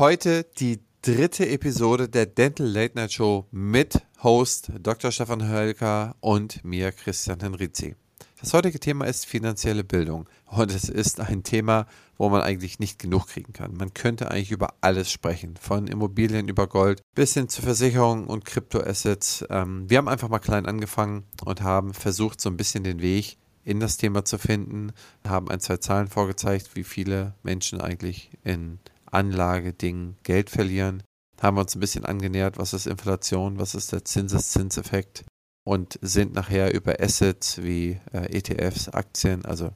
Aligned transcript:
Heute 0.00 0.46
die 0.58 0.80
dritte 1.02 1.46
Episode 1.46 2.08
der 2.08 2.24
Dental 2.24 2.66
Late 2.66 2.94
Night 2.94 3.12
Show 3.12 3.46
mit 3.50 4.00
Host 4.22 4.72
Dr. 4.80 5.12
Stefan 5.12 5.46
Hölker 5.46 6.16
und 6.20 6.64
mir 6.64 6.90
Christian 6.90 7.40
Henrizi. 7.40 7.96
Das 8.40 8.54
heutige 8.54 8.80
Thema 8.80 9.04
ist 9.04 9.26
finanzielle 9.26 9.84
Bildung 9.84 10.26
und 10.46 10.72
es 10.72 10.88
ist 10.88 11.20
ein 11.20 11.42
Thema, 11.42 11.86
wo 12.16 12.30
man 12.30 12.40
eigentlich 12.40 12.78
nicht 12.78 12.98
genug 12.98 13.26
kriegen 13.26 13.52
kann. 13.52 13.74
Man 13.74 13.92
könnte 13.92 14.30
eigentlich 14.30 14.52
über 14.52 14.72
alles 14.80 15.12
sprechen, 15.12 15.58
von 15.60 15.86
Immobilien 15.86 16.48
über 16.48 16.66
Gold 16.66 17.02
bis 17.14 17.34
hin 17.34 17.50
zu 17.50 17.60
Versicherungen 17.60 18.24
und 18.24 18.46
Kryptoassets. 18.46 19.44
Ähm, 19.50 19.84
wir 19.90 19.98
haben 19.98 20.08
einfach 20.08 20.30
mal 20.30 20.38
klein 20.38 20.64
angefangen 20.64 21.24
und 21.44 21.60
haben 21.60 21.92
versucht, 21.92 22.40
so 22.40 22.48
ein 22.48 22.56
bisschen 22.56 22.84
den 22.84 23.02
Weg 23.02 23.36
in 23.64 23.80
das 23.80 23.98
Thema 23.98 24.24
zu 24.24 24.38
finden, 24.38 24.92
haben 25.28 25.50
ein, 25.50 25.60
zwei 25.60 25.76
Zahlen 25.76 26.08
vorgezeigt, 26.08 26.70
wie 26.72 26.84
viele 26.84 27.34
Menschen 27.42 27.82
eigentlich 27.82 28.30
in 28.42 28.78
Anlagedingen 29.10 30.16
Geld 30.22 30.50
verlieren, 30.50 31.02
haben 31.40 31.58
uns 31.58 31.74
ein 31.74 31.80
bisschen 31.80 32.04
angenähert, 32.04 32.58
was 32.58 32.74
ist 32.74 32.86
Inflation, 32.86 33.58
was 33.58 33.74
ist 33.74 33.92
der 33.92 34.04
Zinseszinseffekt 34.04 35.24
und 35.64 35.98
sind 36.02 36.34
nachher 36.34 36.74
über 36.74 37.00
Assets 37.00 37.62
wie 37.62 38.00
äh, 38.12 38.36
ETFs, 38.36 38.88
Aktien, 38.88 39.44
also 39.44 39.72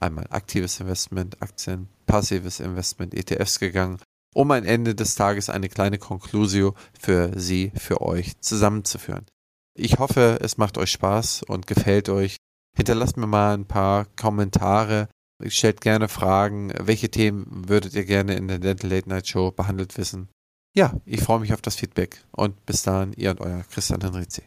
einmal 0.00 0.26
aktives 0.30 0.80
Investment, 0.80 1.40
Aktien, 1.42 1.88
passives 2.06 2.60
Investment, 2.60 3.14
ETFs 3.14 3.58
gegangen, 3.58 3.98
um 4.34 4.50
am 4.50 4.64
Ende 4.64 4.94
des 4.94 5.14
Tages 5.14 5.50
eine 5.50 5.68
kleine 5.68 5.98
Konklusio 5.98 6.74
für 6.98 7.32
Sie, 7.38 7.72
für 7.76 8.00
euch 8.00 8.38
zusammenzuführen. 8.40 9.26
Ich 9.74 9.98
hoffe, 9.98 10.38
es 10.42 10.58
macht 10.58 10.76
euch 10.76 10.90
Spaß 10.90 11.44
und 11.44 11.66
gefällt 11.66 12.08
euch. 12.08 12.36
Hinterlasst 12.76 13.16
mir 13.16 13.26
mal 13.26 13.54
ein 13.54 13.66
paar 13.66 14.06
Kommentare. 14.16 15.08
Stellt 15.46 15.80
gerne 15.80 16.08
Fragen. 16.08 16.72
Welche 16.80 17.10
Themen 17.10 17.68
würdet 17.68 17.94
ihr 17.94 18.04
gerne 18.04 18.34
in 18.34 18.48
der 18.48 18.58
Dental 18.58 18.90
Late 18.90 19.08
Night 19.08 19.28
Show 19.28 19.52
behandelt 19.52 19.96
wissen? 19.96 20.28
Ja, 20.74 20.94
ich 21.04 21.22
freue 21.22 21.38
mich 21.38 21.54
auf 21.54 21.62
das 21.62 21.76
Feedback 21.76 22.24
und 22.32 22.66
bis 22.66 22.82
dahin, 22.82 23.12
ihr 23.12 23.30
und 23.30 23.40
euer 23.40 23.62
Christian 23.70 24.00
Henrizi. 24.00 24.42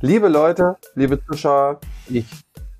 Liebe 0.00 0.26
Leute, 0.26 0.78
liebe 0.96 1.24
Zuschauer, 1.24 1.80
ich 2.08 2.26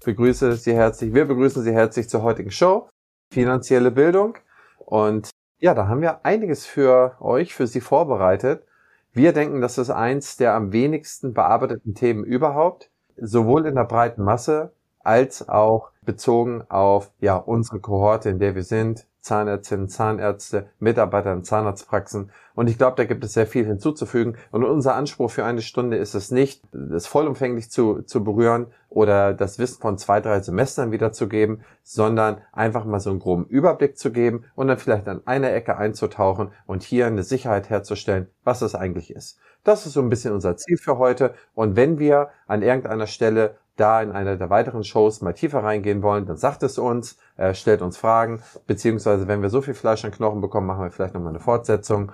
begrüße 0.05 0.57
Sie 0.57 0.75
herzlich, 0.75 1.15
wir 1.15 1.25
begrüßen 1.25 1.63
Sie 1.63 1.73
herzlich 1.73 2.09
zur 2.09 2.23
heutigen 2.23 2.51
Show, 2.51 2.89
finanzielle 3.33 3.93
Bildung. 3.93 4.39
Und 4.79 5.31
ja, 5.61 5.73
da 5.75 5.87
haben 5.87 6.01
wir 6.01 6.27
einiges 6.27 6.67
für 6.67 7.17
euch, 7.21 7.55
für 7.55 7.69
Sie 7.69 7.81
vorbereitet. 7.81 8.67
Wir 9.13 9.33
denken, 9.33 9.61
das 9.61 9.79
ist 9.79 9.91
eins 9.91 10.37
der 10.37 10.55
am 10.55 10.73
wenigsten 10.73 11.33
bearbeiteten 11.33 11.95
Themen 11.95 12.25
überhaupt, 12.25 12.91
sowohl 13.17 13.67
in 13.67 13.75
der 13.75 13.85
breiten 13.85 14.23
Masse 14.23 14.73
als 15.01 15.49
auch 15.49 15.91
bezogen 16.03 16.65
auf 16.69 17.11
ja 17.21 17.37
unsere 17.37 17.81
Kohorte, 17.81 18.31
in 18.31 18.39
der 18.39 18.55
wir 18.55 18.65
sind, 18.65 19.07
Zahnärztinnen, 19.25 19.89
Zahnärzte, 19.89 20.67
Mitarbeiter 20.79 21.33
in 21.33 21.45
Zahnarztpraxen. 21.45 22.31
Und 22.55 22.69
ich 22.69 22.77
glaube, 22.77 22.97
da 22.97 23.05
gibt 23.05 23.25
es 23.25 23.33
sehr 23.33 23.47
viel 23.47 23.65
hinzuzufügen. 23.65 24.37
Und 24.51 24.65
unser 24.65 24.95
Anspruch 24.95 25.31
für 25.31 25.47
eine 25.47 25.63
Stunde 25.63 25.97
ist 25.97 26.15
es 26.15 26.31
nicht, 26.31 26.63
das 26.73 27.07
vollumfänglich 27.07 27.71
zu, 27.71 28.03
zu 28.03 28.23
berühren 28.23 28.67
oder 28.91 29.33
das 29.33 29.59
Wissen 29.59 29.81
von 29.81 29.97
zwei, 29.97 30.21
drei 30.21 30.41
Semestern 30.41 30.93
wiederzugeben, 30.93 31.63
sondern 31.83 32.43
einfach 32.53 32.85
mal 32.85 33.01
so 33.01 33.09
einen 33.09 33.19
groben 33.19 33.47
Überblick 33.47 33.97
zu 33.97 34.13
geben 34.13 34.45
und 34.57 34.69
dann 34.69 34.79
vielleicht 34.79 35.09
an 35.09 35.23
einer 35.25 35.53
Ecke 35.55 35.79
einzutauchen 35.79 36.51
und 36.67 36.83
hier 36.83 37.07
eine 37.07 37.23
Sicherheit 37.23 37.71
herzustellen, 37.71 38.29
was 38.45 38.61
es 38.61 38.75
eigentlich 38.75 39.11
ist. 39.11 39.39
Das 39.65 39.87
ist 39.87 39.95
so 39.95 40.03
ein 40.03 40.11
bisschen 40.11 40.35
unser 40.35 40.59
Ziel 40.59 40.77
für 40.77 40.99
heute. 40.99 41.35
Und 41.55 41.77
wenn 41.77 41.99
wir 41.99 42.29
an 42.47 42.61
irgendeiner 42.61 43.07
Stelle 43.07 43.57
da 43.77 44.03
in 44.03 44.13
einer 44.13 44.37
der 44.37 44.51
weiteren 44.51 44.85
Shows 44.85 45.21
mal 45.21 45.33
tiefer 45.33 45.63
reingehen 45.63 46.03
wollen, 46.03 46.27
dann 46.27 46.37
sagt 46.37 46.63
es 46.63 46.79
uns, 46.79 47.19
äh, 47.37 47.55
stellt 47.55 47.83
uns 47.83 47.97
Fragen, 47.97 48.43
beziehungsweise 48.67 49.29
wenn 49.29 49.43
wir 49.43 49.51
so 49.51 49.63
viel 49.63 49.75
Fleisch 49.75 50.05
und 50.05 50.15
Knochen 50.15 50.41
bekommen, 50.41 50.67
machen 50.67 50.83
wir 50.83 50.91
vielleicht 50.91 51.15
nochmal 51.15 51.31
eine 51.31 51.41
Fortsetzung. 51.41 52.13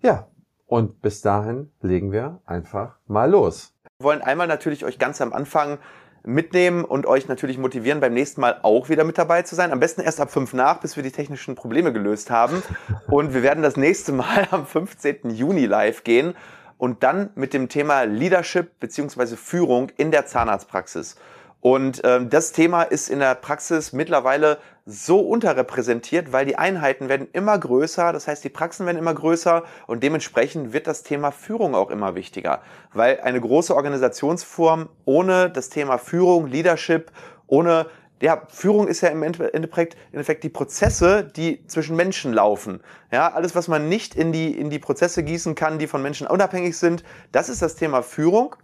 Ja, 0.00 0.28
und 0.66 1.00
bis 1.00 1.22
dahin 1.22 1.70
legen 1.80 2.12
wir 2.12 2.40
einfach 2.44 2.96
mal 3.06 3.30
los. 3.30 3.74
Wir 3.98 4.06
wollen 4.06 4.22
einmal 4.22 4.46
natürlich 4.46 4.84
euch 4.84 4.98
ganz 4.98 5.20
am 5.20 5.32
Anfang 5.32 5.78
mitnehmen 6.26 6.84
und 6.84 7.06
euch 7.06 7.28
natürlich 7.28 7.58
motivieren, 7.58 8.00
beim 8.00 8.14
nächsten 8.14 8.40
Mal 8.40 8.58
auch 8.62 8.88
wieder 8.88 9.04
mit 9.04 9.18
dabei 9.18 9.42
zu 9.42 9.54
sein. 9.54 9.72
Am 9.72 9.80
besten 9.80 10.00
erst 10.00 10.20
ab 10.20 10.30
fünf 10.30 10.54
nach, 10.54 10.80
bis 10.80 10.96
wir 10.96 11.02
die 11.02 11.10
technischen 11.10 11.54
Probleme 11.54 11.92
gelöst 11.92 12.30
haben. 12.30 12.62
Und 13.08 13.34
wir 13.34 13.42
werden 13.42 13.62
das 13.62 13.76
nächste 13.76 14.12
Mal 14.12 14.48
am 14.50 14.66
15. 14.66 15.30
Juni 15.30 15.66
live 15.66 16.02
gehen 16.02 16.34
und 16.78 17.02
dann 17.02 17.30
mit 17.34 17.52
dem 17.54 17.68
Thema 17.68 18.02
Leadership 18.02 18.80
beziehungsweise 18.80 19.36
Führung 19.36 19.90
in 19.96 20.10
der 20.10 20.26
Zahnarztpraxis. 20.26 21.16
Und 21.64 22.02
ähm, 22.04 22.28
das 22.28 22.52
Thema 22.52 22.82
ist 22.82 23.08
in 23.08 23.20
der 23.20 23.34
Praxis 23.34 23.94
mittlerweile 23.94 24.58
so 24.84 25.20
unterrepräsentiert, 25.20 26.30
weil 26.30 26.44
die 26.44 26.56
Einheiten 26.56 27.08
werden 27.08 27.26
immer 27.32 27.58
größer, 27.58 28.12
das 28.12 28.28
heißt 28.28 28.44
die 28.44 28.50
Praxen 28.50 28.84
werden 28.84 28.98
immer 28.98 29.14
größer 29.14 29.62
und 29.86 30.02
dementsprechend 30.02 30.74
wird 30.74 30.86
das 30.86 31.04
Thema 31.04 31.30
Führung 31.30 31.74
auch 31.74 31.90
immer 31.90 32.14
wichtiger, 32.14 32.60
weil 32.92 33.20
eine 33.20 33.40
große 33.40 33.74
Organisationsform 33.74 34.90
ohne 35.06 35.48
das 35.48 35.70
Thema 35.70 35.96
Führung, 35.96 36.48
Leadership, 36.48 37.10
ohne 37.46 37.86
ja, 38.22 38.42
Führung 38.48 38.88
ist 38.88 39.00
ja 39.00 39.08
im 39.08 39.22
Endeffekt, 39.22 39.94
im 39.94 40.14
Endeffekt 40.14 40.44
die 40.44 40.48
Prozesse, 40.48 41.24
die 41.24 41.66
zwischen 41.66 41.96
Menschen 41.96 42.32
laufen. 42.32 42.80
Ja, 43.10 43.32
alles, 43.32 43.54
was 43.54 43.68
man 43.68 43.88
nicht 43.88 44.14
in 44.14 44.32
die, 44.32 44.58
in 44.58 44.70
die 44.70 44.78
Prozesse 44.78 45.22
gießen 45.22 45.54
kann, 45.54 45.78
die 45.78 45.86
von 45.86 46.02
Menschen 46.02 46.26
unabhängig 46.26 46.78
sind, 46.78 47.04
das 47.32 47.48
ist 47.48 47.60
das 47.60 47.74
Thema 47.74 48.02
Führung. 48.02 48.56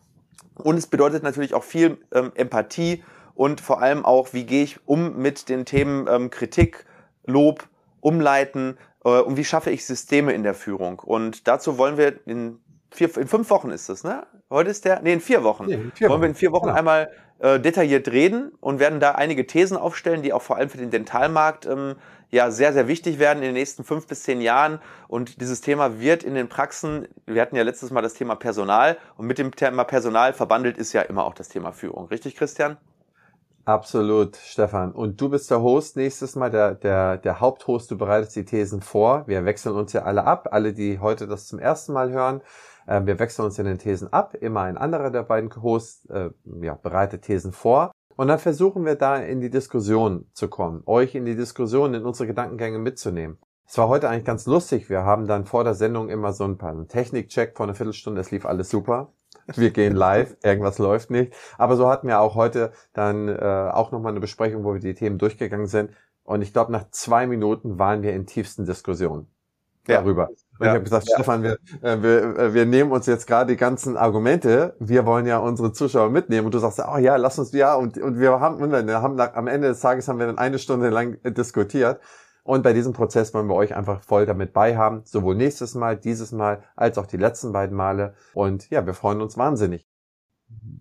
Und 0.54 0.76
es 0.76 0.86
bedeutet 0.86 1.22
natürlich 1.22 1.54
auch 1.54 1.64
viel 1.64 1.98
ähm, 2.12 2.32
Empathie 2.34 3.02
und 3.34 3.60
vor 3.60 3.80
allem 3.80 4.04
auch, 4.04 4.32
wie 4.32 4.44
gehe 4.44 4.62
ich 4.62 4.78
um 4.86 5.16
mit 5.16 5.48
den 5.48 5.64
Themen 5.64 6.06
ähm, 6.08 6.30
Kritik, 6.30 6.84
Lob, 7.24 7.68
Umleiten 8.00 8.76
äh, 9.04 9.20
und 9.20 9.36
wie 9.36 9.44
schaffe 9.44 9.70
ich 9.70 9.86
Systeme 9.86 10.32
in 10.32 10.42
der 10.42 10.54
Führung. 10.54 10.98
Und 10.98 11.48
dazu 11.48 11.78
wollen 11.78 11.96
wir 11.96 12.26
in 12.26 12.60
vier, 12.90 13.16
in 13.16 13.28
fünf 13.28 13.50
Wochen 13.50 13.70
ist 13.70 13.88
das, 13.88 14.04
ne? 14.04 14.26
Heute 14.50 14.70
ist 14.70 14.84
der, 14.84 15.00
nee, 15.00 15.12
in 15.12 15.20
vier 15.20 15.44
Wochen. 15.44 15.66
Nee, 15.66 15.74
in 15.74 15.92
vier 15.92 16.08
wollen 16.08 16.20
wir 16.22 16.28
in 16.28 16.34
vier 16.34 16.52
Wochen 16.52 16.68
ja. 16.68 16.74
einmal 16.74 17.10
äh, 17.40 17.58
detailliert 17.58 18.08
reden 18.08 18.52
und 18.60 18.78
werden 18.78 19.00
da 19.00 19.12
einige 19.12 19.46
Thesen 19.46 19.76
aufstellen, 19.76 20.22
die 20.22 20.32
auch 20.32 20.42
vor 20.42 20.56
allem 20.56 20.68
für 20.68 20.78
den 20.78 20.90
Dentalmarkt 20.90 21.66
ähm, 21.66 21.96
ja 22.30 22.50
sehr, 22.50 22.72
sehr 22.72 22.86
wichtig 22.86 23.18
werden 23.18 23.38
in 23.38 23.46
den 23.46 23.54
nächsten 23.54 23.82
fünf 23.82 24.06
bis 24.06 24.22
zehn 24.22 24.40
Jahren. 24.40 24.78
Und 25.08 25.40
dieses 25.40 25.60
Thema 25.60 26.00
wird 26.00 26.22
in 26.22 26.34
den 26.34 26.48
Praxen, 26.48 27.08
wir 27.26 27.42
hatten 27.42 27.56
ja 27.56 27.62
letztes 27.62 27.90
Mal 27.90 28.02
das 28.02 28.14
Thema 28.14 28.34
Personal 28.34 28.98
und 29.16 29.26
mit 29.26 29.38
dem 29.38 29.54
Thema 29.54 29.84
Personal 29.84 30.32
verbandelt 30.32 30.78
ist 30.78 30.92
ja 30.92 31.02
immer 31.02 31.24
auch 31.24 31.34
das 31.34 31.48
Thema 31.48 31.72
Führung. 31.72 32.06
Richtig, 32.08 32.36
Christian? 32.36 32.76
Absolut, 33.64 34.36
Stefan. 34.36 34.92
Und 34.92 35.20
du 35.20 35.28
bist 35.28 35.50
der 35.50 35.60
Host 35.60 35.96
nächstes 35.96 36.34
Mal, 36.34 36.50
der, 36.50 36.74
der, 36.74 37.18
der 37.18 37.40
Haupthost. 37.40 37.90
Du 37.90 37.98
bereitest 37.98 38.34
die 38.34 38.44
Thesen 38.44 38.80
vor. 38.80 39.26
Wir 39.26 39.44
wechseln 39.44 39.76
uns 39.76 39.92
ja 39.92 40.02
alle 40.02 40.24
ab, 40.24 40.48
alle, 40.50 40.72
die 40.72 40.98
heute 40.98 41.26
das 41.26 41.46
zum 41.46 41.58
ersten 41.58 41.92
Mal 41.92 42.10
hören. 42.10 42.40
Äh, 42.90 43.06
wir 43.06 43.18
wechseln 43.18 43.44
uns 43.44 43.58
in 43.58 43.66
den 43.66 43.78
Thesen 43.78 44.12
ab. 44.12 44.34
Immer 44.34 44.62
ein 44.62 44.76
anderer 44.76 45.10
der 45.10 45.22
beiden 45.22 45.50
Hosts 45.62 46.06
äh, 46.06 46.30
ja, 46.60 46.74
bereitet 46.74 47.22
Thesen 47.22 47.52
vor. 47.52 47.92
Und 48.16 48.28
dann 48.28 48.38
versuchen 48.38 48.84
wir 48.84 48.96
da 48.96 49.16
in 49.16 49.40
die 49.40 49.48
Diskussion 49.48 50.26
zu 50.34 50.48
kommen, 50.48 50.82
euch 50.84 51.14
in 51.14 51.24
die 51.24 51.36
Diskussion, 51.36 51.94
in 51.94 52.04
unsere 52.04 52.26
Gedankengänge 52.26 52.78
mitzunehmen. 52.78 53.38
Es 53.66 53.78
war 53.78 53.88
heute 53.88 54.08
eigentlich 54.08 54.24
ganz 54.24 54.46
lustig. 54.46 54.90
Wir 54.90 55.04
haben 55.04 55.26
dann 55.26 55.46
vor 55.46 55.62
der 55.62 55.74
Sendung 55.74 56.10
immer 56.10 56.32
so 56.32 56.44
ein 56.44 56.58
paar 56.58 56.88
Technikcheck 56.88 57.56
vor 57.56 57.64
einer 57.64 57.76
Viertelstunde. 57.76 58.20
Es 58.20 58.32
lief 58.32 58.44
alles 58.44 58.68
super. 58.68 59.12
Wir 59.54 59.70
gehen 59.70 59.94
live, 59.94 60.36
irgendwas 60.42 60.78
läuft 60.78 61.10
nicht. 61.10 61.32
Aber 61.56 61.76
so 61.76 61.88
hatten 61.88 62.08
wir 62.08 62.20
auch 62.20 62.34
heute 62.34 62.72
dann 62.92 63.28
äh, 63.28 63.70
auch 63.72 63.92
nochmal 63.92 64.10
eine 64.10 64.20
Besprechung, 64.20 64.64
wo 64.64 64.74
wir 64.74 64.80
die 64.80 64.94
Themen 64.94 65.18
durchgegangen 65.18 65.66
sind. 65.66 65.92
Und 66.24 66.42
ich 66.42 66.52
glaube, 66.52 66.72
nach 66.72 66.90
zwei 66.90 67.26
Minuten 67.28 67.78
waren 67.78 68.02
wir 68.02 68.12
in 68.12 68.26
tiefsten 68.26 68.64
Diskussionen 68.64 69.28
darüber. 69.86 70.28
Und 70.60 70.66
ja. 70.66 70.72
ich 70.72 70.74
habe 70.74 70.84
gesagt, 70.84 71.08
ja. 71.08 71.14
Stefan, 71.14 71.42
wir, 71.42 71.58
äh, 71.80 72.02
wir, 72.02 72.38
äh, 72.38 72.54
wir 72.54 72.66
nehmen 72.66 72.92
uns 72.92 73.06
jetzt 73.06 73.26
gerade 73.26 73.52
die 73.52 73.56
ganzen 73.56 73.96
Argumente, 73.96 74.76
wir 74.78 75.06
wollen 75.06 75.24
ja 75.24 75.38
unsere 75.38 75.72
Zuschauer 75.72 76.10
mitnehmen. 76.10 76.44
Und 76.44 76.54
du 76.54 76.58
sagst, 76.58 76.82
oh 76.86 76.98
ja, 76.98 77.16
lass 77.16 77.38
uns, 77.38 77.50
ja, 77.52 77.74
und, 77.74 77.96
und 77.96 78.20
wir 78.20 78.38
haben, 78.40 78.62
und 78.62 78.70
wir 78.70 79.00
haben 79.00 79.18
am 79.18 79.46
Ende 79.46 79.68
des 79.68 79.80
Tages 79.80 80.06
haben 80.06 80.18
wir 80.18 80.26
dann 80.26 80.36
eine 80.36 80.58
Stunde 80.58 80.90
lang 80.90 81.16
diskutiert. 81.24 81.98
Und 82.42 82.62
bei 82.62 82.74
diesem 82.74 82.92
Prozess 82.92 83.32
wollen 83.32 83.48
wir 83.48 83.54
euch 83.54 83.74
einfach 83.74 84.02
voll 84.02 84.26
damit 84.26 84.52
beihaben, 84.52 85.00
sowohl 85.04 85.34
nächstes 85.34 85.74
Mal, 85.74 85.96
dieses 85.96 86.30
Mal, 86.30 86.62
als 86.76 86.98
auch 86.98 87.06
die 87.06 87.16
letzten 87.16 87.52
beiden 87.52 87.74
Male. 87.74 88.14
Und 88.34 88.68
ja, 88.68 88.84
wir 88.84 88.92
freuen 88.92 89.22
uns 89.22 89.38
wahnsinnig. 89.38 89.88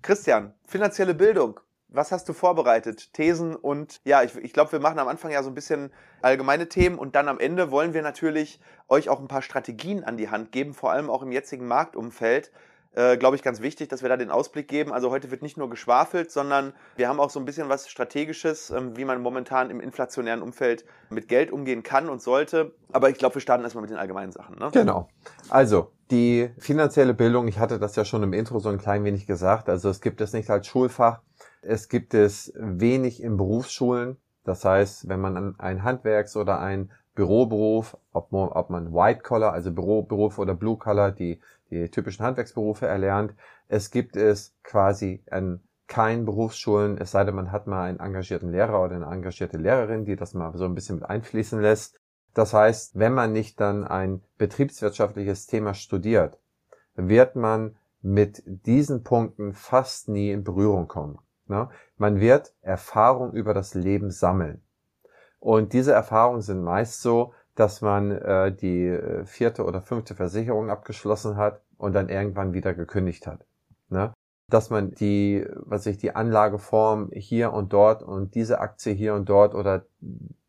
Christian, 0.02 0.54
finanzielle 0.66 1.14
Bildung. 1.14 1.60
Was 1.92 2.12
hast 2.12 2.30
du 2.30 2.34
vorbereitet? 2.34 3.14
Thesen 3.14 3.56
und 3.56 4.00
ja, 4.04 4.24
ich, 4.24 4.36
ich 4.36 4.54
glaube, 4.54 4.72
wir 4.72 4.80
machen 4.80 5.00
am 5.00 5.08
Anfang 5.08 5.32
ja 5.32 5.42
so 5.42 5.50
ein 5.50 5.56
bisschen 5.56 5.92
allgemeine 6.22 6.70
Themen 6.70 7.00
und 7.00 7.16
dann 7.16 7.28
am 7.28 7.40
Ende 7.40 7.72
wollen 7.72 7.94
wir 7.94 8.02
natürlich 8.02 8.60
euch 8.88 9.10
auch 9.10 9.20
ein 9.20 9.28
paar 9.28 9.42
Strategien 9.42 10.04
an 10.04 10.18
die 10.18 10.30
Hand 10.30 10.52
geben, 10.52 10.74
vor 10.74 10.92
allem 10.92 11.10
auch 11.10 11.24
im 11.24 11.32
jetzigen 11.32 11.68
Marktumfeld. 11.68 12.52
Äh, 12.94 13.18
glaube 13.18 13.36
ich, 13.36 13.44
ganz 13.44 13.62
wichtig, 13.62 13.88
dass 13.88 14.02
wir 14.02 14.10
da 14.10 14.18
den 14.18 14.32
Ausblick 14.32 14.68
geben. 14.68 14.92
Also 14.92 15.12
heute 15.12 15.30
wird 15.30 15.44
nicht 15.44 15.58
nur 15.58 15.70
geschwafelt, 15.70 16.32
sondern 16.32 16.74
wir 16.96 17.08
haben 17.08 17.20
auch 17.20 17.30
so 17.30 17.40
ein 17.40 17.46
bisschen 17.46 17.70
was 17.70 17.88
Strategisches, 17.88 18.72
ähm, 18.72 18.98
wie 18.98 19.06
man 19.06 19.22
momentan 19.22 19.70
im 19.70 19.80
inflationären 19.80 20.42
Umfeld 20.42 20.86
mit 21.12 21.28
Geld 21.28 21.52
umgehen 21.52 21.84
kann 21.84 22.10
und 22.10 22.20
sollte. 22.20 22.74
Aber 22.92 23.12
ich 23.12 23.18
glaube, 23.18 23.36
wir 23.36 23.42
starten 23.42 23.64
erstmal 23.64 23.84
mit 23.84 23.92
den 23.92 23.98
allgemeinen 23.98 24.32
Sachen. 24.32 24.58
Ne? 24.58 24.70
Genau. 24.74 25.08
Also, 25.50 25.92
die 26.10 26.50
finanzielle 26.58 27.14
Bildung, 27.14 27.48
ich 27.48 27.60
hatte 27.60 27.78
das 27.78 27.96
ja 27.96 28.06
schon 28.06 28.24
im 28.24 28.34
Intro 28.34 28.58
so 28.58 28.70
ein 28.70 28.80
klein 28.80 29.04
wenig 29.04 29.28
gesagt. 29.28 29.70
Also 29.70 29.90
es 29.90 30.02
gibt 30.02 30.20
es 30.22 30.34
nicht 30.34 30.50
als 30.50 30.66
Schulfach. 30.66 31.22
Es 31.62 31.90
gibt 31.90 32.14
es 32.14 32.54
wenig 32.56 33.22
in 33.22 33.38
Berufsschulen. 33.38 34.18
Das 34.44 34.66
heißt, 34.66 35.10
wenn 35.10 35.20
man 35.20 35.60
ein 35.60 35.84
Handwerks- 35.84 36.38
oder 36.38 36.60
ein 36.60 36.92
Büroberuf, 37.16 37.98
ob, 38.14 38.32
ob 38.32 38.70
man 38.70 38.94
White 38.94 39.22
Collar, 39.22 39.52
also 39.52 39.72
Büroberuf 39.72 40.40
oder 40.40 40.56
Blue 40.56 40.78
Collar, 40.78 41.12
die, 41.12 41.42
die 41.70 41.90
typischen 41.90 42.26
Handwerksberufe 42.26 42.88
erlernt, 42.88 43.34
es 43.68 43.92
gibt 43.92 44.16
es 44.16 44.56
quasi 44.64 45.22
an 45.30 45.62
keinen 45.88 46.24
Berufsschulen, 46.24 46.98
es 46.98 47.12
sei 47.12 47.24
denn, 47.24 47.36
man 47.36 47.52
hat 47.52 47.68
mal 47.68 47.84
einen 47.84 48.00
engagierten 48.00 48.52
Lehrer 48.52 48.82
oder 48.84 48.96
eine 48.96 49.08
engagierte 49.08 49.58
Lehrerin, 49.58 50.06
die 50.06 50.16
das 50.16 50.34
mal 50.34 50.56
so 50.56 50.66
ein 50.66 50.76
bisschen 50.76 50.96
mit 50.96 51.10
einfließen 51.10 51.60
lässt. 51.60 52.00
Das 52.34 52.54
heißt, 52.54 52.98
wenn 52.98 53.14
man 53.14 53.34
nicht 53.34 53.60
dann 53.60 53.84
ein 53.84 54.22
betriebswirtschaftliches 54.38 55.48
Thema 55.48 55.74
studiert, 55.74 56.38
wird 56.96 57.36
man 57.36 57.76
mit 58.02 58.44
diesen 58.46 59.04
Punkten 59.04 59.54
fast 59.54 60.08
nie 60.08 60.32
in 60.32 60.44
Berührung 60.44 60.88
kommen. 60.88 61.20
Ne? 61.50 61.70
Man 61.98 62.20
wird 62.20 62.54
Erfahrung 62.62 63.34
über 63.34 63.54
das 63.54 63.74
Leben 63.74 64.12
sammeln. 64.12 64.62
Und 65.40 65.74
diese 65.74 65.94
Erfahrungen 65.94 66.42
sind 66.42 66.64
meist 66.64 67.02
so, 67.02 67.34
dass 67.56 67.82
man 67.82 68.12
äh, 68.12 68.54
die 68.54 68.88
äh, 68.88 69.26
vierte 69.26 69.66
oder 69.66 69.82
fünfte 69.82 70.16
Versicherung 70.16 70.70
abgeschlossen 70.70 71.36
hat 71.36 71.62
und 71.78 71.94
dann 71.94 72.08
irgendwann 72.08 72.54
wieder 72.54 72.74
gekündigt 72.74 73.28
hat. 73.28 73.46
Ne? 73.90 74.14
Dass 74.48 74.70
man 74.70 74.92
die, 74.92 75.46
was 75.56 75.86
ich, 75.86 75.98
die 75.98 76.16
Anlageform 76.16 77.10
hier 77.12 77.52
und 77.52 77.74
dort 77.74 78.04
und 78.04 78.36
diese 78.36 78.60
Aktie 78.60 78.94
hier 78.94 79.16
und 79.16 79.28
dort 79.28 79.56
oder 79.56 79.86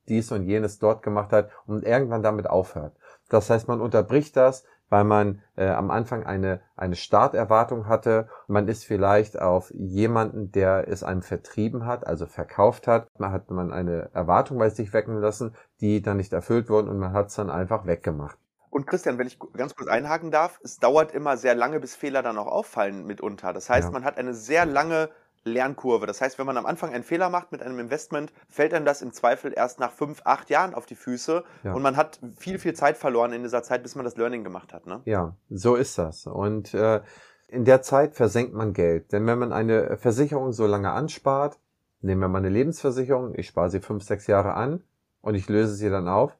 dies 0.08 0.30
und 0.32 0.44
jenes 0.44 0.78
dort 0.78 1.02
gemacht 1.02 1.32
hat 1.32 1.50
und 1.66 1.84
irgendwann 1.84 2.22
damit 2.22 2.48
aufhört. 2.48 2.94
Das 3.28 3.48
heißt, 3.48 3.68
man 3.68 3.80
unterbricht 3.80 4.36
das, 4.36 4.64
weil 4.90 5.04
man 5.04 5.40
äh, 5.56 5.68
am 5.68 5.90
Anfang 5.90 6.24
eine, 6.24 6.60
eine 6.76 6.96
Starterwartung 6.96 7.86
hatte. 7.86 8.28
Man 8.48 8.68
ist 8.68 8.84
vielleicht 8.84 9.40
auf 9.40 9.70
jemanden, 9.74 10.52
der 10.52 10.88
es 10.88 11.02
einem 11.02 11.22
vertrieben 11.22 11.86
hat, 11.86 12.06
also 12.06 12.26
verkauft 12.26 12.86
hat. 12.86 13.08
Man 13.18 13.32
hat 13.32 13.50
man 13.50 13.72
eine 13.72 14.10
Erwartung 14.12 14.58
bei 14.58 14.68
sich 14.68 14.92
wecken 14.92 15.16
lassen, 15.16 15.54
die 15.80 16.02
dann 16.02 16.18
nicht 16.18 16.32
erfüllt 16.32 16.68
wurde 16.68 16.90
und 16.90 16.98
man 16.98 17.12
hat 17.12 17.28
es 17.28 17.36
dann 17.36 17.50
einfach 17.50 17.86
weggemacht. 17.86 18.36
Und 18.68 18.86
Christian, 18.86 19.18
wenn 19.18 19.26
ich 19.26 19.38
ganz 19.54 19.74
kurz 19.74 19.88
einhaken 19.88 20.30
darf, 20.30 20.60
es 20.62 20.78
dauert 20.78 21.12
immer 21.12 21.36
sehr 21.36 21.56
lange, 21.56 21.80
bis 21.80 21.96
Fehler 21.96 22.22
dann 22.22 22.38
auch 22.38 22.46
auffallen 22.46 23.04
mitunter. 23.04 23.52
Das 23.52 23.68
heißt, 23.68 23.88
ja. 23.88 23.90
man 23.90 24.04
hat 24.04 24.16
eine 24.16 24.32
sehr 24.32 24.64
lange 24.64 25.10
Lernkurve. 25.44 26.06
Das 26.06 26.20
heißt, 26.20 26.38
wenn 26.38 26.46
man 26.46 26.56
am 26.56 26.66
Anfang 26.66 26.92
einen 26.92 27.04
Fehler 27.04 27.30
macht 27.30 27.52
mit 27.52 27.62
einem 27.62 27.78
Investment, 27.78 28.32
fällt 28.48 28.74
einem 28.74 28.84
das 28.84 29.02
im 29.02 29.12
Zweifel 29.12 29.52
erst 29.54 29.80
nach 29.80 29.92
fünf, 29.92 30.22
acht 30.24 30.50
Jahren 30.50 30.74
auf 30.74 30.86
die 30.86 30.94
Füße 30.94 31.44
ja. 31.64 31.72
und 31.72 31.82
man 31.82 31.96
hat 31.96 32.20
viel, 32.36 32.58
viel 32.58 32.74
Zeit 32.74 32.96
verloren 32.96 33.32
in 33.32 33.42
dieser 33.42 33.62
Zeit, 33.62 33.82
bis 33.82 33.94
man 33.94 34.04
das 34.04 34.16
Learning 34.16 34.44
gemacht 34.44 34.72
hat. 34.72 34.86
Ne? 34.86 35.00
Ja, 35.04 35.34
so 35.48 35.76
ist 35.76 35.98
das. 35.98 36.26
Und 36.26 36.74
äh, 36.74 37.00
in 37.48 37.64
der 37.64 37.82
Zeit 37.82 38.14
versenkt 38.14 38.54
man 38.54 38.72
Geld. 38.72 39.12
Denn 39.12 39.26
wenn 39.26 39.38
man 39.38 39.52
eine 39.52 39.96
Versicherung 39.96 40.52
so 40.52 40.66
lange 40.66 40.92
anspart, 40.92 41.58
nehmen 42.00 42.20
wir 42.20 42.28
mal 42.28 42.38
eine 42.38 42.48
Lebensversicherung, 42.48 43.34
ich 43.36 43.48
spare 43.48 43.70
sie 43.70 43.80
fünf, 43.80 44.04
sechs 44.04 44.26
Jahre 44.26 44.54
an 44.54 44.82
und 45.20 45.34
ich 45.34 45.48
löse 45.48 45.74
sie 45.74 45.90
dann 45.90 46.08
auf, 46.08 46.36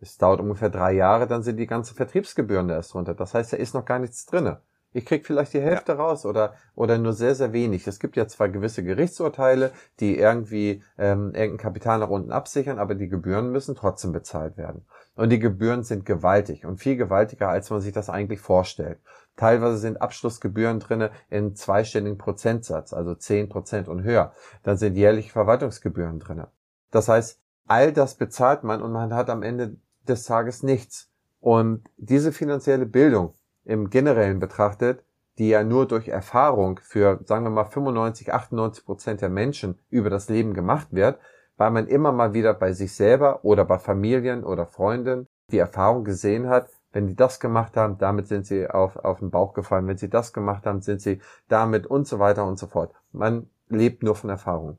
es 0.00 0.18
dauert 0.18 0.40
ungefähr 0.40 0.70
drei 0.70 0.92
Jahre, 0.92 1.26
dann 1.26 1.42
sind 1.42 1.58
die 1.58 1.66
ganzen 1.66 1.94
Vertriebsgebühren 1.94 2.68
da 2.68 2.74
erst 2.74 2.94
runter. 2.94 3.14
Das 3.14 3.34
heißt, 3.34 3.52
da 3.52 3.56
ist 3.56 3.74
noch 3.74 3.84
gar 3.84 3.98
nichts 3.98 4.26
drinne. 4.26 4.60
Ich 4.92 5.06
krieg 5.06 5.26
vielleicht 5.26 5.54
die 5.54 5.60
Hälfte 5.60 5.92
ja. 5.92 5.98
raus 5.98 6.26
oder, 6.26 6.54
oder 6.74 6.98
nur 6.98 7.12
sehr, 7.12 7.34
sehr 7.34 7.52
wenig. 7.52 7.86
Es 7.86 7.98
gibt 7.98 8.16
ja 8.16 8.26
zwar 8.28 8.48
gewisse 8.48 8.84
Gerichtsurteile, 8.84 9.72
die 10.00 10.18
irgendwie 10.18 10.82
ähm, 10.98 11.34
irgendein 11.34 11.56
Kapital 11.56 11.98
nach 11.98 12.10
unten 12.10 12.32
absichern, 12.32 12.78
aber 12.78 12.94
die 12.94 13.08
Gebühren 13.08 13.50
müssen 13.50 13.74
trotzdem 13.74 14.12
bezahlt 14.12 14.56
werden. 14.56 14.84
Und 15.14 15.30
die 15.30 15.38
Gebühren 15.38 15.82
sind 15.82 16.04
gewaltig 16.06 16.66
und 16.66 16.78
viel 16.78 16.96
gewaltiger, 16.96 17.48
als 17.48 17.70
man 17.70 17.80
sich 17.80 17.92
das 17.92 18.10
eigentlich 18.10 18.40
vorstellt. 18.40 18.98
Teilweise 19.36 19.78
sind 19.78 20.00
Abschlussgebühren 20.00 20.80
drinne 20.80 21.10
in 21.30 21.56
zweistelligen 21.56 22.18
Prozentsatz, 22.18 22.92
also 22.92 23.14
zehn 23.14 23.48
Prozent 23.48 23.88
und 23.88 24.02
höher. 24.02 24.32
Dann 24.62 24.76
sind 24.76 24.96
jährliche 24.96 25.30
Verwaltungsgebühren 25.30 26.18
drinne. 26.18 26.48
Das 26.90 27.08
heißt, 27.08 27.40
all 27.66 27.92
das 27.92 28.16
bezahlt 28.16 28.64
man 28.64 28.82
und 28.82 28.92
man 28.92 29.14
hat 29.14 29.30
am 29.30 29.42
Ende 29.42 29.76
des 30.06 30.24
Tages 30.24 30.62
nichts. 30.62 31.10
Und 31.40 31.82
diese 31.96 32.30
finanzielle 32.30 32.86
Bildung, 32.86 33.34
im 33.64 33.90
Generellen 33.90 34.38
betrachtet, 34.38 35.04
die 35.38 35.48
ja 35.48 35.64
nur 35.64 35.86
durch 35.86 36.08
Erfahrung 36.08 36.80
für, 36.82 37.20
sagen 37.24 37.44
wir 37.44 37.50
mal, 37.50 37.64
95, 37.64 38.32
98 38.32 38.84
Prozent 38.84 39.20
der 39.20 39.30
Menschen 39.30 39.78
über 39.88 40.10
das 40.10 40.28
Leben 40.28 40.54
gemacht 40.54 40.88
wird, 40.90 41.18
weil 41.56 41.70
man 41.70 41.86
immer 41.86 42.12
mal 42.12 42.34
wieder 42.34 42.54
bei 42.54 42.72
sich 42.72 42.94
selber 42.94 43.44
oder 43.44 43.64
bei 43.64 43.78
Familien 43.78 44.44
oder 44.44 44.66
Freunden 44.66 45.26
die 45.50 45.58
Erfahrung 45.58 46.04
gesehen 46.04 46.48
hat, 46.48 46.68
wenn 46.92 47.06
die 47.06 47.16
das 47.16 47.40
gemacht 47.40 47.76
haben, 47.76 47.98
damit 47.98 48.26
sind 48.28 48.46
sie 48.46 48.68
auf, 48.68 48.96
auf 48.96 49.20
den 49.20 49.30
Bauch 49.30 49.54
gefallen. 49.54 49.86
Wenn 49.86 49.96
sie 49.96 50.10
das 50.10 50.32
gemacht 50.32 50.66
haben, 50.66 50.82
sind 50.82 51.00
sie 51.00 51.20
damit 51.48 51.86
und 51.86 52.06
so 52.06 52.18
weiter 52.18 52.44
und 52.44 52.58
so 52.58 52.66
fort. 52.66 52.94
Man 53.12 53.48
lebt 53.68 54.02
nur 54.02 54.14
von 54.14 54.28
Erfahrung. 54.28 54.78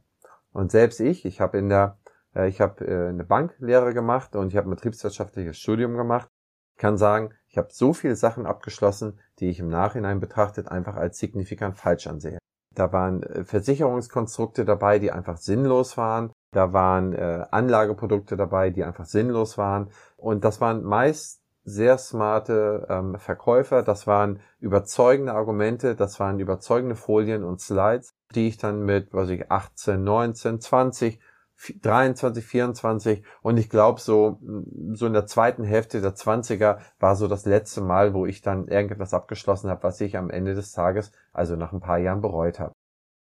Und 0.52 0.72
selbst 0.72 1.00
ich, 1.00 1.26
ich 1.26 1.42
habe 1.42 1.58
in 1.58 1.70
der, 1.70 1.98
äh, 2.36 2.48
ich 2.48 2.62
habe 2.62 2.86
äh, 2.86 3.10
eine 3.10 3.24
Banklehre 3.24 3.94
gemacht 3.94 4.36
und 4.36 4.50
ich 4.50 4.58
habe 4.58 4.70
ein 4.70 4.76
betriebswirtschaftliches 4.76 5.58
Studium 5.58 5.98
gemacht, 5.98 6.30
kann 6.78 6.98
sagen, 6.98 7.34
ich 7.54 7.58
habe 7.60 7.70
so 7.72 7.94
viele 7.94 8.16
Sachen 8.16 8.48
abgeschlossen, 8.48 9.20
die 9.38 9.48
ich 9.48 9.60
im 9.60 9.68
Nachhinein 9.68 10.20
betrachtet 10.20 10.70
einfach 10.70 10.96
als 10.96 11.20
signifikant 11.20 11.78
falsch 11.78 12.08
ansehe. 12.08 12.40
Da 12.74 12.92
waren 12.92 13.22
äh, 13.22 13.46
Versicherungskonstrukte 13.46 14.66
dabei, 14.66 14.98
die 14.98 15.12
einfach 15.12 15.38
sinnlos 15.38 15.96
waren. 15.96 16.32
Da 16.52 16.74
waren 16.74 17.14
äh, 17.14 17.46
Anlageprodukte 17.52 18.38
dabei, 18.38 18.72
die 18.72 18.84
einfach 18.84 19.06
sinnlos 19.06 19.60
waren. 19.60 19.92
Und 20.18 20.44
das 20.44 20.62
waren 20.62 20.84
meist 20.84 21.44
sehr 21.64 22.00
smarte 22.00 22.88
ähm, 22.90 23.20
Verkäufer. 23.20 23.84
Das 23.84 24.08
waren 24.08 24.40
überzeugende 24.60 25.34
Argumente, 25.36 25.96
das 25.96 26.20
waren 26.20 26.40
überzeugende 26.40 26.96
Folien 26.96 27.44
und 27.44 27.62
Slides, 27.62 28.16
die 28.34 28.48
ich 28.48 28.58
dann 28.58 28.84
mit, 28.84 29.14
was 29.14 29.30
ich, 29.30 29.52
18, 29.52 30.04
19, 30.04 30.60
20 30.60 31.20
23, 31.81 32.45
24 32.45 33.24
und 33.42 33.57
ich 33.57 33.69
glaube 33.69 34.00
so 34.00 34.39
so 34.94 35.06
in 35.06 35.13
der 35.13 35.25
zweiten 35.25 35.63
Hälfte 35.63 36.01
der 36.01 36.15
20er 36.15 36.80
war 37.00 37.15
so 37.15 37.27
das 37.27 37.45
letzte 37.45 37.81
Mal, 37.81 38.13
wo 38.13 38.25
ich 38.25 38.42
dann 38.42 38.68
irgendetwas 38.68 39.13
abgeschlossen 39.13 39.69
habe, 39.69 39.83
was 39.83 40.01
ich 40.01 40.18
am 40.18 40.30
Ende 40.30 40.56
des 40.56 40.71
Tages, 40.71 41.12
also 41.31 41.56
nach 41.56 41.74
ein 41.74 41.80
paar 41.80 42.00
Jahren 42.00 42.21
bereut 42.21 42.60
habe. 42.60 42.74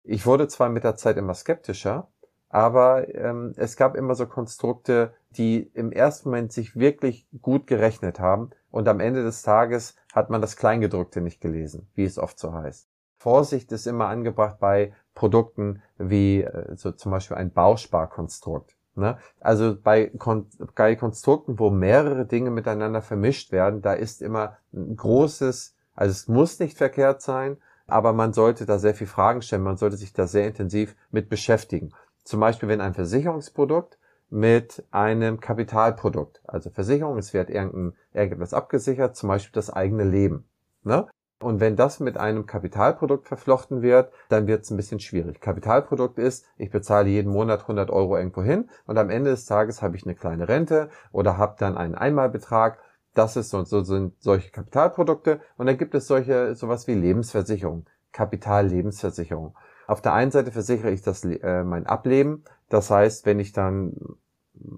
Ich 0.02 0.26
wurde 0.26 0.48
zwar 0.48 0.69
mit 0.69 0.84
der 0.84 0.96
Zeit 0.96 1.16
immer 1.16 1.34
skeptischer, 1.34 2.08
aber 2.48 3.14
ähm, 3.14 3.54
es 3.56 3.76
gab 3.76 3.94
immer 3.94 4.14
so 4.16 4.26
Konstrukte, 4.26 5.14
die 5.31 5.70
im 5.75 5.92
ersten 5.92 6.31
Moment 6.31 6.52
sich 6.52 6.75
wirklich 6.75 7.28
gut 7.40 7.66
gerechnet 7.69 8.19
haben 8.19 8.50
und 8.70 8.88
am 8.88 8.98
Ende 8.98 9.22
des 9.22 9.42
Tages 9.42 9.94
hat 10.12 10.31
man 10.31 10.40
das 10.40 10.56
Kleingedruckte 10.56 11.20
nicht 11.20 11.40
gelesen, 11.40 11.88
wie 11.94 12.04
es 12.04 12.19
oft 12.19 12.38
so 12.38 12.52
heißt. 12.52 12.89
Vorsicht 13.20 13.70
ist 13.70 13.87
immer 13.87 14.08
angebracht 14.08 14.56
bei 14.61 14.94
Produkten 15.14 15.82
wie 15.99 16.43
äh, 16.43 16.75
so 16.75 16.90
zum 16.93 17.12
Beispiel 17.12 17.37
ein 17.37 17.52
Bausparkonstrukt. 17.52 18.75
Ne? 18.94 19.19
Also 19.40 19.76
bei, 19.78 20.06
Kon 20.06 20.46
bei 20.75 20.96
Konstrukten, 20.96 21.59
wo 21.59 21.68
mehrere 21.68 22.25
Dinge 22.25 22.50
miteinander 22.50 23.02
vermischt 23.02 23.52
werden, 23.52 23.83
da 23.83 23.92
ist 23.92 24.23
immer 24.23 24.56
ein 24.73 24.97
großes, 24.97 25.76
also 25.95 26.11
es 26.11 26.28
muss 26.28 26.59
nicht 26.61 26.78
verkehrt 26.78 27.21
sein, 27.21 27.59
aber 27.87 28.14
man 28.14 28.33
sollte 28.33 28.64
da 28.64 28.78
sehr 28.78 28.95
viel 28.95 29.06
Fragen 29.06 29.42
stellen, 29.42 29.64
man 29.64 29.76
sollte 29.76 29.99
sich 29.99 30.14
da 30.14 30.26
sehr 30.26 30.47
intensiv 30.47 30.97
mit 31.11 31.28
beschäftigen. 31.28 31.92
Zum 32.25 32.40
Beispiel, 32.40 32.71
wenn 32.71 32.80
ein 32.80 32.95
Versicherungsprodukt 32.95 33.99
mit 34.30 34.83
einem 34.92 35.40
Kapitalprodukt, 35.40 36.40
also 36.47 36.71
Versicherung, 36.71 37.18
es 37.18 37.35
wird 37.35 37.50
irgendein, 37.50 37.92
irgendetwas 38.14 38.54
abgesichert, 38.54 39.14
zum 39.14 39.28
Beispiel 39.28 39.52
das 39.52 39.68
eigene 39.68 40.04
Leben. 40.04 40.49
Ne? 40.85 41.06
Und 41.42 41.59
wenn 41.59 41.75
das 41.75 42.00
mit 42.00 42.18
einem 42.18 42.44
Kapitalprodukt 42.44 43.26
verflochten 43.26 43.80
wird, 43.80 44.12
dann 44.28 44.47
wird 44.47 44.62
es 44.62 44.70
ein 44.70 44.76
bisschen 44.76 45.00
schwierig. 45.00 45.40
Kapitalprodukt 45.40 46.18
ist, 46.18 46.44
ich 46.59 46.70
bezahle 46.70 47.09
jeden 47.09 47.32
Monat 47.32 47.62
100 47.62 47.90
Euro 47.90 48.18
irgendwo 48.18 48.42
hin 48.42 48.68
und 48.87 48.99
am 48.99 49.09
Ende 49.09 49.30
des 49.30 49.47
Tages 49.47 49.80
habe 49.80 49.97
ich 49.97 50.04
eine 50.04 50.14
kleine 50.14 50.49
Rente 50.49 50.90
oder 51.12 51.38
habe 51.38 51.56
dann 51.59 51.78
einen 51.78 51.94
Einmalbetrag. 51.94 52.78
Das 53.14 53.37
ist 53.37 53.49
so, 53.49 53.64
so 53.64 53.82
sind 53.82 54.12
solche 54.23 54.50
Kapitalprodukte. 54.50 55.40
Und 55.56 55.66
dann 55.66 55.78
gibt 55.78 55.94
es 55.94 56.06
solche 56.06 56.54
sowas 56.54 56.87
wie 56.87 56.94
Lebensversicherung, 56.94 57.87
Kapitallebensversicherung. 58.12 59.56
Auf 59.87 60.02
der 60.02 60.12
einen 60.12 60.30
Seite 60.30 60.52
versichere 60.52 60.90
ich 60.90 61.00
das 61.00 61.25
äh, 61.25 61.64
mein 61.64 61.87
Ableben. 61.87 62.44
Das 62.68 62.90
heißt, 62.90 63.25
wenn 63.25 63.40
ich 63.40 63.52
dann 63.52 63.97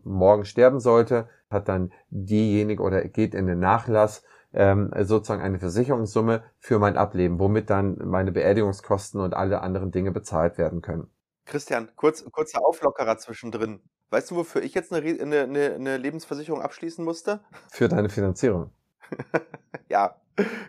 morgen 0.05 0.45
sterben 0.45 0.79
sollte, 0.79 1.29
hat 1.51 1.69
dann 1.69 1.93
diejenige 2.11 2.83
oder 2.83 3.03
geht 3.03 3.35
in 3.35 3.47
den 3.47 3.59
Nachlass 3.59 4.23
ähm, 4.55 4.91
sozusagen 5.01 5.43
eine 5.43 5.59
Versicherungssumme 5.59 6.43
für 6.59 6.79
mein 6.79 6.97
Ableben, 6.97 7.39
womit 7.39 7.71
dann 7.71 7.99
meine 8.05 8.33
Beerdigungskosten 8.33 9.21
und 9.21 9.35
alle 9.35 9.61
anderen 9.61 9.91
Dinge 9.91 10.13
bezahlt 10.13 10.59
werden 10.59 10.83
können. 10.83 11.11
Christian, 11.45 11.91
kurz, 11.97 12.25
kurzer 12.31 12.65
Auflockerer 12.65 13.19
zwischendrin. 13.19 13.81
Weißt 14.11 14.31
du, 14.31 14.37
wofür 14.37 14.63
ich 14.63 14.75
jetzt 14.75 14.93
eine, 14.93 15.21
eine, 15.21 15.75
eine 15.75 15.97
Lebensversicherung 15.97 16.61
abschließen 16.61 17.05
musste? 17.05 17.41
Für 17.71 17.89
deine 17.89 18.09
Finanzierung. 18.09 18.71
ja, 19.89 20.17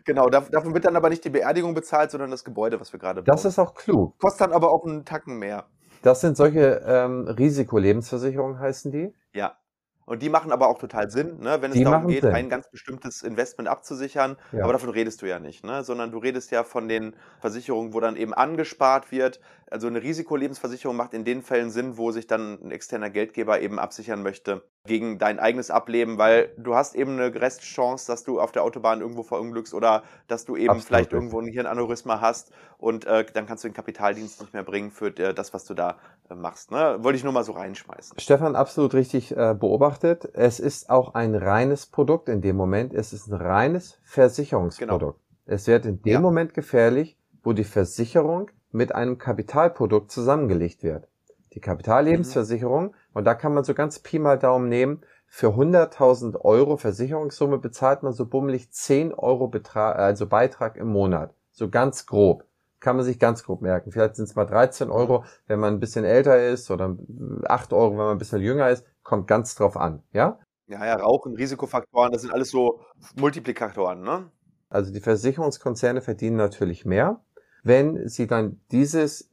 genau. 0.06 0.30
Davon 0.30 0.74
wird 0.74 0.86
dann 0.86 0.96
aber 0.96 1.10
nicht 1.10 1.26
die 1.26 1.30
Beerdigung 1.30 1.74
bezahlt, 1.74 2.12
sondern 2.12 2.32
das 2.32 2.44
Gebäude, 2.44 2.80
was 2.80 2.94
wir 2.94 3.00
gerade 3.00 3.22
bauen. 3.22 3.26
Das 3.26 3.46
ist 3.46 3.60
auch 3.60 3.74
klug. 3.76 4.18
Kostet 4.20 4.42
dann 4.42 4.54
aber 4.54 4.72
auch 4.72 4.86
einen 4.86 5.06
Tacken 5.06 5.40
mehr. 5.40 5.66
Das 6.02 6.22
sind 6.22 6.36
solche 6.36 6.84
ähm, 6.86 7.28
Risikolebensversicherungen, 7.28 8.60
heißen 8.60 8.92
die? 8.92 9.14
Ja. 9.34 9.58
Und 10.06 10.22
die 10.22 10.30
machen 10.30 10.52
aber 10.52 10.68
auch 10.68 10.80
total 10.80 11.10
Sinn, 11.10 11.40
ne? 11.40 11.62
wenn 11.62 11.72
es 11.72 11.78
die 11.78 11.84
darum 11.84 12.08
geht, 12.08 12.22
Sinn. 12.22 12.34
ein 12.34 12.50
ganz 12.50 12.70
bestimmtes 12.70 13.22
Investment 13.22 13.70
abzusichern. 13.70 14.38
Ja. 14.52 14.64
Aber 14.64 14.74
davon 14.74 14.90
redest 14.90 15.22
du 15.22 15.28
ja 15.28 15.40
nicht, 15.40 15.64
ne? 15.64 15.84
sondern 15.84 16.12
du 16.12 16.18
redest 16.18 16.52
ja 16.52 16.64
von 16.64 16.90
den 16.90 17.16
Versicherungen, 17.40 17.94
wo 17.94 18.00
dann 18.00 18.16
eben 18.16 18.34
angespart 18.34 19.12
wird, 19.12 19.40
Also 19.70 19.88
eine 19.88 20.02
Risikolebensversicherung 20.02 20.96
macht 20.96 21.14
in 21.14 21.26
den 21.26 21.42
Fällen 21.42 21.70
Sinn, 21.70 21.98
wo 21.98 22.12
sich 22.12 22.28
dann 22.28 22.60
ein 22.64 22.72
externer 22.72 23.10
Geldgeber 23.10 23.62
eben 23.62 23.80
absichern 23.80 24.24
möchte 24.24 24.64
gegen 24.86 25.18
dein 25.18 25.40
eigenes 25.40 25.72
Ableben, 25.72 26.18
weil 26.18 26.52
du 26.58 26.76
hast 26.76 26.96
eben 26.96 27.14
eine 27.14 27.34
Restchance, 27.34 28.06
dass 28.06 28.24
du 28.24 28.40
auf 28.40 28.52
der 28.52 28.64
Autobahn 28.64 29.00
irgendwo 29.00 29.24
verunglückst 29.24 29.74
oder 29.74 30.04
dass 30.28 30.44
du 30.44 30.58
eben 30.58 30.72
Absolut. 30.72 30.88
vielleicht 30.88 31.14
irgendwo 31.14 31.40
ein 31.40 31.48
Hirnaneurysma 31.48 32.20
hast 32.20 32.52
und 32.78 33.06
äh, 33.06 33.26
dann 33.34 33.46
kannst 33.46 33.64
du 33.64 33.70
den 33.70 33.74
Kapitaldienst 33.74 34.42
nicht 34.42 34.54
mehr 34.54 34.64
bringen 34.64 34.92
für 34.92 35.08
äh, 35.18 35.34
das, 35.34 35.54
was 35.54 35.64
du 35.64 35.74
da 35.74 35.98
äh, 36.30 36.36
machst. 36.36 36.72
Ne? 36.72 36.98
Wollte 37.00 37.18
ich 37.18 37.24
nur 37.24 37.32
mal 37.32 37.46
so 37.46 37.54
reinschmeißen. 37.54 38.20
Stefan, 38.20 38.58
absolut 38.58 38.94
richtig 38.94 39.32
äh, 39.32 39.56
beobachtet. 39.58 40.30
Es 40.34 40.60
ist 40.60 40.90
auch 40.90 41.14
ein 41.14 41.34
reines 41.34 41.86
Produkt 41.86 42.28
in 42.28 42.42
dem 42.42 42.58
Moment. 42.58 42.94
Es 42.94 43.14
ist 43.14 43.28
ein 43.28 43.36
reines 43.36 44.00
Versicherungsprodukt. 44.04 45.00
Genau. 45.00 45.16
Es 45.46 45.68
wird 45.68 45.86
in 45.86 46.02
dem 46.02 46.14
ja. 46.14 46.20
Moment 46.20 46.54
gefährlich, 46.54 47.18
wo 47.42 47.54
die 47.54 47.64
Versicherung 47.64 48.50
mit 48.74 48.94
einem 48.94 49.18
Kapitalprodukt 49.18 50.12
zusammengelegt 50.12 50.84
wird. 50.84 51.08
Die 51.54 51.62
Kapitallebensversicherung, 51.62 52.86
mhm. 52.86 52.94
und 53.14 53.26
da 53.26 53.36
kann 53.36 53.54
man 53.54 53.64
so 53.64 53.74
ganz 53.74 54.00
Pi 54.00 54.20
mal 54.20 54.38
Daumen 54.38 54.68
nehmen, 54.68 55.02
für 55.28 55.48
100.000 55.48 56.42
Euro 56.42 56.78
Versicherungssumme 56.78 57.58
bezahlt 57.58 58.04
man 58.04 58.14
so 58.14 58.26
bummelig 58.26 58.72
10 58.72 59.14
Euro 59.14 59.48
Betrag, 59.48 59.98
also 59.98 60.28
Beitrag 60.28 60.76
im 60.78 60.90
Monat. 60.90 61.34
So 61.52 61.70
ganz 61.70 62.06
grob. 62.06 62.46
Kann 62.80 62.98
man 62.98 63.06
sich 63.06 63.18
ganz 63.18 63.44
grob 63.44 63.62
merken. 63.62 63.92
Vielleicht 63.92 64.16
sind 64.16 64.26
es 64.26 64.36
mal 64.36 64.46
13 64.46 64.92
Euro, 64.92 65.24
wenn 65.48 65.60
man 65.60 65.74
ein 65.74 65.80
bisschen 65.80 66.06
älter 66.06 66.46
ist 66.46 66.70
oder 66.70 66.98
8 67.46 67.74
Euro, 67.74 67.92
wenn 67.92 67.98
man 67.98 68.12
ein 68.12 68.18
bisschen 68.18 68.42
jünger 68.42 68.70
ist. 68.70 68.86
Kommt 69.02 69.28
ganz 69.28 69.56
drauf 69.56 69.78
an, 69.78 70.04
ja? 70.12 70.40
Ja, 70.68 70.86
ja, 70.86 70.96
Rauchen, 70.96 71.36
Risikofaktoren, 71.36 72.12
das 72.12 72.22
sind 72.22 72.32
alles 72.32 72.50
so 72.50 72.82
Multiplikatoren, 73.16 74.02
ne? 74.02 74.30
Also 74.70 74.92
die 74.92 75.02
Versicherungskonzerne 75.02 76.02
verdienen 76.02 76.38
natürlich 76.38 76.86
mehr 76.86 77.22
wenn 77.64 78.08
Sie 78.10 78.28
dann 78.28 78.60
dieses 78.72 79.32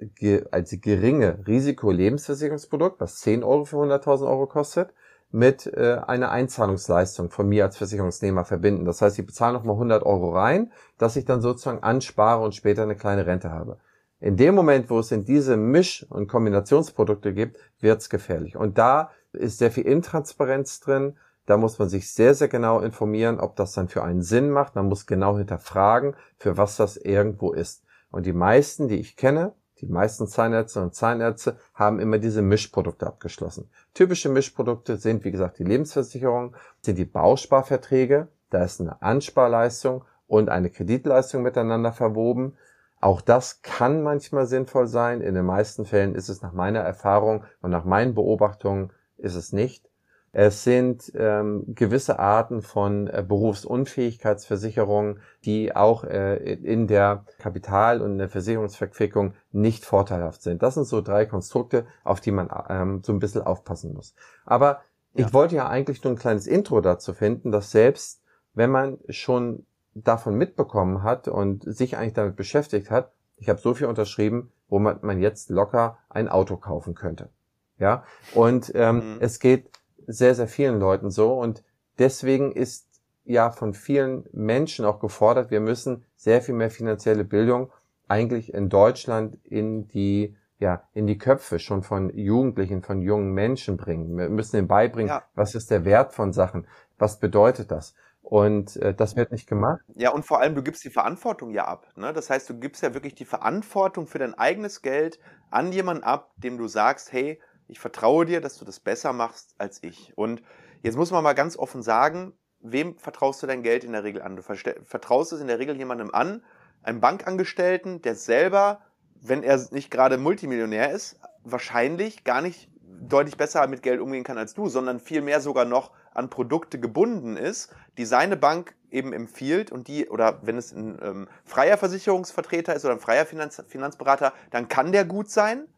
als 0.51 0.77
geringe 0.81 1.47
Risiko-Lebensversicherungsprodukt, 1.47 3.01
was 3.01 3.19
10 3.21 3.43
Euro 3.43 3.65
für 3.65 3.77
100.000 3.77 4.27
Euro 4.27 4.47
kostet, 4.47 4.95
mit 5.33 5.67
äh, 5.67 6.01
einer 6.07 6.31
Einzahlungsleistung 6.31 7.31
von 7.31 7.49
mir 7.49 7.65
als 7.65 7.77
Versicherungsnehmer 7.77 8.45
verbinden. 8.45 8.85
Das 8.85 9.01
heißt, 9.01 9.17
Sie 9.17 9.23
bezahlen 9.23 9.55
nochmal 9.55 9.75
100 9.75 10.05
Euro 10.05 10.33
rein, 10.33 10.73
dass 10.99 11.17
ich 11.17 11.25
dann 11.25 11.41
sozusagen 11.41 11.83
anspare 11.83 12.43
und 12.43 12.55
später 12.55 12.83
eine 12.83 12.97
kleine 12.97 13.27
Rente 13.27 13.51
habe. 13.51 13.79
In 14.19 14.37
dem 14.37 14.55
Moment, 14.55 14.91
wo 14.91 14.99
es 14.99 15.13
in 15.13 15.25
diese 15.25 15.57
Misch- 15.57 16.07
und 16.11 16.29
Kombinationsprodukte 16.29 17.33
gibt, 17.33 17.59
wird 17.81 18.01
es 18.01 18.11
gefährlich. 18.11 18.57
Und 18.57 18.77
da 18.77 19.11
ist 19.33 19.59
sehr 19.59 19.71
viel 19.71 19.87
Intransparenz 19.87 20.81
drin. 20.81 21.17
Da 21.47 21.57
muss 21.57 21.79
man 21.79 21.89
sich 21.89 22.13
sehr, 22.13 22.35
sehr 22.35 22.49
genau 22.49 22.81
informieren, 22.81 23.41
ob 23.41 23.57
das 23.57 23.73
dann 23.73 23.89
für 23.89 24.03
einen 24.03 24.23
Sinn 24.23 24.51
macht. 24.51 24.75
Man 24.75 24.87
muss 24.87 25.07
genau 25.07 25.39
hinterfragen, 25.39 26.17
für 26.39 26.57
was 26.57 26.77
das 26.77 26.97
irgendwo 26.97 27.53
ist. 27.53 27.83
Und 28.11 28.26
die 28.26 28.33
meisten, 28.33 28.88
die 28.88 28.97
ich 28.97 29.17
kenne, 29.17 29.55
die 29.81 29.87
meisten 29.87 30.26
Zahnärzte 30.26 30.83
und 30.83 30.95
Zahnärzte 30.95 31.57
haben 31.75 32.00
immer 32.00 32.19
diese 32.19 32.43
Mischprodukte 32.43 33.07
abgeschlossen. 33.07 33.71
Typische 33.95 34.29
Mischprodukte 34.29 34.99
sind, 34.99 35.25
wie 35.25 35.31
gesagt, 35.31 35.59
die 35.59 35.64
Lebensversicherung, 35.64 36.55
sind 36.83 36.99
die 36.99 37.07
Bausparverträge. 37.07 38.29
Da 38.50 38.62
ist 38.62 38.81
eine 38.81 39.00
Ansparleistung 39.00 40.05
und 40.26 40.50
eine 40.50 40.71
Kreditleistung 40.71 41.43
miteinander 41.43 41.93
verwoben. 41.93 42.57
Auch 43.00 43.23
das 43.23 43.62
kann 43.62 44.02
manchmal 44.02 44.47
sinnvoll 44.47 44.87
sein. 44.87 45.23
In 45.23 45.35
den 45.35 45.47
meisten 45.47 45.87
Fällen 45.87 46.14
ist 46.14 46.29
es 46.29 46.43
nach 46.43 46.52
meiner 46.52 46.81
Erfahrung 46.81 47.45
und 47.62 47.71
nach 47.71 47.85
meinen 47.85 48.14
Beobachtungen 48.14 48.93
ist 49.17 49.35
es 49.35 49.52
nicht. 49.52 49.90
Es 50.33 50.63
sind 50.63 51.11
ähm, 51.17 51.65
gewisse 51.75 52.21
Arten 52.21 52.63
von 52.63 53.09
äh, 53.09 53.25
Berufsunfähigkeitsversicherungen, 53.27 55.21
die 55.45 55.75
auch 55.75 56.05
äh, 56.05 56.37
in 56.37 56.87
der 56.87 57.25
Kapital- 57.39 58.01
und 58.01 58.13
in 58.13 58.19
der 58.19 58.29
Versicherungsverquickung 58.29 59.35
nicht 59.51 59.85
vorteilhaft 59.85 60.43
sind. 60.43 60.63
Das 60.63 60.75
sind 60.75 60.87
so 60.87 61.01
drei 61.01 61.27
Konstrukte, 61.27 61.85
auf 62.05 62.21
die 62.21 62.31
man 62.31 62.49
ähm, 62.69 63.03
so 63.05 63.13
ein 63.13 63.19
bisschen 63.19 63.43
aufpassen 63.43 63.93
muss. 63.93 64.15
Aber 64.45 64.83
ja. 65.15 65.27
ich 65.27 65.35
wollte 65.35 65.57
ja 65.57 65.69
eigentlich 65.69 66.05
nur 66.05 66.13
ein 66.13 66.19
kleines 66.19 66.47
Intro 66.47 66.81
dazu 66.81 67.13
finden, 67.13 67.51
dass 67.51 67.73
selbst 67.73 68.23
wenn 68.55 68.71
man 68.71 68.99
schon 69.09 69.67
davon 69.95 70.37
mitbekommen 70.37 71.03
hat 71.03 71.27
und 71.27 71.65
sich 71.65 71.97
eigentlich 71.97 72.15
damit 72.15 72.37
beschäftigt 72.37 72.91
hat, 72.91 73.11
ich 73.37 73.49
habe 73.49 73.61
so 73.61 73.75
viel 73.75 73.89
unterschrieben, 73.89 74.53
wo 74.69 74.79
man, 74.79 74.99
man 75.03 75.21
jetzt 75.21 75.51
locker 75.51 75.99
ein 76.09 76.29
Auto 76.29 76.57
kaufen 76.57 76.95
könnte. 76.95 77.31
Ja, 77.79 78.05
und 78.35 78.71
ähm, 78.75 79.15
mhm. 79.15 79.17
es 79.21 79.41
geht 79.41 79.70
sehr, 80.12 80.35
sehr 80.35 80.49
vielen 80.49 80.79
Leuten 80.79 81.11
so. 81.11 81.35
Und 81.35 81.62
deswegen 81.99 82.52
ist 82.52 82.88
ja 83.25 83.50
von 83.50 83.75
vielen 83.75 84.25
Menschen 84.33 84.85
auch 84.85 85.00
gefordert, 85.00 85.50
wir 85.50 85.61
müssen 85.61 86.05
sehr 86.17 86.43
viel 86.43 86.55
mehr 86.55 86.71
finanzielle 86.71 87.25
Bildung 87.25 87.71
eigentlich 88.09 88.52
in 88.52 88.69
Deutschland 88.69 89.38
in 89.45 89.87
die 89.88 90.37
ja, 90.59 90.83
in 90.93 91.07
die 91.07 91.17
Köpfe 91.17 91.59
schon 91.59 91.83
von 91.83 92.14
Jugendlichen, 92.14 92.83
von 92.83 93.00
jungen 93.00 93.33
Menschen 93.33 93.79
bringen. 93.79 94.19
Wir 94.19 94.29
müssen 94.29 94.59
ihnen 94.59 94.69
beibringen, 94.69 95.09
ja. 95.09 95.23
was 95.35 95.55
ist 95.55 95.71
der 95.71 95.87
Wert 95.87 96.12
von 96.12 96.35
Sachen? 96.35 96.67
Was 96.99 97.19
bedeutet 97.19 97.71
das? 97.71 97.95
Und 98.21 98.76
äh, 98.76 98.95
das 98.95 99.17
wird 99.17 99.33
nicht 99.33 99.49
gemacht. 99.49 99.81
Ja, 99.95 100.11
und 100.11 100.25
vor 100.25 100.40
allem, 100.40 100.55
du 100.55 100.62
gibst 100.62 100.85
die 100.85 100.90
Verantwortung 100.90 101.50
ja 101.50 101.64
ab. 101.64 101.88
Ne? 101.97 102.12
Das 102.12 102.29
heißt, 102.29 102.49
du 102.50 102.61
gibst 102.61 102.83
ja 102.83 102.93
wirklich 102.93 103.14
die 103.14 103.25
Verantwortung 103.25 104.07
für 104.07 104.19
dein 104.19 104.35
eigenes 104.35 104.83
Geld 104.83 105.19
an 105.50 105.73
jemanden 105.73 106.05
ab, 106.05 106.31
dem 106.37 106.59
du 106.59 106.69
sagst, 106.69 107.11
hey, 107.11 107.40
ich 107.71 107.79
vertraue 107.79 108.27
dir, 108.27 108.41
dass 108.41 108.59
du 108.59 108.65
das 108.65 108.81
besser 108.81 109.12
machst 109.12 109.55
als 109.59 109.83
ich. 109.83 110.12
Und 110.17 110.43
jetzt 110.83 110.97
muss 110.97 111.11
man 111.11 111.23
mal 111.23 111.35
ganz 111.35 111.57
offen 111.57 111.83
sagen, 111.83 112.33
wem 112.61 112.99
vertraust 112.99 113.43
du 113.43 113.47
dein 113.47 113.62
Geld 113.62 113.85
in 113.85 113.93
der 113.93 114.05
Regel 114.05 114.23
an? 114.23 114.37
Du 114.37 114.43
vertraust 114.43 115.33
es 115.33 115.41
in 115.41 115.47
der 115.47 115.59
Regel 115.59 115.77
jemandem 115.77 116.12
an, 116.12 116.43
einem 116.83 117.00
Bankangestellten, 117.00 118.03
der 118.03 118.15
selber, 118.17 118.81
wenn 119.21 119.43
er 119.43 119.61
nicht 119.71 119.91
gerade 119.91 120.19
Multimillionär 120.19 120.91
ist, 120.91 121.21
wahrscheinlich 121.45 122.25
gar 122.25 122.43
nicht 122.43 122.69
deutlich 122.83 123.37
besser 123.37 123.67
mit 123.67 123.83
Geld 123.83 124.00
umgehen 124.00 124.25
kann 124.25 124.39
als 124.39 124.55
du, 124.55 124.69
sondern 124.69 125.00
vielmehr 125.00 125.41
sogar 125.41 125.65
noch 125.65 125.93
an 126.12 126.29
Produkte 126.29 126.81
gebunden 126.81 127.37
ist, 127.37 127.73
die 127.97 128.05
seine 128.05 128.37
Bank 128.37 128.75
eben 128.91 129.12
empfiehlt 129.12 129.71
und 129.71 129.87
die, 129.89 130.09
oder 130.09 130.41
wenn 130.43 130.59
es 130.59 130.73
ein 130.73 130.99
ähm, 131.03 131.29
freier 131.45 131.79
Versicherungsvertreter 131.79 132.75
ist 132.75 132.85
oder 132.85 132.95
ein 132.95 133.00
freier 133.00 133.27
Finanz 133.27 133.62
Finanzberater, 133.69 134.33
dann 134.50 134.69
kann 134.69 134.91
der 134.91 135.05
gut 135.05 135.31
sein, 135.31 135.69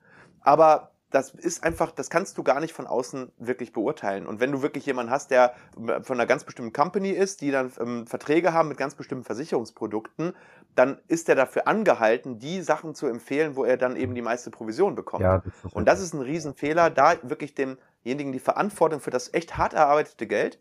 aber 0.40 0.91
das 1.12 1.30
ist 1.30 1.62
einfach, 1.62 1.92
das 1.92 2.10
kannst 2.10 2.38
du 2.38 2.42
gar 2.42 2.58
nicht 2.58 2.72
von 2.72 2.86
außen 2.86 3.30
wirklich 3.38 3.72
beurteilen. 3.72 4.26
Und 4.26 4.40
wenn 4.40 4.50
du 4.50 4.62
wirklich 4.62 4.86
jemanden 4.86 5.12
hast, 5.12 5.30
der 5.30 5.54
von 5.74 6.18
einer 6.18 6.26
ganz 6.26 6.44
bestimmten 6.44 6.72
Company 6.72 7.10
ist, 7.10 7.42
die 7.42 7.50
dann 7.50 7.70
ähm, 7.78 8.06
Verträge 8.06 8.52
haben 8.52 8.68
mit 8.68 8.78
ganz 8.78 8.94
bestimmten 8.94 9.24
Versicherungsprodukten, 9.24 10.34
dann 10.74 10.98
ist 11.08 11.28
er 11.28 11.34
dafür 11.34 11.68
angehalten, 11.68 12.38
die 12.38 12.62
Sachen 12.62 12.94
zu 12.94 13.06
empfehlen, 13.06 13.56
wo 13.56 13.64
er 13.64 13.76
dann 13.76 13.94
eben 13.96 14.14
die 14.14 14.22
meiste 14.22 14.50
Provision 14.50 14.94
bekommt. 14.94 15.22
Ja, 15.22 15.42
das 15.62 15.72
und 15.72 15.86
das 15.86 16.00
ist 16.00 16.14
ein 16.14 16.22
Riesenfehler, 16.22 16.88
da 16.90 17.16
wirklich 17.22 17.54
demjenigen 17.54 18.32
die 18.32 18.40
Verantwortung 18.40 19.00
für 19.00 19.10
das 19.10 19.32
echt 19.34 19.58
hart 19.58 19.74
erarbeitete 19.74 20.26
Geld, 20.26 20.58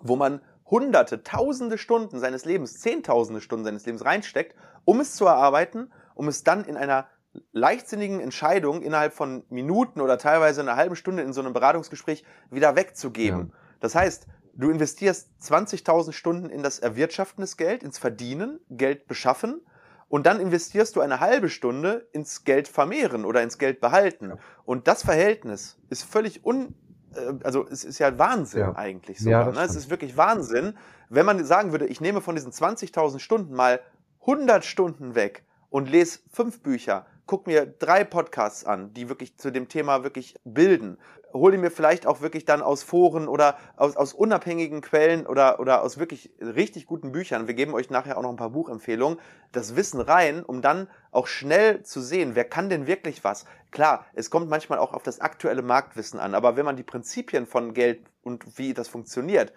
wo 0.00 0.16
man 0.16 0.40
hunderte, 0.66 1.22
tausende 1.22 1.76
Stunden 1.76 2.18
seines 2.18 2.46
Lebens, 2.46 2.80
zehntausende 2.80 3.42
Stunden 3.42 3.66
seines 3.66 3.84
Lebens 3.84 4.04
reinsteckt, 4.04 4.56
um 4.86 5.00
es 5.00 5.14
zu 5.14 5.26
erarbeiten, 5.26 5.92
um 6.14 6.28
es 6.28 6.42
dann 6.42 6.64
in 6.64 6.76
einer 6.76 7.06
leichtsinnigen 7.52 8.20
Entscheidung 8.20 8.82
innerhalb 8.82 9.12
von 9.12 9.44
Minuten 9.48 10.00
oder 10.00 10.18
teilweise 10.18 10.60
einer 10.60 10.76
halben 10.76 10.96
Stunde 10.96 11.22
in 11.22 11.32
so 11.32 11.40
einem 11.40 11.52
Beratungsgespräch 11.52 12.24
wieder 12.50 12.76
wegzugeben. 12.76 13.50
Ja. 13.52 13.58
Das 13.80 13.94
heißt, 13.94 14.26
du 14.54 14.70
investierst 14.70 15.30
20.000 15.42 16.12
Stunden 16.12 16.50
in 16.50 16.62
das 16.62 16.78
Erwirtschaften 16.78 17.42
des 17.42 17.56
Geld, 17.56 17.82
ins 17.82 17.98
Verdienen, 17.98 18.60
Geld 18.70 19.06
beschaffen 19.06 19.60
und 20.08 20.26
dann 20.26 20.40
investierst 20.40 20.94
du 20.96 21.00
eine 21.00 21.20
halbe 21.20 21.48
Stunde 21.48 22.08
ins 22.12 22.44
Geld 22.44 22.68
vermehren 22.68 23.24
oder 23.24 23.42
ins 23.42 23.58
Geld 23.58 23.80
behalten. 23.80 24.30
Ja. 24.30 24.36
Und 24.64 24.86
das 24.86 25.02
Verhältnis 25.02 25.78
ist 25.90 26.04
völlig 26.04 26.44
un, 26.44 26.74
äh, 27.14 27.32
also 27.42 27.66
es 27.66 27.84
ist 27.84 27.98
ja 27.98 28.16
Wahnsinn 28.18 28.60
ja. 28.60 28.76
eigentlich 28.76 29.20
so. 29.20 29.30
Ja, 29.30 29.50
ne? 29.50 29.60
Es 29.60 29.74
ist 29.74 29.90
wirklich 29.90 30.16
Wahnsinn, 30.16 30.76
wenn 31.08 31.26
man 31.26 31.44
sagen 31.44 31.72
würde, 31.72 31.86
ich 31.86 32.00
nehme 32.00 32.20
von 32.20 32.34
diesen 32.34 32.52
20.000 32.52 33.18
Stunden 33.18 33.54
mal 33.54 33.80
100 34.20 34.64
Stunden 34.64 35.14
weg 35.14 35.44
und 35.68 35.90
lese 35.90 36.20
fünf 36.30 36.62
Bücher, 36.62 37.06
guck 37.26 37.46
mir 37.46 37.66
drei 37.66 38.04
Podcasts 38.04 38.64
an, 38.64 38.92
die 38.92 39.08
wirklich 39.08 39.36
zu 39.38 39.50
dem 39.50 39.68
Thema 39.68 40.02
wirklich 40.02 40.34
bilden. 40.44 40.98
Hole 41.32 41.58
mir 41.58 41.70
vielleicht 41.70 42.06
auch 42.06 42.20
wirklich 42.20 42.44
dann 42.44 42.62
aus 42.62 42.84
Foren 42.84 43.26
oder 43.26 43.58
aus, 43.76 43.96
aus 43.96 44.12
unabhängigen 44.12 44.82
Quellen 44.82 45.26
oder, 45.26 45.58
oder 45.58 45.82
aus 45.82 45.98
wirklich 45.98 46.30
richtig 46.40 46.86
guten 46.86 47.10
Büchern. 47.10 47.48
Wir 47.48 47.54
geben 47.54 47.74
euch 47.74 47.90
nachher 47.90 48.16
auch 48.16 48.22
noch 48.22 48.30
ein 48.30 48.36
paar 48.36 48.50
Buchempfehlungen. 48.50 49.18
Das 49.50 49.74
Wissen 49.74 50.00
rein, 50.00 50.44
um 50.44 50.62
dann 50.62 50.88
auch 51.10 51.26
schnell 51.26 51.82
zu 51.82 52.00
sehen, 52.00 52.34
wer 52.34 52.44
kann 52.44 52.68
denn 52.68 52.86
wirklich 52.86 53.24
was. 53.24 53.46
Klar, 53.72 54.06
es 54.14 54.30
kommt 54.30 54.48
manchmal 54.48 54.78
auch 54.78 54.92
auf 54.92 55.02
das 55.02 55.20
aktuelle 55.20 55.62
Marktwissen 55.62 56.20
an, 56.20 56.34
aber 56.34 56.56
wenn 56.56 56.64
man 56.64 56.76
die 56.76 56.84
Prinzipien 56.84 57.46
von 57.46 57.74
Geld 57.74 58.06
und 58.22 58.56
wie 58.58 58.72
das 58.72 58.86
funktioniert, 58.86 59.52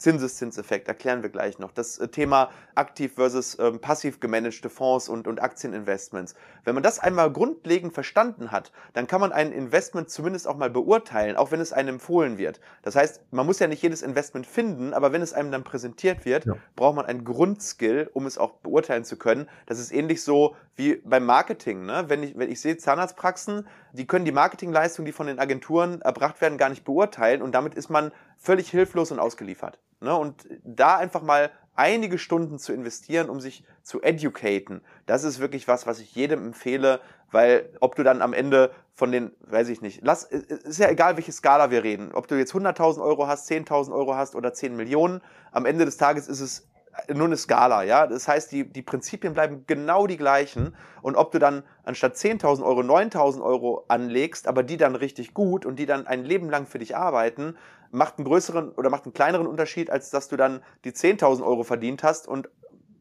Zinseszinseffekt 0.00 0.88
erklären 0.88 1.22
wir 1.22 1.28
gleich 1.28 1.58
noch. 1.58 1.72
Das 1.72 1.98
äh, 1.98 2.08
Thema 2.08 2.50
aktiv 2.74 3.12
versus 3.14 3.58
ähm, 3.58 3.80
passiv 3.80 4.18
gemanagte 4.18 4.70
Fonds 4.70 5.10
und, 5.10 5.28
und 5.28 5.42
Aktieninvestments. 5.42 6.34
Wenn 6.64 6.74
man 6.74 6.82
das 6.82 6.98
einmal 6.98 7.30
grundlegend 7.30 7.92
verstanden 7.92 8.50
hat, 8.50 8.72
dann 8.94 9.06
kann 9.06 9.20
man 9.20 9.30
ein 9.30 9.52
Investment 9.52 10.08
zumindest 10.08 10.48
auch 10.48 10.56
mal 10.56 10.70
beurteilen, 10.70 11.36
auch 11.36 11.52
wenn 11.52 11.60
es 11.60 11.74
einem 11.74 11.96
empfohlen 11.96 12.38
wird. 12.38 12.60
Das 12.82 12.96
heißt, 12.96 13.20
man 13.30 13.44
muss 13.44 13.58
ja 13.58 13.66
nicht 13.66 13.82
jedes 13.82 14.00
Investment 14.00 14.46
finden, 14.46 14.94
aber 14.94 15.12
wenn 15.12 15.20
es 15.20 15.34
einem 15.34 15.52
dann 15.52 15.64
präsentiert 15.64 16.24
wird, 16.24 16.46
ja. 16.46 16.54
braucht 16.76 16.96
man 16.96 17.04
einen 17.04 17.24
Grundskill, 17.24 18.10
um 18.14 18.24
es 18.24 18.38
auch 18.38 18.52
beurteilen 18.52 19.04
zu 19.04 19.18
können. 19.18 19.48
Das 19.66 19.78
ist 19.78 19.92
ähnlich 19.92 20.22
so 20.22 20.56
wie 20.76 20.96
beim 21.04 21.26
Marketing. 21.26 21.84
Ne? 21.84 22.04
Wenn, 22.08 22.22
ich, 22.22 22.38
wenn 22.38 22.50
ich 22.50 22.62
sehe 22.62 22.78
Zahnarztpraxen, 22.78 23.66
die 23.92 24.06
können 24.06 24.24
die 24.24 24.32
Marketingleistung, 24.32 25.04
die 25.04 25.12
von 25.12 25.26
den 25.26 25.38
Agenturen 25.38 26.00
erbracht 26.00 26.40
werden, 26.40 26.56
gar 26.56 26.70
nicht 26.70 26.84
beurteilen 26.84 27.42
und 27.42 27.54
damit 27.54 27.74
ist 27.74 27.90
man 27.90 28.12
völlig 28.38 28.70
hilflos 28.70 29.12
und 29.12 29.18
ausgeliefert. 29.18 29.78
Ne? 30.00 30.14
Und 30.14 30.46
da 30.64 30.96
einfach 30.96 31.22
mal 31.22 31.50
einige 31.74 32.18
Stunden 32.18 32.58
zu 32.58 32.72
investieren, 32.72 33.30
um 33.30 33.40
sich 33.40 33.64
zu 33.82 34.02
educaten, 34.02 34.82
das 35.06 35.24
ist 35.24 35.38
wirklich 35.38 35.68
was, 35.68 35.86
was 35.86 36.00
ich 36.00 36.14
jedem 36.14 36.46
empfehle, 36.46 37.00
weil 37.30 37.70
ob 37.80 37.94
du 37.94 38.02
dann 38.02 38.22
am 38.22 38.32
Ende 38.32 38.72
von 38.94 39.12
den, 39.12 39.32
weiß 39.40 39.68
ich 39.68 39.80
nicht, 39.80 40.00
lass, 40.02 40.24
ist 40.24 40.78
ja 40.78 40.90
egal, 40.90 41.16
welche 41.16 41.32
Skala 41.32 41.70
wir 41.70 41.82
reden, 41.82 42.12
ob 42.12 42.28
du 42.28 42.36
jetzt 42.36 42.52
100.000 42.52 43.02
Euro 43.02 43.26
hast, 43.26 43.50
10.000 43.50 43.92
Euro 43.92 44.14
hast 44.14 44.34
oder 44.34 44.52
10 44.52 44.76
Millionen, 44.76 45.22
am 45.52 45.64
Ende 45.64 45.84
des 45.84 45.96
Tages 45.96 46.28
ist 46.28 46.40
es 46.40 46.66
nur 47.08 47.26
eine 47.26 47.36
Skala, 47.36 47.82
ja. 47.82 48.06
Das 48.06 48.28
heißt, 48.28 48.50
die, 48.52 48.64
die 48.64 48.82
Prinzipien 48.82 49.32
bleiben 49.32 49.64
genau 49.66 50.06
die 50.06 50.16
gleichen. 50.16 50.74
Und 51.02 51.16
ob 51.16 51.30
du 51.30 51.38
dann 51.38 51.62
anstatt 51.84 52.16
10.000 52.16 52.64
Euro 52.64 52.80
9.000 52.80 53.42
Euro 53.42 53.84
anlegst, 53.88 54.46
aber 54.46 54.62
die 54.62 54.76
dann 54.76 54.96
richtig 54.96 55.34
gut 55.34 55.64
und 55.64 55.78
die 55.78 55.86
dann 55.86 56.06
ein 56.06 56.24
Leben 56.24 56.50
lang 56.50 56.66
für 56.66 56.78
dich 56.78 56.96
arbeiten, 56.96 57.56
macht 57.90 58.18
einen 58.18 58.24
größeren 58.24 58.72
oder 58.72 58.90
macht 58.90 59.04
einen 59.04 59.14
kleineren 59.14 59.46
Unterschied, 59.46 59.90
als 59.90 60.10
dass 60.10 60.28
du 60.28 60.36
dann 60.36 60.62
die 60.84 60.92
10.000 60.92 61.44
Euro 61.44 61.64
verdient 61.64 62.02
hast 62.02 62.28
und 62.28 62.48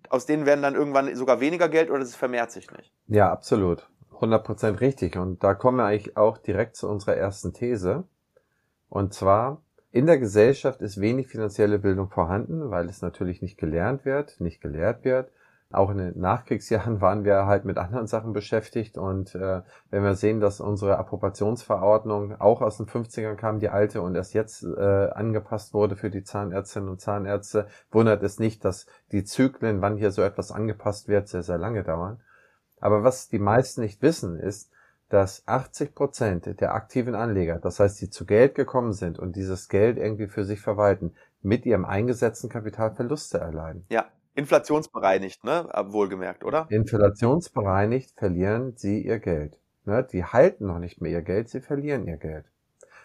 aus 0.09 0.25
denen 0.25 0.45
werden 0.45 0.61
dann 0.61 0.75
irgendwann 0.75 1.13
sogar 1.15 1.39
weniger 1.39 1.69
Geld 1.69 1.89
oder 1.89 2.01
es 2.01 2.15
vermehrt 2.15 2.51
sich 2.51 2.71
nicht. 2.71 2.91
Ja, 3.07 3.31
absolut. 3.31 3.87
100% 4.19 4.81
richtig. 4.81 5.15
Und 5.15 5.43
da 5.43 5.53
kommen 5.53 5.77
wir 5.77 5.85
eigentlich 5.85 6.17
auch 6.17 6.37
direkt 6.37 6.75
zu 6.75 6.89
unserer 6.89 7.15
ersten 7.15 7.53
These. 7.53 8.03
Und 8.89 9.13
zwar, 9.13 9.61
in 9.91 10.07
der 10.07 10.17
Gesellschaft 10.17 10.81
ist 10.81 10.99
wenig 10.99 11.27
finanzielle 11.27 11.79
Bildung 11.79 12.09
vorhanden, 12.09 12.69
weil 12.69 12.89
es 12.89 13.01
natürlich 13.01 13.41
nicht 13.41 13.57
gelernt 13.57 14.05
wird, 14.05 14.39
nicht 14.41 14.61
gelehrt 14.61 15.05
wird. 15.05 15.31
Auch 15.71 15.91
in 15.91 15.99
den 15.99 16.19
Nachkriegsjahren 16.19 16.99
waren 17.01 17.23
wir 17.23 17.45
halt 17.45 17.63
mit 17.63 17.77
anderen 17.77 18.07
Sachen 18.07 18.33
beschäftigt 18.33 18.97
und 18.97 19.35
äh, 19.35 19.61
wenn 19.91 20.03
wir 20.03 20.15
sehen, 20.15 20.39
dass 20.39 20.61
unsere 20.61 20.97
Approbationsverordnung 20.97 22.39
auch 22.39 22.61
aus 22.61 22.77
den 22.77 22.87
50ern 22.87 23.35
kam, 23.35 23.59
die 23.59 23.69
alte 23.69 24.01
und 24.01 24.15
erst 24.15 24.33
jetzt 24.33 24.63
äh, 24.63 25.09
angepasst 25.11 25.73
wurde 25.73 25.95
für 25.95 26.09
die 26.09 26.23
Zahnärztinnen 26.23 26.89
und 26.89 27.01
Zahnärzte, 27.01 27.67
wundert 27.91 28.23
es 28.23 28.39
nicht, 28.39 28.65
dass 28.65 28.87
die 29.11 29.23
Zyklen, 29.23 29.81
wann 29.81 29.97
hier 29.97 30.11
so 30.11 30.23
etwas 30.23 30.51
angepasst 30.51 31.07
wird, 31.07 31.27
sehr, 31.27 31.43
sehr 31.43 31.59
lange 31.59 31.83
dauern. 31.83 32.19
Aber 32.79 33.03
was 33.03 33.29
die 33.29 33.39
meisten 33.39 33.81
nicht 33.81 34.01
wissen, 34.01 34.39
ist, 34.39 34.71
dass 35.09 35.47
80 35.47 35.93
Prozent 35.93 36.61
der 36.61 36.73
aktiven 36.73 37.13
Anleger, 37.13 37.59
das 37.59 37.79
heißt, 37.79 37.99
die 38.01 38.09
zu 38.09 38.25
Geld 38.25 38.55
gekommen 38.55 38.93
sind 38.93 39.19
und 39.19 39.35
dieses 39.35 39.67
Geld 39.67 39.97
irgendwie 39.97 40.27
für 40.27 40.45
sich 40.45 40.61
verwalten, 40.61 41.13
mit 41.41 41.65
ihrem 41.65 41.85
eingesetzten 41.85 42.49
Kapital 42.49 42.91
Verluste 42.95 43.39
erleiden. 43.39 43.85
Ja, 43.89 44.05
inflationsbereinigt, 44.35 45.43
ne? 45.43 45.69
Wohlgemerkt, 45.87 46.43
oder? 46.43 46.67
Inflationsbereinigt 46.69 48.17
verlieren 48.17 48.73
sie 48.75 49.01
ihr 49.01 49.19
Geld. 49.19 49.59
Ne? 49.85 50.07
Die 50.11 50.23
halten 50.23 50.67
noch 50.67 50.79
nicht 50.79 51.01
mehr 51.01 51.11
ihr 51.11 51.21
Geld, 51.21 51.49
sie 51.49 51.61
verlieren 51.61 52.07
ihr 52.07 52.17
Geld. 52.17 52.45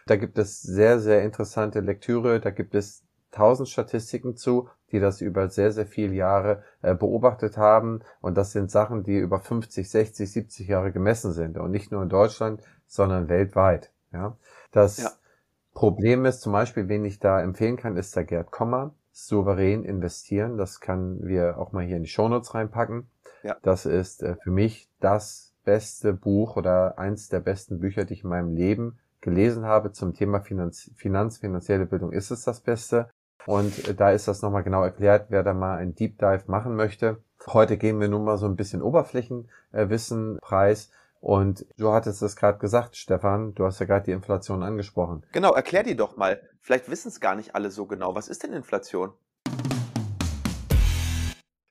Da 0.06 0.16
gibt 0.16 0.38
es 0.38 0.60
sehr, 0.60 1.00
sehr 1.00 1.22
interessante 1.22 1.80
Lektüre, 1.80 2.40
da 2.40 2.50
gibt 2.50 2.74
es 2.74 3.04
tausend 3.30 3.68
Statistiken 3.68 4.36
zu, 4.36 4.68
die 4.92 5.00
das 5.00 5.20
über 5.20 5.48
sehr, 5.48 5.72
sehr 5.72 5.86
viele 5.86 6.14
Jahre 6.14 6.62
äh, 6.82 6.94
beobachtet 6.94 7.56
haben. 7.56 8.00
Und 8.20 8.36
das 8.36 8.52
sind 8.52 8.70
Sachen, 8.70 9.02
die 9.02 9.16
über 9.16 9.40
50, 9.40 9.90
60, 9.90 10.30
70 10.30 10.68
Jahre 10.68 10.92
gemessen 10.92 11.32
sind. 11.32 11.58
Und 11.58 11.72
nicht 11.72 11.90
nur 11.90 12.02
in 12.02 12.08
Deutschland, 12.08 12.62
sondern 12.86 13.28
weltweit. 13.28 13.90
Ja? 14.12 14.36
Das 14.70 14.98
ja. 14.98 15.10
Problem 15.72 16.24
ist 16.26 16.42
zum 16.42 16.52
Beispiel, 16.52 16.88
wen 16.88 17.04
ich 17.04 17.18
da 17.18 17.40
empfehlen 17.40 17.76
kann, 17.76 17.96
ist 17.96 18.14
der 18.14 18.24
Gerd 18.24 18.52
Kommer. 18.52 18.94
Souverän 19.14 19.84
investieren. 19.84 20.58
Das 20.58 20.80
kann 20.80 21.20
wir 21.22 21.56
auch 21.58 21.72
mal 21.72 21.84
hier 21.84 21.96
in 21.96 22.02
die 22.02 22.08
Shownotes 22.08 22.54
reinpacken. 22.54 23.08
Ja. 23.44 23.56
Das 23.62 23.86
ist 23.86 24.22
äh, 24.22 24.34
für 24.42 24.50
mich 24.50 24.88
das 25.00 25.54
beste 25.64 26.12
Buch 26.12 26.56
oder 26.56 26.98
eins 26.98 27.28
der 27.28 27.40
besten 27.40 27.78
Bücher, 27.78 28.04
die 28.04 28.14
ich 28.14 28.24
in 28.24 28.30
meinem 28.30 28.54
Leben 28.54 28.98
gelesen 29.20 29.64
habe 29.64 29.92
zum 29.92 30.14
Thema 30.14 30.40
Finanz, 30.40 30.90
Finanz 30.96 31.38
finanzielle 31.38 31.86
Bildung 31.86 32.12
ist 32.12 32.30
es 32.30 32.44
das 32.44 32.60
Beste. 32.60 33.08
Und 33.46 33.98
da 34.00 34.10
ist 34.10 34.26
das 34.26 34.42
nochmal 34.42 34.64
genau 34.64 34.82
erklärt, 34.82 35.26
wer 35.28 35.42
da 35.42 35.54
mal 35.54 35.76
ein 35.76 35.94
Deep 35.94 36.18
Dive 36.18 36.44
machen 36.46 36.74
möchte. 36.74 37.18
Heute 37.46 37.76
gehen 37.76 38.00
wir 38.00 38.08
nun 38.08 38.24
mal 38.24 38.38
so 38.38 38.46
ein 38.46 38.56
bisschen 38.56 38.82
Oberflächenwissen 38.82 40.38
preis. 40.40 40.90
Und 41.24 41.64
du 41.78 41.90
hattest 41.90 42.20
es 42.20 42.36
gerade 42.36 42.58
gesagt, 42.58 42.96
Stefan, 42.96 43.54
du 43.54 43.64
hast 43.64 43.78
ja 43.80 43.86
gerade 43.86 44.04
die 44.04 44.10
Inflation 44.10 44.62
angesprochen. 44.62 45.24
Genau, 45.32 45.54
erklär 45.54 45.82
die 45.82 45.96
doch 45.96 46.18
mal. 46.18 46.42
Vielleicht 46.60 46.90
wissen 46.90 47.08
es 47.08 47.18
gar 47.18 47.34
nicht 47.34 47.54
alle 47.54 47.70
so 47.70 47.86
genau. 47.86 48.14
Was 48.14 48.28
ist 48.28 48.42
denn 48.42 48.52
Inflation? 48.52 49.14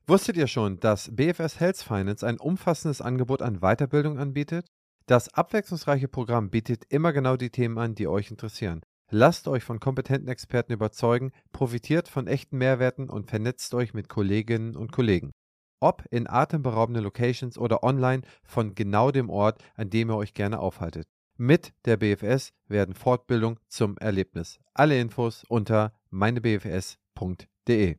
Wusstet 0.07 0.37
ihr 0.37 0.47
schon, 0.47 0.79
dass 0.79 1.15
BFS 1.15 1.59
Health 1.59 1.77
Finance 1.77 2.25
ein 2.25 2.39
umfassendes 2.39 2.99
Angebot 2.99 3.43
an 3.43 3.59
Weiterbildung 3.59 4.17
anbietet? 4.17 4.65
Das 5.05 5.31
abwechslungsreiche 5.31 6.07
Programm 6.07 6.49
bietet 6.49 6.85
immer 6.89 7.13
genau 7.13 7.37
die 7.37 7.51
Themen 7.51 7.77
an, 7.77 7.93
die 7.93 8.07
euch 8.07 8.31
interessieren. 8.31 8.81
Lasst 9.11 9.47
euch 9.47 9.63
von 9.63 9.79
kompetenten 9.79 10.29
Experten 10.29 10.73
überzeugen, 10.73 11.31
profitiert 11.51 12.07
von 12.07 12.25
echten 12.25 12.57
Mehrwerten 12.57 13.07
und 13.07 13.29
vernetzt 13.29 13.75
euch 13.75 13.93
mit 13.93 14.09
Kolleginnen 14.09 14.75
und 14.75 14.91
Kollegen. 14.91 15.31
Ob 15.83 16.05
in 16.11 16.29
atemberaubenden 16.29 17.03
Locations 17.03 17.57
oder 17.57 17.83
online 17.83 18.21
von 18.45 18.73
genau 18.73 19.11
dem 19.11 19.29
Ort, 19.29 19.61
an 19.75 19.89
dem 19.89 20.09
ihr 20.09 20.15
euch 20.15 20.33
gerne 20.33 20.59
aufhaltet. 20.59 21.09
Mit 21.35 21.73
der 21.83 21.97
BFS 21.97 22.53
werden 22.69 22.95
Fortbildung 22.95 23.59
zum 23.67 23.97
Erlebnis. 23.97 24.61
Alle 24.73 24.97
Infos 24.97 25.43
unter 25.49 25.91
meinebfs.de. 26.09 27.97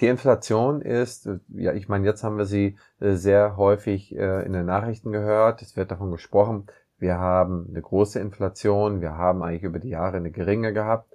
Die 0.00 0.06
Inflation 0.06 0.80
ist, 0.80 1.28
ja, 1.48 1.74
ich 1.74 1.90
meine, 1.90 2.06
jetzt 2.06 2.24
haben 2.24 2.38
wir 2.38 2.46
sie 2.46 2.78
äh, 2.98 3.16
sehr 3.16 3.58
häufig 3.58 4.16
äh, 4.16 4.46
in 4.46 4.54
den 4.54 4.64
Nachrichten 4.64 5.12
gehört. 5.12 5.60
Es 5.60 5.76
wird 5.76 5.90
davon 5.90 6.10
gesprochen, 6.10 6.68
wir 6.96 7.18
haben 7.18 7.66
eine 7.68 7.82
große 7.82 8.18
Inflation, 8.18 9.02
wir 9.02 9.18
haben 9.18 9.42
eigentlich 9.42 9.64
über 9.64 9.78
die 9.78 9.90
Jahre 9.90 10.16
eine 10.16 10.30
geringe 10.30 10.72
gehabt. 10.72 11.12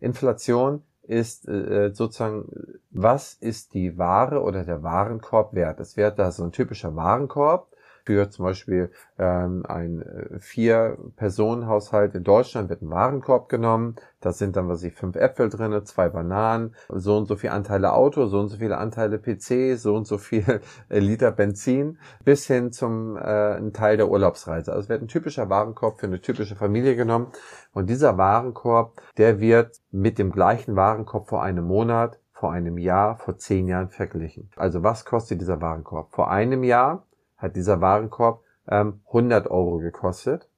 Inflation 0.00 0.82
ist 1.08 1.48
äh, 1.48 1.90
sozusagen, 1.94 2.80
was 2.90 3.32
ist 3.32 3.72
die 3.72 3.96
Ware 3.96 4.42
oder 4.42 4.64
der 4.64 4.82
Warenkorb 4.82 5.54
wert? 5.54 5.80
Es 5.80 5.96
wird 5.96 6.18
da 6.18 6.30
so 6.30 6.44
ein 6.44 6.52
typischer 6.52 6.94
Warenkorb 6.94 7.68
für 8.08 8.30
zum 8.30 8.46
Beispiel 8.46 8.90
ähm, 9.18 9.66
ein 9.68 10.00
äh, 10.00 10.40
Vier-Personen-Haushalt 10.40 12.14
in 12.14 12.24
Deutschland 12.24 12.70
wird 12.70 12.80
ein 12.80 12.88
Warenkorb 12.88 13.50
genommen. 13.50 13.96
Da 14.22 14.32
sind 14.32 14.56
dann, 14.56 14.66
was 14.66 14.82
ich, 14.82 14.94
fünf 14.94 15.14
Äpfel 15.14 15.50
drinne, 15.50 15.84
zwei 15.84 16.08
Bananen, 16.08 16.74
so 16.88 17.18
und 17.18 17.26
so 17.26 17.36
viele 17.36 17.52
Anteile 17.52 17.92
Auto, 17.92 18.24
so 18.24 18.40
und 18.40 18.48
so 18.48 18.56
viele 18.56 18.78
Anteile 18.78 19.18
PC, 19.18 19.78
so 19.78 19.94
und 19.94 20.06
so 20.06 20.16
viel 20.16 20.62
äh, 20.88 21.00
Liter 21.00 21.32
Benzin, 21.32 21.98
bis 22.24 22.46
hin 22.46 22.72
zum 22.72 23.18
äh, 23.18 23.56
ein 23.58 23.74
Teil 23.74 23.98
der 23.98 24.08
Urlaubsreise. 24.08 24.72
Also 24.72 24.84
es 24.84 24.88
wird 24.88 25.02
ein 25.02 25.08
typischer 25.08 25.50
Warenkorb 25.50 26.00
für 26.00 26.06
eine 26.06 26.22
typische 26.22 26.56
Familie 26.56 26.96
genommen. 26.96 27.26
Und 27.74 27.90
dieser 27.90 28.16
Warenkorb, 28.16 29.02
der 29.18 29.38
wird 29.38 29.76
mit 29.90 30.18
dem 30.18 30.32
gleichen 30.32 30.76
Warenkorb 30.76 31.28
vor 31.28 31.42
einem 31.42 31.66
Monat 31.66 32.18
vor 32.32 32.52
einem 32.52 32.78
Jahr, 32.78 33.16
vor 33.16 33.36
zehn 33.36 33.66
Jahren 33.66 33.90
verglichen. 33.90 34.48
Also 34.54 34.84
was 34.84 35.04
kostet 35.04 35.40
dieser 35.40 35.60
Warenkorb? 35.60 36.14
Vor 36.14 36.30
einem 36.30 36.62
Jahr 36.62 37.02
hat 37.38 37.56
dieser 37.56 37.80
Warenkorb 37.80 38.42
ähm, 38.68 39.00
100 39.06 39.50
Euro 39.50 39.78
gekostet. 39.78 40.48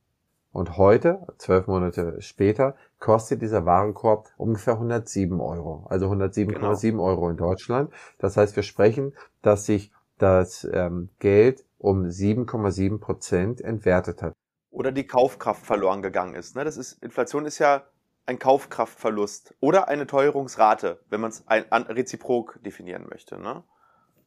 Und 0.53 0.77
heute, 0.77 1.29
zwölf 1.39 1.69
Monate 1.69 2.21
später, 2.21 2.75
kostet 2.99 3.41
dieser 3.41 3.67
Warenkorb 3.67 4.31
ungefähr 4.37 4.75
107 4.75 5.41
Euro. 5.41 5.87
Also 5.89 6.11
107,7 6.11 6.91
genau. 6.91 7.05
Euro 7.05 7.31
in 7.31 7.37
Deutschland. 7.37 7.93
Das 8.19 8.37
heißt, 8.37 8.57
wir 8.57 8.65
sprechen, 8.65 9.15
dass 9.43 9.67
sich 9.67 9.93
das 10.19 10.65
ähm, 10.73 11.09
Geld 11.21 11.65
um 11.79 12.05
7,7 12.05 12.99
Prozent 12.99 13.61
entwertet 13.61 14.23
hat. 14.23 14.33
Oder 14.71 14.91
die 14.91 15.07
Kaufkraft 15.07 15.65
verloren 15.65 16.03
gegangen 16.03 16.35
ist. 16.35 16.57
Ne? 16.57 16.65
Das 16.65 16.77
ist 16.77 17.03
Inflation 17.03 17.47
ist 17.47 17.59
ja 17.59 17.85
ein 18.27 18.39
Kaufkraftverlust 18.39 19.55
oder 19.61 19.89
eine 19.89 20.07
Teuerungsrate, 20.07 21.01
wenn 21.09 21.21
man 21.21 21.31
es 21.31 21.45
reziprok 21.49 22.61
definieren 22.63 23.07
möchte. 23.09 23.41
Ne? 23.41 23.65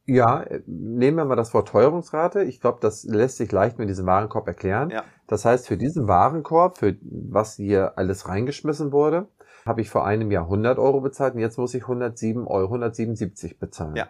Ja, 0.06 0.42
äh, 0.42 0.62
nehmen 0.66 1.16
wir 1.16 1.24
mal 1.24 1.36
das 1.36 1.54
Wort 1.54 1.68
Teuerungsrate. 1.68 2.42
Ich 2.42 2.60
glaube, 2.60 2.78
das 2.80 3.04
lässt 3.04 3.38
sich 3.38 3.50
leicht 3.50 3.78
mit 3.78 3.88
diesem 3.88 4.06
Warenkorb 4.06 4.46
erklären. 4.46 4.90
Ja. 4.90 5.04
Das 5.26 5.44
heißt, 5.44 5.66
für 5.66 5.76
diesen 5.76 6.08
Warenkorb, 6.08 6.78
für 6.78 6.96
was 7.02 7.56
hier 7.56 7.96
alles 7.96 8.28
reingeschmissen 8.28 8.92
wurde, 8.92 9.28
habe 9.64 9.80
ich 9.80 9.88
vor 9.88 10.04
einem 10.04 10.30
Jahr 10.30 10.44
100 10.44 10.78
Euro 10.78 11.00
bezahlt 11.00 11.34
und 11.34 11.40
jetzt 11.40 11.58
muss 11.58 11.74
ich 11.74 11.82
107 11.82 12.46
Euro, 12.46 12.66
177 12.66 13.58
bezahlen. 13.58 13.96
Ja. 13.96 14.08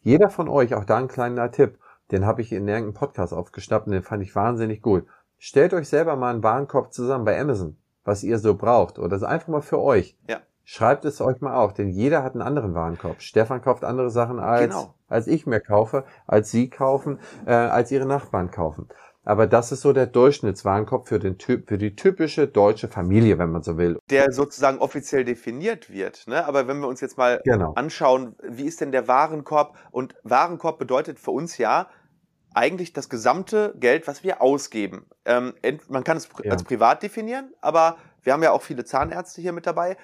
Jeder 0.00 0.30
von 0.30 0.48
euch, 0.48 0.74
auch 0.74 0.84
da 0.84 0.98
ein 0.98 1.08
kleiner 1.08 1.50
Tipp, 1.50 1.78
den 2.12 2.24
habe 2.24 2.40
ich 2.40 2.52
in 2.52 2.68
irgendeinem 2.68 2.94
Podcast 2.94 3.32
aufgeschnappt 3.32 3.86
und 3.86 3.92
den 3.92 4.04
fand 4.04 4.22
ich 4.22 4.36
wahnsinnig 4.36 4.80
gut. 4.80 5.06
Stellt 5.38 5.74
euch 5.74 5.88
selber 5.88 6.14
mal 6.14 6.32
einen 6.32 6.44
Warenkorb 6.44 6.92
zusammen 6.92 7.24
bei 7.24 7.38
Amazon. 7.40 7.76
was 8.04 8.22
ihr 8.22 8.38
so 8.38 8.54
braucht, 8.54 9.00
oder 9.00 9.20
einfach 9.28 9.48
mal 9.48 9.62
für 9.62 9.80
euch. 9.80 10.16
Ja. 10.28 10.40
Schreibt 10.68 11.04
es 11.04 11.20
euch 11.20 11.40
mal 11.40 11.54
auf, 11.54 11.74
denn 11.74 11.90
jeder 11.90 12.24
hat 12.24 12.32
einen 12.32 12.42
anderen 12.42 12.74
Warenkorb. 12.74 13.22
Stefan 13.22 13.62
kauft 13.62 13.84
andere 13.84 14.10
Sachen 14.10 14.40
als, 14.40 14.62
Genau. 14.74 14.94
als 15.06 15.28
ich 15.28 15.46
mir 15.46 15.60
kaufe, 15.60 16.04
als 16.26 16.50
Sie 16.50 16.68
kaufen, 16.68 17.20
äh, 17.46 17.52
als 17.52 17.92
Ihre 17.92 18.04
Nachbarn 18.04 18.50
kaufen. 18.50 18.88
Aber 19.22 19.46
das 19.46 19.70
ist 19.70 19.82
so 19.82 19.92
der 19.92 20.06
Durchschnittswarenkorb 20.08 21.06
für, 21.06 21.20
den 21.20 21.38
Typ, 21.38 21.68
für 21.68 21.78
die 21.78 21.94
typische 21.94 22.48
deutsche 22.48 22.88
Familie, 22.88 23.38
wenn 23.38 23.52
man 23.52 23.62
so 23.62 23.78
will. 23.78 23.96
Der 24.10 24.32
sozusagen 24.32 24.78
offiziell 24.78 25.24
definiert 25.24 25.88
wird. 25.88 26.26
Ne? 26.26 26.44
Aber 26.44 26.66
wenn 26.66 26.80
wir 26.80 26.88
uns 26.88 27.00
jetzt 27.00 27.16
mal 27.16 27.40
Genau. 27.44 27.72
anschauen, 27.74 28.34
wie 28.42 28.64
ist 28.64 28.80
denn 28.80 28.90
der 28.90 29.06
Warenkorb? 29.06 29.76
Und 29.92 30.16
Warenkorb 30.24 30.80
bedeutet 30.80 31.20
für 31.20 31.30
uns 31.30 31.58
ja 31.58 31.86
eigentlich 32.54 32.92
das 32.92 33.08
gesamte 33.08 33.72
Geld, 33.78 34.08
was 34.08 34.24
wir 34.24 34.42
ausgeben. 34.42 35.06
Ähm, 35.24 35.54
man 35.88 36.02
kann 36.02 36.16
es 36.16 36.28
Ja. 36.42 36.50
als 36.50 36.64
privat 36.64 37.04
definieren, 37.04 37.52
aber 37.60 37.98
wir 38.22 38.32
haben 38.32 38.42
ja 38.42 38.50
auch 38.50 38.62
viele 38.62 38.84
Zahnärzte 38.84 39.40
hier 39.40 39.52
mit 39.52 39.66
dabei, 39.66 39.96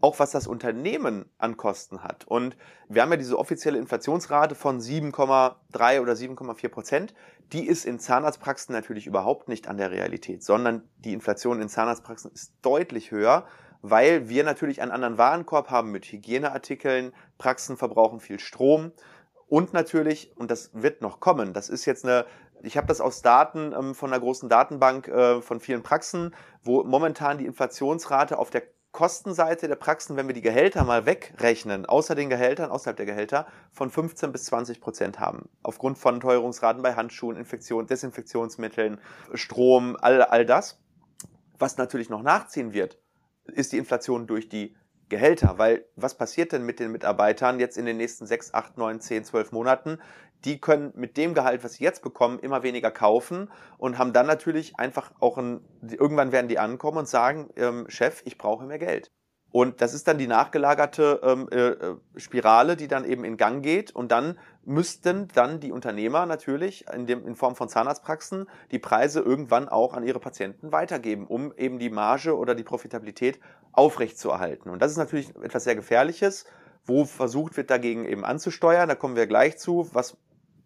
auch 0.00 0.18
was 0.18 0.30
das 0.30 0.46
Unternehmen 0.46 1.30
an 1.38 1.56
Kosten 1.56 2.02
hat. 2.02 2.26
Und 2.26 2.56
wir 2.88 3.02
haben 3.02 3.10
ja 3.10 3.16
diese 3.16 3.38
offizielle 3.38 3.78
Inflationsrate 3.78 4.54
von 4.54 4.80
7,3 4.80 6.00
oder 6.00 6.12
7,4 6.12 6.68
Prozent. 6.68 7.14
Die 7.52 7.66
ist 7.66 7.84
in 7.84 7.98
Zahnarztpraxen 7.98 8.74
natürlich 8.74 9.06
überhaupt 9.06 9.48
nicht 9.48 9.68
an 9.68 9.76
der 9.76 9.90
Realität, 9.90 10.42
sondern 10.42 10.88
die 10.98 11.12
Inflation 11.12 11.60
in 11.60 11.68
Zahnarztpraxen 11.68 12.30
ist 12.32 12.54
deutlich 12.62 13.10
höher, 13.10 13.46
weil 13.82 14.28
wir 14.28 14.44
natürlich 14.44 14.82
einen 14.82 14.92
anderen 14.92 15.18
Warenkorb 15.18 15.70
haben 15.70 15.90
mit 15.90 16.04
Hygieneartikeln, 16.06 17.12
Praxen 17.38 17.76
verbrauchen 17.76 18.20
viel 18.20 18.38
Strom 18.38 18.92
und 19.50 19.72
natürlich, 19.72 20.32
und 20.36 20.50
das 20.50 20.70
wird 20.74 21.02
noch 21.02 21.18
kommen, 21.18 21.52
das 21.52 21.68
ist 21.68 21.84
jetzt 21.84 22.04
eine, 22.04 22.24
ich 22.62 22.76
habe 22.76 22.86
das 22.86 23.00
aus 23.00 23.20
Daten 23.20 23.72
ähm, 23.72 23.94
von 23.96 24.12
einer 24.12 24.20
großen 24.20 24.48
Datenbank 24.48 25.08
äh, 25.08 25.42
von 25.42 25.58
vielen 25.58 25.82
Praxen, 25.82 26.34
wo 26.62 26.84
momentan 26.84 27.38
die 27.38 27.46
Inflationsrate 27.46 28.38
auf 28.38 28.50
der 28.50 28.62
Kostenseite 29.00 29.66
der 29.66 29.76
Praxen, 29.76 30.18
wenn 30.18 30.26
wir 30.26 30.34
die 30.34 30.42
Gehälter 30.42 30.84
mal 30.84 31.06
wegrechnen, 31.06 31.86
außer 31.86 32.14
den 32.14 32.28
Gehältern, 32.28 32.70
außerhalb 32.70 32.98
der 32.98 33.06
Gehälter, 33.06 33.46
von 33.72 33.88
15 33.88 34.30
bis 34.30 34.44
20 34.44 34.78
Prozent 34.78 35.18
haben. 35.18 35.48
Aufgrund 35.62 35.96
von 35.96 36.20
Teuerungsraten 36.20 36.82
bei 36.82 36.94
Handschuhen, 36.94 37.38
Infektion, 37.38 37.86
Desinfektionsmitteln, 37.86 39.00
Strom, 39.32 39.96
all, 39.98 40.20
all 40.20 40.44
das. 40.44 40.82
Was 41.58 41.78
natürlich 41.78 42.10
noch 42.10 42.22
nachziehen 42.22 42.74
wird, 42.74 42.98
ist 43.46 43.72
die 43.72 43.78
Inflation 43.78 44.26
durch 44.26 44.50
die 44.50 44.76
Gehälter, 45.10 45.58
weil 45.58 45.84
was 45.96 46.16
passiert 46.16 46.52
denn 46.52 46.64
mit 46.64 46.80
den 46.80 46.90
Mitarbeitern 46.90 47.60
jetzt 47.60 47.76
in 47.76 47.84
den 47.84 47.98
nächsten 47.98 48.26
6, 48.26 48.54
8, 48.54 48.78
9, 48.78 49.00
10, 49.00 49.24
12 49.24 49.52
Monaten? 49.52 49.98
Die 50.46 50.58
können 50.58 50.92
mit 50.96 51.18
dem 51.18 51.34
Gehalt, 51.34 51.62
was 51.62 51.74
sie 51.74 51.84
jetzt 51.84 52.02
bekommen, 52.02 52.38
immer 52.38 52.62
weniger 52.62 52.90
kaufen 52.90 53.50
und 53.76 53.98
haben 53.98 54.14
dann 54.14 54.26
natürlich 54.26 54.78
einfach 54.78 55.12
auch 55.20 55.36
ein, 55.36 55.60
irgendwann 55.82 56.32
werden 56.32 56.48
die 56.48 56.58
ankommen 56.58 56.98
und 56.98 57.08
sagen, 57.08 57.50
ähm, 57.56 57.84
Chef, 57.90 58.22
ich 58.24 58.38
brauche 58.38 58.64
mehr 58.64 58.78
Geld. 58.78 59.10
Und 59.52 59.80
das 59.80 59.94
ist 59.94 60.06
dann 60.06 60.18
die 60.18 60.28
nachgelagerte 60.28 61.20
ähm, 61.24 61.48
äh, 61.50 61.70
äh, 61.70 61.96
Spirale, 62.16 62.76
die 62.76 62.86
dann 62.86 63.04
eben 63.04 63.24
in 63.24 63.36
Gang 63.36 63.62
geht. 63.62 63.90
Und 63.94 64.12
dann 64.12 64.38
müssten 64.64 65.26
dann 65.34 65.58
die 65.58 65.72
Unternehmer 65.72 66.24
natürlich 66.26 66.86
in, 66.94 67.06
dem, 67.06 67.26
in 67.26 67.34
Form 67.34 67.56
von 67.56 67.68
Zahnarztpraxen 67.68 68.48
die 68.70 68.78
Preise 68.78 69.20
irgendwann 69.20 69.68
auch 69.68 69.94
an 69.94 70.04
ihre 70.04 70.20
Patienten 70.20 70.70
weitergeben, 70.70 71.26
um 71.26 71.52
eben 71.56 71.80
die 71.80 71.90
Marge 71.90 72.36
oder 72.36 72.54
die 72.54 72.62
Profitabilität 72.62 73.40
aufrechtzuerhalten. 73.72 74.70
Und 74.70 74.80
das 74.80 74.92
ist 74.92 74.98
natürlich 74.98 75.34
etwas 75.42 75.64
sehr 75.64 75.74
Gefährliches, 75.74 76.44
wo 76.84 77.04
versucht 77.04 77.56
wird, 77.56 77.70
dagegen 77.70 78.04
eben 78.04 78.24
anzusteuern. 78.24 78.88
Da 78.88 78.94
kommen 78.94 79.16
wir 79.16 79.26
gleich 79.26 79.58
zu, 79.58 79.88
was 79.92 80.16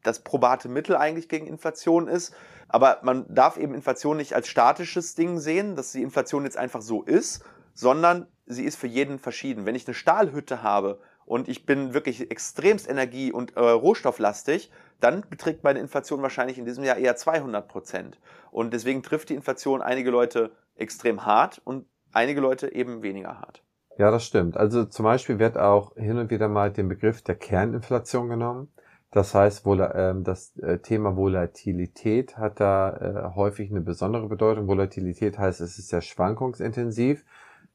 das 0.03 0.20
probate 0.20 0.68
Mittel 0.68 0.97
eigentlich 0.97 1.31
gegen 1.31 1.47
Inflation 1.47 2.09
ist. 2.09 2.35
Aber 2.68 2.99
man 3.03 3.25
darf 3.35 3.57
eben 3.57 3.75
Inflation 3.75 4.18
nicht 4.18 4.35
als 4.35 4.49
statisches 4.49 5.14
Ding 5.14 5.38
sehen, 5.38 5.75
dass 5.75 5.92
die 5.92 6.03
Inflation 6.03 6.44
jetzt 6.44 6.59
einfach 6.59 6.83
so 6.83 7.03
ist, 7.03 7.42
sondern 7.73 8.27
sie 8.46 8.64
ist 8.64 8.76
für 8.76 8.87
jeden 8.87 9.18
verschieden. 9.18 9.66
Wenn 9.66 9.74
ich 9.74 9.87
eine 9.87 9.94
Stahlhütte 9.94 10.62
habe 10.62 11.00
und 11.26 11.48
ich 11.48 11.66
bin 11.66 11.94
wirklich 11.94 12.30
extremst 12.30 12.88
energie- 12.88 13.33
und 13.33 13.57
äh, 13.57 13.61
rohstofflastig, 13.61 14.70
dann 15.00 15.24
beträgt 15.28 15.64
meine 15.64 15.80
Inflation 15.80 16.22
wahrscheinlich 16.22 16.59
in 16.59 16.64
diesem 16.64 16.85
Jahr 16.85 16.96
eher 16.96 17.16
200 17.16 17.66
Prozent. 17.68 18.18
Und 18.50 18.72
deswegen 18.72 19.02
trifft 19.02 19.30
die 19.30 19.35
Inflation 19.35 19.83
einige 19.83 20.11
Leute 20.11 20.52
extrem 20.76 21.24
hart 21.26 21.61
und 21.64 21.87
einige 22.12 22.40
Leute 22.40 22.72
eben 22.74 23.02
weniger 23.02 23.40
hart. 23.40 23.62
Ja, 23.96 24.11
das 24.11 24.24
stimmt. 24.24 24.57
Also 24.57 24.85
zum 24.85 25.04
Beispiel 25.04 25.38
wird 25.38 25.57
auch 25.57 25.94
hin 25.96 26.18
und 26.18 26.30
wieder 26.30 26.48
mal 26.48 26.72
den 26.72 26.88
Begriff 26.88 27.22
der 27.22 27.37
Kerninflation 27.37 28.28
genommen. 28.28 28.72
Das 29.12 29.33
heißt, 29.33 29.64
ähm, 29.66 30.24
das 30.24 30.57
äh, 30.57 30.78
Thema 30.78 31.16
Volatilität 31.16 32.37
hat 32.37 32.59
da 32.59 32.96
äh, 32.96 33.37
häufig 33.37 33.70
eine 33.70 33.80
besondere 33.80 34.26
Bedeutung. 34.26 34.66
Volatilität 34.66 35.38
heißt, 35.38 35.61
es 35.61 35.78
ist 35.78 35.88
sehr 35.88 36.00
schwankungsintensiv. 36.00 37.24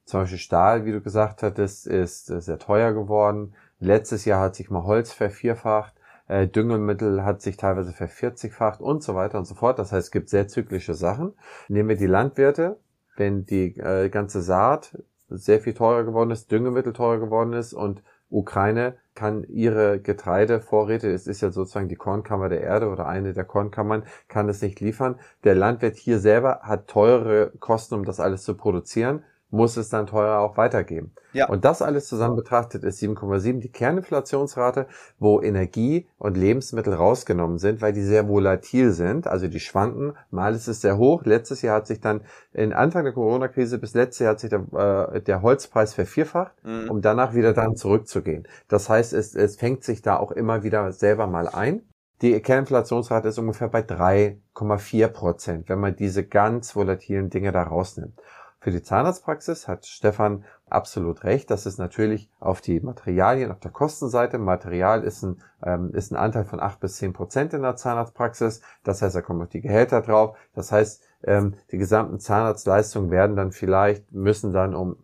Zum 0.04 0.20
Beispiel 0.20 0.38
Stahl, 0.38 0.84
wie 0.84 0.92
du 0.92 1.00
gesagt 1.00 1.42
hattest, 1.42 1.86
ist 1.86 2.30
äh, 2.30 2.40
sehr 2.40 2.58
teuer 2.58 2.92
geworden. 2.92 3.54
Letztes 3.78 4.24
Jahr 4.24 4.40
hat 4.40 4.54
sich 4.56 4.70
mal 4.70 4.84
Holz 4.84 5.12
vervierfacht. 5.12 5.94
Äh, 6.28 6.46
Düngemittel 6.48 7.24
hat 7.24 7.42
sich 7.42 7.56
teilweise 7.56 7.92
vervierzigfacht 7.92 8.80
und 8.80 9.02
so 9.02 9.14
weiter 9.14 9.38
und 9.38 9.46
so 9.46 9.54
fort. 9.54 9.78
Das 9.78 9.92
heißt, 9.92 10.06
es 10.06 10.10
gibt 10.10 10.28
sehr 10.28 10.48
zyklische 10.48 10.94
Sachen. 10.94 11.32
Nehmen 11.68 11.88
wir 11.88 11.96
die 11.96 12.06
Landwirte. 12.06 12.78
Wenn 13.16 13.44
die 13.44 13.76
äh, 13.78 14.08
ganze 14.08 14.40
Saat 14.40 14.96
sehr 15.28 15.60
viel 15.60 15.74
teurer 15.74 16.04
geworden 16.04 16.30
ist, 16.30 16.50
Düngemittel 16.50 16.92
teurer 16.92 17.18
geworden 17.18 17.52
ist 17.52 17.72
und 17.72 18.02
Ukraine 18.30 18.96
kann 19.14 19.44
ihre 19.44 20.00
Getreidevorräte, 20.00 21.10
es 21.10 21.26
ist 21.26 21.40
ja 21.40 21.50
sozusagen 21.50 21.88
die 21.88 21.96
Kornkammer 21.96 22.48
der 22.48 22.60
Erde 22.60 22.88
oder 22.88 23.06
eine 23.06 23.32
der 23.32 23.44
Kornkammern, 23.44 24.04
kann 24.28 24.48
es 24.48 24.62
nicht 24.62 24.80
liefern. 24.80 25.18
Der 25.44 25.54
Landwirt 25.54 25.96
hier 25.96 26.20
selber 26.20 26.60
hat 26.62 26.86
teure 26.86 27.52
Kosten, 27.58 27.96
um 27.96 28.04
das 28.04 28.20
alles 28.20 28.44
zu 28.44 28.56
produzieren, 28.56 29.24
muss 29.50 29.76
es 29.76 29.88
dann 29.88 30.06
teurer 30.06 30.38
auch 30.40 30.56
weitergeben. 30.56 31.12
Ja. 31.32 31.48
Und 31.48 31.64
das 31.64 31.82
alles 31.82 32.06
zusammen 32.08 32.36
betrachtet 32.36 32.82
ist 32.84 33.00
7,7 33.00 33.60
die 33.60 33.70
Kerninflationsrate, 33.70 34.86
wo 35.18 35.40
Energie 35.40 36.08
und 36.18 36.36
Lebensmittel 36.36 36.94
rausgenommen 36.94 37.58
sind, 37.58 37.80
weil 37.82 37.92
die 37.92 38.02
sehr 38.02 38.28
volatil 38.28 38.90
sind, 38.92 39.26
also 39.26 39.46
die 39.48 39.60
schwanken. 39.60 40.14
Mal 40.30 40.54
ist 40.54 40.66
es 40.68 40.80
sehr 40.80 40.98
hoch. 40.98 41.24
Letztes 41.24 41.62
Jahr 41.62 41.76
hat 41.76 41.86
sich 41.86 42.00
dann 42.00 42.22
in 42.52 42.72
Anfang 42.72 43.04
der 43.04 43.12
Corona-Krise 43.12 43.78
bis 43.78 43.94
letztes 43.94 44.20
Jahr 44.20 44.32
hat 44.32 44.40
sich 44.40 44.50
der, 44.50 45.12
äh, 45.14 45.20
der 45.20 45.42
Holzpreis 45.42 45.94
vervierfacht, 45.94 46.52
Mhm. 46.64 46.90
um 46.90 47.00
danach 47.00 47.34
wieder 47.34 47.52
dann 47.52 47.76
zurückzugehen. 47.76 48.46
Das 48.68 48.88
heißt, 48.88 49.12
es, 49.12 49.34
es 49.34 49.56
fängt 49.56 49.84
sich 49.84 50.02
da 50.02 50.16
auch 50.16 50.32
immer 50.32 50.62
wieder 50.62 50.92
selber 50.92 51.26
mal 51.26 51.48
ein. 51.48 51.82
Die 52.22 52.38
Kerninflationsrate 52.40 53.28
ist 53.28 53.38
ungefähr 53.38 53.68
bei 53.68 53.80
3,4 53.80 55.08
Prozent, 55.08 55.68
wenn 55.68 55.78
man 55.80 55.96
diese 55.96 56.22
ganz 56.24 56.76
volatilen 56.76 57.30
Dinge 57.30 57.50
da 57.52 57.62
rausnimmt. 57.62 58.20
Für 58.60 58.70
die 58.70 58.82
Zahnarztpraxis 58.82 59.68
hat 59.68 59.86
Stefan 59.86 60.44
absolut 60.68 61.24
recht. 61.24 61.50
Das 61.50 61.64
ist 61.64 61.78
natürlich 61.78 62.30
auf 62.40 62.60
die 62.60 62.80
Materialien, 62.80 63.50
auf 63.50 63.58
der 63.58 63.70
Kostenseite. 63.70 64.36
Material 64.36 65.02
ist 65.02 65.22
ein, 65.22 65.40
ähm, 65.62 65.94
ist 65.94 66.12
ein 66.12 66.16
Anteil 66.16 66.44
von 66.44 66.60
8 66.60 66.78
bis 66.78 66.96
10 66.96 67.14
Prozent 67.14 67.54
in 67.54 67.62
der 67.62 67.76
Zahnarztpraxis. 67.76 68.60
Das 68.84 69.00
heißt, 69.00 69.16
da 69.16 69.22
kommen 69.22 69.38
noch 69.38 69.48
die 69.48 69.62
Gehälter 69.62 70.02
drauf. 70.02 70.36
Das 70.54 70.72
heißt, 70.72 71.02
ähm, 71.24 71.54
die 71.72 71.78
gesamten 71.78 72.20
Zahnarztleistungen 72.20 73.10
werden 73.10 73.34
dann 73.34 73.52
vielleicht, 73.52 74.12
müssen 74.12 74.52
dann 74.52 74.74
um 74.74 74.96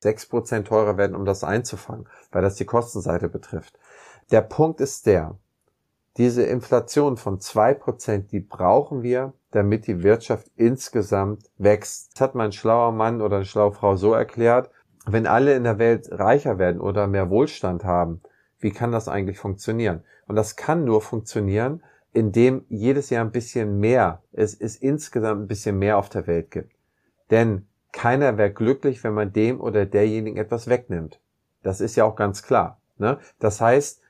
6 0.00 0.26
Prozent 0.26 0.66
teurer 0.66 0.96
werden, 0.96 1.14
um 1.14 1.24
das 1.24 1.44
einzufangen, 1.44 2.08
weil 2.32 2.42
das 2.42 2.56
die 2.56 2.66
Kostenseite 2.66 3.28
betrifft. 3.28 3.78
Der 4.32 4.40
Punkt 4.40 4.80
ist 4.80 5.06
der, 5.06 5.38
diese 6.16 6.42
Inflation 6.42 7.16
von 7.16 7.38
2%, 7.38 8.28
die 8.28 8.40
brauchen 8.40 9.02
wir, 9.02 9.34
damit 9.54 9.86
die 9.86 10.02
Wirtschaft 10.02 10.50
insgesamt 10.56 11.48
wächst. 11.58 12.10
Das 12.14 12.20
hat 12.20 12.34
mein 12.34 12.50
schlauer 12.50 12.90
Mann 12.90 13.20
oder 13.20 13.36
eine 13.36 13.44
schlaue 13.44 13.72
Frau 13.72 13.94
so 13.94 14.12
erklärt, 14.12 14.70
wenn 15.06 15.28
alle 15.28 15.54
in 15.54 15.62
der 15.62 15.78
Welt 15.78 16.08
reicher 16.10 16.58
werden 16.58 16.80
oder 16.80 17.06
mehr 17.06 17.30
Wohlstand 17.30 17.84
haben, 17.84 18.20
wie 18.58 18.72
kann 18.72 18.90
das 18.90 19.06
eigentlich 19.08 19.38
funktionieren? 19.38 20.02
Und 20.26 20.34
das 20.34 20.56
kann 20.56 20.84
nur 20.84 21.02
funktionieren, 21.02 21.84
indem 22.12 22.64
jedes 22.68 23.10
Jahr 23.10 23.24
ein 23.24 23.30
bisschen 23.30 23.78
mehr, 23.78 24.22
es 24.32 24.54
ist 24.54 24.82
insgesamt 24.82 25.42
ein 25.42 25.46
bisschen 25.46 25.78
mehr 25.78 25.98
auf 25.98 26.08
der 26.08 26.26
Welt 26.26 26.50
gibt. 26.50 26.72
Denn 27.30 27.68
keiner 27.92 28.36
wäre 28.36 28.52
glücklich, 28.52 29.04
wenn 29.04 29.14
man 29.14 29.32
dem 29.32 29.60
oder 29.60 29.86
derjenigen 29.86 30.36
etwas 30.36 30.66
wegnimmt. 30.66 31.20
Das 31.62 31.80
ist 31.80 31.94
ja 31.94 32.04
auch 32.04 32.16
ganz 32.16 32.42
klar. 32.42 32.80
Ne? 32.98 33.18
Das 33.38 33.60
heißt, 33.60 34.00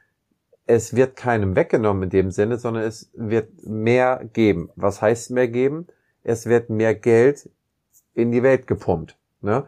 es 0.67 0.97
wird 0.97 1.17
keinem 1.17 1.57
weggenommen 1.57 2.05
in 2.05 2.11
dem 2.11 2.31
Sinne, 2.31 2.59
sondern 2.59 2.85
es 2.85 3.11
wird 3.15 3.67
mehr 3.67 4.25
geben. 4.33 4.71
Was 4.77 5.03
heißt 5.03 5.31
mehr 5.31 5.49
geben? 5.49 5.87
Es 6.23 6.47
wird 6.47 6.71
mehr 6.71 6.95
Geld 6.95 7.51
in 8.15 8.33
die 8.33 8.43
Welt 8.43 8.67
gepumpt. 8.67 9.19
Ne? 9.41 9.67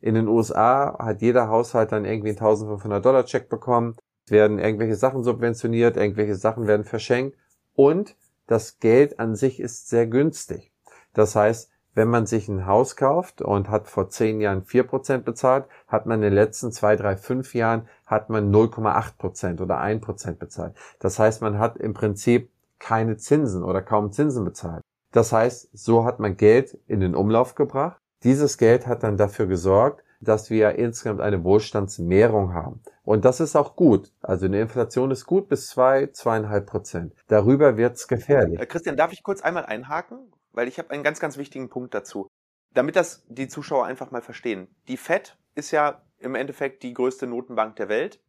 In 0.00 0.14
den 0.14 0.28
USA 0.28 0.96
hat 0.98 1.20
jeder 1.20 1.48
Haushalt 1.48 1.92
dann 1.92 2.04
irgendwie 2.04 2.30
einen 2.30 2.38
1500 2.38 3.04
Dollar 3.04 3.24
Check 3.24 3.48
bekommen. 3.48 3.96
Es 4.24 4.30
werden 4.30 4.58
irgendwelche 4.58 4.96
Sachen 4.96 5.22
subventioniert, 5.22 5.96
irgendwelche 5.96 6.36
Sachen 6.36 6.66
werden 6.66 6.84
verschenkt 6.84 7.36
und 7.74 8.16
das 8.46 8.78
Geld 8.78 9.20
an 9.20 9.34
sich 9.34 9.60
ist 9.60 9.88
sehr 9.88 10.06
günstig. 10.06 10.72
Das 11.12 11.36
heißt, 11.36 11.70
wenn 11.98 12.08
man 12.08 12.26
sich 12.26 12.48
ein 12.48 12.64
Haus 12.64 12.94
kauft 12.94 13.42
und 13.42 13.68
hat 13.68 13.88
vor 13.88 14.08
zehn 14.08 14.40
Jahren 14.40 14.62
vier 14.62 14.84
Prozent 14.84 15.24
bezahlt, 15.24 15.64
hat 15.88 16.06
man 16.06 16.20
in 16.20 16.30
den 16.30 16.32
letzten 16.32 16.70
zwei, 16.70 16.94
drei, 16.94 17.16
fünf 17.16 17.56
Jahren 17.56 17.88
hat 18.06 18.30
man 18.30 18.52
0,8 18.54 19.18
Prozent 19.18 19.60
oder 19.60 19.78
ein 19.78 20.00
Prozent 20.00 20.38
bezahlt. 20.38 20.76
Das 21.00 21.18
heißt, 21.18 21.42
man 21.42 21.58
hat 21.58 21.76
im 21.76 21.94
Prinzip 21.94 22.52
keine 22.78 23.16
Zinsen 23.16 23.64
oder 23.64 23.82
kaum 23.82 24.12
Zinsen 24.12 24.44
bezahlt. 24.44 24.80
Das 25.10 25.32
heißt, 25.32 25.70
so 25.72 26.04
hat 26.04 26.20
man 26.20 26.36
Geld 26.36 26.78
in 26.86 27.00
den 27.00 27.16
Umlauf 27.16 27.56
gebracht 27.56 28.00
Dieses 28.22 28.58
Geld 28.58 28.86
hat 28.86 29.02
dann 29.02 29.16
dafür 29.16 29.48
gesorgt, 29.48 30.04
dass 30.20 30.50
wir 30.50 30.76
insgesamt 30.76 31.20
eine 31.20 31.42
Wohlstandsmehrung 31.42 32.54
haben. 32.54 32.80
Und 33.02 33.24
das 33.24 33.40
ist 33.40 33.56
auch 33.56 33.74
gut. 33.74 34.12
Also 34.22 34.46
eine 34.46 34.60
Inflation 34.60 35.10
ist 35.10 35.26
gut 35.26 35.48
bis 35.48 35.66
zwei, 35.66 36.06
zweieinhalb 36.12 36.66
Prozent. 36.66 37.12
Darüber 37.26 37.76
wird's 37.76 38.06
gefährlich. 38.06 38.60
Äh, 38.60 38.66
Christian, 38.66 38.96
darf 38.96 39.12
ich 39.12 39.24
kurz 39.24 39.40
einmal 39.40 39.66
einhaken? 39.66 40.32
Weil 40.58 40.66
ich 40.66 40.80
habe 40.80 40.90
einen 40.90 41.04
ganz, 41.04 41.20
ganz 41.20 41.36
wichtigen 41.36 41.68
Punkt 41.68 41.94
dazu. 41.94 42.26
Damit 42.74 42.96
das 42.96 43.24
die 43.28 43.46
Zuschauer 43.46 43.86
einfach 43.86 44.10
mal 44.10 44.22
verstehen. 44.22 44.66
Die 44.88 44.96
Fed 44.96 45.38
ist 45.54 45.70
ja 45.70 46.02
im 46.18 46.34
Endeffekt 46.34 46.82
die 46.82 46.94
größte 46.94 47.28
Notenbank 47.28 47.76
der 47.76 47.88
Welt. 47.88 48.20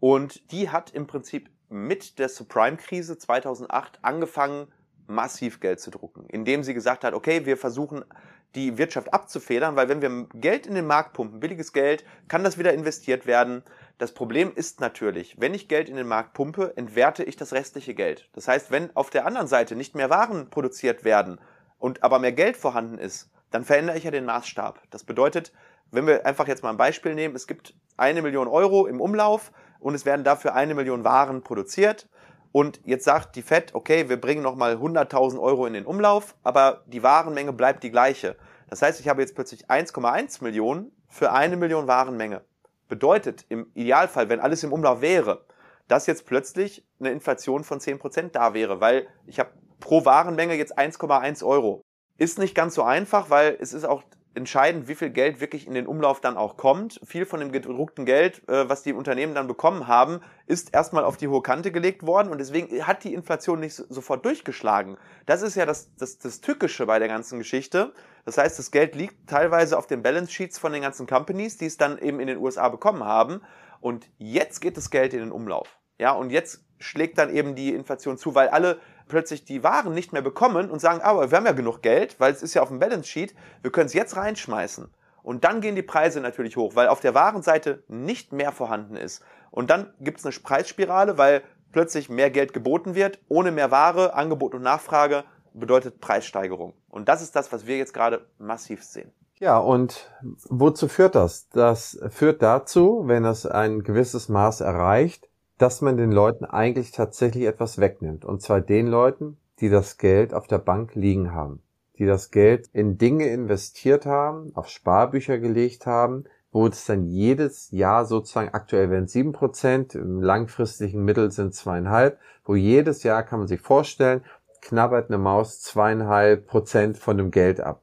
Und 0.00 0.50
die 0.52 0.70
hat 0.70 0.92
im 0.92 1.06
Prinzip 1.06 1.50
mit 1.68 2.18
der 2.18 2.30
Subprime-Krise 2.30 3.18
2008 3.18 3.98
angefangen, 4.00 4.72
massiv 5.06 5.60
Geld 5.60 5.78
zu 5.80 5.90
drucken, 5.90 6.24
indem 6.30 6.62
sie 6.62 6.72
gesagt 6.72 7.04
hat, 7.04 7.12
okay, 7.12 7.44
wir 7.44 7.58
versuchen 7.58 8.06
die 8.54 8.78
Wirtschaft 8.78 9.12
abzufedern, 9.12 9.76
weil 9.76 9.90
wenn 9.90 10.00
wir 10.00 10.28
Geld 10.32 10.66
in 10.66 10.74
den 10.74 10.86
Markt 10.86 11.12
pumpen, 11.12 11.40
billiges 11.40 11.74
Geld, 11.74 12.06
kann 12.26 12.42
das 12.42 12.56
wieder 12.56 12.72
investiert 12.72 13.26
werden. 13.26 13.62
Das 13.98 14.14
Problem 14.14 14.50
ist 14.54 14.80
natürlich, 14.80 15.38
wenn 15.38 15.52
ich 15.52 15.68
Geld 15.68 15.90
in 15.90 15.96
den 15.96 16.08
Markt 16.08 16.32
pumpe, 16.32 16.72
entwerte 16.74 17.22
ich 17.22 17.36
das 17.36 17.52
restliche 17.52 17.94
Geld. 17.94 18.30
Das 18.32 18.48
heißt, 18.48 18.70
wenn 18.70 18.96
auf 18.96 19.10
der 19.10 19.26
anderen 19.26 19.46
Seite 19.46 19.76
nicht 19.76 19.94
mehr 19.94 20.08
Waren 20.08 20.48
produziert 20.48 21.04
werden 21.04 21.38
und 21.86 22.02
aber 22.02 22.18
mehr 22.18 22.32
Geld 22.32 22.56
vorhanden 22.56 22.98
ist, 22.98 23.30
dann 23.52 23.62
verändere 23.62 23.96
ich 23.96 24.02
ja 24.02 24.10
den 24.10 24.24
Maßstab. 24.24 24.82
Das 24.90 25.04
bedeutet, 25.04 25.52
wenn 25.92 26.04
wir 26.08 26.26
einfach 26.26 26.48
jetzt 26.48 26.64
mal 26.64 26.70
ein 26.70 26.76
Beispiel 26.76 27.14
nehmen, 27.14 27.36
es 27.36 27.46
gibt 27.46 27.74
eine 27.96 28.22
Million 28.22 28.48
Euro 28.48 28.88
im 28.88 29.00
Umlauf 29.00 29.52
und 29.78 29.94
es 29.94 30.04
werden 30.04 30.24
dafür 30.24 30.56
eine 30.56 30.74
Million 30.74 31.04
Waren 31.04 31.44
produziert 31.44 32.08
und 32.50 32.80
jetzt 32.82 33.04
sagt 33.04 33.36
die 33.36 33.42
FED, 33.42 33.72
okay, 33.76 34.08
wir 34.08 34.20
bringen 34.20 34.42
nochmal 34.42 34.74
100.000 34.74 35.40
Euro 35.40 35.64
in 35.64 35.74
den 35.74 35.86
Umlauf, 35.86 36.34
aber 36.42 36.82
die 36.86 37.04
Warenmenge 37.04 37.52
bleibt 37.52 37.84
die 37.84 37.92
gleiche. 37.92 38.34
Das 38.68 38.82
heißt, 38.82 38.98
ich 38.98 39.06
habe 39.08 39.22
jetzt 39.22 39.36
plötzlich 39.36 39.70
1,1 39.70 40.42
Millionen 40.42 40.90
für 41.08 41.30
eine 41.30 41.56
Million 41.56 41.86
Warenmenge. 41.86 42.42
Bedeutet 42.88 43.46
im 43.48 43.70
Idealfall, 43.74 44.28
wenn 44.28 44.40
alles 44.40 44.64
im 44.64 44.72
Umlauf 44.72 45.02
wäre, 45.02 45.44
dass 45.86 46.08
jetzt 46.08 46.26
plötzlich 46.26 46.84
eine 46.98 47.12
Inflation 47.12 47.62
von 47.62 47.78
10% 47.78 48.32
da 48.32 48.54
wäre, 48.54 48.80
weil 48.80 49.06
ich 49.28 49.38
habe 49.38 49.50
pro 49.80 50.04
Warenmenge 50.04 50.54
jetzt 50.54 50.78
1,1 50.78 51.44
Euro. 51.44 51.82
Ist 52.18 52.38
nicht 52.38 52.54
ganz 52.54 52.74
so 52.74 52.82
einfach, 52.82 53.30
weil 53.30 53.56
es 53.60 53.72
ist 53.72 53.84
auch 53.84 54.02
entscheidend, 54.36 54.86
wie 54.86 54.94
viel 54.94 55.10
Geld 55.10 55.40
wirklich 55.40 55.66
in 55.66 55.74
den 55.74 55.86
Umlauf 55.86 56.20
dann 56.20 56.36
auch 56.36 56.56
kommt. 56.56 57.00
Viel 57.04 57.24
von 57.24 57.40
dem 57.40 57.52
gedruckten 57.52 58.04
Geld, 58.04 58.46
äh, 58.48 58.68
was 58.68 58.82
die 58.82 58.92
Unternehmen 58.92 59.34
dann 59.34 59.46
bekommen 59.46 59.86
haben, 59.86 60.20
ist 60.46 60.74
erstmal 60.74 61.04
auf 61.04 61.16
die 61.16 61.28
hohe 61.28 61.42
Kante 61.42 61.72
gelegt 61.72 62.06
worden 62.06 62.30
und 62.30 62.38
deswegen 62.38 62.86
hat 62.86 63.02
die 63.04 63.14
Inflation 63.14 63.60
nicht 63.60 63.74
sofort 63.74 64.24
durchgeschlagen. 64.24 64.98
Das 65.24 65.42
ist 65.42 65.56
ja 65.56 65.64
das, 65.64 65.94
das, 65.96 66.18
das 66.18 66.40
Tückische 66.42 66.86
bei 66.86 66.98
der 66.98 67.08
ganzen 67.08 67.38
Geschichte. 67.38 67.92
Das 68.24 68.36
heißt, 68.38 68.58
das 68.58 68.70
Geld 68.70 68.94
liegt 68.94 69.28
teilweise 69.28 69.78
auf 69.78 69.86
den 69.86 70.02
Balance 70.02 70.30
Sheets 70.30 70.58
von 70.58 70.72
den 70.72 70.82
ganzen 70.82 71.06
Companies, 71.06 71.56
die 71.56 71.66
es 71.66 71.78
dann 71.78 71.98
eben 71.98 72.20
in 72.20 72.26
den 72.26 72.38
USA 72.38 72.68
bekommen 72.68 73.04
haben. 73.04 73.40
Und 73.80 74.08
jetzt 74.18 74.60
geht 74.60 74.76
das 74.76 74.90
Geld 74.90 75.14
in 75.14 75.20
den 75.20 75.32
Umlauf. 75.32 75.78
Ja, 75.98 76.12
und 76.12 76.30
jetzt 76.30 76.64
schlägt 76.78 77.16
dann 77.18 77.34
eben 77.34 77.54
die 77.54 77.72
Inflation 77.72 78.18
zu, 78.18 78.34
weil 78.34 78.48
alle 78.48 78.78
plötzlich 79.08 79.44
die 79.44 79.62
Waren 79.62 79.92
nicht 79.94 80.12
mehr 80.12 80.22
bekommen 80.22 80.70
und 80.70 80.80
sagen, 80.80 81.00
aber 81.00 81.30
wir 81.30 81.38
haben 81.38 81.46
ja 81.46 81.52
genug 81.52 81.82
Geld, 81.82 82.18
weil 82.18 82.32
es 82.32 82.42
ist 82.42 82.54
ja 82.54 82.62
auf 82.62 82.68
dem 82.68 82.78
Balance 82.78 83.08
Sheet, 83.08 83.34
wir 83.62 83.70
können 83.70 83.86
es 83.86 83.94
jetzt 83.94 84.16
reinschmeißen. 84.16 84.88
Und 85.22 85.44
dann 85.44 85.60
gehen 85.60 85.74
die 85.74 85.82
Preise 85.82 86.20
natürlich 86.20 86.56
hoch, 86.56 86.76
weil 86.76 86.88
auf 86.88 87.00
der 87.00 87.14
Warenseite 87.14 87.82
nicht 87.88 88.32
mehr 88.32 88.52
vorhanden 88.52 88.96
ist. 88.96 89.22
Und 89.50 89.70
dann 89.70 89.92
gibt 90.00 90.20
es 90.20 90.26
eine 90.26 90.34
Preisspirale, 90.34 91.18
weil 91.18 91.42
plötzlich 91.72 92.08
mehr 92.08 92.30
Geld 92.30 92.52
geboten 92.52 92.94
wird, 92.94 93.18
ohne 93.28 93.50
mehr 93.50 93.70
Ware, 93.70 94.14
Angebot 94.14 94.54
und 94.54 94.62
Nachfrage 94.62 95.24
bedeutet 95.52 96.00
Preissteigerung. 96.00 96.74
Und 96.88 97.08
das 97.08 97.22
ist 97.22 97.34
das, 97.34 97.52
was 97.52 97.66
wir 97.66 97.76
jetzt 97.76 97.94
gerade 97.94 98.26
massiv 98.38 98.84
sehen. 98.84 99.12
Ja, 99.38 99.58
und 99.58 100.10
wozu 100.48 100.88
führt 100.88 101.14
das? 101.14 101.48
Das 101.50 101.98
führt 102.08 102.40
dazu, 102.40 103.02
wenn 103.06 103.24
es 103.24 103.44
ein 103.46 103.82
gewisses 103.82 104.28
Maß 104.28 104.62
erreicht, 104.62 105.25
dass 105.58 105.80
man 105.80 105.96
den 105.96 106.12
Leuten 106.12 106.44
eigentlich 106.44 106.92
tatsächlich 106.92 107.44
etwas 107.44 107.78
wegnimmt. 107.78 108.24
Und 108.24 108.42
zwar 108.42 108.60
den 108.60 108.86
Leuten, 108.86 109.38
die 109.60 109.70
das 109.70 109.96
Geld 109.96 110.34
auf 110.34 110.46
der 110.46 110.58
Bank 110.58 110.94
liegen 110.94 111.32
haben, 111.32 111.62
die 111.98 112.06
das 112.06 112.30
Geld 112.30 112.68
in 112.72 112.98
Dinge 112.98 113.28
investiert 113.28 114.04
haben, 114.04 114.52
auf 114.54 114.68
Sparbücher 114.68 115.38
gelegt 115.38 115.86
haben, 115.86 116.24
wo 116.52 116.66
es 116.66 116.84
dann 116.84 117.04
jedes 117.04 117.70
Jahr 117.70 118.04
sozusagen 118.04 118.54
aktuell 118.54 118.90
werden 118.90 119.08
sieben 119.08 119.32
Prozent, 119.32 119.94
im 119.94 120.20
langfristigen 120.20 121.04
Mittel 121.04 121.30
sind 121.30 121.54
zweieinhalb, 121.54 122.18
wo 122.44 122.54
jedes 122.54 123.02
Jahr 123.02 123.22
kann 123.22 123.40
man 123.40 123.48
sich 123.48 123.60
vorstellen, 123.60 124.22
knabbert 124.62 125.08
eine 125.08 125.18
Maus 125.18 125.60
zweieinhalb 125.60 126.46
Prozent 126.46 126.98
von 126.98 127.18
dem 127.18 127.30
Geld 127.30 127.60
ab. 127.60 127.82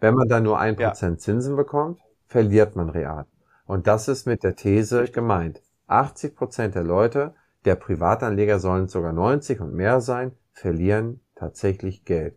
Wenn 0.00 0.14
man 0.14 0.28
dann 0.28 0.44
nur 0.44 0.58
ein 0.58 0.76
Prozent 0.76 1.20
Zinsen 1.20 1.56
bekommt, 1.56 2.00
verliert 2.26 2.76
man 2.76 2.88
real. 2.88 3.26
Und 3.66 3.86
das 3.86 4.08
ist 4.08 4.26
mit 4.26 4.42
der 4.42 4.56
These 4.56 5.04
gemeint. 5.04 5.60
80 5.88 6.36
Prozent 6.36 6.74
der 6.74 6.84
Leute, 6.84 7.34
der 7.64 7.74
Privatanleger 7.74 8.58
sollen 8.58 8.88
sogar 8.88 9.12
90 9.12 9.60
und 9.60 9.74
mehr 9.74 10.00
sein, 10.00 10.32
verlieren 10.52 11.20
tatsächlich 11.34 12.04
Geld. 12.04 12.36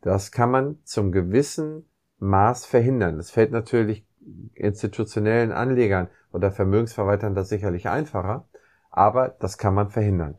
Das 0.00 0.32
kann 0.32 0.50
man 0.50 0.78
zum 0.84 1.12
gewissen 1.12 1.86
Maß 2.18 2.66
verhindern. 2.66 3.16
Das 3.16 3.30
fällt 3.30 3.52
natürlich 3.52 4.06
institutionellen 4.54 5.52
Anlegern 5.52 6.08
oder 6.32 6.50
Vermögensverwaltern 6.50 7.34
das 7.34 7.48
sicherlich 7.48 7.88
einfacher, 7.88 8.48
aber 8.90 9.28
das 9.40 9.58
kann 9.58 9.74
man 9.74 9.90
verhindern. 9.90 10.36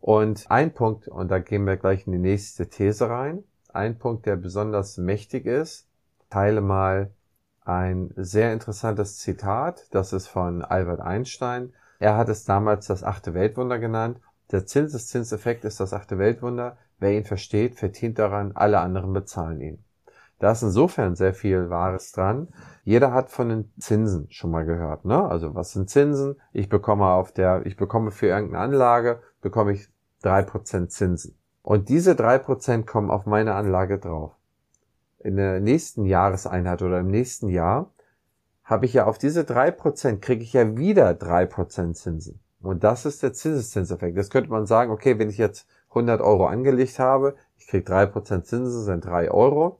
Und 0.00 0.50
ein 0.50 0.74
Punkt, 0.74 1.08
und 1.08 1.30
da 1.30 1.38
gehen 1.38 1.64
wir 1.64 1.76
gleich 1.76 2.06
in 2.06 2.12
die 2.12 2.18
nächste 2.18 2.68
These 2.68 3.08
rein, 3.08 3.44
ein 3.68 3.98
Punkt, 3.98 4.26
der 4.26 4.36
besonders 4.36 4.98
mächtig 4.98 5.46
ist, 5.46 5.88
teile 6.28 6.60
mal 6.60 7.12
ein 7.64 8.12
sehr 8.16 8.52
interessantes 8.52 9.18
Zitat, 9.18 9.86
das 9.92 10.12
ist 10.12 10.26
von 10.26 10.62
Albert 10.62 11.00
Einstein, 11.00 11.72
er 12.02 12.16
hat 12.16 12.28
es 12.28 12.42
damals 12.44 12.88
das 12.88 13.04
achte 13.04 13.32
Weltwunder 13.32 13.78
genannt. 13.78 14.18
Der 14.50 14.66
Zinseszinseffekt 14.66 15.64
ist 15.64 15.78
das 15.78 15.92
achte 15.92 16.18
Weltwunder. 16.18 16.76
Wer 16.98 17.12
ihn 17.12 17.24
versteht, 17.24 17.76
verdient 17.76 18.18
daran, 18.18 18.50
alle 18.56 18.80
anderen 18.80 19.12
bezahlen 19.12 19.60
ihn. 19.60 19.84
Da 20.40 20.50
ist 20.50 20.62
insofern 20.62 21.14
sehr 21.14 21.32
viel 21.32 21.70
Wahres 21.70 22.10
dran. 22.10 22.48
Jeder 22.82 23.12
hat 23.12 23.30
von 23.30 23.50
den 23.50 23.72
Zinsen 23.78 24.26
schon 24.30 24.50
mal 24.50 24.64
gehört, 24.64 25.04
ne? 25.04 25.24
Also 25.24 25.54
was 25.54 25.70
sind 25.70 25.90
Zinsen? 25.90 26.34
Ich 26.52 26.68
bekomme 26.68 27.06
auf 27.06 27.30
der, 27.30 27.64
ich 27.66 27.76
bekomme 27.76 28.10
für 28.10 28.26
irgendeine 28.26 28.64
Anlage, 28.64 29.20
bekomme 29.40 29.70
ich 29.70 29.88
drei 30.22 30.42
Prozent 30.42 30.90
Zinsen. 30.90 31.38
Und 31.62 31.88
diese 31.88 32.16
drei 32.16 32.38
Prozent 32.38 32.84
kommen 32.84 33.12
auf 33.12 33.26
meine 33.26 33.54
Anlage 33.54 34.00
drauf. 34.00 34.32
In 35.20 35.36
der 35.36 35.60
nächsten 35.60 36.04
Jahreseinheit 36.04 36.82
oder 36.82 36.98
im 36.98 37.06
nächsten 37.06 37.48
Jahr 37.48 37.92
habe 38.72 38.86
ich 38.86 38.94
ja 38.94 39.04
auf 39.04 39.18
diese 39.18 39.44
drei 39.44 39.70
Prozent 39.70 40.22
kriege 40.22 40.42
ich 40.42 40.54
ja 40.54 40.76
wieder 40.76 41.14
drei 41.14 41.44
Prozent 41.44 41.96
Zinsen. 41.96 42.40
Und 42.60 42.82
das 42.82 43.04
ist 43.04 43.22
der 43.22 43.34
Zinseszinseffekt. 43.34 44.16
Das 44.16 44.30
könnte 44.30 44.50
man 44.50 44.66
sagen, 44.66 44.90
okay, 44.90 45.18
wenn 45.18 45.28
ich 45.28 45.36
jetzt 45.36 45.68
100 45.90 46.22
Euro 46.22 46.46
angelegt 46.46 46.98
habe, 46.98 47.36
ich 47.58 47.66
kriege 47.66 47.84
drei 47.84 48.06
Prozent 48.06 48.46
Zinsen, 48.46 48.82
sind 48.82 49.04
drei 49.04 49.30
Euro. 49.30 49.78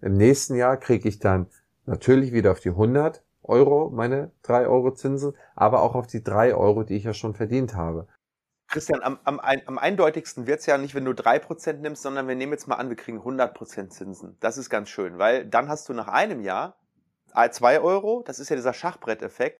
Im 0.00 0.14
nächsten 0.14 0.56
Jahr 0.56 0.76
kriege 0.76 1.08
ich 1.08 1.20
dann 1.20 1.46
natürlich 1.86 2.32
wieder 2.32 2.50
auf 2.50 2.60
die 2.60 2.70
100 2.70 3.22
Euro 3.44 3.90
meine 3.90 4.32
drei 4.42 4.66
Euro 4.66 4.92
Zinsen, 4.94 5.34
aber 5.54 5.82
auch 5.82 5.94
auf 5.94 6.06
die 6.06 6.24
drei 6.24 6.54
Euro, 6.54 6.82
die 6.82 6.96
ich 6.96 7.04
ja 7.04 7.14
schon 7.14 7.34
verdient 7.34 7.76
habe. 7.76 8.08
Christian, 8.68 9.02
am, 9.02 9.18
am, 9.22 9.38
am 9.38 9.78
eindeutigsten 9.78 10.46
wird's 10.48 10.66
ja 10.66 10.78
nicht, 10.78 10.94
wenn 10.94 11.04
du 11.04 11.12
drei 11.12 11.38
Prozent 11.38 11.82
nimmst, 11.82 12.02
sondern 12.02 12.26
wir 12.26 12.34
nehmen 12.34 12.52
jetzt 12.52 12.66
mal 12.66 12.76
an, 12.76 12.88
wir 12.88 12.96
kriegen 12.96 13.20
100% 13.20 13.90
Zinsen. 13.90 14.36
Das 14.40 14.58
ist 14.58 14.70
ganz 14.70 14.88
schön, 14.88 15.18
weil 15.18 15.46
dann 15.46 15.68
hast 15.68 15.88
du 15.88 15.92
nach 15.92 16.08
einem 16.08 16.40
Jahr 16.40 16.76
2 17.34 17.80
Euro, 17.80 18.22
das 18.24 18.38
ist 18.38 18.48
ja 18.48 18.56
dieser 18.56 18.72
Schachbretteffekt. 18.72 19.58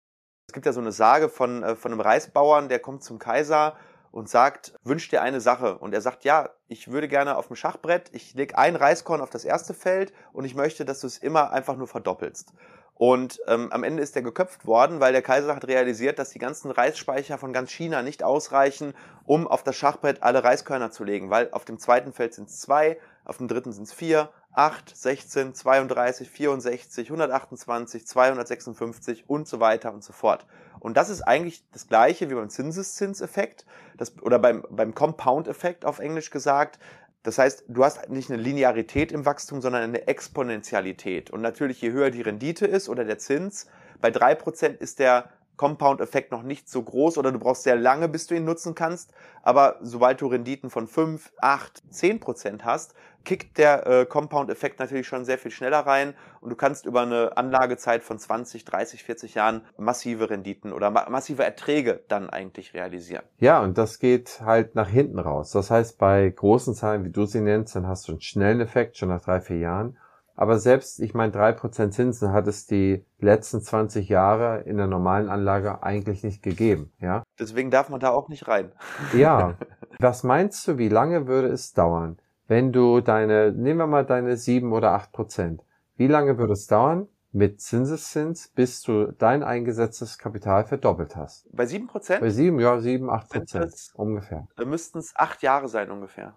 Es 0.49 0.53
gibt 0.53 0.67
ja 0.67 0.73
so 0.73 0.81
eine 0.81 0.93
Sage 0.93 1.29
von, 1.29 1.63
äh, 1.63 1.77
von 1.77 1.93
einem 1.93 2.01
Reisbauern, 2.01 2.69
der 2.69 2.79
kommt 2.79 3.03
zum 3.03 3.19
Kaiser 3.19 3.77
und 4.11 4.29
sagt, 4.29 4.75
wünscht 4.85 5.11
dir 5.11 5.23
eine 5.23 5.41
Sache. 5.41 5.79
Und 5.79 5.93
er 5.93 6.01
sagt, 6.01 6.23
ja, 6.23 6.51
ich 6.69 6.89
würde 6.89 7.09
gerne 7.09 7.37
auf 7.37 7.49
dem 7.49 7.57
Schachbrett, 7.57 8.11
ich 8.13 8.35
lege 8.35 8.57
ein 8.57 8.77
Reiskorn 8.77 9.21
auf 9.21 9.31
das 9.31 9.45
erste 9.45 9.75
Feld 9.75 10.13
und 10.33 10.45
ich 10.45 10.55
möchte, 10.55 10.85
dass 10.85 11.01
du 11.01 11.09
es 11.09 11.19
immer 11.19 11.51
einfach 11.51 11.77
nur 11.77 11.89
verdoppelst. 11.89 12.53
Und 12.97 13.41
ähm, 13.49 13.73
am 13.73 13.83
Ende 13.83 14.05
ist 14.05 14.15
er 14.15 14.23
geköpft 14.23 14.67
worden, 14.67 15.01
weil 15.01 15.13
der 15.13 15.23
Kaiser 15.23 15.57
hat 15.57 15.67
realisiert, 15.67 16.21
dass 16.21 16.31
die 16.31 16.39
ganzen 16.39 16.71
Reisspeicher 16.71 17.39
von 17.39 17.53
ganz 17.53 17.73
China 17.73 18.03
nicht 18.03 18.23
ausreichen, 18.23 18.95
um 19.25 19.49
auf 19.49 19.65
das 19.65 19.75
Schachbrett 19.75 20.23
alle 20.23 20.45
Reiskörner 20.45 20.93
zu 20.93 21.03
legen, 21.03 21.29
weil 21.29 21.51
auf 21.51 21.65
dem 21.65 21.81
zweiten 21.81 22.13
Feld 22.13 22.35
sind 22.35 22.49
es 22.49 22.61
zwei, 22.61 23.01
auf 23.25 23.39
dem 23.39 23.49
dritten 23.49 23.73
sind 23.73 23.85
es 23.85 23.93
vier, 23.93 24.31
8, 24.55 24.97
16, 24.97 25.55
32, 25.55 26.31
64, 26.31 27.09
128, 27.09 28.07
256 28.07 29.25
und 29.29 29.49
so 29.49 29.61
weiter 29.61 29.93
und 29.93 30.05
so 30.05 30.13
fort. 30.13 30.47
Und 30.79 30.97
das 30.97 31.11
ist 31.11 31.23
eigentlich 31.23 31.65
das 31.73 31.89
gleiche 31.89 32.31
wie 32.31 32.35
beim 32.35 32.51
Zinseszinseffekt 32.51 33.67
das, 33.97 34.21
oder 34.23 34.39
beim, 34.39 34.65
beim 34.71 34.95
Compound-Effekt 34.95 35.85
auf 35.85 35.99
Englisch 35.99 36.31
gesagt. 36.31 36.79
Das 37.25 37.39
heißt, 37.39 37.65
du 37.69 37.85
hast 37.85 38.09
nicht 38.11 38.31
eine 38.31 38.41
Linearität 38.41 39.11
im 39.11 39.25
Wachstum, 39.25 39.61
sondern 39.61 39.83
eine 39.83 40.07
Exponentialität. 40.07 41.31
Und 41.31 41.41
natürlich, 41.41 41.81
je 41.81 41.91
höher 41.91 42.11
die 42.11 42.23
Rendite 42.23 42.67
ist 42.67 42.89
oder 42.89 43.05
der 43.05 43.19
Zins, 43.19 43.67
bei 44.01 44.11
drei 44.11 44.35
Prozent 44.35 44.81
ist 44.81 44.99
der 44.99 45.31
Compound-Effekt 45.57 46.33
noch 46.33 46.43
nicht 46.43 46.69
so 46.69 46.83
groß 46.83 47.19
oder 47.19 47.33
du 47.33 47.39
brauchst 47.39 47.63
sehr 47.63 47.77
lange, 47.77 48.09
bis 48.09 48.27
du 48.27 48.35
ihn 48.35 48.45
nutzen 48.45 48.75
kannst. 48.75 49.13
Aber 49.43 49.77
sobald 49.83 50.21
du 50.21 50.27
Renditen 50.27 50.71
von 50.71 50.87
5, 50.87 51.33
8, 51.41 51.83
10 51.91 52.21
Prozent 52.21 52.65
hast, 52.65 52.95
kickt 53.25 53.59
der 53.59 53.87
äh, 53.87 54.07
Compound-Effekt 54.07 54.79
natürlich 54.79 55.07
schon 55.07 55.25
sehr 55.25 55.39
viel 55.39 55.51
schneller 55.51 55.81
rein 55.81 56.15
und 56.41 56.51
du 56.51 56.57
kannst 56.57 56.87
über 56.87 57.03
eine 57.03 57.37
Anlagezeit 57.37 58.05
von 58.05 58.19
20, 58.19 58.65
30, 58.65 59.03
40 59.03 59.35
Jahren 59.35 59.63
massive 59.77 60.31
Renditen 60.31 60.73
oder 60.73 60.91
ma 60.91 61.09
massive 61.09 61.45
Erträge 61.45 62.05
dann 62.09 62.31
eigentlich 62.31 62.75
realisieren. 62.75 63.25
Ja, 63.39 63.61
und 63.61 63.79
das 63.79 63.99
geht 63.99 64.41
halt 64.45 64.75
nach 64.75 64.89
hinten 64.89 65.19
raus. 65.19 65.51
Das 65.51 65.71
heißt, 65.71 65.99
bei 65.99 66.29
großen 66.29 66.75
Zahlen, 66.75 67.05
wie 67.05 67.11
du 67.11 67.25
sie 67.25 67.41
nennst, 67.41 67.75
dann 67.77 67.87
hast 67.87 68.09
du 68.09 68.13
einen 68.13 68.21
schnellen 68.21 68.61
Effekt 68.61 68.99
schon 68.99 69.09
nach 69.09 69.23
drei, 69.23 69.41
vier 69.41 69.59
Jahren. 69.59 69.97
Aber 70.37 70.59
selbst, 70.59 71.01
ich 71.01 71.15
meine, 71.15 71.33
drei 71.33 71.53
Prozent 71.53 71.95
Zinsen 71.95 72.33
hat 72.33 72.49
es 72.49 72.67
die 72.67 73.05
letzten 73.19 73.61
20 73.61 74.09
Jahre 74.09 74.63
in 74.63 74.77
der 74.77 74.89
normalen 74.89 75.29
Anlage 75.29 75.83
eigentlich 75.83 76.25
nicht 76.25 76.43
gegeben, 76.43 76.93
ja. 77.01 77.23
Deswegen 77.39 77.71
darf 77.71 77.89
man 77.89 78.01
da 78.01 78.11
auch 78.11 78.29
nicht 78.29 78.49
rein. 78.49 78.73
Ja. 79.15 79.55
Was 80.01 80.25
meinst 80.25 80.67
du, 80.67 80.77
wie 80.77 80.89
lange 80.89 81.29
würde 81.29 81.49
es 81.49 81.73
dauern, 81.73 82.19
wenn 82.49 82.73
du 82.73 83.01
deine, 83.01 83.53
nehmen 83.53 83.79
wir 83.79 83.87
mal 83.87 84.05
deine 84.05 84.37
sieben 84.37 84.73
oder 84.73 84.93
acht 84.93 85.13
Prozent. 85.13 85.63
Wie 85.97 86.09
lange 86.09 86.37
würde 86.37 86.55
es 86.55 86.67
dauern 86.67 87.09
mit 87.33 87.61
Zinseszins, 87.61 88.49
bis 88.49 88.83
du 88.83 89.13
dein 89.13 89.43
eingesetztes 89.43 90.19
Kapital 90.19 90.65
verdoppelt 90.65 91.15
hast? 91.15 91.47
Bei 91.53 91.67
sieben 91.67 91.87
Prozent? 91.87 92.21
Bei 92.21 92.31
sieben, 92.31 92.59
ja, 92.59 92.81
sieben, 92.81 93.09
acht 93.09 93.31
Prozent 93.31 93.75
ungefähr. 93.95 94.49
Da 94.57 94.65
müssten 94.65 94.99
es 94.99 95.15
acht 95.15 95.43
Jahre 95.43 95.69
sein 95.69 95.91
ungefähr. 95.91 96.35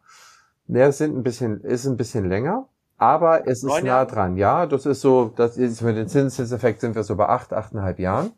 Ja, 0.67 0.87
es 0.87 0.99
sind 0.99 1.17
ein 1.17 1.23
bisschen, 1.23 1.61
ist 1.61 1.85
ein 1.87 1.97
bisschen 1.97 2.25
länger, 2.25 2.67
aber 2.97 3.47
es 3.47 3.63
ist 3.63 3.83
nah 3.83 4.05
dran. 4.05 4.37
Ja, 4.37 4.65
das 4.65 4.85
ist 4.85 5.01
so, 5.01 5.31
das 5.35 5.57
ist 5.57 5.79
für 5.79 5.93
den 5.93 6.07
Zinseszinseffekt 6.07 6.81
sind 6.81 6.95
wir 6.95 7.03
so 7.03 7.15
bei 7.15 7.27
acht, 7.27 7.53
achteinhalb 7.53 7.99
Jahren. 7.99 8.31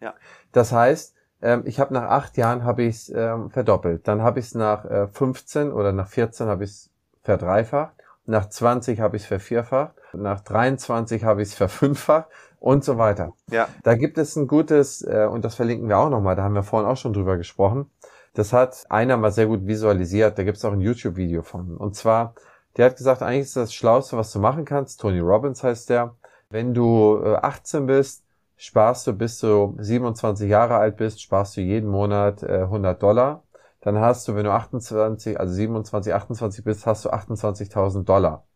Ja. 0.00 0.14
Das 0.52 0.72
heißt, 0.72 1.14
ähm, 1.42 1.62
ich 1.64 1.80
habe 1.80 1.92
nach 1.92 2.04
acht 2.04 2.36
Jahren 2.36 2.64
habe 2.64 2.84
ich 2.84 2.96
es 2.96 3.08
ähm, 3.08 3.50
verdoppelt. 3.50 4.06
Dann 4.08 4.22
habe 4.22 4.38
ich 4.38 4.46
es 4.46 4.54
nach 4.54 4.84
äh, 4.84 5.08
15 5.08 5.72
oder 5.72 5.92
nach 5.92 6.08
14 6.08 6.46
habe 6.46 6.64
ich 6.64 6.70
es 6.70 6.90
verdreifacht. 7.22 7.94
Nach 8.24 8.48
20 8.48 9.00
habe 9.00 9.16
ich 9.16 9.22
es 9.22 9.28
vervierfacht. 9.28 9.94
Nach 10.12 10.40
23 10.40 11.24
habe 11.24 11.42
ich 11.42 11.48
es 11.48 11.54
verfünffacht 11.54 12.28
und 12.58 12.84
so 12.84 12.98
weiter. 12.98 13.32
Ja. 13.50 13.68
Da 13.82 13.94
gibt 13.94 14.18
es 14.18 14.36
ein 14.36 14.46
gutes, 14.46 15.02
äh, 15.02 15.28
und 15.30 15.44
das 15.44 15.54
verlinken 15.54 15.88
wir 15.88 15.98
auch 15.98 16.10
nochmal, 16.10 16.36
da 16.36 16.42
haben 16.42 16.54
wir 16.54 16.62
vorhin 16.62 16.88
auch 16.88 16.96
schon 16.96 17.12
drüber 17.12 17.36
gesprochen. 17.36 17.90
Das 18.34 18.52
hat 18.52 18.84
einer 18.90 19.16
mal 19.16 19.32
sehr 19.32 19.46
gut 19.46 19.66
visualisiert. 19.66 20.38
Da 20.38 20.42
gibt 20.42 20.58
es 20.58 20.64
auch 20.64 20.72
ein 20.72 20.80
YouTube-Video 20.80 21.42
von. 21.42 21.76
Und 21.76 21.96
zwar, 21.96 22.34
der 22.76 22.86
hat 22.86 22.96
gesagt, 22.96 23.22
eigentlich 23.22 23.46
ist 23.46 23.56
das 23.56 23.74
Schlauste, 23.74 24.16
was 24.16 24.32
du 24.32 24.38
machen 24.38 24.64
kannst. 24.64 25.00
Tony 25.00 25.20
Robbins 25.20 25.62
heißt 25.62 25.90
der. 25.90 26.14
Wenn 26.50 26.74
du 26.74 27.20
äh, 27.24 27.36
18 27.36 27.86
bist, 27.86 28.24
sparst 28.56 29.06
du 29.06 29.12
bis 29.12 29.40
du 29.40 29.76
27 29.78 30.48
Jahre 30.48 30.76
alt 30.76 30.96
bist, 30.96 31.20
sparst 31.22 31.56
du 31.56 31.60
jeden 31.60 31.88
Monat 31.88 32.42
äh, 32.42 32.62
100 32.62 33.02
Dollar. 33.02 33.42
Dann 33.80 33.98
hast 33.98 34.26
du, 34.26 34.34
wenn 34.34 34.44
du 34.44 34.52
28, 34.52 35.38
also 35.38 35.54
27, 35.54 36.12
28 36.12 36.64
bist, 36.64 36.86
hast 36.86 37.04
du 37.04 37.10
28.000 37.10 38.04
Dollar. 38.04 38.46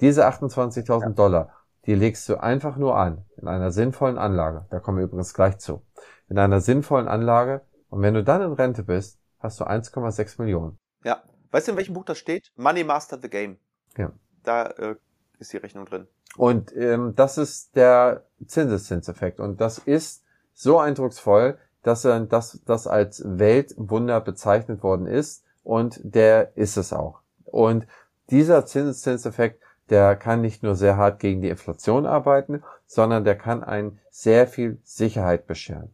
Diese 0.00 0.26
28.000 0.26 1.02
ja. 1.02 1.08
Dollar, 1.10 1.50
die 1.86 1.94
legst 1.94 2.28
du 2.28 2.36
einfach 2.36 2.76
nur 2.76 2.96
an 2.96 3.24
in 3.36 3.48
einer 3.48 3.70
sinnvollen 3.70 4.18
Anlage. 4.18 4.66
Da 4.70 4.80
kommen 4.80 4.98
wir 4.98 5.04
übrigens 5.04 5.34
gleich 5.34 5.58
zu. 5.58 5.82
In 6.28 6.38
einer 6.38 6.60
sinnvollen 6.60 7.08
Anlage. 7.08 7.62
Und 7.88 8.02
wenn 8.02 8.14
du 8.14 8.24
dann 8.24 8.40
in 8.40 8.52
Rente 8.52 8.82
bist, 8.82 9.18
hast 9.38 9.60
du 9.60 9.64
1,6 9.64 10.40
Millionen. 10.40 10.78
Ja. 11.04 11.22
Weißt 11.50 11.66
du, 11.66 11.72
in 11.72 11.76
welchem 11.78 11.94
Buch 11.94 12.04
das 12.04 12.18
steht? 12.18 12.52
Money 12.56 12.84
Master 12.84 13.18
the 13.20 13.28
Game. 13.28 13.58
Ja. 13.96 14.12
Da 14.44 14.66
äh, 14.66 14.96
ist 15.38 15.52
die 15.52 15.56
Rechnung 15.56 15.86
drin. 15.86 16.06
Und 16.36 16.74
ähm, 16.76 17.14
das 17.16 17.38
ist 17.38 17.74
der 17.76 18.24
Zinseszinseffekt. 18.46 19.40
Und 19.40 19.60
das 19.60 19.78
ist 19.78 20.24
so 20.54 20.78
eindrucksvoll, 20.78 21.58
dass 21.82 22.04
er 22.04 22.20
das, 22.20 22.60
das 22.66 22.86
als 22.86 23.22
Weltwunder 23.26 24.20
bezeichnet 24.20 24.82
worden 24.82 25.06
ist. 25.06 25.44
Und 25.64 26.00
der 26.02 26.56
ist 26.56 26.76
es 26.76 26.92
auch. 26.92 27.20
Und 27.44 27.86
dieser 28.30 28.64
Zinseszinseffekt, 28.64 29.60
der 29.88 30.14
kann 30.14 30.40
nicht 30.40 30.62
nur 30.62 30.76
sehr 30.76 30.96
hart 30.96 31.18
gegen 31.18 31.42
die 31.42 31.48
Inflation 31.48 32.06
arbeiten, 32.06 32.62
sondern 32.86 33.24
der 33.24 33.36
kann 33.36 33.64
einen 33.64 33.98
sehr 34.10 34.46
viel 34.46 34.78
Sicherheit 34.84 35.46
bescheren. 35.46 35.92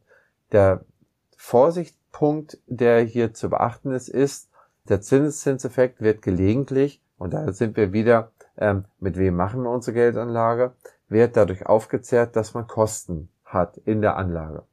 Der 0.52 0.84
Vorsichtspunkt, 1.36 2.58
der 2.66 3.02
hier 3.02 3.32
zu 3.32 3.48
beachten 3.48 3.92
ist, 3.92 4.08
ist, 4.08 4.50
der 4.88 5.00
Zinseszinseffekt 5.00 6.00
wird 6.00 6.22
gelegentlich, 6.22 7.02
und 7.18 7.32
da 7.32 7.52
sind 7.52 7.76
wir 7.76 7.92
wieder 7.92 8.32
ähm, 8.58 8.84
mit 8.98 9.16
wem 9.16 9.36
machen 9.36 9.62
wir 9.62 9.70
unsere 9.70 9.94
Geldanlage, 9.94 10.72
wird 11.08 11.36
dadurch 11.36 11.66
aufgezehrt, 11.66 12.36
dass 12.36 12.54
man 12.54 12.66
Kosten 12.66 13.28
hat 13.44 13.76
in 13.78 14.00
der 14.00 14.16
Anlage. 14.16 14.64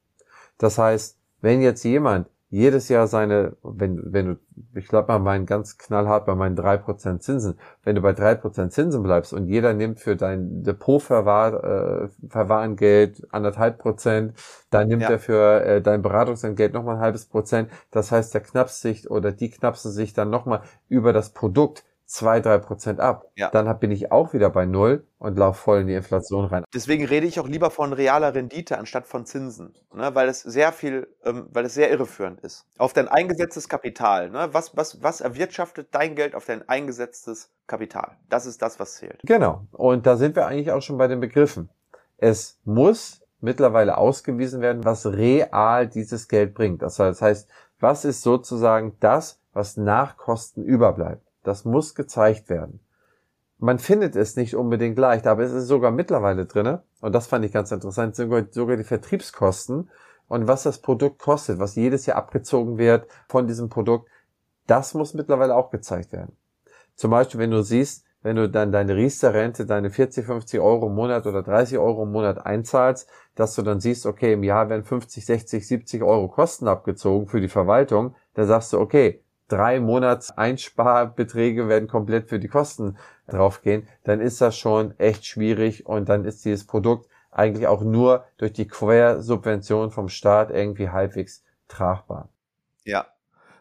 Das 0.58 0.78
heißt, 0.78 1.18
wenn 1.40 1.62
jetzt 1.62 1.84
jemand 1.84 2.28
jedes 2.54 2.88
Jahr 2.88 3.08
seine, 3.08 3.56
wenn, 3.64 4.00
wenn 4.12 4.26
du, 4.26 4.78
ich 4.78 4.86
glaube 4.86 5.08
mal 5.08 5.18
meinen 5.18 5.44
ganz 5.44 5.76
knallhart 5.76 6.24
bei 6.24 6.36
meinen 6.36 6.54
drei 6.54 6.76
Prozent 6.76 7.24
Zinsen, 7.24 7.58
wenn 7.82 7.96
du 7.96 8.00
bei 8.00 8.12
drei 8.12 8.36
Prozent 8.36 8.72
Zinsen 8.72 9.02
bleibst 9.02 9.32
und 9.32 9.48
jeder 9.48 9.74
nimmt 9.74 9.98
für 9.98 10.14
dein 10.14 10.62
Depotverwahr, 10.62 11.64
äh, 12.04 12.08
Verwahrengeld 12.28 13.26
anderthalb 13.32 13.78
Prozent, 13.78 14.34
dann 14.70 14.86
nimmt 14.86 15.02
ja. 15.02 15.10
er 15.10 15.18
für 15.18 15.64
äh, 15.64 15.82
dein 15.82 16.00
Beratungsentgelt 16.00 16.72
nochmal 16.72 16.96
ein 16.96 17.02
halbes 17.02 17.26
Prozent, 17.26 17.70
das 17.90 18.12
heißt, 18.12 18.32
der 18.32 18.42
knappst 18.42 18.80
sich 18.80 19.10
oder 19.10 19.32
die 19.32 19.50
knapsen 19.50 19.90
sich 19.90 20.12
dann 20.12 20.30
nochmal 20.30 20.62
über 20.88 21.12
das 21.12 21.30
Produkt 21.30 21.84
zwei, 22.14 22.38
drei 22.38 22.58
Prozent 22.58 23.00
ab. 23.00 23.26
Ja. 23.34 23.50
Dann 23.50 23.78
bin 23.80 23.90
ich 23.90 24.12
auch 24.12 24.32
wieder 24.32 24.48
bei 24.48 24.66
Null 24.66 25.04
und 25.18 25.36
laufe 25.36 25.60
voll 25.60 25.80
in 25.80 25.88
die 25.88 25.94
Inflation 25.94 26.44
rein. 26.44 26.64
Deswegen 26.72 27.04
rede 27.04 27.26
ich 27.26 27.40
auch 27.40 27.48
lieber 27.48 27.70
von 27.70 27.92
realer 27.92 28.32
Rendite 28.32 28.78
anstatt 28.78 29.08
von 29.08 29.26
Zinsen, 29.26 29.74
ne? 29.92 30.14
weil 30.14 30.28
es 30.28 30.40
sehr 30.40 30.70
viel, 30.70 31.08
ähm, 31.24 31.48
weil 31.50 31.64
es 31.64 31.74
sehr 31.74 31.90
irreführend 31.90 32.40
ist. 32.40 32.66
Auf 32.78 32.92
dein 32.92 33.08
eingesetztes 33.08 33.68
Kapital. 33.68 34.30
Ne? 34.30 34.48
Was, 34.52 34.76
was, 34.76 35.02
was 35.02 35.20
erwirtschaftet 35.20 35.88
dein 35.90 36.14
Geld 36.14 36.36
auf 36.36 36.44
dein 36.44 36.68
eingesetztes 36.68 37.50
Kapital? 37.66 38.16
Das 38.28 38.46
ist 38.46 38.62
das, 38.62 38.78
was 38.78 38.94
zählt. 38.94 39.20
Genau. 39.24 39.66
Und 39.72 40.06
da 40.06 40.16
sind 40.16 40.36
wir 40.36 40.46
eigentlich 40.46 40.70
auch 40.70 40.82
schon 40.82 40.98
bei 40.98 41.08
den 41.08 41.18
Begriffen. 41.18 41.68
Es 42.16 42.60
muss 42.64 43.22
mittlerweile 43.40 43.98
ausgewiesen 43.98 44.60
werden, 44.60 44.84
was 44.84 45.04
real 45.04 45.88
dieses 45.88 46.28
Geld 46.28 46.54
bringt. 46.54 46.80
Das 46.82 47.00
heißt, 47.00 47.50
was 47.80 48.04
ist 48.04 48.22
sozusagen 48.22 48.96
das, 49.00 49.40
was 49.52 49.76
nach 49.76 50.16
Kosten 50.16 50.62
überbleibt? 50.62 51.23
Das 51.44 51.64
muss 51.64 51.94
gezeigt 51.94 52.48
werden. 52.48 52.80
Man 53.58 53.78
findet 53.78 54.16
es 54.16 54.34
nicht 54.34 54.56
unbedingt 54.56 54.98
leicht, 54.98 55.26
aber 55.26 55.44
es 55.44 55.52
ist 55.52 55.68
sogar 55.68 55.92
mittlerweile 55.92 56.46
drinne 56.46 56.82
und 57.00 57.14
das 57.14 57.28
fand 57.28 57.44
ich 57.44 57.52
ganz 57.52 57.70
interessant, 57.70 58.16
sogar, 58.16 58.44
sogar 58.50 58.76
die 58.76 58.84
Vertriebskosten 58.84 59.88
und 60.26 60.48
was 60.48 60.64
das 60.64 60.80
Produkt 60.80 61.18
kostet, 61.18 61.60
was 61.60 61.76
jedes 61.76 62.06
Jahr 62.06 62.16
abgezogen 62.16 62.78
wird 62.78 63.06
von 63.28 63.46
diesem 63.46 63.68
Produkt, 63.68 64.08
das 64.66 64.94
muss 64.94 65.14
mittlerweile 65.14 65.54
auch 65.54 65.70
gezeigt 65.70 66.12
werden. 66.12 66.36
Zum 66.96 67.10
Beispiel, 67.10 67.40
wenn 67.40 67.50
du 67.50 67.62
siehst, 67.62 68.04
wenn 68.22 68.36
du 68.36 68.48
dann 68.48 68.72
deine 68.72 68.96
Riester-Rente, 68.96 69.66
deine 69.66 69.90
40, 69.90 70.24
50 70.24 70.60
Euro 70.60 70.86
im 70.86 70.94
Monat 70.94 71.26
oder 71.26 71.42
30 71.42 71.76
Euro 71.78 72.04
im 72.04 72.12
Monat 72.12 72.44
einzahlst, 72.44 73.08
dass 73.34 73.54
du 73.54 73.62
dann 73.62 73.80
siehst, 73.80 74.06
okay, 74.06 74.32
im 74.32 74.42
Jahr 74.42 74.70
werden 74.70 74.84
50, 74.84 75.26
60, 75.26 75.66
70 75.66 76.02
Euro 76.02 76.28
Kosten 76.28 76.66
abgezogen 76.66 77.28
für 77.28 77.40
die 77.40 77.48
Verwaltung, 77.48 78.14
da 78.32 78.46
sagst 78.46 78.72
du, 78.72 78.80
okay, 78.80 79.23
drei 79.48 79.80
Monats 79.80 80.30
Einsparbeträge 80.30 81.68
werden 81.68 81.88
komplett 81.88 82.28
für 82.28 82.38
die 82.38 82.48
Kosten 82.48 82.96
draufgehen, 83.26 83.88
dann 84.04 84.20
ist 84.20 84.40
das 84.40 84.56
schon 84.56 84.98
echt 84.98 85.26
schwierig 85.26 85.86
und 85.86 86.08
dann 86.08 86.24
ist 86.24 86.44
dieses 86.44 86.66
Produkt 86.66 87.08
eigentlich 87.30 87.66
auch 87.66 87.82
nur 87.82 88.24
durch 88.38 88.52
die 88.52 88.68
Quersubvention 88.68 89.90
vom 89.90 90.08
Staat 90.08 90.50
irgendwie 90.50 90.90
halbwegs 90.90 91.42
tragbar. 91.68 92.28
Ja. 92.84 93.06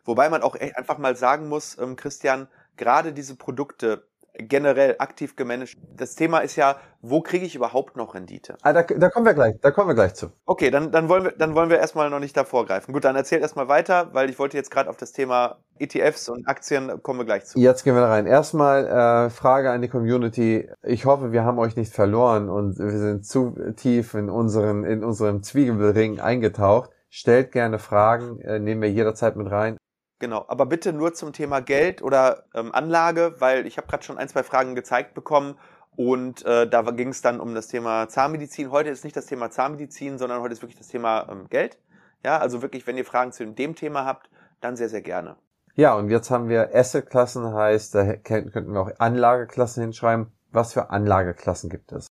Wobei 0.06 0.30
man 0.30 0.42
auch 0.42 0.56
einfach 0.56 0.98
mal 0.98 1.16
sagen 1.16 1.48
muss, 1.48 1.78
ähm, 1.78 1.96
Christian, 1.96 2.48
gerade 2.76 3.14
diese 3.14 3.36
Produkte, 3.36 4.06
generell 4.34 4.96
aktiv 5.00 5.36
gemanagt. 5.36 5.78
Das 5.96 6.16
Thema 6.16 6.40
ist 6.40 6.56
ja, 6.56 6.78
wo 7.02 7.22
kriege 7.22 7.46
ich 7.46 7.56
überhaupt 7.56 7.96
noch 7.98 8.16
Rendite? 8.16 8.58
Ah, 8.62 8.74
da, 8.74 8.84
da 8.84 9.10
kommen 9.10 9.26
wir 9.26 9.34
gleich, 9.34 9.56
da 9.62 9.72
kommen 9.72 9.90
wir 9.90 9.96
gleich 9.96 10.16
zu. 10.16 10.32
Okay, 10.46 10.72
dann, 10.72 10.92
dann 10.92 11.10
wollen 11.10 11.26
wir, 11.26 11.32
dann 11.32 11.54
wollen 11.54 11.70
wir 11.70 11.78
erstmal 11.78 12.10
noch 12.10 12.20
nicht 12.20 12.36
davor 12.36 12.66
greifen. 12.66 12.94
Gut, 12.94 13.04
dann 13.04 13.16
erzähl 13.16 13.42
erstmal 13.42 13.68
weiter, 13.68 14.10
weil 14.14 14.30
ich 14.30 14.40
wollte 14.40 14.58
jetzt 14.58 14.72
gerade 14.72 14.90
auf 14.90 14.98
das 14.98 15.12
Thema 15.12 15.58
ETFs 15.78 16.30
und 16.30 16.48
Aktien 16.48 17.02
kommen 17.04 17.20
wir 17.20 17.26
gleich 17.26 17.46
zu. 17.46 17.60
Jetzt 17.60 17.84
gehen 17.84 17.96
wir 17.96 18.02
da 18.02 18.10
rein. 18.10 18.26
Erstmal 18.26 18.88
äh, 18.88 19.30
Frage 19.30 19.72
an 19.72 19.82
die 19.82 19.90
Community. 19.90 20.70
Ich 20.82 21.06
hoffe, 21.06 21.32
wir 21.32 21.44
haben 21.44 21.60
euch 21.60 21.76
nicht 21.76 21.94
verloren 21.94 22.50
und 22.50 22.80
wir 22.80 22.98
sind 22.98 23.26
zu 23.26 23.56
tief 23.76 24.14
in 24.14 24.30
unseren, 24.30 24.84
in 24.84 25.04
unserem 25.04 25.44
Zwiebelring 25.44 26.20
eingetaucht. 26.20 26.90
Stellt 27.10 27.52
gerne 27.52 27.78
Fragen, 27.78 28.40
äh, 28.40 28.60
nehmen 28.60 28.82
wir 28.82 28.90
jederzeit 28.90 29.36
mit 29.36 29.52
rein. 29.52 29.78
Genau, 30.24 30.46
aber 30.48 30.66
bitte 30.66 30.94
nur 30.94 31.14
zum 31.14 31.34
Thema 31.34 31.60
Geld 31.60 32.02
oder 32.02 32.46
ähm, 32.54 32.74
Anlage, 32.74 33.36
weil 33.40 33.68
ich 33.68 33.76
habe 33.76 33.88
gerade 33.88 34.06
schon 34.06 34.18
ein, 34.18 34.30
zwei 34.30 34.44
Fragen 34.44 34.74
gezeigt 34.74 35.16
bekommen 35.16 35.58
und 35.98 36.46
äh, 36.46 36.66
da 36.66 36.82
ging 36.92 37.10
es 37.10 37.22
dann 37.22 37.42
um 37.42 37.54
das 37.54 37.68
Thema 37.68 38.08
Zahnmedizin. 38.08 38.72
Heute 38.72 38.90
ist 38.90 39.04
nicht 39.04 39.18
das 39.18 39.26
Thema 39.26 39.52
Zahnmedizin, 39.52 40.18
sondern 40.18 40.40
heute 40.40 40.54
ist 40.54 40.62
wirklich 40.62 40.78
das 40.78 40.88
Thema 40.88 41.28
ähm, 41.30 41.50
Geld. 41.50 41.78
Ja, 42.24 42.38
also 42.38 42.62
wirklich, 42.62 42.88
wenn 42.88 42.96
ihr 42.96 43.04
Fragen 43.04 43.34
zu 43.34 43.46
dem 43.46 43.76
Thema 43.76 44.06
habt, 44.06 44.30
dann 44.62 44.78
sehr, 44.78 44.88
sehr 44.88 45.02
gerne. 45.02 45.36
Ja, 45.76 45.94
und 45.94 46.10
jetzt 46.10 46.32
haben 46.32 46.48
wir 46.48 46.74
Asset-Klassen, 46.74 47.54
heißt, 47.54 47.94
da 47.94 48.16
könnten 48.16 48.72
wir 48.72 48.80
auch 48.80 48.92
Anlageklassen 49.00 49.84
hinschreiben. 49.84 50.32
Was 50.54 50.72
für 50.72 50.90
Anlageklassen 50.90 51.70
gibt 51.70 51.92
es? 51.92 52.08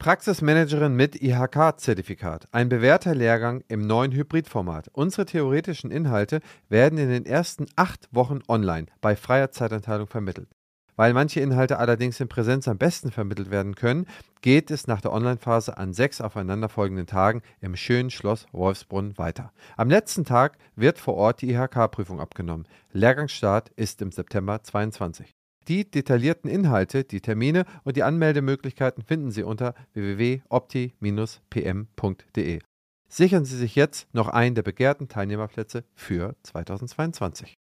Praxismanagerin 0.00 0.96
mit 0.96 1.20
IHK-Zertifikat. 1.20 2.48
Ein 2.52 2.70
bewährter 2.70 3.14
Lehrgang 3.14 3.62
im 3.68 3.86
neuen 3.86 4.12
Hybridformat. 4.12 4.88
Unsere 4.94 5.26
theoretischen 5.26 5.90
Inhalte 5.90 6.40
werden 6.70 6.98
in 6.98 7.10
den 7.10 7.26
ersten 7.26 7.66
acht 7.76 8.08
Wochen 8.10 8.38
online 8.48 8.86
bei 9.02 9.14
freier 9.14 9.50
Zeitanteilung 9.50 10.06
vermittelt. 10.06 10.48
Weil 10.96 11.12
manche 11.12 11.40
Inhalte 11.40 11.78
allerdings 11.78 12.18
in 12.18 12.28
Präsenz 12.28 12.66
am 12.66 12.78
besten 12.78 13.10
vermittelt 13.10 13.50
werden 13.50 13.74
können, 13.74 14.06
geht 14.40 14.70
es 14.70 14.86
nach 14.86 15.02
der 15.02 15.12
Online-Phase 15.12 15.76
an 15.76 15.92
sechs 15.92 16.22
aufeinanderfolgenden 16.22 17.06
Tagen 17.06 17.42
im 17.60 17.76
schönen 17.76 18.08
Schloss 18.08 18.46
Wolfsbrunn 18.52 19.18
weiter. 19.18 19.52
Am 19.76 19.90
letzten 19.90 20.24
Tag 20.24 20.56
wird 20.76 20.98
vor 20.98 21.16
Ort 21.16 21.42
die 21.42 21.50
IHK-Prüfung 21.50 22.20
abgenommen. 22.20 22.66
Lehrgangsstart 22.92 23.68
ist 23.76 24.00
im 24.00 24.12
September 24.12 24.62
22. 24.62 25.34
Die 25.70 25.88
detaillierten 25.88 26.50
Inhalte, 26.50 27.04
die 27.04 27.20
Termine 27.20 27.64
und 27.84 27.96
die 27.96 28.02
Anmeldemöglichkeiten 28.02 29.04
finden 29.04 29.30
Sie 29.30 29.44
unter 29.44 29.74
www.opti-pm.de. 29.92 32.58
Sichern 33.08 33.44
Sie 33.44 33.56
sich 33.56 33.76
jetzt 33.76 34.12
noch 34.12 34.26
einen 34.26 34.56
der 34.56 34.64
begehrten 34.64 35.06
Teilnehmerplätze 35.06 35.84
für 35.94 36.34
2022. 36.42 37.56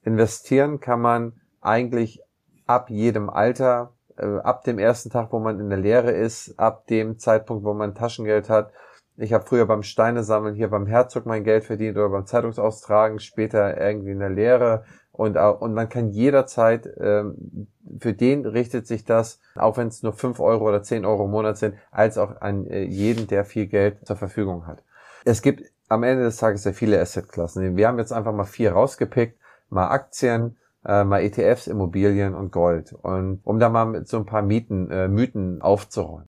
Investieren 0.00 0.80
kann 0.80 1.02
man 1.02 1.38
eigentlich 1.60 2.22
ab 2.66 2.88
jedem 2.88 3.28
Alter, 3.28 3.92
äh, 4.16 4.38
ab 4.38 4.64
dem 4.64 4.78
ersten 4.78 5.10
Tag, 5.10 5.30
wo 5.30 5.40
man 5.40 5.60
in 5.60 5.68
der 5.68 5.78
Lehre 5.78 6.12
ist, 6.12 6.58
ab 6.58 6.86
dem 6.86 7.18
Zeitpunkt, 7.18 7.64
wo 7.64 7.74
man 7.74 7.94
Taschengeld 7.94 8.48
hat. 8.48 8.72
Ich 9.18 9.34
habe 9.34 9.44
früher 9.44 9.66
beim 9.66 9.82
Steinesammeln 9.82 10.54
hier 10.54 10.68
beim 10.68 10.86
Herzog 10.86 11.26
mein 11.26 11.44
Geld 11.44 11.64
verdient 11.64 11.98
oder 11.98 12.08
beim 12.08 12.24
Zeitungsaustragen, 12.24 13.18
später 13.18 13.78
irgendwie 13.78 14.12
in 14.12 14.20
der 14.20 14.30
Lehre 14.30 14.84
und, 15.20 15.36
und 15.36 15.74
man 15.74 15.90
kann 15.90 16.08
jederzeit, 16.08 16.88
ähm, 16.98 17.66
für 17.98 18.14
den 18.14 18.46
richtet 18.46 18.86
sich 18.86 19.04
das, 19.04 19.38
auch 19.54 19.76
wenn 19.76 19.88
es 19.88 20.02
nur 20.02 20.14
fünf 20.14 20.40
Euro 20.40 20.66
oder 20.66 20.82
zehn 20.82 21.04
Euro 21.04 21.26
im 21.26 21.30
Monat 21.30 21.58
sind, 21.58 21.74
als 21.90 22.16
auch 22.16 22.40
an 22.40 22.66
äh, 22.66 22.84
jeden, 22.84 23.26
der 23.26 23.44
viel 23.44 23.66
Geld 23.66 24.06
zur 24.06 24.16
Verfügung 24.16 24.66
hat. 24.66 24.82
Es 25.26 25.42
gibt 25.42 25.70
am 25.90 26.04
Ende 26.04 26.24
des 26.24 26.38
Tages 26.38 26.62
sehr 26.62 26.72
viele 26.72 26.98
Assetklassen. 26.98 27.76
Wir 27.76 27.88
haben 27.88 27.98
jetzt 27.98 28.14
einfach 28.14 28.32
mal 28.32 28.44
vier 28.44 28.72
rausgepickt, 28.72 29.38
mal 29.68 29.88
Aktien, 29.88 30.56
äh, 30.86 31.04
mal 31.04 31.20
ETFs, 31.20 31.66
Immobilien 31.66 32.34
und 32.34 32.50
Gold. 32.50 32.94
Und 32.94 33.42
um 33.44 33.58
da 33.58 33.68
mal 33.68 33.84
mit 33.84 34.08
so 34.08 34.16
ein 34.16 34.24
paar 34.24 34.40
Mieten, 34.40 34.90
äh, 34.90 35.06
Mythen 35.06 35.60
aufzuräumen. 35.60 36.28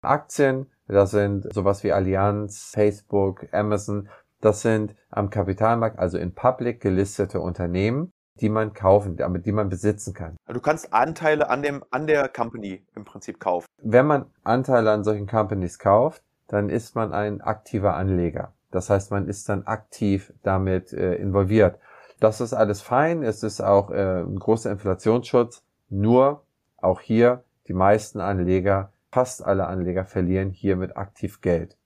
Aktien, 0.00 0.70
das 0.88 1.10
sind 1.10 1.52
sowas 1.52 1.84
wie 1.84 1.92
Allianz, 1.92 2.70
Facebook, 2.72 3.52
Amazon, 3.52 4.08
das 4.44 4.60
sind 4.60 4.94
am 5.08 5.30
Kapitalmarkt, 5.30 5.98
also 5.98 6.18
in 6.18 6.34
Public 6.34 6.80
gelistete 6.80 7.40
Unternehmen, 7.40 8.12
die 8.40 8.48
man 8.48 8.72
kaufen, 8.74 9.16
damit 9.16 9.46
die 9.46 9.52
man 9.52 9.68
besitzen 9.68 10.12
kann. 10.12 10.36
Du 10.46 10.60
kannst 10.60 10.92
Anteile 10.92 11.48
an 11.48 11.62
dem 11.62 11.84
an 11.90 12.06
der 12.06 12.28
Company 12.28 12.84
im 12.94 13.04
Prinzip 13.04 13.38
kaufen. 13.40 13.66
Wenn 13.82 14.06
man 14.06 14.26
Anteile 14.42 14.90
an 14.90 15.04
solchen 15.04 15.26
Companies 15.26 15.78
kauft, 15.78 16.22
dann 16.48 16.68
ist 16.68 16.94
man 16.94 17.12
ein 17.12 17.40
aktiver 17.40 17.94
Anleger. 17.94 18.52
Das 18.70 18.90
heißt, 18.90 19.10
man 19.12 19.28
ist 19.28 19.48
dann 19.48 19.66
aktiv 19.66 20.32
damit 20.42 20.92
äh, 20.92 21.14
involviert. 21.14 21.78
Das 22.20 22.40
ist 22.40 22.54
alles 22.54 22.82
fein. 22.82 23.22
Es 23.22 23.42
ist 23.42 23.60
auch 23.60 23.90
äh, 23.90 24.22
ein 24.22 24.38
großer 24.38 24.70
Inflationsschutz. 24.70 25.62
Nur 25.88 26.42
auch 26.76 27.00
hier 27.00 27.44
die 27.68 27.72
meisten 27.72 28.20
Anleger, 28.20 28.92
fast 29.10 29.44
alle 29.44 29.66
Anleger 29.66 30.04
verlieren 30.04 30.50
hiermit 30.50 30.96
aktiv 30.96 31.40
Geld. 31.40 31.76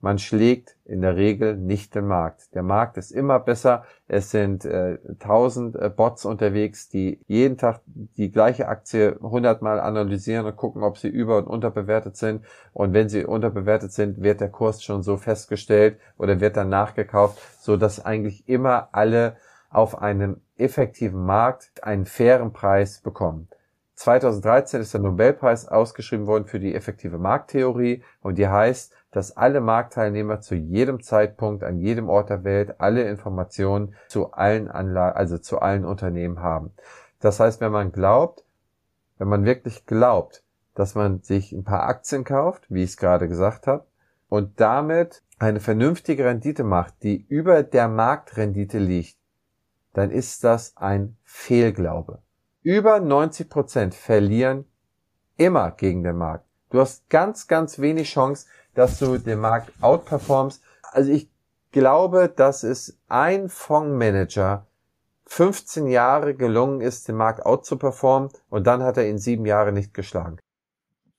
Man 0.00 0.18
schlägt 0.18 0.76
in 0.84 1.00
der 1.00 1.16
Regel 1.16 1.56
nicht 1.56 1.96
den 1.96 2.06
Markt. 2.06 2.54
Der 2.54 2.62
Markt 2.62 2.96
ist 2.98 3.10
immer 3.10 3.40
besser. 3.40 3.84
Es 4.06 4.30
sind 4.30 4.64
äh, 4.64 4.98
tausend 5.18 5.74
äh, 5.74 5.90
Bots 5.90 6.24
unterwegs, 6.24 6.88
die 6.88 7.20
jeden 7.26 7.58
Tag 7.58 7.80
die 7.86 8.30
gleiche 8.30 8.68
Aktie 8.68 9.18
hundertmal 9.20 9.80
analysieren 9.80 10.46
und 10.46 10.54
gucken, 10.56 10.84
ob 10.84 10.98
sie 10.98 11.08
über- 11.08 11.38
und 11.38 11.48
unterbewertet 11.48 12.16
sind. 12.16 12.44
Und 12.72 12.92
wenn 12.92 13.08
sie 13.08 13.24
unterbewertet 13.24 13.92
sind, 13.92 14.22
wird 14.22 14.40
der 14.40 14.50
Kurs 14.50 14.84
schon 14.84 15.02
so 15.02 15.16
festgestellt 15.16 15.98
oder 16.16 16.38
wird 16.40 16.56
dann 16.56 16.68
nachgekauft, 16.68 17.40
so 17.60 17.76
dass 17.76 18.04
eigentlich 18.04 18.48
immer 18.48 18.90
alle 18.92 19.36
auf 19.68 20.00
einem 20.00 20.40
effektiven 20.56 21.24
Markt 21.24 21.82
einen 21.82 22.06
fairen 22.06 22.52
Preis 22.52 23.00
bekommen. 23.00 23.48
2013 23.98 24.80
ist 24.80 24.94
der 24.94 25.00
Nobelpreis 25.00 25.66
ausgeschrieben 25.66 26.28
worden 26.28 26.46
für 26.46 26.60
die 26.60 26.72
effektive 26.72 27.18
Markttheorie 27.18 28.04
und 28.22 28.38
die 28.38 28.46
heißt, 28.46 28.92
dass 29.10 29.36
alle 29.36 29.60
Marktteilnehmer 29.60 30.40
zu 30.40 30.54
jedem 30.54 31.02
Zeitpunkt 31.02 31.64
an 31.64 31.78
jedem 31.78 32.08
Ort 32.08 32.30
der 32.30 32.44
Welt 32.44 32.80
alle 32.80 33.08
Informationen 33.08 33.94
zu 34.08 34.32
allen 34.32 34.68
Anlagen, 34.68 35.16
also 35.16 35.38
zu 35.38 35.60
allen 35.60 35.84
Unternehmen 35.84 36.40
haben. 36.40 36.72
Das 37.20 37.40
heißt, 37.40 37.60
wenn 37.60 37.72
man 37.72 37.92
glaubt, 37.92 38.44
wenn 39.18 39.28
man 39.28 39.44
wirklich 39.44 39.86
glaubt, 39.86 40.42
dass 40.74 40.94
man 40.94 41.22
sich 41.22 41.52
ein 41.52 41.64
paar 41.64 41.84
Aktien 41.84 42.24
kauft, 42.24 42.66
wie 42.68 42.84
ich 42.84 42.90
es 42.90 42.96
gerade 42.96 43.28
gesagt 43.28 43.66
habe, 43.66 43.84
und 44.28 44.60
damit 44.60 45.22
eine 45.38 45.60
vernünftige 45.60 46.24
Rendite 46.24 46.62
macht, 46.62 47.02
die 47.02 47.24
über 47.28 47.62
der 47.62 47.88
Marktrendite 47.88 48.78
liegt, 48.78 49.16
dann 49.94 50.10
ist 50.10 50.44
das 50.44 50.76
ein 50.76 51.16
Fehlglaube. 51.24 52.20
Über 52.62 53.00
90 53.00 53.48
Prozent 53.48 53.94
verlieren 53.94 54.66
immer 55.36 55.70
gegen 55.70 56.02
den 56.02 56.16
Markt. 56.16 56.44
Du 56.70 56.80
hast 56.80 57.08
ganz, 57.08 57.46
ganz 57.46 57.78
wenig 57.78 58.10
Chance, 58.10 58.46
dass 58.78 58.98
du 58.98 59.18
den 59.18 59.40
Markt 59.40 59.72
outperformst. 59.80 60.62
Also 60.92 61.10
ich 61.10 61.28
glaube, 61.72 62.28
dass 62.28 62.62
es 62.62 62.98
ein 63.08 63.48
Fondsmanager 63.48 64.66
15 65.26 65.88
Jahre 65.88 66.34
gelungen 66.34 66.80
ist, 66.80 67.08
den 67.08 67.16
Markt 67.16 67.44
outzuperformen 67.44 68.30
und 68.48 68.66
dann 68.66 68.82
hat 68.82 68.96
er 68.96 69.08
ihn 69.08 69.18
sieben 69.18 69.44
Jahre 69.46 69.72
nicht 69.72 69.92
geschlagen. 69.92 70.38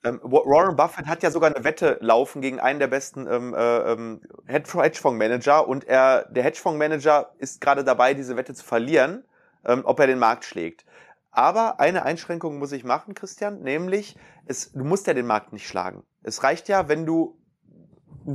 Ähm, 0.06 0.22
Warren 0.24 0.78
Buffett 0.78 1.08
hat 1.08 1.22
ja 1.22 1.30
sogar 1.30 1.54
eine 1.54 1.66
Wette 1.66 1.98
laufen 2.00 2.42
gegen 2.42 2.62
einen 2.62 2.80
der 2.80 2.88
besten 2.88 3.28
ähm, 3.28 3.54
äh, 3.54 3.92
ähm, 3.92 4.22
Hedgefondsmanager 4.46 5.68
und 5.68 5.84
er, 5.84 6.26
der 6.30 6.44
Hedgefondsmanager 6.44 7.34
ist 7.38 7.60
gerade 7.60 7.84
dabei, 7.84 8.14
diese 8.14 8.38
Wette 8.38 8.54
zu 8.54 8.64
verlieren, 8.64 9.26
ähm, 9.66 9.82
ob 9.84 10.00
er 10.00 10.08
den 10.08 10.18
Markt 10.18 10.46
schlägt. 10.46 10.86
Aber 11.32 11.82
eine 11.82 12.04
Einschränkung 12.04 12.58
muss 12.58 12.72
ich 12.72 12.86
machen, 12.86 13.14
Christian, 13.14 13.62
nämlich 13.62 14.16
es, 14.46 14.72
du 14.72 14.86
musst 14.86 15.06
ja 15.08 15.14
den 15.14 15.28
Markt 15.28 15.52
nicht 15.52 15.68
schlagen. 15.68 16.04
Es 16.24 16.44
reicht 16.44 16.70
ja, 16.70 16.88
wenn 16.88 17.06
du 17.06 17.38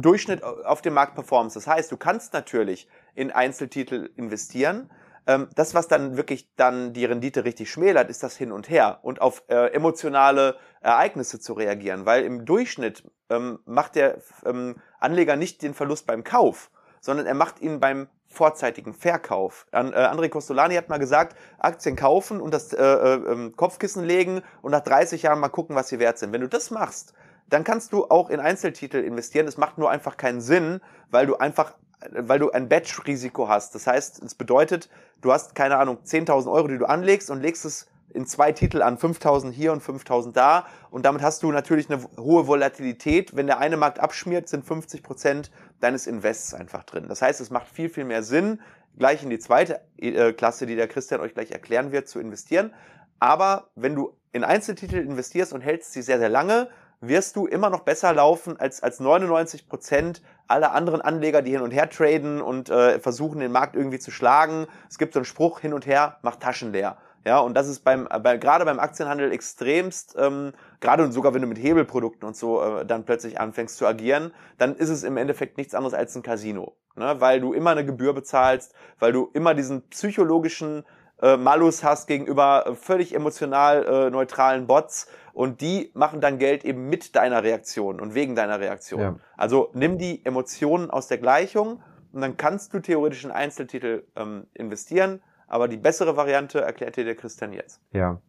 Durchschnitt 0.03 0.42
auf 0.42 0.82
dem 0.82 0.95
Markt 0.95 1.14
performst. 1.14 1.57
Das 1.57 1.66
heißt, 1.66 1.90
du 1.90 1.97
kannst 1.97 2.32
natürlich 2.32 2.88
in 3.14 3.30
Einzeltitel 3.30 4.11
investieren. 4.16 4.90
Ähm, 5.26 5.49
das, 5.55 5.74
was 5.74 5.88
dann 5.88 6.16
wirklich 6.16 6.55
dann 6.57 6.92
die 6.92 7.05
Rendite 7.05 7.45
richtig 7.45 7.70
schmälert, 7.70 8.11
ist 8.11 8.22
das 8.22 8.36
Hin 8.36 8.53
und 8.53 8.68
Her 8.68 9.01
und 9.03 9.20
auf 9.20 9.42
äh, 9.49 9.72
emotionale 9.72 10.57
Ereignisse 10.80 11.40
zu 11.40 11.55
reagieren, 11.55 12.05
weil 12.05 12.24
im 12.24 12.45
Durchschnitt 12.45 13.05
ähm, 13.30 13.59
macht 13.64 13.95
der 13.95 14.18
ähm, 14.45 14.76
Anleger 15.01 15.36
nicht 15.36 15.62
den 15.62 15.74
Verlust 15.74 16.07
beim 16.07 16.24
Kauf, 16.24 16.70
sondern 17.01 17.26
er 17.26 17.34
macht 17.34 17.61
ihn 17.61 17.80
beim 17.80 18.09
vorzeitigen 18.34 18.92
Verkauf. 18.92 19.66
An, 19.70 19.92
äh, 19.92 19.97
André 19.97 20.28
Costolani 20.28 20.74
hat 20.74 20.88
mal 20.88 20.99
gesagt, 20.99 21.36
Aktien 21.59 21.97
kaufen 21.97 22.40
und 22.40 22.53
das 22.53 22.72
äh, 22.72 22.82
äh, 22.82 23.14
ähm, 23.14 23.57
Kopfkissen 23.57 24.05
legen 24.05 24.42
und 24.61 24.72
nach 24.72 24.80
30 24.80 25.22
Jahren 25.22 25.40
mal 25.40 25.49
gucken, 25.49 25.76
was 25.76 25.88
sie 25.88 25.99
wert 25.99 26.18
sind. 26.18 26.32
Wenn 26.32 26.40
du 26.40 26.49
das 26.49 26.70
machst, 26.70 27.14
dann 27.49 27.64
kannst 27.64 27.92
du 27.92 28.07
auch 28.09 28.30
in 28.30 28.40
Einzeltitel 28.40 28.99
investieren. 28.99 29.47
Es 29.47 29.57
macht 29.57 29.78
nur 29.78 29.90
einfach 29.90 30.16
keinen 30.16 30.40
Sinn, 30.40 30.80
weil 31.11 31.26
du 31.26 31.36
einfach 31.36 31.74
weil 32.11 32.38
du 32.38 32.51
ein 32.51 32.68
Batch-Risiko 32.68 33.49
hast. 33.49 33.74
Das 33.74 33.86
heißt, 33.86 34.22
es 34.22 34.34
bedeutet, 34.34 34.90
du 35.20 35.32
hast, 35.32 35.55
keine 35.55 35.78
Ahnung, 35.78 35.99
10.000 36.05 36.51
Euro, 36.51 36.68
die 36.68 36.78
du 36.78 36.86
anlegst 36.86 37.30
und 37.30 37.40
legst 37.40 37.64
es 37.64 37.88
in 38.12 38.26
zwei 38.26 38.53
Titel 38.53 38.80
an, 38.80 38.97
5.000 38.97 39.51
hier 39.51 39.72
und 39.72 39.82
5.000 39.82 40.32
da. 40.32 40.66
Und 40.90 41.05
damit 41.05 41.20
hast 41.22 41.42
du 41.42 41.51
natürlich 41.51 41.90
eine 41.90 42.03
hohe 42.16 42.47
Volatilität. 42.47 43.34
Wenn 43.34 43.47
der 43.47 43.59
eine 43.59 43.76
Markt 43.76 43.99
abschmiert, 43.99 44.49
sind 44.49 44.64
50 44.64 45.03
Prozent 45.03 45.51
deines 45.80 46.07
Invests 46.07 46.55
einfach 46.55 46.84
drin. 46.84 47.07
Das 47.09 47.22
heißt, 47.22 47.40
es 47.40 47.51
macht 47.51 47.68
viel, 47.68 47.88
viel 47.88 48.05
mehr 48.05 48.22
Sinn, 48.22 48.61
gleich 48.97 49.24
in 49.24 49.30
die 49.30 49.40
zweite 49.40 49.80
äh, 49.99 50.32
Klasse, 50.32 50.66
die 50.66 50.76
der 50.76 50.86
Christian 50.86 51.20
euch 51.20 51.34
gleich 51.34 51.51
erklären 51.51 51.90
wird, 51.90 52.09
zu 52.09 52.20
investieren. 52.20 52.72
Aber 53.18 53.68
wenn 53.74 53.97
du 53.97 54.16
in 54.32 54.45
Einzeltitel 54.45 54.97
investierst 54.97 55.53
und 55.53 55.61
hältst 55.61 55.92
sie 55.92 56.03
sehr, 56.03 56.18
sehr 56.18 56.28
lange, 56.28 56.68
wirst 57.01 57.36
du 57.36 57.47
immer 57.47 57.70
noch 57.70 57.80
besser 57.80 58.12
laufen 58.12 58.59
als, 58.59 58.82
als 58.82 59.01
99 59.01 59.68
Prozent 59.68 60.22
aller 60.49 60.72
anderen 60.72 61.01
Anleger, 61.01 61.42
die 61.42 61.53
hin 61.53 61.61
und 61.61 61.70
her 61.70 61.88
traden 61.88 62.40
und 62.40 62.68
äh, 62.70 62.99
versuchen, 63.01 63.40
den 63.40 63.53
Markt 63.53 63.76
irgendwie 63.76 63.99
zu 63.99 64.11
schlagen. 64.11 64.66
Es 64.88 64.99
gibt 64.99 65.14
so 65.14 65.20
einen 65.20 65.24
Spruch, 65.24 65.61
hin 65.61 65.72
und 65.72 65.86
her, 65.86 66.18
macht 66.22 66.40
Taschen 66.40 66.72
leer. 66.72 66.99
Ja, 67.26 67.38
und 67.38 67.55
das 67.55 67.68
ist 67.68 67.80
beim, 67.80 68.07
bei, 68.22 68.36
gerade 68.36 68.66
beim 68.66 68.78
Aktienhandel 68.78 69.32
extremst, 69.32 70.14
ähm, 70.18 70.53
gerade 70.80 71.03
und 71.03 71.12
sogar 71.12 71.32
wenn 71.32 71.40
du 71.40 71.49
mit 71.49 71.59
Hebelprodukten 71.59 72.28
und 72.28 72.36
so 72.36 72.62
äh, 72.62 72.84
dann 72.84 73.07
plötzlich 73.07 73.40
anfängst 73.40 73.78
zu 73.78 73.86
agieren, 73.86 74.32
dann 74.59 74.76
ist 74.76 74.90
es 74.90 75.05
im 75.05 75.16
Endeffekt 75.16 75.57
nichts 75.57 75.74
anderes 75.74 75.95
als 75.95 76.14
ein 76.14 76.22
Casino. 76.22 76.76
Ne? 76.97 77.16
Weil 77.20 77.40
du 77.40 77.55
immer 77.55 77.70
eine 77.70 77.86
Gebühr 77.86 78.12
bezahlst, 78.12 78.74
weil 78.99 79.12
du 79.12 79.30
immer 79.32 79.55
diesen 79.55 79.88
psychologischen 79.88 80.84
äh, 81.22 81.36
Malus 81.36 81.84
hast 81.84 82.06
gegenüber 82.06 82.76
völlig 82.80 83.14
emotional 83.14 83.84
äh, 83.84 84.10
neutralen 84.10 84.66
Bots 84.66 85.08
und 85.32 85.60
die 85.60 85.90
machen 85.94 86.20
dann 86.20 86.38
Geld 86.38 86.64
eben 86.64 86.88
mit 86.88 87.16
deiner 87.16 87.42
Reaktion 87.42 88.00
und 88.00 88.14
wegen 88.14 88.34
deiner 88.34 88.60
Reaktion. 88.60 89.00
Ja. 89.00 89.16
Also 89.36 89.70
nimm 89.74 89.98
die 89.98 90.24
Emotionen 90.24 90.90
aus 90.90 91.08
der 91.08 91.18
Gleichung 91.18 91.82
und 92.12 92.20
dann 92.20 92.36
kannst 92.36 92.72
du 92.74 92.80
theoretisch 92.80 93.24
in 93.24 93.30
Einzeltitel 93.30 94.04
ähm, 94.16 94.46
investieren, 94.54 95.22
aber 95.46 95.68
die 95.68 95.76
bessere 95.76 96.16
Variante 96.16 96.60
erklärt 96.60 96.96
dir 96.96 97.04
der 97.04 97.16
Christian 97.16 97.52
jetzt. 97.52 97.80
Ja. 97.92 98.20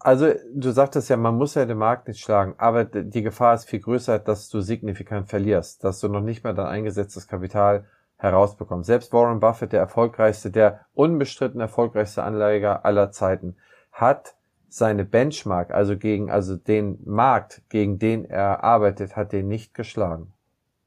Also 0.00 0.32
du 0.54 0.70
sagtest 0.70 1.10
ja, 1.10 1.16
man 1.18 1.36
muss 1.36 1.54
ja 1.54 1.66
den 1.66 1.76
Markt 1.76 2.08
nicht 2.08 2.20
schlagen, 2.20 2.54
aber 2.56 2.84
die 2.84 3.22
Gefahr 3.22 3.54
ist 3.54 3.68
viel 3.68 3.80
größer, 3.80 4.18
dass 4.18 4.48
du 4.48 4.60
signifikant 4.62 5.28
verlierst, 5.28 5.84
dass 5.84 6.00
du 6.00 6.08
noch 6.08 6.22
nicht 6.22 6.42
mehr 6.42 6.54
dein 6.54 6.66
eingesetztes 6.66 7.28
Kapital 7.28 7.84
herausbekommst. 8.20 8.86
Selbst 8.86 9.12
Warren 9.12 9.40
Buffett, 9.40 9.72
der 9.72 9.80
erfolgreichste, 9.80 10.50
der 10.50 10.80
unbestritten 10.94 11.60
erfolgreichste 11.60 12.22
Anleger 12.22 12.84
aller 12.84 13.10
Zeiten, 13.10 13.56
hat 13.92 14.36
seine 14.68 15.04
Benchmark, 15.04 15.72
also 15.72 15.96
gegen, 15.96 16.30
also 16.30 16.56
den 16.56 17.00
Markt, 17.04 17.62
gegen 17.68 17.98
den 17.98 18.24
er 18.24 18.62
arbeitet, 18.62 19.16
hat 19.16 19.32
den 19.32 19.48
nicht 19.48 19.74
geschlagen. 19.74 20.32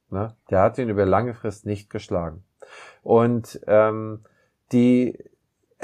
Ne? 0.09 0.35
Der 0.49 0.61
hat 0.61 0.77
ihn 0.77 0.89
über 0.89 1.05
lange 1.05 1.33
Frist 1.33 1.65
nicht 1.65 1.89
geschlagen. 1.89 2.43
Und 3.01 3.59
ähm, 3.67 4.23
die 4.71 5.17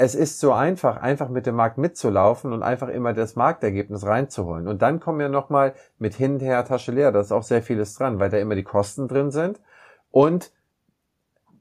es 0.02 0.14
ist 0.14 0.40
so 0.40 0.52
einfach, 0.54 0.96
einfach 0.96 1.28
mit 1.28 1.44
dem 1.44 1.56
Markt 1.56 1.76
mitzulaufen 1.76 2.54
und 2.54 2.62
einfach 2.62 2.88
immer 2.88 3.12
das 3.12 3.36
Marktergebnis 3.36 4.06
reinzuholen. 4.06 4.66
Und 4.66 4.80
dann 4.80 4.98
kommen 4.98 5.18
wir 5.18 5.28
nochmal 5.28 5.74
mit 5.98 6.14
hinterher 6.14 6.64
Tasche 6.64 6.90
leer. 6.90 7.12
Da 7.12 7.20
ist 7.20 7.32
auch 7.32 7.42
sehr 7.42 7.62
vieles 7.62 7.96
dran, 7.96 8.18
weil 8.18 8.30
da 8.30 8.38
immer 8.38 8.54
die 8.54 8.62
Kosten 8.62 9.08
drin 9.08 9.30
sind. 9.30 9.60
Und 10.10 10.52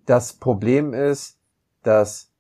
das 0.10 0.34
Problem 0.34 0.94
ist, 0.96 1.38
dass 1.84 2.32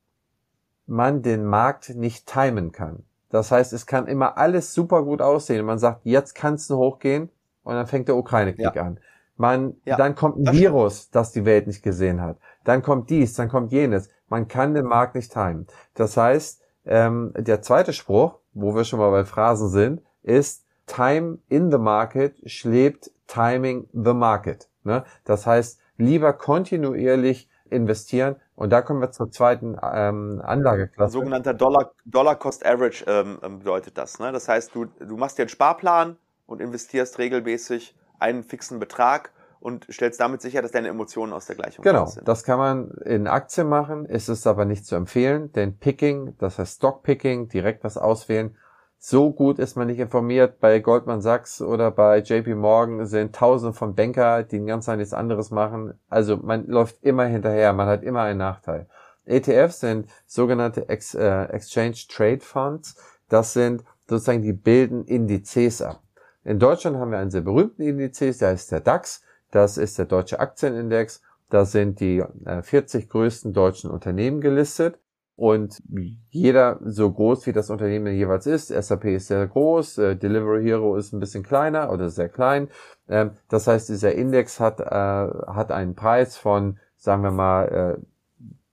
man 0.87 1.21
den 1.21 1.45
Markt 1.45 1.89
nicht 1.89 2.25
timen 2.25 2.71
kann. 2.71 3.03
Das 3.29 3.51
heißt, 3.51 3.73
es 3.73 3.85
kann 3.85 4.07
immer 4.07 4.39
alles 4.39 4.73
super 4.73 5.03
gut 5.03 5.21
aussehen. 5.21 5.63
Man 5.65 5.77
sagt, 5.77 6.01
jetzt 6.03 6.33
kann 6.33 6.55
es 6.55 6.67
hochgehen 6.67 7.29
und 7.63 7.75
dann 7.75 7.85
fängt 7.85 8.07
der 8.07 8.15
Ukraine-Krieg 8.15 8.73
ja. 8.73 8.81
an. 8.81 8.99
Man, 9.37 9.75
ja, 9.85 9.97
dann 9.97 10.15
kommt 10.15 10.39
ein 10.39 10.45
das 10.45 10.55
Virus, 10.55 10.97
stimmt. 10.97 11.15
das 11.15 11.31
die 11.31 11.45
Welt 11.45 11.67
nicht 11.67 11.83
gesehen 11.83 12.21
hat. 12.21 12.37
Dann 12.63 12.81
kommt 12.81 13.11
dies, 13.11 13.35
dann 13.35 13.49
kommt 13.49 13.71
jenes. 13.71 14.09
Man 14.27 14.47
kann 14.47 14.73
den 14.73 14.85
Markt 14.85 15.13
nicht 15.13 15.31
timen. 15.31 15.67
Das 15.93 16.17
heißt, 16.17 16.61
ähm, 16.85 17.33
der 17.37 17.61
zweite 17.61 17.93
Spruch, 17.93 18.39
wo 18.53 18.73
wir 18.73 18.83
schon 18.83 18.99
mal 18.99 19.11
bei 19.11 19.25
Phrasen 19.25 19.69
sind, 19.69 20.01
ist 20.23 20.65
Time 20.87 21.37
in 21.49 21.69
the 21.69 21.77
market 21.77 22.35
schlägt 22.49 23.11
Timing 23.27 23.87
the 23.93 24.13
market. 24.13 24.69
Ne? 24.83 25.05
Das 25.23 25.45
heißt, 25.45 25.79
lieber 25.97 26.33
kontinuierlich 26.33 27.48
investieren. 27.71 28.35
Und 28.55 28.71
da 28.71 28.81
kommen 28.81 29.01
wir 29.01 29.11
zur 29.11 29.31
zweiten 29.31 29.77
ähm, 29.81 30.41
Anlageklasse. 30.43 31.13
Sogenannter 31.13 31.53
Dollar, 31.53 31.91
Dollar 32.05 32.35
Cost 32.35 32.65
Average 32.65 33.05
ähm, 33.07 33.39
ähm, 33.41 33.59
bedeutet 33.59 33.97
das. 33.97 34.19
Ne? 34.19 34.31
Das 34.31 34.47
heißt, 34.47 34.75
du, 34.75 34.85
du 34.85 35.17
machst 35.17 35.37
dir 35.37 35.43
einen 35.43 35.49
Sparplan 35.49 36.17
und 36.45 36.61
investierst 36.61 37.19
regelmäßig 37.19 37.95
einen 38.19 38.43
fixen 38.43 38.79
Betrag 38.79 39.31
und 39.59 39.87
stellst 39.91 40.19
damit 40.19 40.41
sicher, 40.41 40.61
dass 40.61 40.71
deine 40.71 40.87
Emotionen 40.87 41.33
aus 41.33 41.45
der 41.45 41.55
Gleichung 41.55 41.83
genau, 41.83 42.05
sind. 42.05 42.19
Genau, 42.19 42.25
das 42.25 42.43
kann 42.43 42.59
man 42.59 42.91
in 43.05 43.27
Aktien 43.27 43.67
machen, 43.67 44.05
ist 44.05 44.29
es 44.29 44.47
aber 44.47 44.65
nicht 44.65 44.85
zu 44.85 44.95
empfehlen, 44.95 45.51
denn 45.51 45.77
Picking, 45.77 46.35
das 46.37 46.59
heißt 46.59 46.77
Stockpicking, 46.77 47.49
direkt 47.49 47.83
was 47.83 47.97
auswählen, 47.97 48.55
so 49.01 49.31
gut 49.31 49.59
ist 49.59 49.77
man 49.77 49.87
nicht 49.87 49.99
informiert. 49.99 50.59
Bei 50.59 50.79
Goldman 50.79 51.21
Sachs 51.21 51.61
oder 51.61 51.89
bei 51.89 52.19
JP 52.19 52.55
Morgan 52.55 53.05
sind 53.05 53.33
tausende 53.33 53.73
von 53.73 53.95
Banker, 53.95 54.43
die 54.43 54.63
ganz 54.65 54.87
nichts 54.87 55.13
anderes 55.13 55.51
machen. 55.51 55.93
Also 56.09 56.35
man 56.35 56.67
läuft 56.67 57.01
immer 57.01 57.23
hinterher, 57.23 57.71
man 57.71 57.87
hat 57.87 58.03
immer 58.03 58.23
einen 58.23 58.39
Nachteil. 58.39 58.87
ETFs 59.25 59.79
sind 59.79 60.09
sogenannte 60.27 60.89
Ex, 60.89 61.15
äh, 61.15 61.43
Exchange 61.45 61.95
Trade 62.09 62.41
Funds. 62.41 62.97
Das 63.29 63.53
sind 63.53 63.85
sozusagen, 64.07 64.41
die 64.41 64.53
bilden 64.53 65.05
Indizes 65.05 65.81
ab. 65.81 66.01
In 66.43 66.59
Deutschland 66.59 66.97
haben 66.97 67.11
wir 67.11 67.19
einen 67.19 67.31
sehr 67.31 67.41
berühmten 67.41 67.83
Indizes, 67.83 68.39
der 68.39 68.51
ist 68.51 68.69
der 68.71 68.81
DAX. 68.81 69.23
Das 69.51 69.77
ist 69.77 69.97
der 69.97 70.05
deutsche 70.05 70.41
Aktienindex. 70.41 71.21
Da 71.49 71.63
sind 71.63 72.01
die 72.01 72.23
40 72.61 73.03
äh, 73.03 73.07
größten 73.07 73.53
deutschen 73.53 73.89
Unternehmen 73.89 74.41
gelistet 74.41 74.99
und 75.39 75.81
jeder 76.29 76.79
so 76.83 77.09
groß 77.09 77.47
wie 77.47 77.53
das 77.53 77.69
Unternehmen 77.69 78.13
jeweils 78.13 78.45
ist. 78.45 78.67
SAP 78.67 79.05
ist 79.05 79.27
sehr 79.27 79.47
groß, 79.47 79.97
äh, 79.99 80.15
Delivery 80.17 80.63
Hero 80.63 80.97
ist 80.97 81.13
ein 81.13 81.21
bisschen 81.21 81.43
kleiner 81.43 81.93
oder 81.93 82.09
sehr 82.09 82.27
klein. 82.27 82.67
Ähm, 83.07 83.31
das 83.47 83.65
heißt, 83.65 83.87
dieser 83.87 84.13
Index 84.13 84.59
hat, 84.59 84.81
äh, 84.81 84.83
hat 84.85 85.71
einen 85.71 85.95
Preis 85.95 86.35
von, 86.35 86.77
sagen 86.97 87.23
wir 87.23 87.31
mal, 87.31 87.99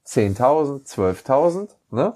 10.000, 0.05 0.87
12.000. 0.87 1.77
Ne? 1.91 2.15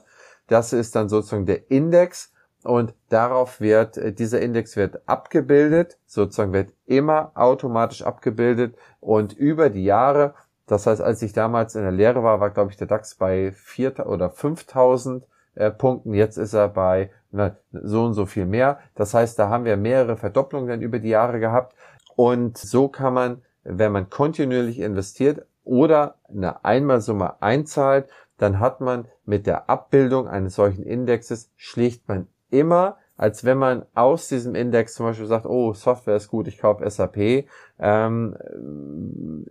Das 0.49 0.73
ist 0.73 0.97
dann 0.97 1.09
sozusagen 1.09 1.47
der 1.47 1.71
Index 1.71 2.33
und 2.65 2.93
darauf 3.09 3.61
wird, 3.61 3.97
äh, 3.97 4.13
dieser 4.13 4.41
Index 4.41 4.77
wird 4.77 5.09
abgebildet, 5.09 5.97
sozusagen 6.07 6.53
wird 6.53 6.73
immer 6.87 7.31
automatisch 7.35 8.03
abgebildet 8.03 8.77
und 8.99 9.33
über 9.33 9.71
die 9.71 9.85
Jahre, 9.85 10.35
das 10.71 10.87
heißt, 10.87 11.01
als 11.01 11.21
ich 11.23 11.33
damals 11.33 11.75
in 11.75 11.83
der 11.83 11.91
Lehre 11.91 12.23
war, 12.23 12.41
war 12.41 12.51
glaube 12.51 12.71
ich 12.71 12.77
der 12.77 12.87
DAX 12.87 13.17
bei 13.17 13.53
4 13.53 14.07
oder 14.07 14.31
5000 14.31 15.25
äh, 15.57 15.71
Punkten, 15.71 16.15
jetzt 16.15 16.37
ist 16.37 16.55
er 16.55 16.69
bei 16.69 17.11
na, 17.33 17.57
so 17.73 18.05
und 18.05 18.15
so 18.15 18.25
viel 18.25 18.47
mehr. 18.47 18.79
Das 18.95 19.13
heißt, 19.15 19.39
da 19.39 19.49
haben 19.49 19.65
wir 19.65 19.77
mehrere 19.77 20.17
Verdopplungen 20.17 20.69
dann 20.69 20.81
über 20.81 21.01
die 21.01 21.09
Jahre 21.09 21.41
gehabt 21.41 21.75
und 22.15 22.57
so 22.57 22.87
kann 22.87 23.15
man, 23.15 23.43
wenn 23.65 23.91
man 23.91 24.11
kontinuierlich 24.11 24.79
investiert 24.79 25.45
oder 25.65 26.15
eine 26.29 26.65
Einmalsumme 26.65 27.43
einzahlt, 27.43 28.09
dann 28.39 28.61
hat 28.61 28.81
man 28.81 29.09
mit 29.25 29.47
der 29.47 29.69
Abbildung 29.69 30.29
eines 30.29 30.55
solchen 30.55 30.85
Indexes 30.85 31.51
schlicht 31.57 32.09
man 32.09 32.29
immer, 32.51 32.97
als 33.21 33.45
wenn 33.45 33.59
man 33.59 33.85
aus 33.95 34.29
diesem 34.29 34.55
Index 34.55 34.95
zum 34.95 35.05
Beispiel 35.05 35.27
sagt, 35.27 35.45
oh, 35.45 35.75
Software 35.75 36.17
ist 36.17 36.29
gut, 36.29 36.49
ich 36.49 36.57
kaufe 36.57 36.89
SAP, 36.89 37.45
ähm, 37.79 38.35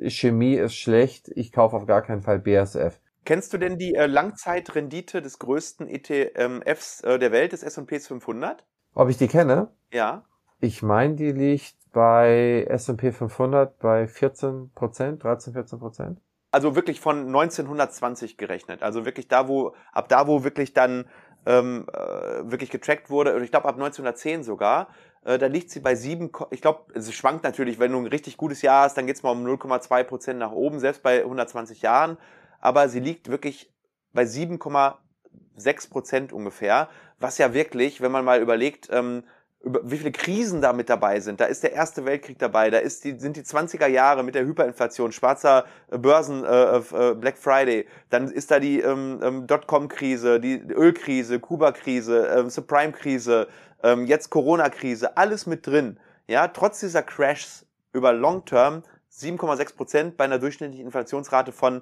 Chemie 0.08 0.56
ist 0.56 0.74
schlecht, 0.74 1.30
ich 1.36 1.52
kaufe 1.52 1.76
auf 1.76 1.86
gar 1.86 2.02
keinen 2.02 2.24
Fall 2.24 2.40
BASF. 2.40 3.00
Kennst 3.26 3.54
du 3.54 3.60
denn 3.60 3.78
die 3.78 3.94
äh, 3.94 4.08
Langzeitrendite 4.08 5.22
des 5.22 5.38
größten 5.38 5.88
ETFs 5.88 7.02
äh, 7.02 7.20
der 7.20 7.32
Welt, 7.32 7.52
des 7.52 7.62
S&P 7.62 8.00
500? 8.00 8.66
Ob 8.96 9.08
ich 9.08 9.18
die 9.18 9.28
kenne? 9.28 9.68
Ja. 9.94 10.24
Ich 10.60 10.82
meine, 10.82 11.14
die 11.14 11.32
liegt 11.32 11.76
bei 11.94 12.66
S&P 12.68 13.12
500 13.12 13.78
bei 13.78 14.08
14 14.08 14.72
Prozent, 14.74 15.24
13, 15.24 15.54
14 15.54 15.78
Prozent. 15.78 16.20
Also 16.52 16.76
wirklich 16.76 17.00
von 17.00 17.28
1920 17.28 18.38
gerechnet. 18.38 18.82
Also 18.82 19.06
wirklich 19.06 19.28
da, 19.28 19.48
wo, 19.48 19.76
ab 19.94 20.10
da, 20.10 20.26
wo 20.26 20.44
wirklich 20.44 20.74
dann 20.74 21.06
ähm, 21.46 21.86
äh, 21.94 22.52
wirklich 22.52 22.70
getrackt 22.70 23.10
wurde, 23.10 23.42
ich 23.44 23.52
glaube 23.52 23.68
ab 23.68 23.76
1910 23.76 24.44
sogar, 24.44 24.90
äh, 25.26 25.38
da 25.38 25.48
liegt 25.48 25.70
sie 25.72 25.80
bei 25.80 25.96
7, 25.96 26.32
ich 26.52 26.62
glaube, 26.62 26.94
es 26.94 27.14
schwankt 27.14 27.44
natürlich, 27.44 27.80
wenn 27.80 27.92
du 27.92 28.00
ein 28.00 28.08
richtig 28.08 28.38
gutes 28.38 28.62
Jahr 28.62 28.84
hast, 28.84 28.98
dann 28.98 29.08
geht's 29.08 29.24
mal 29.24 29.32
um 29.32 29.46
0,2 29.46 30.04
Prozent 30.04 30.40
nach 30.40 30.52
oben, 30.52 30.80
selbst 30.80 31.04
bei 31.04 31.22
120 31.22 31.82
Jahren, 31.82 32.18
aber 32.60 32.90
sie 32.90 33.00
liegt 33.00 33.30
wirklich 33.30 33.72
bei 34.14 34.24
7,6 34.24 35.90
Prozent 35.90 36.34
ungefähr, 36.34 36.90
was 37.20 37.38
ja 37.38 37.54
wirklich, 37.54 38.02
wenn 38.02 38.12
man 38.12 38.26
mal 38.26 38.42
überlegt, 38.42 38.90
ähm, 38.92 39.24
über 39.62 39.82
wie 39.84 39.98
viele 39.98 40.12
Krisen 40.12 40.62
da 40.62 40.72
mit 40.72 40.90
dabei 40.90 41.20
sind. 41.20 41.42
Da 41.42 41.46
ist 41.46 41.64
der 41.64 41.74
Erste 41.74 42.06
Weltkrieg 42.06 42.40
dabei, 42.40 42.70
da 42.70 42.78
ist 42.78 43.04
die, 43.04 43.20
sind 43.20 43.36
die 43.36 43.42
20er 43.42 43.88
Jahre 43.88 44.24
mit 44.24 44.36
der 44.36 44.46
Hyperinflation, 44.46 45.12
schwarzer 45.12 45.66
äh, 45.92 45.98
Börsen, 45.98 46.46
äh, 46.46 46.78
äh, 46.78 47.14
Black 47.16 47.38
Friday, 47.38 47.86
dann 48.10 48.30
ist 48.32 48.52
da 48.52 48.60
die 48.60 48.80
ähm, 48.80 49.20
ähm, 49.22 49.48
Dotcom-Krise, 49.48 50.40
die 50.40 50.62
Ölkrise, 50.72 51.40
Kuba-Krise, 51.40 52.28
äh, 52.28 52.50
Subprime-Krise, 52.50 53.48
ähm, 53.84 54.06
jetzt 54.06 54.30
Corona-Krise, 54.30 55.18
alles 55.18 55.46
mit 55.46 55.68
drin. 55.68 56.00
Ja, 56.28 56.48
trotz 56.48 56.80
dieser 56.80 57.04
Crashs 57.04 57.66
über 57.92 58.14
Long 58.14 58.46
Term 58.46 58.84
7,6 59.12 59.76
Prozent 59.76 60.18
bei 60.18 60.24
einer 60.24 60.40
durchschnittlichen 60.40 60.86
Inflationsrate 60.86 61.52
von, 61.52 61.82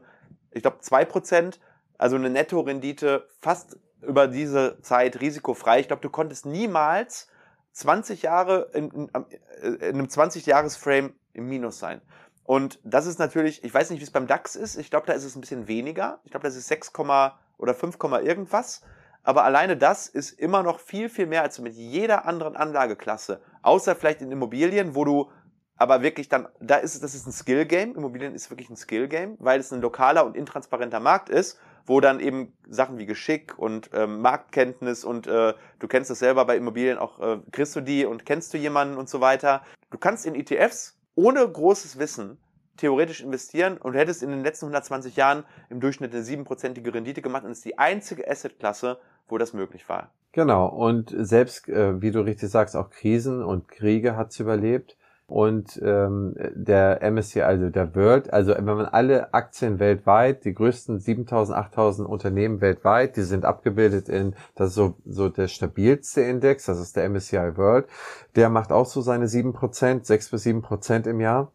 ich 0.52 0.64
glaube, 0.64 0.80
2 0.80 1.06
Prozent, 1.06 1.60
also 2.00 2.16
eine 2.16 2.30
Nettorendite 2.32 3.28
fast 3.40 3.78
über 4.02 4.28
diese 4.28 4.82
Zeit 4.82 5.22
risikofrei. 5.22 5.80
Ich 5.80 5.88
glaube, 5.88 6.02
du 6.02 6.10
konntest 6.10 6.46
niemals 6.46 7.28
20 7.78 8.24
Jahre 8.24 8.72
in, 8.74 8.90
in, 8.90 9.10
äh, 9.14 9.68
in 9.68 9.96
einem 9.96 10.08
20-Jahres-Frame 10.08 11.14
im 11.34 11.48
Minus 11.48 11.78
sein. 11.78 12.02
Und 12.44 12.80
das 12.84 13.06
ist 13.06 13.20
natürlich, 13.20 13.64
ich 13.64 13.74
weiß 13.74 13.92
nicht, 13.92 14.00
wie 14.00 14.04
es 14.04 14.12
beim 14.12 14.26
DAX 14.26 14.56
ist. 14.56 14.78
Ich 14.78 14.90
glaube, 14.90 15.06
da 15.06 15.14
ist 15.14 15.24
es 15.24 15.36
ein 15.36 15.42
bisschen 15.42 15.68
weniger. 15.68 16.20
Ich 16.24 16.32
glaube, 16.32 16.48
das 16.48 16.56
ist 16.56 16.68
6, 16.68 16.92
oder 17.58 17.74
5, 17.74 17.98
irgendwas. 18.24 18.82
Aber 19.22 19.44
alleine 19.44 19.78
das 19.78 20.08
ist 20.08 20.32
immer 20.32 20.64
noch 20.64 20.80
viel, 20.80 21.10
viel 21.10 21.28
mehr 21.28 21.44
als 21.44 21.60
mit 21.60 21.76
jeder 21.76 22.26
anderen 22.26 22.56
Anlageklasse. 22.56 23.42
Außer 23.62 23.96
vielleicht 23.96 24.22
in 24.22 24.32
Immobilien, 24.32 24.96
wo 24.96 25.06
du 25.06 25.30
aber 25.76 26.02
wirklich 26.02 26.30
dann, 26.30 26.48
da 26.60 26.78
ist 26.78 26.96
es, 26.96 27.02
das 27.02 27.14
ist 27.14 27.28
ein 27.28 27.32
Skill-Game. 27.32 27.96
Immobilien 27.96 28.34
ist 28.34 28.50
wirklich 28.50 28.70
ein 28.70 28.78
Skill-Game, 28.78 29.36
weil 29.40 29.60
es 29.60 29.72
ein 29.72 29.82
lokaler 29.82 30.26
und 30.26 30.36
intransparenter 30.36 31.00
Markt 31.00 31.30
ist 31.30 31.60
wo 31.88 32.02
dann 32.02 32.20
eben 32.20 32.54
Sachen 32.68 33.00
wie 33.00 33.06
Geschick 33.06 33.58
und 33.58 33.90
ähm, 33.94 34.22
Marktkenntnis 34.22 35.04
und 35.04 35.26
äh, 35.26 35.54
du 35.80 35.88
kennst 35.88 36.12
das 36.12 36.20
selber 36.20 36.46
bei 36.46 36.58
Immobilien 36.58 36.98
auch, 36.98 37.20
äh, 37.20 37.40
kriegst 37.52 37.76
du 37.76 37.82
die 37.82 38.06
und 38.06 38.26
kennst 38.26 38.54
du 38.54 38.58
jemanden 38.58 38.98
und 38.98 39.10
so 39.10 39.22
weiter. 39.22 39.64
Du 39.90 39.98
kannst 39.98 40.26
in 40.26 40.36
ETFs 40.36 41.00
ohne 41.16 41.48
großes 41.48 41.98
Wissen 41.98 42.38
theoretisch 42.76 43.22
investieren 43.22 43.78
und 43.78 43.94
du 43.94 44.00
hättest 44.00 44.22
in 44.22 44.30
den 44.30 44.44
letzten 44.44 44.66
120 44.66 45.16
Jahren 45.16 45.46
im 45.70 45.80
Durchschnitt 45.80 46.14
eine 46.14 46.24
siebenprozentige 46.24 46.94
Rendite 46.94 47.22
gemacht 47.22 47.46
und 47.46 47.52
ist 47.52 47.66
die 47.66 47.78
einzige 47.78 48.30
Assetklasse, 48.30 49.00
wo 49.28 49.38
das 49.38 49.54
möglich 49.54 49.88
war. 49.90 50.12
Genau, 50.34 50.68
und 50.68 51.16
selbst, 51.18 51.68
äh, 51.70 52.02
wie 52.02 52.12
du 52.12 52.20
richtig 52.20 52.50
sagst, 52.50 52.76
auch 52.76 52.90
Krisen 52.90 53.44
und 53.44 53.68
Kriege 53.70 54.16
hat's 54.16 54.40
überlebt. 54.40 54.98
Und 55.28 55.78
ähm, 55.84 56.36
der 56.56 57.02
MSCI, 57.02 57.42
also 57.42 57.70
der 57.70 57.94
World, 57.96 58.32
also 58.32 58.54
wenn 58.56 58.64
man 58.64 58.86
alle 58.86 59.34
Aktien 59.34 59.78
weltweit, 59.78 60.46
die 60.46 60.54
größten 60.54 61.00
7000, 61.00 61.58
8000 61.58 62.08
Unternehmen 62.08 62.62
weltweit, 62.62 63.18
die 63.18 63.24
sind 63.24 63.44
abgebildet 63.44 64.08
in, 64.08 64.36
das 64.56 64.70
ist 64.70 64.76
so, 64.76 64.96
so 65.06 65.28
der 65.28 65.50
stabilste 65.50 66.22
Index, 66.22 66.66
das 66.66 66.80
ist 66.80 66.96
der 66.96 67.10
MSCI 67.10 67.58
World, 67.58 67.88
der 68.38 68.50
macht 68.50 68.72
auch 68.72 68.86
so 68.86 69.02
seine 69.02 69.26
7%, 69.26 70.06
6 70.06 70.30
bis 70.30 70.46
7% 70.46 71.10
im 71.10 71.20
Jahr. 71.20 71.52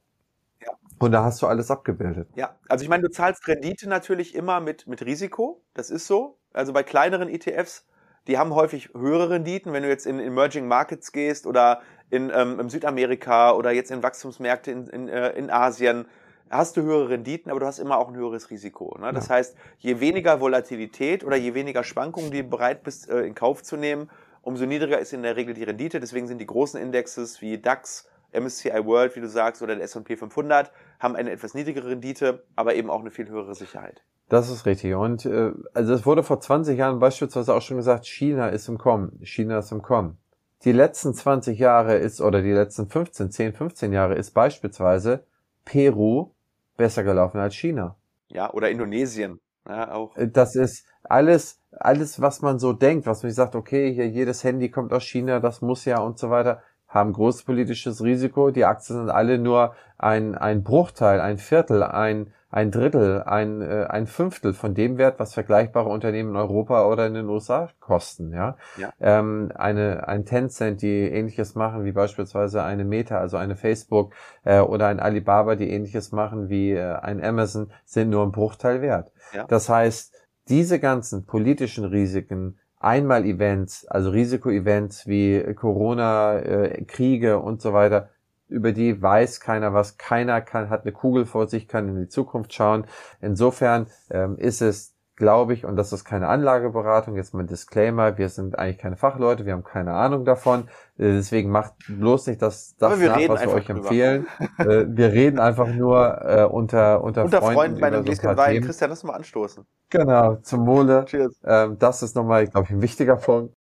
Ja. 0.60 0.72
Und 0.98 1.12
da 1.12 1.24
hast 1.24 1.40
du 1.40 1.46
alles 1.46 1.70
abgebildet. 1.70 2.28
Ja, 2.34 2.54
also 2.68 2.82
ich 2.82 2.90
meine, 2.90 3.04
du 3.04 3.10
zahlst 3.10 3.48
Rendite 3.48 3.88
natürlich 3.88 4.34
immer 4.34 4.60
mit, 4.60 4.86
mit 4.86 5.04
Risiko, 5.06 5.62
das 5.72 5.88
ist 5.88 6.06
so. 6.06 6.36
Also 6.52 6.74
bei 6.74 6.82
kleineren 6.82 7.30
ETFs 7.30 7.86
die 8.28 8.38
haben 8.38 8.54
häufig 8.54 8.90
höhere 8.94 9.30
Renditen, 9.30 9.72
wenn 9.72 9.82
du 9.82 9.88
jetzt 9.88 10.06
in 10.06 10.20
Emerging 10.20 10.68
Markets 10.68 11.12
gehst 11.12 11.46
oder 11.46 11.82
in, 12.12 12.30
ähm, 12.34 12.60
in 12.60 12.68
Südamerika 12.68 13.52
oder 13.52 13.72
jetzt 13.72 13.90
in 13.90 14.02
Wachstumsmärkte 14.02 14.70
in, 14.70 14.86
in, 14.88 15.08
äh, 15.08 15.30
in 15.30 15.50
Asien, 15.50 16.04
hast 16.50 16.76
du 16.76 16.82
höhere 16.82 17.08
Renditen, 17.08 17.50
aber 17.50 17.60
du 17.60 17.66
hast 17.66 17.78
immer 17.78 17.96
auch 17.96 18.08
ein 18.08 18.14
höheres 18.14 18.50
Risiko. 18.50 18.98
Ne? 19.00 19.14
Das 19.14 19.28
ja. 19.28 19.36
heißt, 19.36 19.56
je 19.78 19.98
weniger 19.98 20.38
Volatilität 20.38 21.24
oder 21.24 21.36
je 21.36 21.54
weniger 21.54 21.82
Schwankungen 21.82 22.30
du 22.30 22.44
bereit 22.44 22.82
bist, 22.82 23.08
äh, 23.08 23.22
in 23.22 23.34
Kauf 23.34 23.62
zu 23.62 23.78
nehmen, 23.78 24.10
umso 24.42 24.66
niedriger 24.66 24.98
ist 24.98 25.14
in 25.14 25.22
der 25.22 25.36
Regel 25.36 25.54
die 25.54 25.64
Rendite. 25.64 26.00
Deswegen 26.00 26.26
sind 26.26 26.38
die 26.38 26.46
großen 26.46 26.78
Indexes 26.78 27.40
wie 27.40 27.56
DAX, 27.56 28.06
MSCI 28.38 28.84
World, 28.84 29.16
wie 29.16 29.20
du 29.20 29.28
sagst, 29.28 29.62
oder 29.62 29.74
der 29.74 29.84
S&P 29.84 30.16
500, 30.18 30.70
haben 31.00 31.16
eine 31.16 31.30
etwas 31.30 31.54
niedrigere 31.54 31.88
Rendite, 31.88 32.44
aber 32.56 32.74
eben 32.74 32.90
auch 32.90 33.00
eine 33.00 33.10
viel 33.10 33.28
höhere 33.30 33.54
Sicherheit. 33.54 34.02
Das 34.28 34.50
ist 34.50 34.66
richtig. 34.66 34.94
Und 34.94 35.24
äh, 35.24 35.52
also 35.72 35.94
es 35.94 36.04
wurde 36.04 36.22
vor 36.22 36.40
20 36.40 36.78
Jahren 36.78 36.98
beispielsweise 36.98 37.54
auch 37.54 37.62
schon 37.62 37.78
gesagt, 37.78 38.04
China 38.04 38.48
ist 38.48 38.68
im 38.68 38.76
Kommen. 38.76 39.18
China 39.22 39.58
ist 39.58 39.72
im 39.72 39.80
Kommen. 39.80 40.18
Die 40.64 40.72
letzten 40.72 41.12
20 41.12 41.58
Jahre 41.58 41.96
ist, 41.96 42.20
oder 42.20 42.40
die 42.40 42.52
letzten 42.52 42.88
15, 42.88 43.30
10, 43.30 43.52
15 43.52 43.92
Jahre 43.92 44.14
ist 44.14 44.30
beispielsweise 44.30 45.24
Peru 45.64 46.30
besser 46.76 47.02
gelaufen 47.02 47.38
als 47.38 47.54
China. 47.54 47.96
Ja, 48.28 48.52
oder 48.52 48.70
Indonesien. 48.70 49.40
Ja, 49.68 49.92
auch. 49.92 50.16
Äh, 50.16 50.28
das 50.28 50.54
ist 50.54 50.86
alles, 51.02 51.60
alles, 51.72 52.20
was 52.20 52.42
man 52.42 52.58
so 52.58 52.72
denkt, 52.72 53.06
was 53.06 53.22
man 53.22 53.32
sagt, 53.32 53.54
okay, 53.54 53.92
hier 53.92 54.08
jedes 54.08 54.44
Handy 54.44 54.70
kommt 54.70 54.92
aus 54.92 55.04
China, 55.04 55.40
das 55.40 55.62
muss 55.62 55.84
ja 55.84 55.98
und 56.00 56.18
so 56.18 56.30
weiter, 56.30 56.62
haben 56.86 57.12
großes 57.12 57.44
politisches 57.44 58.02
Risiko. 58.02 58.50
Die 58.50 58.64
Aktien 58.64 58.98
sind 58.98 59.10
alle 59.10 59.38
nur 59.38 59.74
ein, 59.98 60.36
ein 60.36 60.62
Bruchteil, 60.62 61.20
ein 61.20 61.38
Viertel, 61.38 61.82
ein, 61.82 62.32
ein 62.52 62.70
Drittel, 62.70 63.22
ein, 63.22 63.62
äh, 63.62 63.86
ein 63.88 64.06
Fünftel 64.06 64.52
von 64.52 64.74
dem 64.74 64.98
Wert, 64.98 65.18
was 65.18 65.32
vergleichbare 65.32 65.88
Unternehmen 65.88 66.30
in 66.30 66.36
Europa 66.36 66.86
oder 66.86 67.06
in 67.06 67.14
den 67.14 67.28
USA 67.28 67.70
kosten. 67.80 68.30
Ja, 68.30 68.56
ja. 68.76 68.92
Ähm, 69.00 69.50
eine 69.54 70.06
ein 70.06 70.26
Tencent, 70.26 70.82
die 70.82 71.08
ähnliches 71.08 71.54
machen 71.54 71.84
wie 71.84 71.92
beispielsweise 71.92 72.62
eine 72.62 72.84
Meta, 72.84 73.18
also 73.18 73.38
eine 73.38 73.56
Facebook 73.56 74.12
äh, 74.44 74.60
oder 74.60 74.88
ein 74.88 75.00
Alibaba, 75.00 75.56
die 75.56 75.70
ähnliches 75.70 76.12
machen 76.12 76.50
wie 76.50 76.72
äh, 76.72 76.92
ein 76.92 77.24
Amazon, 77.24 77.72
sind 77.86 78.10
nur 78.10 78.22
ein 78.22 78.32
Bruchteil 78.32 78.82
wert. 78.82 79.12
Ja. 79.32 79.44
Das 79.44 79.70
heißt, 79.70 80.14
diese 80.50 80.78
ganzen 80.78 81.24
politischen 81.24 81.86
Risiken 81.86 82.58
Einmal-Events, 82.80 83.86
also 83.86 84.10
Risiko-Events 84.10 85.06
wie 85.06 85.54
Corona, 85.54 86.38
äh, 86.38 86.84
Kriege 86.84 87.38
und 87.38 87.62
so 87.62 87.72
weiter, 87.72 88.10
über 88.52 88.72
die 88.72 89.00
weiß 89.00 89.40
keiner 89.40 89.74
was. 89.74 89.98
Keiner 89.98 90.40
kann, 90.40 90.70
hat 90.70 90.82
eine 90.82 90.92
Kugel 90.92 91.26
vor 91.26 91.48
sich, 91.48 91.68
kann 91.68 91.88
in 91.88 91.96
die 91.96 92.08
Zukunft 92.08 92.52
schauen. 92.52 92.86
Insofern 93.20 93.86
ähm, 94.10 94.36
ist 94.36 94.62
es, 94.62 94.94
glaube 95.16 95.52
ich, 95.54 95.64
und 95.64 95.76
das 95.76 95.92
ist 95.92 96.04
keine 96.04 96.28
Anlageberatung, 96.28 97.16
jetzt 97.16 97.34
mal 97.34 97.40
ein 97.40 97.46
Disclaimer, 97.46 98.18
wir 98.18 98.28
sind 98.28 98.58
eigentlich 98.58 98.78
keine 98.78 98.96
Fachleute, 98.96 99.46
wir 99.46 99.52
haben 99.52 99.62
keine 99.62 99.92
Ahnung 99.92 100.24
davon. 100.24 100.62
Äh, 100.98 101.12
deswegen 101.12 101.50
macht 101.50 101.74
bloß 101.86 102.26
nicht 102.28 102.42
das, 102.42 102.76
das 102.78 102.98
nach, 102.98 103.28
was 103.28 103.42
wir 103.42 103.52
euch 103.52 103.66
drüber. 103.66 103.80
empfehlen. 103.80 104.26
äh, 104.58 104.84
wir 104.88 105.12
reden 105.12 105.38
einfach 105.38 105.68
nur 105.68 106.22
äh, 106.22 106.44
unter, 106.44 107.04
unter, 107.04 107.24
unter 107.24 107.38
Freunden, 107.38 107.54
Freunden 107.54 107.80
bei 107.80 107.86
einem 107.88 108.04
Gläschen 108.04 108.36
Wein. 108.36 108.62
Christian, 108.62 108.90
lass 108.90 109.04
mal 109.04 109.14
anstoßen. 109.14 109.64
Genau, 109.90 110.36
zum 110.36 110.66
Wohle. 110.66 111.04
Cheers. 111.04 111.40
Ähm, 111.44 111.78
das 111.78 112.02
ist 112.02 112.16
nochmal, 112.16 112.46
glaube 112.46 112.66
ich, 112.68 112.72
ein 112.72 112.82
wichtiger 112.82 113.16
Punkt. 113.16 113.54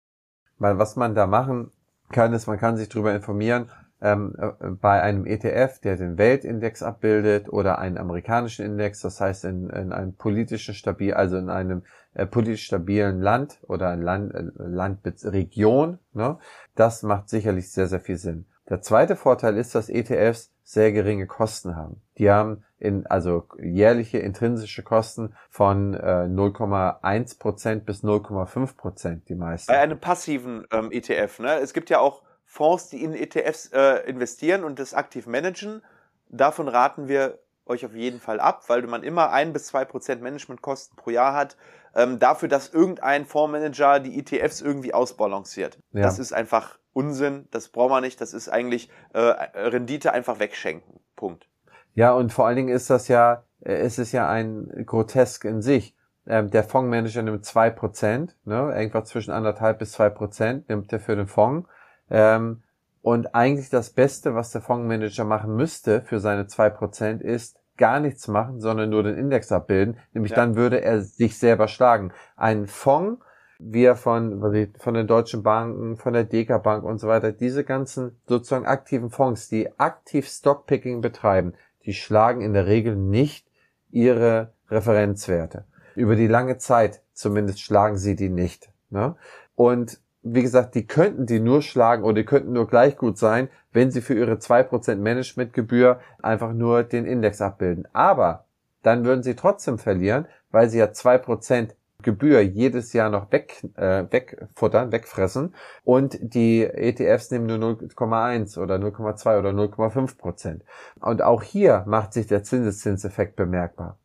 Weil 0.57 0.77
was 0.77 0.95
man 0.95 1.15
da 1.15 1.27
machen 1.27 1.71
kann, 2.11 2.33
ist, 2.33 2.47
man 2.47 2.59
kann 2.59 2.77
sich 2.77 2.87
darüber 2.87 3.13
informieren, 3.13 3.69
ähm, 4.01 4.35
äh, 4.37 4.67
bei 4.69 5.01
einem 5.01 5.25
ETF, 5.25 5.79
der 5.79 5.97
den 5.97 6.17
Weltindex 6.17 6.83
abbildet 6.83 7.49
oder 7.49 7.79
einen 7.79 7.97
amerikanischen 7.97 8.65
Index, 8.65 9.01
das 9.01 9.21
heißt 9.21 9.45
in, 9.45 9.69
in 9.69 9.91
einem 9.93 10.13
politischen 10.15 10.73
stabil, 10.73 11.13
also 11.13 11.37
in 11.37 11.49
einem 11.49 11.83
äh, 12.13 12.25
politisch 12.25 12.65
stabilen 12.65 13.21
Land 13.21 13.59
oder 13.67 13.89
ein 13.89 14.01
Land, 14.01 14.33
äh, 14.33 14.43
Landregion, 14.57 15.99
ne, 16.13 16.37
das 16.75 17.03
macht 17.03 17.29
sicherlich 17.29 17.71
sehr, 17.71 17.87
sehr 17.87 17.99
viel 17.99 18.17
Sinn. 18.17 18.45
Der 18.69 18.81
zweite 18.81 19.15
Vorteil 19.15 19.57
ist, 19.57 19.75
dass 19.75 19.89
ETFs 19.89 20.51
sehr 20.63 20.91
geringe 20.93 21.27
Kosten 21.27 21.75
haben. 21.75 22.01
Die 22.17 22.31
haben 22.31 22.63
in, 22.79 23.05
also 23.05 23.47
jährliche 23.61 24.19
intrinsische 24.19 24.83
Kosten 24.83 25.33
von 25.49 25.93
äh, 25.93 26.27
0,1% 26.29 27.81
bis 27.81 28.03
0,5% 28.03 29.25
die 29.27 29.35
meisten. 29.35 29.71
Bei 29.71 29.79
einem 29.79 29.99
passiven 29.99 30.65
ähm, 30.71 30.89
ETF, 30.91 31.39
ne? 31.39 31.55
Es 31.59 31.73
gibt 31.73 31.89
ja 31.89 31.99
auch 31.99 32.23
Fonds, 32.51 32.89
die 32.89 33.01
in 33.01 33.13
ETFs 33.13 33.67
äh, 33.67 34.05
investieren 34.09 34.65
und 34.65 34.77
das 34.77 34.93
aktiv 34.93 35.25
managen. 35.25 35.81
Davon 36.27 36.67
raten 36.67 37.07
wir 37.07 37.39
euch 37.65 37.85
auf 37.85 37.95
jeden 37.95 38.19
Fall 38.19 38.41
ab, 38.41 38.65
weil 38.67 38.81
man 38.81 39.03
immer 39.03 39.31
ein 39.31 39.53
bis 39.53 39.67
zwei 39.67 39.85
Prozent 39.85 40.21
Managementkosten 40.21 40.97
pro 40.97 41.11
Jahr 41.11 41.33
hat, 41.33 41.55
ähm, 41.95 42.19
dafür, 42.19 42.49
dass 42.49 42.67
irgendein 42.67 43.25
Fondsmanager 43.25 44.01
die 44.01 44.19
ETFs 44.19 44.59
irgendwie 44.59 44.93
ausbalanciert. 44.93 45.79
Ja. 45.93 46.01
Das 46.01 46.19
ist 46.19 46.33
einfach 46.33 46.77
Unsinn, 46.91 47.47
das 47.51 47.69
braucht 47.69 47.91
man 47.91 48.03
nicht, 48.03 48.19
das 48.19 48.33
ist 48.33 48.49
eigentlich 48.49 48.89
äh, 49.13 49.19
Rendite 49.19 50.11
einfach 50.11 50.39
wegschenken. 50.39 50.99
Punkt. 51.15 51.47
Ja, 51.93 52.11
und 52.11 52.33
vor 52.33 52.47
allen 52.47 52.57
Dingen 52.57 52.75
ist 52.75 52.89
das 52.89 53.07
ja, 53.07 53.45
äh, 53.61 53.75
es 53.75 53.97
ist 53.97 54.11
ja 54.11 54.29
ein 54.29 54.83
Grotesk 54.85 55.45
in 55.45 55.61
sich. 55.61 55.95
Ähm, 56.27 56.51
der 56.51 56.65
Fondsmanager 56.65 57.21
nimmt 57.21 57.45
zwei 57.45 57.69
Prozent, 57.69 58.35
ne, 58.43 58.73
irgendwas 58.75 59.07
zwischen 59.07 59.31
anderthalb 59.31 59.79
bis 59.79 59.93
zwei 59.93 60.09
Prozent 60.09 60.67
nimmt 60.67 60.91
er 60.91 60.99
für 60.99 61.15
den 61.15 61.27
Fonds 61.27 61.65
ähm, 62.11 62.61
und 63.01 63.33
eigentlich 63.33 63.69
das 63.69 63.89
Beste, 63.89 64.35
was 64.35 64.51
der 64.51 64.61
Fondsmanager 64.61 65.23
machen 65.23 65.55
müsste 65.55 66.01
für 66.01 66.19
seine 66.19 66.45
zwei 66.45 66.69
Prozent, 66.69 67.21
ist 67.21 67.57
gar 67.77 67.99
nichts 67.99 68.27
machen, 68.27 68.59
sondern 68.59 68.91
nur 68.91 69.01
den 69.01 69.17
Index 69.17 69.51
abbilden. 69.51 69.97
Nämlich 70.13 70.31
ja. 70.31 70.35
dann 70.35 70.55
würde 70.55 70.81
er 70.81 71.01
sich 71.01 71.39
selber 71.39 71.67
schlagen. 71.67 72.11
Ein 72.35 72.67
Fonds, 72.67 73.23
wie 73.57 73.85
er 73.85 73.95
von, 73.95 74.71
von 74.77 74.93
den 74.93 75.07
deutschen 75.07 75.41
Banken, 75.41 75.97
von 75.97 76.13
der 76.13 76.25
Deka 76.25 76.59
Bank 76.59 76.83
und 76.83 76.99
so 76.99 77.07
weiter, 77.07 77.31
diese 77.31 77.63
ganzen 77.63 78.19
sozusagen 78.27 78.65
aktiven 78.65 79.09
Fonds, 79.09 79.49
die 79.49 79.79
aktiv 79.79 80.27
Stockpicking 80.27 81.01
betreiben, 81.01 81.53
die 81.85 81.93
schlagen 81.93 82.41
in 82.41 82.53
der 82.53 82.67
Regel 82.67 82.95
nicht 82.95 83.47
ihre 83.89 84.53
Referenzwerte. 84.69 85.65
Über 85.95 86.15
die 86.15 86.27
lange 86.27 86.57
Zeit 86.57 87.01
zumindest 87.13 87.61
schlagen 87.61 87.97
sie 87.97 88.15
die 88.15 88.29
nicht. 88.29 88.69
Ne? 88.89 89.15
Und 89.55 90.00
wie 90.23 90.41
gesagt, 90.41 90.75
die 90.75 90.85
könnten 90.85 91.25
die 91.25 91.39
nur 91.39 91.61
schlagen 91.61 92.03
oder 92.03 92.15
die 92.15 92.25
könnten 92.25 92.53
nur 92.53 92.67
gleich 92.67 92.97
gut 92.97 93.17
sein, 93.17 93.49
wenn 93.71 93.91
sie 93.91 94.01
für 94.01 94.13
ihre 94.13 94.35
2% 94.35 94.95
Managementgebühr 94.97 95.99
einfach 96.21 96.53
nur 96.53 96.83
den 96.83 97.05
Index 97.05 97.41
abbilden. 97.41 97.87
Aber 97.93 98.45
dann 98.83 99.05
würden 99.05 99.23
sie 99.23 99.35
trotzdem 99.35 99.77
verlieren, 99.77 100.27
weil 100.51 100.69
sie 100.69 100.79
ja 100.79 100.85
2% 100.85 101.69
Gebühr 102.01 102.41
jedes 102.41 102.93
Jahr 102.93 103.09
noch 103.09 103.31
weg, 103.31 103.63
äh, 103.75 104.05
wegfuttern, 104.09 104.91
wegfressen 104.91 105.53
und 105.83 106.17
die 106.19 106.63
ETFs 106.63 107.29
nehmen 107.29 107.45
nur 107.45 107.57
0,1 107.57 108.57
oder 108.57 108.75
0,2 108.75 109.39
oder 109.39 109.51
0,5 109.51 110.17
Prozent. 110.17 110.63
Und 110.99 111.21
auch 111.21 111.43
hier 111.43 111.83
macht 111.87 112.13
sich 112.13 112.27
der 112.27 112.43
Zinseszinseffekt 112.43 113.35
bemerkbar. 113.35 113.97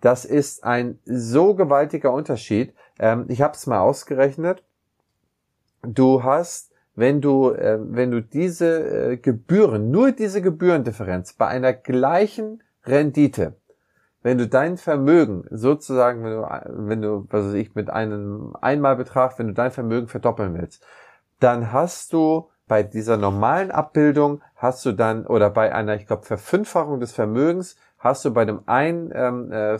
Das 0.00 0.24
ist 0.24 0.64
ein 0.64 0.98
so 1.04 1.54
gewaltiger 1.54 2.12
Unterschied. 2.12 2.74
Ähm, 2.98 3.26
ich 3.28 3.42
habe 3.42 3.54
es 3.54 3.66
mal 3.66 3.80
ausgerechnet 3.80 4.62
du 5.82 6.22
hast, 6.22 6.72
wenn 6.94 7.20
du, 7.20 7.50
äh, 7.50 7.78
wenn 7.80 8.10
du 8.10 8.22
diese 8.22 9.12
äh, 9.12 9.16
Gebühren, 9.16 9.90
nur 9.90 10.12
diese 10.12 10.42
Gebührendifferenz 10.42 11.32
bei 11.34 11.46
einer 11.46 11.72
gleichen 11.72 12.62
Rendite, 12.84 13.56
wenn 14.22 14.38
du 14.38 14.46
dein 14.46 14.76
Vermögen 14.76 15.44
sozusagen, 15.50 16.24
wenn 16.24 16.32
du, 16.32 16.86
wenn 16.88 17.02
du, 17.02 17.26
was 17.30 17.46
weiß 17.46 17.54
ich, 17.54 17.74
mit 17.74 17.88
einem 17.88 18.54
Einmalbetrag, 18.60 19.38
wenn 19.38 19.48
du 19.48 19.54
dein 19.54 19.70
Vermögen 19.70 20.08
verdoppeln 20.08 20.54
willst, 20.54 20.84
dann 21.38 21.72
hast 21.72 22.12
du 22.12 22.50
bei 22.68 22.82
dieser 22.82 23.16
normalen 23.16 23.70
Abbildung 23.70 24.42
hast 24.54 24.84
du 24.84 24.92
dann, 24.92 25.26
oder 25.26 25.50
bei 25.50 25.74
einer, 25.74 25.96
ich 25.96 26.06
glaube, 26.06 26.24
Verfünffachung 26.24 27.00
des 27.00 27.12
Vermögens, 27.12 27.76
hast 27.98 28.24
du 28.24 28.32
bei 28.32 28.44
dem 28.44 28.60
einen 28.66 29.10
ähm, 29.14 29.50
äh, 29.50 29.78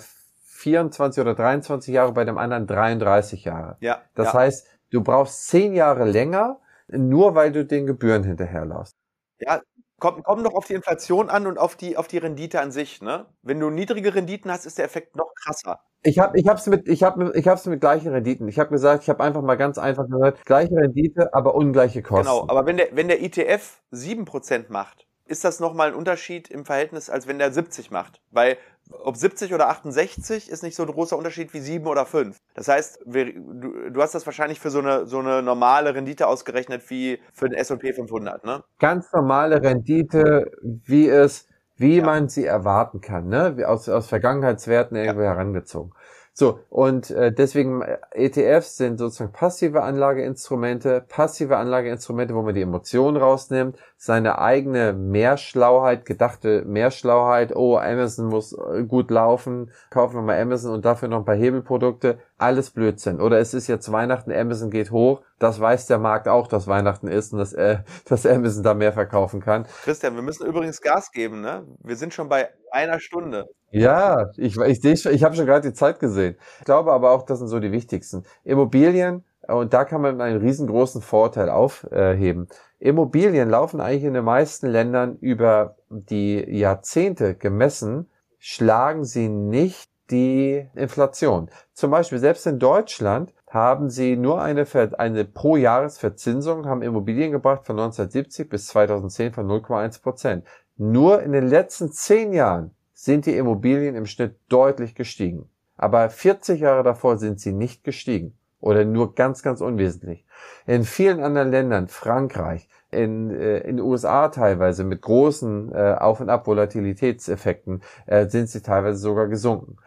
24 0.61 1.21
oder 1.21 1.35
23 1.35 1.95
Jahre, 1.95 2.13
bei 2.13 2.25
dem 2.25 2.37
anderen 2.37 2.67
33 2.67 3.45
Jahre. 3.45 3.77
Ja. 3.81 3.99
Das 4.15 4.33
ja. 4.33 4.41
heißt, 4.41 4.67
Du 4.91 5.03
brauchst 5.03 5.47
zehn 5.47 5.75
Jahre 5.75 6.05
länger, 6.05 6.61
nur 6.89 7.35
weil 7.35 7.53
du 7.53 7.65
den 7.65 7.87
Gebühren 7.87 8.25
hinterherlaufst. 8.25 8.97
Ja, 9.39 9.61
kommt, 9.99 10.25
kommt 10.25 10.43
noch 10.43 10.55
auf 10.55 10.67
die 10.67 10.75
Inflation 10.75 11.31
an 11.31 11.47
und 11.47 11.59
auf 11.59 11.77
die, 11.77 11.97
auf 11.97 12.09
die 12.09 12.19
Rendite 12.19 12.61
an 12.61 12.73
sich. 12.73 13.01
Ne? 13.01 13.27
Wenn 13.43 13.61
du 13.61 13.71
niedrige 13.71 14.15
Renditen 14.15 14.51
hast, 14.51 14.67
ist 14.67 14.79
der 14.79 14.85
Effekt 14.85 15.17
noch 15.17 15.33
krasser. 15.35 15.81
Ich 16.03 16.19
habe 16.19 16.39
ich 16.39 16.49
hab's 16.49 16.67
mit 16.67 16.89
ich 16.89 17.03
habe 17.03 17.31
ich 17.35 17.47
hab's 17.47 17.67
mit 17.67 17.81
gleichen 17.81 18.11
Renditen. 18.11 18.49
Ich 18.49 18.59
habe 18.59 18.71
gesagt, 18.71 19.03
ich 19.03 19.11
habe 19.11 19.23
einfach 19.23 19.43
mal 19.43 19.57
ganz 19.57 19.77
einfach 19.77 20.09
gesagt, 20.09 20.47
gleiche 20.47 20.75
Rendite, 20.75 21.35
aber 21.35 21.55
ungleiche 21.55 22.03
Kosten. 22.03 22.25
Genau, 22.25 22.49
aber 22.49 22.65
wenn 22.65 22.79
der 22.79 22.89
wenn 22.93 23.09
der 23.09 23.23
ETF 23.23 23.83
7% 23.93 24.67
macht, 24.71 25.07
ist 25.27 25.45
das 25.45 25.61
nochmal 25.61 25.89
ein 25.89 25.95
Unterschied 25.95 26.49
im 26.49 26.65
Verhältnis, 26.65 27.11
als 27.11 27.27
wenn 27.27 27.39
der 27.39 27.53
70 27.53 27.91
macht. 27.91 28.23
Weil 28.31 28.57
ob 29.03 29.17
70 29.17 29.55
oder 29.55 29.69
68 29.69 30.51
ist 30.51 30.63
nicht 30.63 30.77
so 30.77 30.83
ein 30.83 30.91
großer 30.91 31.17
Unterschied 31.17 31.53
wie 31.55 31.61
7 31.61 31.87
oder 31.87 32.07
5. 32.07 32.37
Das 32.55 32.69
heißt, 32.69 33.01
wir, 33.07 33.33
du, 33.33 33.91
du, 33.91 34.03
hast 34.03 34.15
das 34.15 34.27
wahrscheinlich 34.27 34.61
für 34.61 34.71
so 34.71 34.81
eine, 34.81 35.07
so 35.07 35.19
eine 35.19 35.43
normale 35.43 35.95
Rendite 35.95 36.27
ausgerechnet 36.27 36.89
wie 36.91 37.21
für 37.33 37.49
den 37.49 37.59
S&P 37.59 37.93
500, 37.93 38.45
ne? 38.45 38.63
Ganz 38.79 39.13
normale 39.13 39.63
Rendite, 39.63 40.51
wie 40.63 41.09
es, 41.09 41.47
wie 41.77 41.99
ja. 41.99 42.05
man 42.05 42.29
sie 42.29 42.45
erwarten 42.45 43.01
kann, 43.01 43.29
ne? 43.29 43.57
Aus, 43.67 43.89
aus 43.89 44.09
Vergangenheitswerten 44.09 44.97
irgendwo 44.97 45.23
ja. 45.23 45.31
herangezogen. 45.31 45.93
So, 46.41 46.61
und 46.71 47.11
äh, 47.11 47.31
deswegen 47.31 47.83
äh, 47.83 47.99
ETFs 48.13 48.79
sind 48.79 48.97
sozusagen 48.97 49.31
passive 49.31 49.83
Anlageinstrumente, 49.83 51.05
passive 51.07 51.59
Anlageinstrumente, 51.59 52.35
wo 52.35 52.41
man 52.41 52.55
die 52.55 52.63
Emotionen 52.63 53.19
rausnimmt, 53.19 53.77
seine 53.99 54.39
eigene 54.39 54.95
Mehrschlauheit, 54.95 56.07
gedachte 56.07 56.65
Mehrschlauheit, 56.65 57.55
oh, 57.55 57.77
Amazon 57.77 58.29
muss 58.29 58.55
äh, 58.55 58.85
gut 58.85 59.11
laufen, 59.11 59.71
kaufen 59.91 60.15
wir 60.15 60.23
mal 60.23 60.41
Amazon 60.41 60.73
und 60.73 60.87
dafür 60.87 61.09
noch 61.09 61.19
ein 61.19 61.25
paar 61.27 61.37
Hebelprodukte, 61.37 62.19
alles 62.39 62.71
Blödsinn. 62.71 63.21
Oder 63.21 63.39
es 63.39 63.53
ist 63.53 63.67
jetzt 63.67 63.93
Weihnachten, 63.93 64.33
Amazon 64.33 64.71
geht 64.71 64.93
hoch, 64.93 65.21
das 65.39 65.61
weiß 65.61 65.89
der 65.89 65.99
Markt 65.99 66.27
auch, 66.27 66.49
dass 66.49 66.67
Weihnachten 66.67 67.09
ist 67.09 67.35
und 67.35 67.41
dass, 67.41 67.53
äh, 67.53 67.81
dass 68.07 68.25
Amazon 68.25 68.63
da 68.63 68.73
mehr 68.73 68.95
verkaufen 68.95 69.43
kann. 69.43 69.67
Christian, 69.85 70.15
wir 70.15 70.23
müssen 70.23 70.47
übrigens 70.47 70.81
Gas 70.81 71.13
geben, 71.13 71.43
ne? 71.43 71.67
Wir 71.85 71.97
sind 71.97 72.15
schon 72.15 72.31
bei 72.31 72.49
einer 72.71 72.99
Stunde. 72.99 73.47
Ja, 73.71 74.31
ich, 74.37 74.57
ich, 74.57 74.85
ich, 74.85 75.07
ich 75.07 75.25
habe 75.25 75.37
schon 75.37 75.47
gerade 75.47 75.69
die 75.69 75.75
Zeit 75.75 76.01
gesehen. 76.01 76.37
Ich 76.59 76.65
glaube 76.65 76.93
aber 76.93 77.13
auch, 77.13 77.23
das 77.23 77.39
sind 77.39 77.49
so 77.49 77.61
die 77.61 77.73
wichtigsten. 77.73 78.25
Immobilien, 78.45 79.25
und 79.47 79.73
da 79.73 79.85
kann 79.85 80.03
man 80.03 80.21
einen 80.21 80.41
riesengroßen 80.41 81.03
Vorteil 81.03 81.51
aufheben. 81.51 82.49
Immobilien 82.79 83.49
laufen 83.49 83.81
eigentlich 83.81 84.05
in 84.05 84.15
den 84.15 84.25
meisten 84.25 84.67
Ländern 84.67 85.17
über 85.21 85.77
die 85.89 86.39
Jahrzehnte 86.59 87.35
gemessen, 87.35 88.11
schlagen 88.39 89.05
sie 89.05 89.29
nicht 89.29 89.91
die 90.11 90.69
Inflation. 90.75 91.51
Zum 91.73 91.91
Beispiel 91.91 92.19
selbst 92.19 92.47
in 92.47 92.59
Deutschland 92.59 93.33
haben 93.49 93.91
sie 93.91 94.17
nur 94.17 94.41
eine, 94.41 94.67
eine 94.99 95.25
pro 95.25 95.57
Jahresverzinsung, 95.57 96.67
haben 96.67 96.83
Immobilien 96.83 97.33
gebracht 97.33 97.67
von 97.67 97.79
1970 97.79 98.49
bis 98.49 98.67
2010 98.69 99.33
von 99.33 99.47
0,1 99.47 100.03
Prozent. 100.03 100.47
Nur 100.77 101.23
in 101.23 101.33
den 101.33 101.47
letzten 101.47 101.93
zehn 101.93 102.33
Jahren 102.33 102.75
sind 103.03 103.25
die 103.25 103.37
Immobilien 103.37 103.95
im 103.95 104.05
Schnitt 104.05 104.37
deutlich 104.51 104.95
gestiegen. 104.95 105.49
Aber 105.79 106.11
40 106.11 106.61
Jahre 106.61 106.83
davor 106.83 107.17
sind 107.17 107.41
sie 107.41 107.53
nicht 107.53 107.83
gestiegen 107.83 108.37
oder 108.61 108.85
nur 108.85 109.15
ganz, 109.15 109.43
ganz 109.43 109.63
unwesentlich. 109.63 110.27
In 110.67 110.85
vielen 110.85 111.23
anderen 111.23 111.51
Ländern, 111.51 111.89
Frankreich, 111.89 112.69
in, 112.91 113.31
äh, 113.31 113.61
in 113.61 113.79
den 113.79 113.87
USA 113.87 114.29
teilweise 114.29 114.85
mit 114.85 115.01
großen 115.01 115.73
äh, 115.73 115.97
Auf- 115.99 116.21
und 116.21 116.29
Ab-Volatilitätseffekten 116.29 117.83
äh, 118.05 118.27
sind 118.27 118.51
sie 118.51 118.61
teilweise 118.61 118.99
sogar 118.99 119.29
gesunken. 119.29 119.79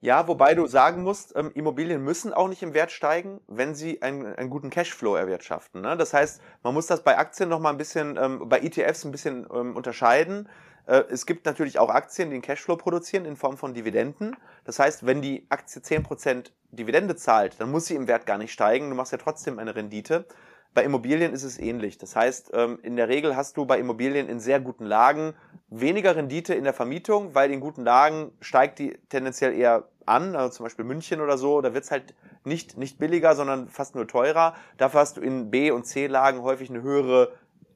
Ja, 0.00 0.28
wobei 0.28 0.54
du 0.54 0.66
sagen 0.66 1.02
musst, 1.02 1.34
ähm, 1.36 1.50
Immobilien 1.54 2.04
müssen 2.04 2.34
auch 2.34 2.48
nicht 2.48 2.62
im 2.62 2.74
Wert 2.74 2.92
steigen, 2.92 3.40
wenn 3.48 3.74
sie 3.74 4.02
einen, 4.02 4.26
einen 4.26 4.50
guten 4.50 4.68
Cashflow 4.68 5.16
erwirtschaften. 5.16 5.80
Ne? 5.80 5.96
Das 5.96 6.12
heißt, 6.12 6.42
man 6.62 6.74
muss 6.74 6.86
das 6.86 7.02
bei 7.02 7.16
Aktien 7.16 7.48
noch 7.48 7.60
mal 7.60 7.70
ein 7.70 7.78
bisschen, 7.78 8.18
ähm, 8.20 8.48
bei 8.48 8.60
ETFs 8.60 9.04
ein 9.04 9.10
bisschen 9.10 9.46
ähm, 9.52 9.74
unterscheiden. 9.74 10.48
Äh, 10.88 11.04
es 11.10 11.26
gibt 11.26 11.46
natürlich 11.46 11.78
auch 11.78 11.90
Aktien, 11.90 12.30
die 12.30 12.34
einen 12.34 12.42
Cashflow 12.42 12.76
produzieren 12.76 13.26
in 13.26 13.36
Form 13.36 13.56
von 13.56 13.74
Dividenden. 13.74 14.36
Das 14.64 14.78
heißt, 14.78 15.06
wenn 15.06 15.22
die 15.22 15.46
Aktie 15.50 15.80
10% 15.80 16.50
Dividende 16.70 17.14
zahlt, 17.14 17.60
dann 17.60 17.70
muss 17.70 17.86
sie 17.86 17.94
im 17.94 18.08
Wert 18.08 18.26
gar 18.26 18.38
nicht 18.38 18.52
steigen. 18.52 18.88
Du 18.88 18.96
machst 18.96 19.12
ja 19.12 19.18
trotzdem 19.18 19.58
eine 19.58 19.76
Rendite. 19.76 20.26
Bei 20.74 20.84
Immobilien 20.84 21.32
ist 21.32 21.44
es 21.44 21.58
ähnlich. 21.58 21.98
Das 21.98 22.16
heißt, 22.16 22.50
ähm, 22.54 22.78
in 22.82 22.96
der 22.96 23.08
Regel 23.08 23.36
hast 23.36 23.56
du 23.56 23.66
bei 23.66 23.78
Immobilien 23.78 24.28
in 24.28 24.40
sehr 24.40 24.60
guten 24.60 24.84
Lagen 24.84 25.34
weniger 25.68 26.16
Rendite 26.16 26.54
in 26.54 26.64
der 26.64 26.74
Vermietung, 26.74 27.34
weil 27.34 27.50
in 27.50 27.60
guten 27.60 27.84
Lagen 27.84 28.32
steigt 28.40 28.78
die 28.78 28.98
tendenziell 29.08 29.54
eher 29.54 29.88
an, 30.06 30.34
also 30.34 30.50
zum 30.50 30.64
Beispiel 30.64 30.86
München 30.86 31.20
oder 31.20 31.36
so, 31.36 31.60
da 31.60 31.74
wird 31.74 31.84
es 31.84 31.90
halt 31.90 32.14
nicht, 32.44 32.78
nicht 32.78 32.98
billiger, 32.98 33.34
sondern 33.34 33.68
fast 33.68 33.94
nur 33.94 34.06
teurer. 34.06 34.54
Dafür 34.78 35.00
hast 35.00 35.18
du 35.18 35.20
in 35.20 35.50
B- 35.50 35.70
und 35.70 35.84
C-Lagen 35.84 36.42
häufig 36.42 36.70
eine 36.70 36.80
höhere 36.80 37.32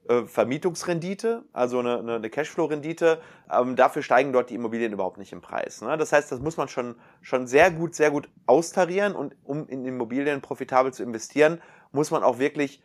äh, 0.09 0.25
Vermietungsrendite, 0.25 1.45
also 1.53 1.79
eine, 1.79 1.99
eine, 1.99 2.31
Cashflow-Rendite. 2.31 3.21
Ähm, 3.51 3.77
dafür 3.77 4.03
steigen 4.03 4.33
dort 4.33 4.51
die 4.51 4.55
Immobilien 4.57 4.93
überhaupt 4.93 5.19
nicht 5.19 5.33
im 5.33 5.41
Preis. 5.41 5.81
Ne? 5.81 5.97
Das 5.97 6.13
heißt, 6.13 6.33
das 6.33 6.41
muss 6.41 6.57
man 6.57 6.69
schon, 6.69 6.97
schon 7.21 7.47
sehr 7.47 7.71
gut, 7.71 7.95
sehr 7.95 8.11
gut 8.11 8.29
austarieren 8.47 9.15
und 9.15 9.37
um 9.45 9.69
in 9.69 9.85
Immobilien 9.85 10.41
profitabel 10.41 10.93
zu 10.93 11.03
investieren, 11.03 11.61
muss 11.93 12.11
man 12.11 12.23
auch 12.23 12.39
wirklich 12.39 12.83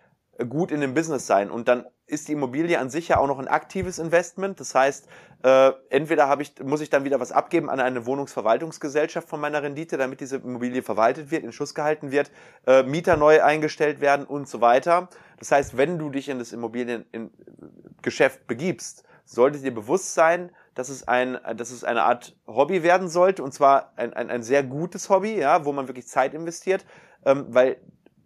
gut 0.49 0.71
in 0.71 0.81
dem 0.81 0.93
Business 0.93 1.25
sein. 1.25 1.49
Und 1.49 1.67
dann 1.67 1.85
ist 2.05 2.27
die 2.27 2.33
Immobilie 2.33 2.79
an 2.79 2.89
sich 2.89 3.07
ja 3.07 3.17
auch 3.17 3.27
noch 3.27 3.39
ein 3.39 3.47
aktives 3.47 3.99
Investment. 3.99 4.59
Das 4.59 4.75
heißt, 4.75 5.07
äh, 5.43 5.71
entweder 5.89 6.39
ich, 6.39 6.53
muss 6.63 6.81
ich 6.81 6.89
dann 6.89 7.03
wieder 7.03 7.19
was 7.19 7.31
abgeben 7.31 7.69
an 7.69 7.79
eine 7.79 8.05
Wohnungsverwaltungsgesellschaft 8.05 9.29
von 9.29 9.39
meiner 9.39 9.61
Rendite, 9.61 9.97
damit 9.97 10.19
diese 10.19 10.37
Immobilie 10.37 10.81
verwaltet 10.81 11.29
wird, 11.31 11.43
in 11.43 11.51
Schuss 11.51 11.75
gehalten 11.75 12.11
wird, 12.11 12.31
äh, 12.65 12.83
Mieter 12.83 13.17
neu 13.17 13.43
eingestellt 13.43 14.01
werden 14.01 14.25
und 14.25 14.47
so 14.49 14.61
weiter. 14.61 15.09
Das 15.39 15.51
heißt, 15.51 15.77
wenn 15.77 15.99
du 15.99 16.09
dich 16.09 16.29
in 16.29 16.39
das 16.39 16.53
Immobiliengeschäft 16.53 18.47
begibst, 18.47 19.03
sollte 19.25 19.59
dir 19.59 19.73
bewusst 19.73 20.13
sein, 20.13 20.51
dass 20.73 20.89
es, 20.89 21.07
ein, 21.07 21.37
dass 21.55 21.71
es 21.71 21.83
eine 21.83 22.03
Art 22.03 22.35
Hobby 22.47 22.81
werden 22.81 23.09
sollte, 23.09 23.43
und 23.43 23.53
zwar 23.53 23.93
ein, 23.95 24.13
ein, 24.13 24.29
ein 24.29 24.43
sehr 24.43 24.63
gutes 24.63 25.09
Hobby, 25.09 25.37
ja, 25.37 25.65
wo 25.65 25.73
man 25.73 25.87
wirklich 25.87 26.07
Zeit 26.07 26.33
investiert, 26.33 26.85
ähm, 27.25 27.45
weil 27.49 27.77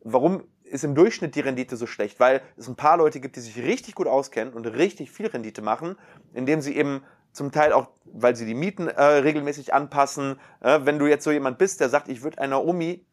warum 0.04 0.44
ist 0.72 0.84
im 0.84 0.96
Durchschnitt 0.96 1.36
die 1.36 1.42
Rendite 1.42 1.76
so 1.76 1.86
schlecht, 1.86 2.20
weil 2.20 2.42
es 2.58 2.68
ein 2.68 2.76
paar 2.76 2.98
Leute 2.98 3.20
gibt, 3.20 3.36
die 3.36 3.42
sich 3.42 3.58
richtig 3.58 3.96
gut 3.96 4.08
auskennen 4.08 4.54
und 4.54 4.66
richtig 4.66 5.12
viel 5.12 5.28
Rendite 5.28 5.62
machen, 5.62 5.98
indem 6.34 6.62
sie 6.62 6.76
eben 6.76 7.04
zum 7.34 7.52
Teil 7.52 7.74
auch, 7.74 7.90
weil 8.06 8.36
sie 8.36 8.46
die 8.46 8.54
Mieten 8.54 8.88
äh, 8.88 9.04
regelmäßig 9.04 9.74
anpassen. 9.74 10.40
Äh, 10.62 10.82
wenn 10.84 11.00
du 11.00 11.08
jetzt 11.08 11.24
so 11.24 11.32
jemand 11.32 11.58
bist, 11.58 11.80
der 11.80 11.90
sagt, 11.90 12.10
ich 12.10 12.24
würde 12.24 12.40
einer 12.40 12.64
Omi 12.64 13.06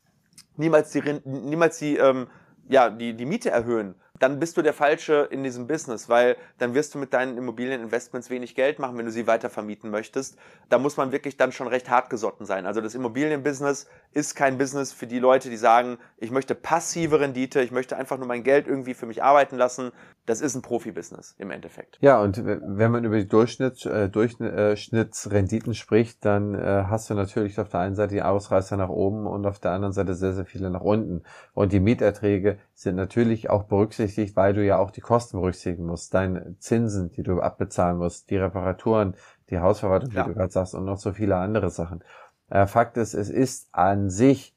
niemals 0.56 0.90
die, 0.90 1.02
niemals 1.24 1.78
die, 1.78 1.96
ähm, 1.96 2.28
ja, 2.68 2.90
die, 2.90 3.14
die 3.14 3.26
Miete 3.26 3.50
erhöhen, 3.50 3.94
dann 4.20 4.38
bist 4.38 4.56
du 4.56 4.62
der 4.62 4.72
Falsche 4.72 5.28
in 5.30 5.42
diesem 5.42 5.66
Business, 5.66 6.08
weil 6.08 6.36
dann 6.58 6.74
wirst 6.74 6.94
du 6.94 6.98
mit 6.98 7.14
deinen 7.14 7.36
Immobilieninvestments 7.36 8.30
wenig 8.30 8.54
Geld 8.54 8.78
machen, 8.78 8.98
wenn 8.98 9.06
du 9.06 9.12
sie 9.12 9.26
weiter 9.26 9.50
vermieten 9.50 9.90
möchtest. 9.90 10.38
Da 10.68 10.78
muss 10.78 10.96
man 10.96 11.12
wirklich 11.12 11.36
dann 11.36 11.52
schon 11.52 11.68
recht 11.68 11.90
hart 11.90 12.10
gesotten 12.10 12.44
sein. 12.44 12.66
Also 12.66 12.80
das 12.80 12.94
Immobilienbusiness 12.94 13.86
ist 14.12 14.34
kein 14.34 14.58
Business 14.58 14.92
für 14.92 15.06
die 15.06 15.18
Leute, 15.18 15.50
die 15.50 15.56
sagen, 15.56 15.98
ich 16.16 16.30
möchte 16.30 16.54
passive 16.54 17.20
Rendite, 17.20 17.60
ich 17.60 17.70
möchte 17.70 17.96
einfach 17.96 18.18
nur 18.18 18.26
mein 18.26 18.42
Geld 18.42 18.66
irgendwie 18.66 18.94
für 18.94 19.06
mich 19.06 19.22
arbeiten 19.22 19.56
lassen. 19.56 19.92
Das 20.26 20.40
ist 20.40 20.54
ein 20.54 20.62
Profibusiness 20.62 21.34
im 21.38 21.50
Endeffekt. 21.50 21.98
Ja, 22.00 22.20
und 22.20 22.44
wenn 22.44 22.90
man 22.90 23.04
über 23.04 23.16
die 23.16 23.28
Durchschnitts, 23.28 23.86
äh, 23.86 24.08
Durchschnittsrenditen 24.08 25.74
spricht, 25.74 26.24
dann 26.24 26.54
äh, 26.54 26.84
hast 26.88 27.08
du 27.08 27.14
natürlich 27.14 27.58
auf 27.58 27.68
der 27.68 27.80
einen 27.80 27.94
Seite 27.94 28.14
die 28.14 28.22
Ausreißer 28.22 28.76
nach 28.76 28.90
oben 28.90 29.26
und 29.26 29.46
auf 29.46 29.58
der 29.58 29.72
anderen 29.72 29.92
Seite 29.92 30.14
sehr, 30.14 30.34
sehr 30.34 30.44
viele 30.44 30.70
nach 30.70 30.82
unten. 30.82 31.22
Und 31.54 31.72
die 31.72 31.80
Mieterträge 31.80 32.58
sind 32.74 32.96
natürlich 32.96 33.48
auch 33.48 33.64
berücksichtigt, 33.64 34.07
weil 34.36 34.54
du 34.54 34.64
ja 34.64 34.78
auch 34.78 34.90
die 34.90 35.00
Kosten 35.00 35.38
berücksichtigen 35.38 35.86
musst. 35.86 36.14
Deine 36.14 36.56
Zinsen, 36.58 37.10
die 37.12 37.22
du 37.22 37.40
abbezahlen 37.40 37.98
musst, 37.98 38.30
die 38.30 38.36
Reparaturen, 38.36 39.14
die 39.50 39.58
Hausverwaltung, 39.58 40.12
ja. 40.12 40.24
wie 40.24 40.30
du 40.30 40.34
gerade 40.34 40.52
sagst, 40.52 40.74
und 40.74 40.84
noch 40.84 40.98
so 40.98 41.12
viele 41.12 41.36
andere 41.36 41.70
Sachen. 41.70 42.02
Äh, 42.50 42.66
Fakt 42.66 42.96
ist, 42.96 43.14
es 43.14 43.30
ist 43.30 43.68
an 43.72 44.10
sich 44.10 44.54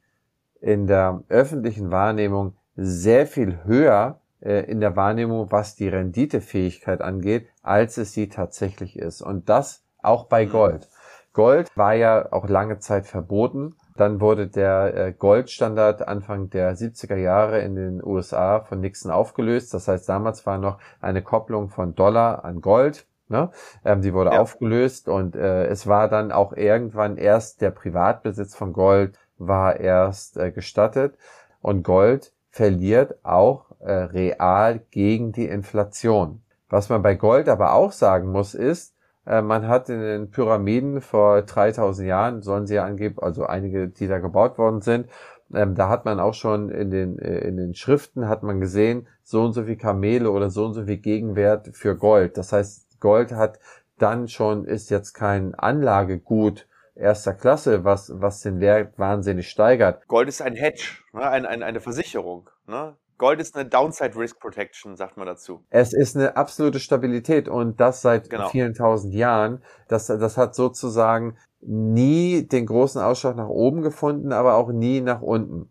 in 0.60 0.88
der 0.88 1.24
öffentlichen 1.30 1.92
Wahrnehmung 1.92 2.56
sehr 2.76 3.28
viel 3.28 3.64
höher 3.66 4.22
äh, 4.42 4.66
in 4.70 4.80
der 4.80 4.96
Wahrnehmung, 4.96 5.52
was 5.52 5.76
die 5.76 5.88
Renditefähigkeit 5.88 7.02
angeht, 7.02 7.48
als 7.62 7.98
es 7.98 8.14
sie 8.14 8.30
tatsächlich 8.30 8.98
ist. 8.98 9.22
Und 9.22 9.50
das 9.50 9.84
auch 10.02 10.26
bei 10.26 10.46
mhm. 10.46 10.52
Gold. 10.52 10.90
Gold 11.34 11.70
war 11.76 11.94
ja 11.94 12.32
auch 12.32 12.48
lange 12.50 12.80
Zeit 12.80 13.08
verboten. 13.08 13.76
Dann 13.96 14.22
wurde 14.22 14.48
der 14.48 14.96
äh, 14.96 15.14
Goldstandard 15.14 16.08
Anfang 16.08 16.50
der 16.50 16.76
70er 16.76 17.18
Jahre 17.18 17.60
in 17.62 17.76
den 17.76 18.04
USA 18.04 18.62
von 18.62 18.80
Nixon 18.80 19.12
aufgelöst. 19.12 19.74
Das 19.74 19.88
heißt, 19.88 20.08
damals 20.08 20.46
war 20.46 20.58
noch 20.58 20.80
eine 21.02 21.22
Kopplung 21.22 21.70
von 21.70 21.96
Dollar 21.96 22.46
an 22.46 22.62
Gold. 22.62 23.06
Ne? 23.28 23.50
Ähm, 23.86 24.02
die 24.02 24.14
wurde 24.14 24.32
ja. 24.32 24.42
aufgelöst 24.42 25.08
und 25.08 25.36
äh, 25.36 25.66
es 25.68 25.88
war 25.88 26.10
dann 26.10 26.32
auch 26.32 26.52
irgendwann 26.52 27.16
erst 27.18 27.62
der 27.62 27.72
Privatbesitz 27.72 28.56
von 28.56 28.74
Gold 28.74 29.18
war 29.38 29.80
erst 29.80 30.38
äh, 30.38 30.52
gestattet 30.52 31.18
und 31.62 31.84
Gold 31.84 32.34
verliert 32.50 33.24
auch 33.24 33.72
äh, 33.80 33.92
real 33.92 34.82
gegen 34.92 35.32
die 35.32 35.48
Inflation. 35.48 36.44
Was 36.70 36.90
man 36.90 37.02
bei 37.02 37.16
Gold 37.16 37.48
aber 37.48 37.74
auch 37.74 37.94
sagen 37.94 38.32
muss, 38.32 38.54
ist, 38.54 38.96
man 39.26 39.68
hat 39.68 39.90
in 39.90 40.02
den 40.02 40.32
Pyramiden 40.32 41.02
vor 41.02 41.44
3000 41.44 42.08
Jahren, 42.08 42.42
sollen 42.42 42.66
sie 42.66 42.76
ja 42.76 42.86
angeben, 42.86 43.20
also 43.20 43.46
einige, 43.46 43.88
die 43.88 44.08
da 44.08 44.20
gebaut 44.20 44.58
worden 44.58 44.82
sind, 44.82 45.08
ähm, 45.54 45.76
da 45.76 45.90
hat 45.90 46.06
man 46.06 46.20
auch 46.20 46.34
schon 46.34 46.70
in 46.70 46.90
den, 46.90 47.20
äh, 47.20 47.40
in 47.40 47.58
den 47.58 47.74
Schriften 47.74 48.28
hat 48.28 48.44
man 48.44 48.60
gesehen, 48.60 49.08
so 49.24 49.44
und 49.44 49.54
so 49.54 49.64
viel 49.64 49.76
Kamele 49.76 50.32
oder 50.32 50.50
so 50.50 50.66
und 50.66 50.74
so 50.74 50.86
viel 50.86 50.98
Gegenwert 50.98 51.70
für 51.74 51.96
Gold. 51.96 52.38
Das 52.38 52.54
heißt, 52.54 53.00
Gold 53.00 53.32
hat 53.32 53.60
dann 53.98 54.28
schon, 54.28 54.66
ist 54.66 54.90
jetzt 54.90 55.14
kein 55.14 55.54
Anlagegut, 55.56 56.68
erster 56.96 57.34
Klasse, 57.34 57.84
was, 57.84 58.12
was 58.16 58.42
den 58.42 58.60
Wert 58.60 58.98
wahnsinnig 58.98 59.50
steigert. 59.50 60.08
Gold 60.08 60.30
ist 60.30 60.42
ein 60.42 60.56
Hedge, 60.56 61.00
ne? 61.14 61.30
ein, 61.30 61.46
ein, 61.46 61.64
eine 61.64 61.80
Versicherung. 61.80 62.50
Ne? 62.68 62.96
Gold 63.22 63.40
ist 63.40 63.56
eine 63.56 63.70
Downside 63.70 64.16
Risk 64.16 64.40
Protection, 64.40 64.96
sagt 64.96 65.16
man 65.16 65.28
dazu. 65.28 65.64
Es 65.70 65.94
ist 65.94 66.18
eine 66.18 66.36
absolute 66.36 66.80
Stabilität 66.80 67.48
und 67.48 67.80
das 67.80 68.02
seit 68.02 68.32
genau. 68.32 68.50
vielen 68.50 68.74
tausend 68.74 69.14
Jahren. 69.14 69.62
Das, 69.88 70.08
das 70.08 70.38
hat 70.38 70.56
sozusagen 70.56 71.38
nie 71.62 72.48
den 72.48 72.66
großen 72.66 73.00
Ausschlag 73.00 73.36
nach 73.36 73.48
oben 73.48 73.84
gefunden, 73.84 74.34
aber 74.34 74.56
auch 74.56 74.72
nie 74.72 75.02
nach 75.02 75.22
unten. 75.22 75.70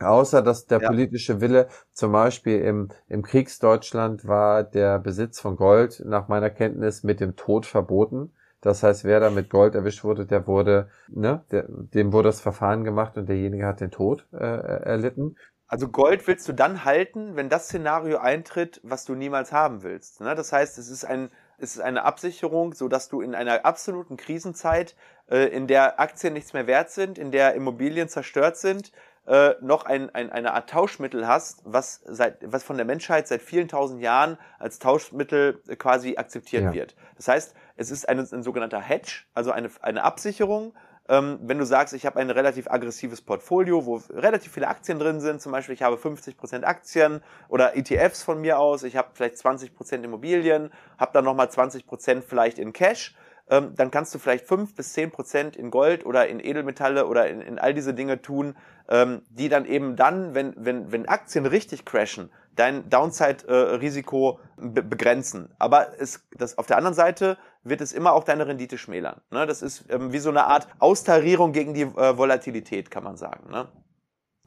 Außer 0.00 0.42
dass 0.42 0.66
der 0.66 0.80
ja. 0.80 0.88
politische 0.88 1.40
Wille, 1.40 1.68
zum 1.92 2.10
Beispiel 2.10 2.58
im, 2.62 2.88
im 3.06 3.22
Kriegsdeutschland 3.22 4.26
war 4.26 4.64
der 4.64 4.98
Besitz 4.98 5.38
von 5.38 5.54
Gold 5.54 6.02
nach 6.04 6.26
meiner 6.26 6.50
Kenntnis 6.50 7.04
mit 7.04 7.20
dem 7.20 7.36
Tod 7.36 7.64
verboten. 7.64 8.32
Das 8.60 8.82
heißt, 8.84 9.04
wer 9.04 9.18
da 9.18 9.30
mit 9.30 9.50
Gold 9.50 9.74
erwischt 9.74 10.04
wurde, 10.04 10.24
der 10.24 10.46
wurde, 10.46 10.88
ne, 11.08 11.44
der, 11.50 11.66
dem 11.68 12.12
wurde 12.12 12.28
das 12.28 12.40
Verfahren 12.40 12.84
gemacht 12.84 13.18
und 13.18 13.28
derjenige 13.28 13.66
hat 13.66 13.80
den 13.80 13.90
Tod 13.90 14.26
äh, 14.32 14.36
erlitten. 14.36 15.36
Also 15.72 15.88
Gold 15.88 16.26
willst 16.26 16.46
du 16.46 16.52
dann 16.52 16.84
halten, 16.84 17.34
wenn 17.34 17.48
das 17.48 17.64
Szenario 17.64 18.18
eintritt, 18.18 18.78
was 18.82 19.06
du 19.06 19.14
niemals 19.14 19.52
haben 19.52 19.82
willst. 19.82 20.20
Ne? 20.20 20.34
Das 20.34 20.52
heißt, 20.52 20.76
es 20.76 20.90
ist 20.90 21.06
ein 21.06 21.30
es 21.56 21.76
ist 21.76 21.80
eine 21.80 22.02
Absicherung, 22.02 22.74
so 22.74 22.88
dass 22.88 23.08
du 23.08 23.22
in 23.22 23.34
einer 23.34 23.64
absoluten 23.64 24.18
Krisenzeit, 24.18 24.96
äh, 25.30 25.46
in 25.46 25.66
der 25.66 25.98
Aktien 25.98 26.34
nichts 26.34 26.52
mehr 26.52 26.66
wert 26.66 26.90
sind, 26.90 27.16
in 27.16 27.30
der 27.30 27.54
Immobilien 27.54 28.10
zerstört 28.10 28.58
sind, 28.58 28.92
äh, 29.26 29.54
noch 29.62 29.86
ein, 29.86 30.14
ein, 30.14 30.30
eine 30.30 30.52
Art 30.52 30.68
Tauschmittel 30.68 31.26
hast, 31.26 31.62
was, 31.64 32.02
seit, 32.04 32.52
was 32.52 32.64
von 32.64 32.76
der 32.76 32.84
Menschheit 32.84 33.26
seit 33.26 33.40
vielen 33.40 33.68
tausend 33.68 34.02
Jahren 34.02 34.36
als 34.58 34.78
Tauschmittel 34.78 35.62
quasi 35.78 36.16
akzeptiert 36.18 36.64
ja. 36.64 36.74
wird. 36.74 36.96
Das 37.16 37.28
heißt, 37.28 37.54
es 37.76 37.90
ist 37.90 38.08
ein, 38.10 38.18
ein 38.18 38.42
sogenannter 38.42 38.80
Hedge, 38.80 39.22
also 39.32 39.52
eine, 39.52 39.70
eine 39.80 40.02
Absicherung. 40.02 40.74
Ähm, 41.12 41.38
wenn 41.42 41.58
du 41.58 41.66
sagst, 41.66 41.92
ich 41.92 42.06
habe 42.06 42.18
ein 42.18 42.30
relativ 42.30 42.70
aggressives 42.70 43.20
Portfolio, 43.20 43.84
wo 43.84 44.00
relativ 44.14 44.50
viele 44.50 44.68
Aktien 44.68 44.98
drin 44.98 45.20
sind, 45.20 45.42
zum 45.42 45.52
Beispiel 45.52 45.74
ich 45.74 45.82
habe 45.82 45.96
50% 45.96 46.62
Aktien 46.62 47.20
oder 47.50 47.76
ETFs 47.76 48.22
von 48.22 48.40
mir 48.40 48.58
aus, 48.58 48.82
ich 48.82 48.96
habe 48.96 49.10
vielleicht 49.12 49.34
20% 49.34 50.04
Immobilien, 50.04 50.72
habe 50.96 51.12
dann 51.12 51.26
nochmal 51.26 51.48
20% 51.48 52.22
vielleicht 52.22 52.58
in 52.58 52.72
Cash, 52.72 53.14
ähm, 53.50 53.74
dann 53.76 53.90
kannst 53.90 54.14
du 54.14 54.18
vielleicht 54.18 54.46
5 54.46 54.74
bis 54.74 54.96
10% 54.96 55.54
in 55.54 55.70
Gold 55.70 56.06
oder 56.06 56.28
in 56.28 56.40
Edelmetalle 56.40 57.06
oder 57.06 57.28
in, 57.28 57.42
in 57.42 57.58
all 57.58 57.74
diese 57.74 57.92
Dinge 57.92 58.22
tun, 58.22 58.56
ähm, 58.88 59.20
die 59.28 59.50
dann 59.50 59.66
eben 59.66 59.96
dann, 59.96 60.34
wenn, 60.34 60.54
wenn, 60.56 60.92
wenn 60.92 61.06
Aktien 61.06 61.44
richtig 61.44 61.84
crashen, 61.84 62.30
dein 62.56 62.88
Downside-Risiko 62.88 64.38
be 64.56 64.82
begrenzen. 64.82 65.50
Aber 65.58 65.98
es, 65.98 66.24
das, 66.36 66.58
auf 66.58 66.66
der 66.66 66.76
anderen 66.76 66.94
Seite 66.94 67.38
wird 67.64 67.80
es 67.80 67.92
immer 67.92 68.12
auch 68.12 68.24
deine 68.24 68.46
Rendite 68.46 68.78
schmälern. 68.78 69.20
Ne? 69.30 69.46
Das 69.46 69.62
ist 69.62 69.84
ähm, 69.88 70.12
wie 70.12 70.18
so 70.18 70.30
eine 70.30 70.44
Art 70.44 70.68
Austarierung 70.78 71.52
gegen 71.52 71.74
die 71.74 71.82
äh, 71.82 72.16
Volatilität, 72.16 72.90
kann 72.90 73.04
man 73.04 73.16
sagen. 73.16 73.50
Ne? 73.50 73.68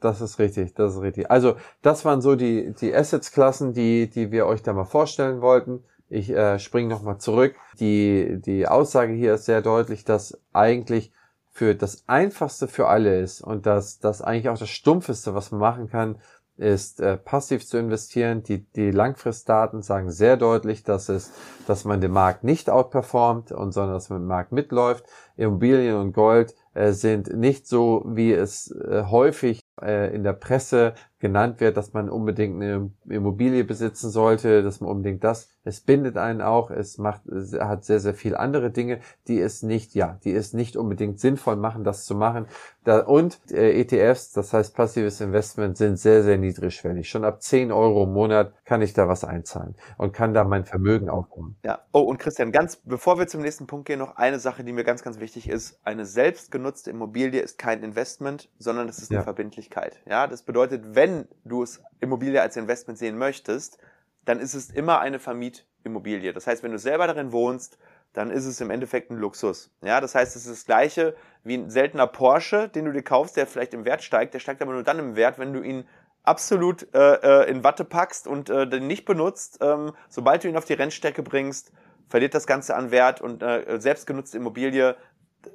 Das 0.00 0.20
ist 0.20 0.38
richtig, 0.38 0.74
das 0.74 0.94
ist 0.94 1.00
richtig. 1.00 1.30
Also 1.30 1.56
das 1.82 2.04
waren 2.04 2.20
so 2.20 2.36
die, 2.36 2.74
die 2.74 2.94
Assets-Klassen, 2.94 3.72
die, 3.72 4.08
die 4.08 4.30
wir 4.30 4.46
euch 4.46 4.62
da 4.62 4.72
mal 4.72 4.84
vorstellen 4.84 5.40
wollten. 5.40 5.84
Ich 6.08 6.30
äh, 6.30 6.58
springe 6.58 6.88
nochmal 6.88 7.18
zurück. 7.18 7.56
Die, 7.80 8.40
die 8.40 8.68
Aussage 8.68 9.12
hier 9.12 9.34
ist 9.34 9.46
sehr 9.46 9.62
deutlich, 9.62 10.04
dass 10.04 10.40
eigentlich 10.52 11.12
für 11.50 11.74
das 11.74 12.04
Einfachste 12.06 12.68
für 12.68 12.86
alle 12.86 13.18
ist 13.18 13.40
und 13.40 13.64
dass 13.64 13.98
das 13.98 14.20
eigentlich 14.20 14.50
auch 14.50 14.58
das 14.58 14.68
Stumpfeste, 14.68 15.34
was 15.34 15.50
man 15.52 15.60
machen 15.60 15.88
kann, 15.88 16.20
ist 16.56 17.00
äh, 17.00 17.16
passiv 17.16 17.66
zu 17.66 17.76
investieren. 17.76 18.42
Die, 18.42 18.64
die 18.72 18.90
Langfristdaten 18.90 19.82
sagen 19.82 20.10
sehr 20.10 20.36
deutlich, 20.36 20.82
dass 20.82 21.08
es, 21.08 21.32
dass 21.66 21.84
man 21.84 22.00
den 22.00 22.12
Markt 22.12 22.44
nicht 22.44 22.70
outperformt 22.70 23.52
und 23.52 23.72
sondern 23.72 23.94
dass 23.94 24.08
man 24.08 24.22
den 24.22 24.28
Markt 24.28 24.52
mitläuft. 24.52 25.04
Immobilien 25.36 25.96
und 25.96 26.12
Gold 26.12 26.54
äh, 26.74 26.92
sind 26.92 27.34
nicht 27.36 27.66
so, 27.66 28.04
wie 28.06 28.32
es 28.32 28.70
äh, 28.70 29.04
häufig 29.04 29.60
äh, 29.82 30.14
in 30.14 30.24
der 30.24 30.32
Presse 30.32 30.94
genannt 31.18 31.60
wird, 31.60 31.76
dass 31.76 31.92
man 31.92 32.10
unbedingt 32.10 32.62
eine 32.62 32.90
Immobilie 33.08 33.64
besitzen 33.64 34.10
sollte, 34.10 34.62
dass 34.62 34.80
man 34.80 34.90
unbedingt 34.90 35.24
das. 35.24 35.48
Es 35.64 35.80
bindet 35.80 36.16
einen 36.16 36.42
auch. 36.42 36.70
Es 36.70 36.98
macht, 36.98 37.26
es 37.26 37.52
hat 37.54 37.84
sehr, 37.84 38.00
sehr 38.00 38.14
viel 38.14 38.36
andere 38.36 38.70
Dinge, 38.70 39.00
die 39.26 39.40
es 39.40 39.62
nicht, 39.62 39.94
ja, 39.94 40.18
die 40.24 40.32
es 40.32 40.52
nicht 40.52 40.76
unbedingt 40.76 41.18
sinnvoll 41.18 41.56
machen, 41.56 41.84
das 41.84 42.04
zu 42.04 42.14
machen. 42.14 42.46
Da, 42.84 43.00
und 43.00 43.40
äh, 43.50 43.80
ETFs, 43.80 44.32
das 44.32 44.52
heißt 44.52 44.76
passives 44.76 45.20
Investment, 45.20 45.76
sind 45.76 45.98
sehr, 45.98 46.22
sehr 46.22 46.38
niedrigschwellig. 46.38 47.08
Schon 47.08 47.24
ab 47.24 47.42
10 47.42 47.72
Euro 47.72 48.04
im 48.04 48.12
Monat 48.12 48.52
kann 48.64 48.82
ich 48.82 48.92
da 48.92 49.08
was 49.08 49.24
einzahlen 49.24 49.74
und 49.98 50.12
kann 50.12 50.34
da 50.34 50.44
mein 50.44 50.64
Vermögen 50.64 51.08
aufbauen. 51.08 51.56
Ja. 51.64 51.80
Oh, 51.92 52.02
und 52.02 52.18
Christian, 52.18 52.52
ganz 52.52 52.76
bevor 52.76 53.18
wir 53.18 53.26
zum 53.26 53.40
nächsten 53.40 53.66
Punkt 53.66 53.86
gehen, 53.86 53.98
noch 53.98 54.16
eine 54.16 54.38
Sache, 54.38 54.62
die 54.62 54.72
mir 54.72 54.84
ganz, 54.84 55.02
ganz 55.02 55.18
wichtig 55.18 55.48
ist. 55.48 55.80
Eine 55.82 56.04
selbstgenutzte 56.04 56.90
Immobilie 56.90 57.40
ist 57.40 57.58
kein 57.58 57.82
Investment, 57.82 58.50
sondern 58.58 58.88
es 58.88 58.98
ist 58.98 59.10
eine 59.10 59.20
ja. 59.20 59.24
Verbindlichkeit. 59.24 60.00
Ja, 60.06 60.26
das 60.26 60.42
bedeutet, 60.42 60.94
wenn 60.94 61.05
du 61.44 61.62
es 61.62 61.80
Immobilie 62.00 62.40
als 62.40 62.56
Investment 62.56 62.98
sehen 62.98 63.18
möchtest, 63.18 63.78
dann 64.24 64.40
ist 64.40 64.54
es 64.54 64.70
immer 64.70 65.00
eine 65.00 65.18
Vermietimmobilie. 65.18 66.32
Das 66.32 66.46
heißt, 66.46 66.62
wenn 66.62 66.72
du 66.72 66.78
selber 66.78 67.06
darin 67.06 67.32
wohnst, 67.32 67.78
dann 68.12 68.30
ist 68.30 68.46
es 68.46 68.60
im 68.60 68.70
Endeffekt 68.70 69.10
ein 69.10 69.18
Luxus. 69.18 69.70
Ja, 69.82 70.00
das 70.00 70.14
heißt, 70.14 70.36
es 70.36 70.46
ist 70.46 70.52
das 70.52 70.64
gleiche 70.64 71.14
wie 71.44 71.56
ein 71.56 71.70
seltener 71.70 72.06
Porsche, 72.06 72.68
den 72.68 72.86
du 72.86 72.92
dir 72.92 73.02
kaufst, 73.02 73.36
der 73.36 73.46
vielleicht 73.46 73.74
im 73.74 73.84
Wert 73.84 74.02
steigt. 74.02 74.34
Der 74.34 74.38
steigt 74.38 74.62
aber 74.62 74.72
nur 74.72 74.82
dann 74.82 74.98
im 74.98 75.16
Wert, 75.16 75.38
wenn 75.38 75.52
du 75.52 75.60
ihn 75.60 75.86
absolut 76.22 76.92
äh, 76.94 77.42
äh 77.44 77.50
in 77.50 77.62
Watte 77.62 77.84
packst 77.84 78.26
und 78.26 78.50
äh, 78.50 78.66
den 78.66 78.86
nicht 78.86 79.04
benutzt. 79.04 79.58
Ähm, 79.60 79.92
sobald 80.08 80.42
du 80.42 80.48
ihn 80.48 80.56
auf 80.56 80.64
die 80.64 80.72
Rennstrecke 80.72 81.22
bringst, 81.22 81.72
verliert 82.08 82.34
das 82.34 82.46
Ganze 82.46 82.74
an 82.74 82.90
Wert 82.90 83.20
und 83.20 83.42
äh, 83.42 83.80
selbstgenutzte 83.80 84.38
Immobilie 84.38 84.96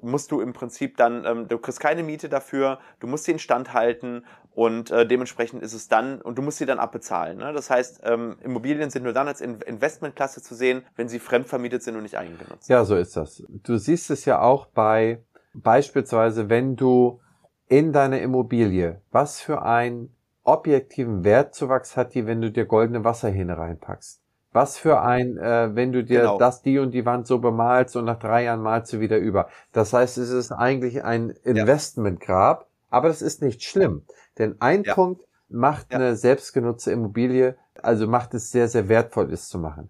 musst 0.01 0.31
du 0.31 0.41
im 0.41 0.53
Prinzip 0.53 0.97
dann, 0.97 1.25
ähm, 1.25 1.47
du 1.47 1.57
kriegst 1.57 1.79
keine 1.79 2.03
Miete 2.03 2.29
dafür, 2.29 2.79
du 2.99 3.07
musst 3.07 3.25
sie 3.25 3.31
instand 3.31 3.73
halten 3.73 4.23
und 4.53 4.91
äh, 4.91 5.07
dementsprechend 5.07 5.63
ist 5.63 5.73
es 5.73 5.87
dann, 5.87 6.21
und 6.21 6.37
du 6.37 6.41
musst 6.41 6.57
sie 6.57 6.65
dann 6.65 6.79
abbezahlen. 6.79 7.37
Ne? 7.37 7.53
Das 7.53 7.69
heißt, 7.69 8.01
ähm, 8.03 8.37
Immobilien 8.43 8.89
sind 8.89 9.03
nur 9.03 9.13
dann 9.13 9.27
als 9.27 9.41
in 9.41 9.61
Investmentklasse 9.61 10.41
zu 10.41 10.55
sehen, 10.55 10.83
wenn 10.95 11.07
sie 11.07 11.19
fremdvermietet 11.19 11.83
sind 11.83 11.95
und 11.95 12.03
nicht 12.03 12.17
eigengenutzt. 12.17 12.69
Ja, 12.69 12.83
so 12.83 12.95
ist 12.95 13.15
das. 13.15 13.43
Du 13.49 13.77
siehst 13.77 14.09
es 14.09 14.25
ja 14.25 14.41
auch 14.41 14.65
bei 14.67 15.23
beispielsweise, 15.53 16.49
wenn 16.49 16.75
du 16.75 17.21
in 17.67 17.93
deiner 17.93 18.19
Immobilie, 18.19 19.01
was 19.11 19.39
für 19.39 19.61
einen 19.61 20.13
objektiven 20.43 21.23
Wertzuwachs 21.23 21.95
hat 21.95 22.13
die, 22.13 22.25
wenn 22.25 22.41
du 22.41 22.51
dir 22.51 22.65
goldene 22.65 23.03
Wasserhähne 23.03 23.57
reinpackst? 23.57 24.21
Was 24.53 24.77
für 24.77 25.01
ein, 25.01 25.37
äh, 25.37 25.75
wenn 25.75 25.91
du 25.91 26.03
dir 26.03 26.21
genau. 26.21 26.37
das, 26.37 26.61
die 26.61 26.79
und 26.79 26.91
die 26.91 27.05
Wand 27.05 27.25
so 27.25 27.39
bemalst 27.39 27.95
und 27.95 28.05
nach 28.05 28.19
drei 28.19 28.43
Jahren 28.43 28.61
malst 28.61 28.91
du 28.91 28.99
wieder 28.99 29.17
über. 29.17 29.47
Das 29.71 29.93
heißt, 29.93 30.17
es 30.17 30.29
ist 30.29 30.51
eigentlich 30.51 31.03
ein 31.03 31.29
Investmentgrab, 31.43 32.61
ja. 32.61 32.67
aber 32.89 33.07
das 33.07 33.21
ist 33.21 33.41
nicht 33.41 33.63
schlimm. 33.63 34.03
Denn 34.37 34.55
ein 34.59 34.83
ja. 34.83 34.93
Punkt 34.93 35.25
macht 35.47 35.91
ja. 35.91 35.97
eine 35.97 36.15
selbstgenutzte 36.15 36.91
Immobilie, 36.91 37.55
also 37.81 38.07
macht 38.07 38.33
es 38.33 38.51
sehr, 38.51 38.67
sehr 38.67 38.89
wertvoll, 38.89 39.31
es 39.31 39.47
zu 39.47 39.57
machen. 39.57 39.89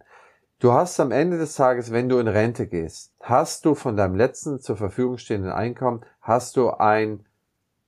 Du 0.59 0.73
hast 0.73 0.99
am 0.99 1.11
Ende 1.11 1.39
des 1.39 1.55
Tages, 1.55 1.91
wenn 1.91 2.07
du 2.07 2.19
in 2.19 2.27
Rente 2.27 2.67
gehst, 2.67 3.13
hast 3.19 3.65
du 3.65 3.73
von 3.73 3.97
deinem 3.97 4.15
letzten 4.15 4.59
zur 4.59 4.77
Verfügung 4.77 5.17
stehenden 5.17 5.51
Einkommen, 5.51 6.01
hast 6.21 6.55
du 6.55 6.69
einen 6.69 7.25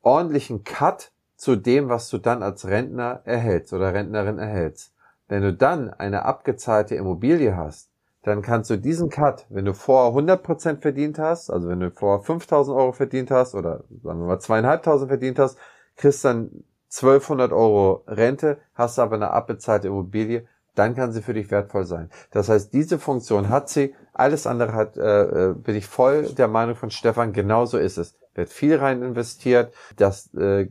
ordentlichen 0.02 0.64
Cut 0.64 1.12
zu 1.36 1.56
dem, 1.56 1.90
was 1.90 2.10
du 2.10 2.18
dann 2.18 2.42
als 2.42 2.68
Rentner 2.68 3.22
erhältst 3.26 3.74
oder 3.74 3.94
Rentnerin 3.94 4.40
erhältst. 4.40 4.93
Wenn 5.34 5.42
du 5.42 5.52
dann 5.52 5.90
eine 5.90 6.26
abgezahlte 6.26 6.94
Immobilie 6.94 7.58
hast, 7.58 7.90
dann 8.22 8.44
kannst 8.44 8.70
du 8.70 8.78
diesen 8.78 9.10
Cut, 9.10 9.48
wenn 9.50 9.66
du 9.66 9.74
vor 9.74 10.16
100% 10.16 10.80
verdient 10.80 11.18
hast, 11.18 11.50
also 11.50 11.70
wenn 11.70 11.80
du 11.80 11.90
vor 11.90 12.24
5000 12.24 12.78
Euro 12.78 12.92
verdient 12.92 13.32
hast 13.32 13.56
oder 13.56 13.84
sagen 14.04 14.20
wir 14.20 14.28
mal 14.28 14.40
2500 14.40 15.08
verdient 15.08 15.40
hast, 15.40 15.58
kriegst 15.96 16.24
dann 16.24 16.52
1200 16.92 17.52
Euro 17.52 18.04
Rente, 18.06 18.60
hast 18.76 19.00
aber 19.00 19.16
eine 19.16 19.32
abbezahlte 19.32 19.88
Immobilie, 19.88 20.46
dann 20.76 20.94
kann 20.94 21.14
sie 21.14 21.24
für 21.24 21.34
dich 21.34 21.50
wertvoll 21.50 21.86
sein. 21.86 22.12
Das 22.30 22.50
heißt, 22.50 22.72
diese 22.72 23.00
Funktion 23.00 23.50
hat 23.50 23.70
sie, 23.70 23.96
alles 24.14 24.46
andere 24.46 24.74
hat, 24.74 24.98
äh, 24.98 25.24
äh 25.24 25.54
bin 25.56 25.76
ich 25.76 25.88
voll 25.88 26.28
der 26.34 26.48
Meinung 26.48 26.76
von 26.76 26.92
Stefan, 26.92 27.34
genauso 27.34 27.80
ist 27.80 27.98
es. 27.98 28.20
Wird 28.36 28.50
viel 28.50 28.76
rein 28.76 29.04
investiert, 29.04 29.74
das 29.96 30.34
äh, 30.34 30.68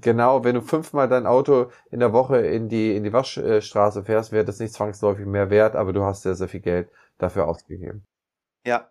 genau, 0.00 0.44
wenn 0.44 0.54
du 0.54 0.62
fünfmal 0.62 1.08
dein 1.08 1.26
Auto 1.26 1.70
in 1.90 2.00
der 2.00 2.12
Woche 2.12 2.38
in 2.38 2.68
die, 2.68 2.94
in 2.94 3.04
die 3.04 3.12
Waschstraße 3.12 4.04
fährst, 4.04 4.32
wird 4.32 4.48
es 4.48 4.58
nicht 4.58 4.74
zwangsläufig 4.74 5.26
mehr 5.26 5.50
wert, 5.50 5.76
aber 5.76 5.92
du 5.92 6.04
hast 6.04 6.22
sehr, 6.22 6.34
sehr 6.34 6.48
viel 6.48 6.60
Geld 6.60 6.90
dafür 7.18 7.48
ausgegeben. 7.48 8.06
Ja. 8.64 8.90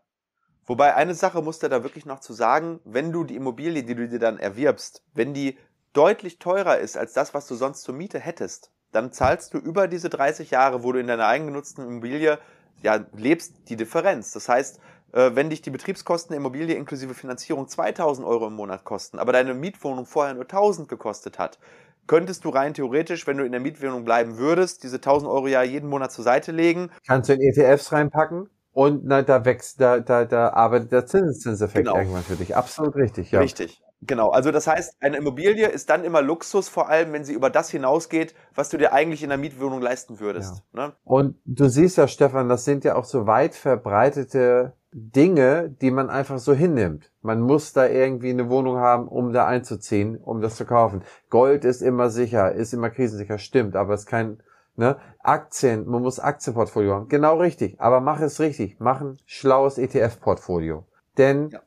Wobei 0.65 0.95
eine 0.95 1.15
Sache 1.15 1.41
musst 1.41 1.63
du 1.63 1.67
da 1.67 1.83
wirklich 1.83 2.05
noch 2.05 2.19
zu 2.19 2.33
sagen, 2.33 2.79
wenn 2.85 3.11
du 3.11 3.23
die 3.23 3.35
Immobilie, 3.35 3.83
die 3.83 3.95
du 3.95 4.07
dir 4.07 4.19
dann 4.19 4.37
erwirbst, 4.37 5.03
wenn 5.13 5.33
die 5.33 5.57
deutlich 5.93 6.37
teurer 6.37 6.77
ist 6.77 6.95
als 6.95 7.13
das, 7.13 7.33
was 7.33 7.47
du 7.47 7.55
sonst 7.55 7.81
zur 7.81 7.95
Miete 7.95 8.19
hättest, 8.19 8.71
dann 8.91 9.11
zahlst 9.11 9.53
du 9.53 9.57
über 9.57 9.87
diese 9.87 10.09
30 10.09 10.51
Jahre, 10.51 10.83
wo 10.83 10.91
du 10.91 10.99
in 10.99 11.07
deiner 11.07 11.25
eigengenutzten 11.25 11.87
Immobilie 11.87 12.37
ja, 12.83 13.03
lebst, 13.13 13.69
die 13.69 13.75
Differenz. 13.75 14.31
Das 14.31 14.47
heißt, 14.47 14.79
wenn 15.11 15.49
dich 15.49 15.61
die 15.61 15.69
Betriebskosten 15.69 16.33
der 16.33 16.37
Immobilie 16.37 16.75
inklusive 16.75 17.13
Finanzierung 17.13 17.67
2000 17.67 18.25
Euro 18.27 18.47
im 18.47 18.53
Monat 18.53 18.83
kosten, 18.83 19.19
aber 19.19 19.33
deine 19.33 19.53
Mietwohnung 19.53 20.05
vorher 20.05 20.33
nur 20.33 20.43
1000 20.43 20.87
gekostet 20.87 21.39
hat, 21.39 21.59
könntest 22.07 22.43
du 22.43 22.49
rein 22.49 22.73
theoretisch, 22.73 23.27
wenn 23.27 23.37
du 23.37 23.45
in 23.45 23.51
der 23.51 23.61
Mietwohnung 23.61 24.03
bleiben 24.03 24.37
würdest, 24.37 24.83
diese 24.83 24.97
1000 24.97 25.29
Euro 25.29 25.47
ja 25.47 25.63
jeden 25.63 25.89
Monat 25.89 26.11
zur 26.11 26.23
Seite 26.23 26.51
legen. 26.51 26.89
Kannst 27.07 27.29
du 27.29 27.33
in 27.33 27.41
ETFs 27.41 27.91
reinpacken? 27.91 28.49
Und 28.71 29.05
na, 29.05 29.21
da 29.21 29.45
wächst, 29.45 29.81
da, 29.81 29.99
da, 29.99 30.25
da 30.25 30.49
arbeitet 30.49 30.91
der 30.91 31.05
Zinseszinseffekt 31.05 31.85
genau. 31.85 31.97
irgendwann 31.97 32.23
für 32.23 32.35
dich. 32.35 32.55
Absolut 32.55 32.95
richtig, 32.95 33.31
ja. 33.31 33.39
Richtig. 33.39 33.81
Genau, 34.01 34.29
also 34.29 34.51
das 34.51 34.65
heißt, 34.65 34.95
eine 35.01 35.17
Immobilie 35.17 35.67
ist 35.67 35.89
dann 35.89 36.05
immer 36.05 36.21
Luxus, 36.21 36.69
vor 36.69 36.87
allem 36.87 37.11
wenn 37.11 37.25
sie 37.25 37.33
über 37.33 37.49
das 37.49 37.69
hinausgeht, 37.69 38.33
was 38.55 38.69
du 38.69 38.77
dir 38.77 38.93
eigentlich 38.93 39.23
in 39.23 39.29
der 39.29 39.37
Mietwohnung 39.37 39.81
leisten 39.81 40.19
würdest. 40.19 40.63
Ja. 40.73 40.87
Ne? 40.87 40.93
Und 41.03 41.35
du 41.45 41.67
siehst 41.67 41.97
ja, 41.97 42.07
Stefan, 42.07 42.47
das 42.47 42.63
sind 42.63 42.85
ja 42.85 42.95
auch 42.95 43.03
so 43.03 43.27
weit 43.27 43.55
verbreitete 43.55 44.73
Dinge, 44.91 45.69
die 45.81 45.91
man 45.91 46.09
einfach 46.09 46.39
so 46.39 46.53
hinnimmt. 46.53 47.11
Man 47.21 47.41
muss 47.41 47.73
da 47.73 47.87
irgendwie 47.87 48.29
eine 48.29 48.49
Wohnung 48.49 48.77
haben, 48.77 49.07
um 49.07 49.33
da 49.33 49.45
einzuziehen, 49.45 50.17
um 50.17 50.41
das 50.41 50.55
zu 50.55 50.65
kaufen. 50.65 51.03
Gold 51.29 51.65
ist 51.65 51.81
immer 51.81 52.09
sicher, 52.09 52.53
ist 52.53 52.73
immer 52.73 52.89
krisensicher, 52.89 53.37
stimmt, 53.37 53.75
aber 53.75 53.93
es 53.93 54.01
ist 54.01 54.05
kein, 54.07 54.41
ne? 54.77 54.97
Aktien, 55.21 55.85
man 55.87 56.01
muss 56.01 56.19
Aktienportfolio 56.19 56.93
haben. 56.93 57.07
Genau 57.09 57.37
richtig, 57.37 57.79
aber 57.79 57.99
mach 57.99 58.21
es 58.21 58.39
richtig. 58.39 58.77
Mach 58.79 59.01
ein 59.01 59.17
schlaues 59.25 59.77
ETF-Portfolio. 59.77 60.85
Denn 61.17 61.49
ja. 61.49 61.59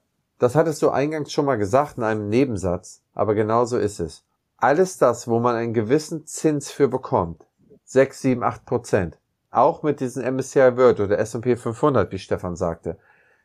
Das 0.42 0.56
hattest 0.56 0.82
du 0.82 0.90
eingangs 0.90 1.30
schon 1.30 1.44
mal 1.44 1.54
gesagt 1.54 1.98
in 1.98 2.02
einem 2.02 2.28
Nebensatz, 2.28 3.00
aber 3.14 3.36
genauso 3.36 3.78
ist 3.78 4.00
es. 4.00 4.24
Alles 4.56 4.98
das, 4.98 5.28
wo 5.28 5.38
man 5.38 5.54
einen 5.54 5.72
gewissen 5.72 6.26
Zins 6.26 6.68
für 6.68 6.88
bekommt, 6.88 7.46
6, 7.84 8.20
7, 8.22 8.42
8 8.42 8.66
Prozent, 8.66 9.18
auch 9.52 9.84
mit 9.84 10.00
diesen 10.00 10.24
MSCI 10.24 10.76
World 10.76 10.98
oder 10.98 11.16
S&P 11.20 11.54
500, 11.54 12.10
wie 12.10 12.18
Stefan 12.18 12.56
sagte, 12.56 12.98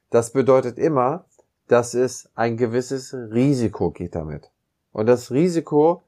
das 0.09 0.31
bedeutet 0.31 0.79
immer, 0.79 1.25
dass 1.67 1.93
es 1.93 2.31
ein 2.33 2.57
gewisses 2.57 3.13
Risiko 3.13 3.91
geht 3.91 4.15
damit. 4.15 4.49
Und 4.91 5.05
das 5.05 5.29
Risiko 5.29 6.01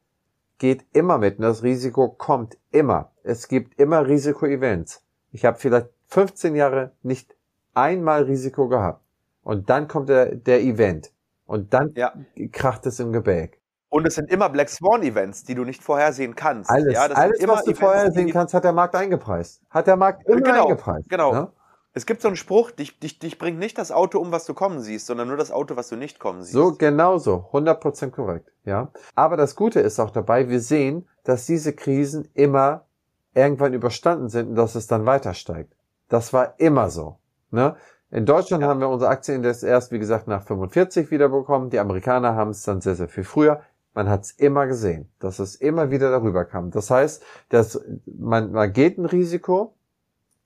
geht 0.57 0.87
immer 0.91 1.19
mit 1.19 1.37
und 1.37 1.43
das 1.43 1.61
Risiko 1.61 2.09
kommt 2.09 2.57
immer. 2.71 3.11
Es 3.21 3.47
gibt 3.47 3.79
immer 3.79 4.07
Risiko-Events. 4.07 5.03
Ich 5.33 5.45
habe 5.45 5.59
vielleicht 5.59 5.89
15 6.07 6.55
Jahre 6.55 6.93
nicht 7.03 7.35
einmal 7.75 8.23
Risiko 8.23 8.67
gehabt. 8.67 9.03
Und 9.43 9.69
dann 9.69 9.87
kommt 9.87 10.09
der, 10.09 10.35
der 10.35 10.61
Event. 10.61 11.11
Und 11.45 11.73
dann 11.73 11.93
ja. 11.95 12.13
kracht 12.51 12.85
es 12.85 12.99
im 12.99 13.11
Gebäck. 13.11 13.59
Und 13.89 14.05
es 14.05 14.15
sind 14.15 14.29
immer 14.29 14.49
Black 14.49 14.69
Swan 14.69 15.01
Events, 15.01 15.43
die 15.43 15.55
du 15.55 15.63
nicht 15.63 15.83
vorhersehen 15.83 16.35
kannst. 16.35 16.69
Alles, 16.69 16.93
ja, 16.93 17.01
alles 17.01 17.39
was 17.47 17.63
du 17.63 17.71
Events, 17.71 17.79
vorhersehen 17.79 18.31
kannst, 18.31 18.53
hat 18.53 18.63
der 18.63 18.73
Markt 18.73 18.95
eingepreist. 18.95 19.63
Hat 19.69 19.87
der 19.87 19.95
Markt 19.95 20.27
immer 20.27 20.41
genau, 20.41 20.67
eingepreist. 20.67 21.09
Genau. 21.09 21.33
Ja? 21.33 21.51
Es 21.93 22.05
gibt 22.05 22.21
so 22.21 22.27
einen 22.27 22.37
Spruch, 22.37 22.69
dich, 22.69 22.99
dich, 22.99 23.17
dich 23.17 23.39
bringt 23.39 23.57
nicht 23.57 23.79
das 23.79 23.91
Auto 23.91 24.19
um, 24.19 24.31
was 24.31 24.45
du 24.45 24.53
kommen 24.53 24.79
siehst, 24.79 25.07
sondern 25.07 25.27
nur 25.27 25.37
das 25.37 25.51
Auto, 25.51 25.75
was 25.75 25.89
du 25.89 25.95
nicht 25.95 26.19
kommen 26.19 26.43
siehst. 26.43 26.53
So, 26.53 26.73
genau 26.73 27.17
so. 27.17 27.49
100% 27.51 28.11
korrekt. 28.11 28.51
Ja. 28.63 28.91
Aber 29.15 29.37
das 29.37 29.55
Gute 29.55 29.79
ist 29.79 29.99
auch 29.99 30.11
dabei, 30.11 30.49
wir 30.49 30.59
sehen, 30.59 31.07
dass 31.23 31.47
diese 31.47 31.73
Krisen 31.73 32.29
immer 32.35 32.85
irgendwann 33.33 33.73
überstanden 33.73 34.29
sind 34.29 34.49
und 34.49 34.55
dass 34.55 34.75
es 34.75 34.85
dann 34.85 35.07
weiter 35.07 35.33
steigt. 35.33 35.73
Das 36.09 36.31
war 36.31 36.59
immer 36.59 36.91
so. 36.91 37.17
Ne? 37.49 37.75
In 38.11 38.25
Deutschland 38.25 38.63
haben 38.63 38.79
wir 38.79 38.89
unsere 38.89 39.11
Aktienindex 39.11 39.61
erst, 39.61 39.91
wie 39.91 39.99
gesagt, 39.99 40.27
nach 40.27 40.43
45 40.43 41.11
wiederbekommen. 41.11 41.69
Die 41.69 41.79
Amerikaner 41.79 42.35
haben 42.35 42.51
es 42.51 42.63
dann 42.63 42.81
sehr, 42.81 42.95
sehr 42.95 43.07
viel 43.07 43.23
früher. 43.23 43.61
Man 43.93 44.09
hat 44.09 44.23
es 44.23 44.31
immer 44.31 44.65
gesehen, 44.65 45.11
dass 45.19 45.39
es 45.39 45.55
immer 45.55 45.91
wieder 45.91 46.09
darüber 46.09 46.45
kam. 46.45 46.71
Das 46.71 46.89
heißt, 46.89 47.23
dass 47.49 47.83
man, 48.05 48.51
man 48.51 48.73
geht 48.73 48.97
ein 48.97 49.05
Risiko. 49.05 49.75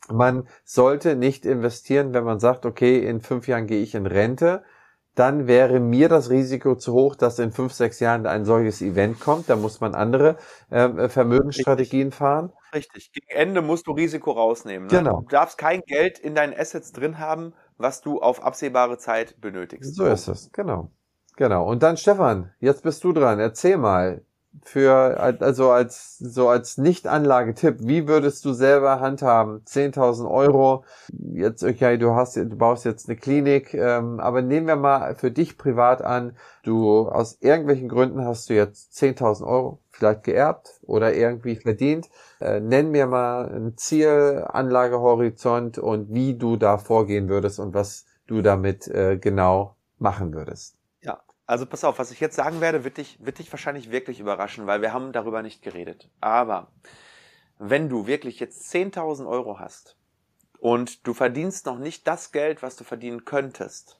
Man 0.09 0.47
sollte 0.65 1.15
nicht 1.15 1.45
investieren, 1.45 2.13
wenn 2.13 2.25
man 2.25 2.39
sagt, 2.39 2.65
okay, 2.65 2.99
in 3.07 3.21
fünf 3.21 3.47
Jahren 3.47 3.67
gehe 3.67 3.81
ich 3.81 3.95
in 3.95 4.05
Rente. 4.05 4.63
Dann 5.15 5.45
wäre 5.47 5.79
mir 5.79 6.09
das 6.09 6.31
Risiko 6.31 6.75
zu 6.75 6.93
hoch, 6.93 7.15
dass 7.15 7.37
in 7.37 7.51
fünf, 7.51 7.73
sechs 7.73 7.99
Jahren 7.99 8.25
ein 8.25 8.45
solches 8.45 8.81
Event 8.81 9.19
kommt. 9.19 9.47
Da 9.47 9.55
muss 9.55 9.79
man 9.79 9.93
andere 9.93 10.37
äh, 10.71 11.07
Vermögensstrategien 11.07 12.11
fahren. 12.11 12.51
Richtig. 12.73 13.11
Gegen 13.11 13.29
Ende 13.29 13.61
musst 13.61 13.85
du 13.85 13.91
Risiko 13.91 14.31
rausnehmen. 14.31 14.87
Ne? 14.87 14.97
Genau. 14.97 15.21
Du 15.21 15.27
darfst 15.27 15.59
kein 15.59 15.81
Geld 15.81 16.17
in 16.17 16.33
deinen 16.33 16.53
Assets 16.57 16.91
drin 16.93 17.19
haben, 17.19 17.53
was 17.77 18.01
du 18.01 18.21
auf 18.21 18.43
absehbare 18.43 18.97
Zeit 18.97 19.39
benötigst. 19.39 19.95
So 19.95 20.05
ist 20.05 20.27
es, 20.27 20.51
genau. 20.51 20.89
Genau. 21.35 21.67
Und 21.67 21.83
dann 21.83 21.97
Stefan, 21.97 22.51
jetzt 22.59 22.83
bist 22.83 23.03
du 23.03 23.13
dran. 23.13 23.39
Erzähl 23.39 23.77
mal 23.77 24.23
für 24.61 25.19
also 25.19 25.71
als 25.71 26.17
so 26.19 26.47
als 26.47 26.77
Nicht-Anlagetipp, 26.77 27.77
wie 27.79 28.07
würdest 28.07 28.45
du 28.45 28.53
selber 28.53 28.99
handhaben? 28.99 29.61
10.000 29.65 30.29
Euro. 30.29 30.85
Jetzt 31.33 31.63
okay, 31.63 31.97
du 31.97 32.13
hast 32.13 32.35
du 32.35 32.45
baust 32.55 32.85
jetzt 32.85 33.09
eine 33.09 33.17
Klinik, 33.17 33.73
ähm, 33.73 34.19
aber 34.19 34.41
nehmen 34.41 34.67
wir 34.67 34.75
mal 34.75 35.15
für 35.15 35.31
dich 35.31 35.57
privat 35.57 36.01
an, 36.01 36.35
du 36.63 37.07
aus 37.09 37.37
irgendwelchen 37.41 37.89
Gründen 37.89 38.25
hast 38.25 38.49
du 38.49 38.53
jetzt 38.53 38.93
10.000 38.93 39.45
Euro 39.45 39.79
vielleicht 39.89 40.23
geerbt 40.23 40.79
oder 40.83 41.13
irgendwie 41.13 41.55
verdient. 41.55 42.09
Äh, 42.39 42.59
nenn 42.59 42.91
mir 42.91 43.07
mal 43.07 43.49
ein 43.53 43.77
Ziel, 43.77 44.45
Anlagehorizont 44.47 45.77
und 45.77 46.13
wie 46.13 46.35
du 46.37 46.57
da 46.57 46.77
vorgehen 46.77 47.29
würdest 47.29 47.59
und 47.59 47.73
was 47.73 48.05
du 48.27 48.41
damit 48.41 48.87
äh, 48.87 49.17
genau 49.17 49.75
machen 49.99 50.33
würdest. 50.33 50.75
Also 51.53 51.67
pass 51.67 51.83
auf, 51.83 51.99
was 51.99 52.09
ich 52.09 52.19
jetzt 52.19 52.35
sagen 52.35 52.61
werde, 52.61 52.83
wird 52.83 52.97
dich, 52.97 53.23
wird 53.23 53.37
dich 53.37 53.51
wahrscheinlich 53.53 53.91
wirklich 53.91 54.19
überraschen, 54.19 54.65
weil 54.65 54.81
wir 54.81 54.91
haben 54.91 55.11
darüber 55.11 55.43
nicht 55.43 55.61
geredet. 55.61 56.09
Aber 56.19 56.71
wenn 57.59 57.89
du 57.89 58.07
wirklich 58.07 58.39
jetzt 58.39 58.73
10.000 58.73 59.27
Euro 59.27 59.59
hast 59.59 59.95
und 60.57 61.05
du 61.05 61.13
verdienst 61.13 61.67
noch 61.67 61.77
nicht 61.77 62.07
das 62.07 62.31
Geld, 62.31 62.63
was 62.63 62.75
du 62.75 62.83
verdienen 62.83 63.23
könntest, 63.23 63.99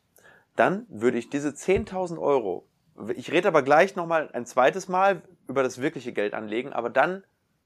dann 0.56 0.88
würde 0.89 1.20
ich 1.20 1.30
diese 1.30 1.49
10.000 1.49 2.20
Euro 2.20 2.66
ich 3.16 3.32
rede 3.32 3.47
aber 3.47 3.64
gleich 3.64 3.95
nochmal 3.95 4.30
ein 4.34 4.45
zweites 4.45 4.88
Mal 4.88 5.22
über 5.47 5.64
das 5.64 5.82
wirkliche 5.82 6.14
Geld 6.14 6.34
anlegen, 6.34 6.74
aber 6.74 6.89
dann 6.89 7.24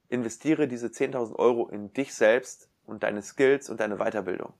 investiere 0.09 0.67
diese 0.67 0.87
10.000 0.87 1.35
Euro 1.35 1.67
in 1.67 1.93
dich 1.93 2.13
selbst 2.13 2.69
und 2.85 3.03
deine 3.03 3.21
Skills 3.21 3.69
und 3.69 3.79
deine 3.79 3.97
Weiterbildung. 3.97 4.53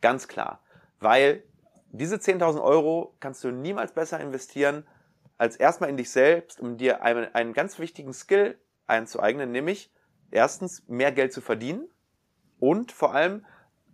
Ganz 0.00 0.28
klar. 0.28 0.60
Weil 0.98 1.42
diese 1.90 2.16
10.000 2.16 2.62
Euro 2.62 3.14
kannst 3.20 3.42
du 3.44 3.50
niemals 3.50 3.92
besser 3.92 4.20
investieren, 4.20 4.86
als 5.38 5.56
erstmal 5.56 5.90
in 5.90 5.96
dich 5.96 6.10
selbst, 6.10 6.60
um 6.60 6.76
dir 6.76 7.02
einen, 7.02 7.34
einen 7.34 7.52
ganz 7.52 7.78
wichtigen 7.78 8.12
Skill 8.12 8.58
einzueignen, 8.86 9.52
nämlich 9.52 9.92
erstens 10.30 10.86
mehr 10.88 11.12
Geld 11.12 11.32
zu 11.32 11.40
verdienen 11.40 11.88
und 12.58 12.92
vor 12.92 13.14
allem 13.14 13.46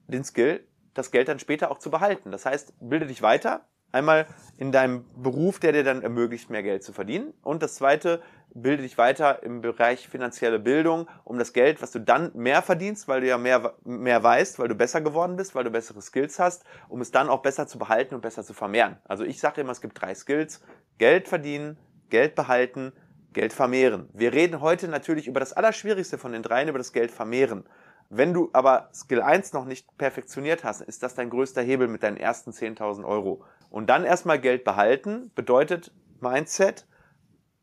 den 0.07 0.25
Skill, 0.25 0.67
das 0.95 1.11
Geld 1.11 1.29
dann 1.29 1.39
später 1.39 1.71
auch 1.71 1.79
zu 1.79 1.91
behalten. 1.91 2.31
Das 2.31 2.47
heißt, 2.47 2.75
bilde 2.81 3.07
dich 3.07 3.23
weiter, 3.23 3.69
Einmal 3.95 4.27
in 4.59 4.73
deinem 4.73 5.05
Beruf, 5.15 5.61
der 5.61 5.71
dir 5.71 5.85
dann 5.85 6.03
ermöglicht, 6.03 6.51
mehr 6.51 6.65
Geld 6.65 6.83
zu 6.83 6.93
verdienen. 6.93 7.33
Und 7.43 7.63
das 7.63 7.77
zweite, 7.77 8.21
bilde 8.53 8.83
dich 8.83 8.99
weiter 8.99 9.45
im 9.45 9.61
Bereich 9.61 10.09
finanzielle 10.09 10.59
Bildung, 10.59 11.09
um 11.23 11.39
das 11.39 11.53
Geld, 11.53 11.81
was 11.81 11.93
du 11.93 12.01
dann 12.01 12.33
mehr 12.35 12.61
verdienst, 12.63 13.07
weil 13.07 13.21
du 13.21 13.29
ja 13.29 13.39
mehr, 13.39 13.75
mehr 13.85 14.21
weißt, 14.21 14.59
weil 14.59 14.67
du 14.67 14.75
besser 14.75 15.01
geworden 15.01 15.37
bist, 15.37 15.55
weil 15.55 15.63
du 15.63 15.71
bessere 15.71 16.03
Skills 16.03 16.41
hast, 16.41 16.65
um 16.89 17.01
es 17.01 17.13
dann 17.13 17.29
auch 17.29 17.43
besser 17.43 17.69
zu 17.69 17.79
behalten 17.79 18.17
und 18.17 18.21
besser 18.21 18.43
zu 18.43 18.53
vermehren. 18.53 18.97
Also 19.05 19.23
ich 19.23 19.39
sage 19.39 19.61
immer, 19.61 19.71
es 19.71 19.81
gibt 19.81 20.01
drei 20.01 20.13
Skills. 20.13 20.61
Geld 20.99 21.29
verdienen, 21.29 21.77
Geld 22.11 22.35
behalten, 22.35 22.93
Geld 23.33 23.53
vermehren. 23.53 24.09
Wir 24.13 24.33
reden 24.33 24.61
heute 24.61 24.89
natürlich 24.89 25.29
über 25.29 25.39
das 25.39 25.53
Allerschwierigste 25.53 26.19
von 26.19 26.33
den 26.33 26.43
dreien, 26.43 26.69
über 26.69 26.79
das 26.79 26.93
Geld 26.93 27.13
vermehren. 27.13 27.65
Wenn 28.11 28.35
du 28.35 28.51
aber 28.53 28.91
Skill 28.93 29.23
1 29.23 29.53
noch 29.53 29.65
nicht 29.65 29.97
perfektioniert 29.99 30.63
hast, 30.63 30.83
ist 30.83 31.03
das 31.03 31.15
dein 31.15 31.31
größter 31.31 31.63
Hebel 31.63 31.89
mit 31.89 32.03
deinen 32.03 32.17
ersten 32.17 32.51
10.000 32.51 33.05
Euro. 33.05 33.45
Und 33.75 33.89
dann 33.91 34.05
erstmal 34.05 34.39
Geld 34.39 34.63
behalten 34.63 35.33
bedeutet 35.35 35.91
Mindset, 36.21 36.87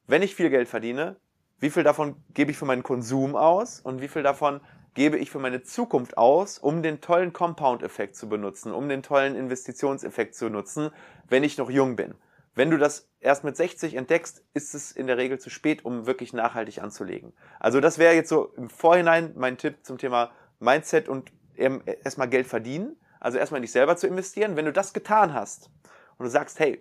wenn 0.08 0.22
ich 0.22 0.36
viel 0.36 0.50
Geld 0.50 0.68
verdiene, 0.68 1.16
wie 1.60 1.70
viel 1.70 1.84
davon 1.84 2.18
gebe 2.34 2.52
ich 2.52 2.58
für 2.58 2.66
meinen 2.66 2.84
Konsum 2.84 3.38
aus 3.38 3.80
und 3.80 4.02
wie 4.02 4.10
viel 4.10 4.22
davon 4.22 4.60
gebe 4.94 5.18
ich 5.18 5.32
für 5.32 5.40
meine 5.40 5.64
Zukunft 5.64 6.18
aus, 6.18 6.58
um 6.58 6.84
den 6.84 7.00
tollen 7.00 7.32
Compound-Effekt 7.32 8.18
zu 8.18 8.28
benutzen, 8.28 8.74
um 8.74 8.90
den 8.90 9.04
tollen 9.04 9.36
Investitionseffekt 9.36 10.36
zu 10.36 10.50
nutzen, 10.50 10.90
wenn 11.30 11.46
ich 11.46 11.58
noch 11.58 11.70
jung 11.70 11.96
bin. 11.96 12.14
Wenn 12.56 12.72
du 12.72 12.78
das 12.78 13.08
erst 13.22 13.46
mit 13.46 13.56
60 13.56 13.96
entdeckst, 13.96 14.44
ist 14.54 14.76
es 14.76 14.92
in 14.92 15.08
der 15.08 15.16
Regel 15.16 15.40
zu 15.40 15.50
spät, 15.50 15.86
um 15.86 16.08
wirklich 16.08 16.34
nachhaltig 16.34 16.84
anzulegen. 16.84 17.32
Also 17.58 17.80
das 17.80 18.00
wäre 18.00 18.16
jetzt 18.16 18.28
so 18.28 18.52
im 18.58 18.70
Vorhinein 18.70 19.32
mein 19.38 19.58
Tipp 19.58 19.78
zum 19.84 19.98
Thema 19.98 20.32
Mindset 20.60 21.08
und 21.08 21.32
erstmal 21.56 22.28
Geld 22.28 22.48
verdienen. 22.48 22.98
Also 23.22 23.38
erstmal 23.38 23.60
in 23.60 23.62
dich 23.62 23.72
selber 23.72 23.96
zu 23.96 24.08
investieren. 24.08 24.58
Wenn 24.58 24.66
du 24.66 24.74
das 24.74 24.92
getan 24.92 25.34
hast, 25.34 25.70
und 26.22 26.26
du 26.26 26.30
sagst, 26.30 26.60
hey, 26.60 26.80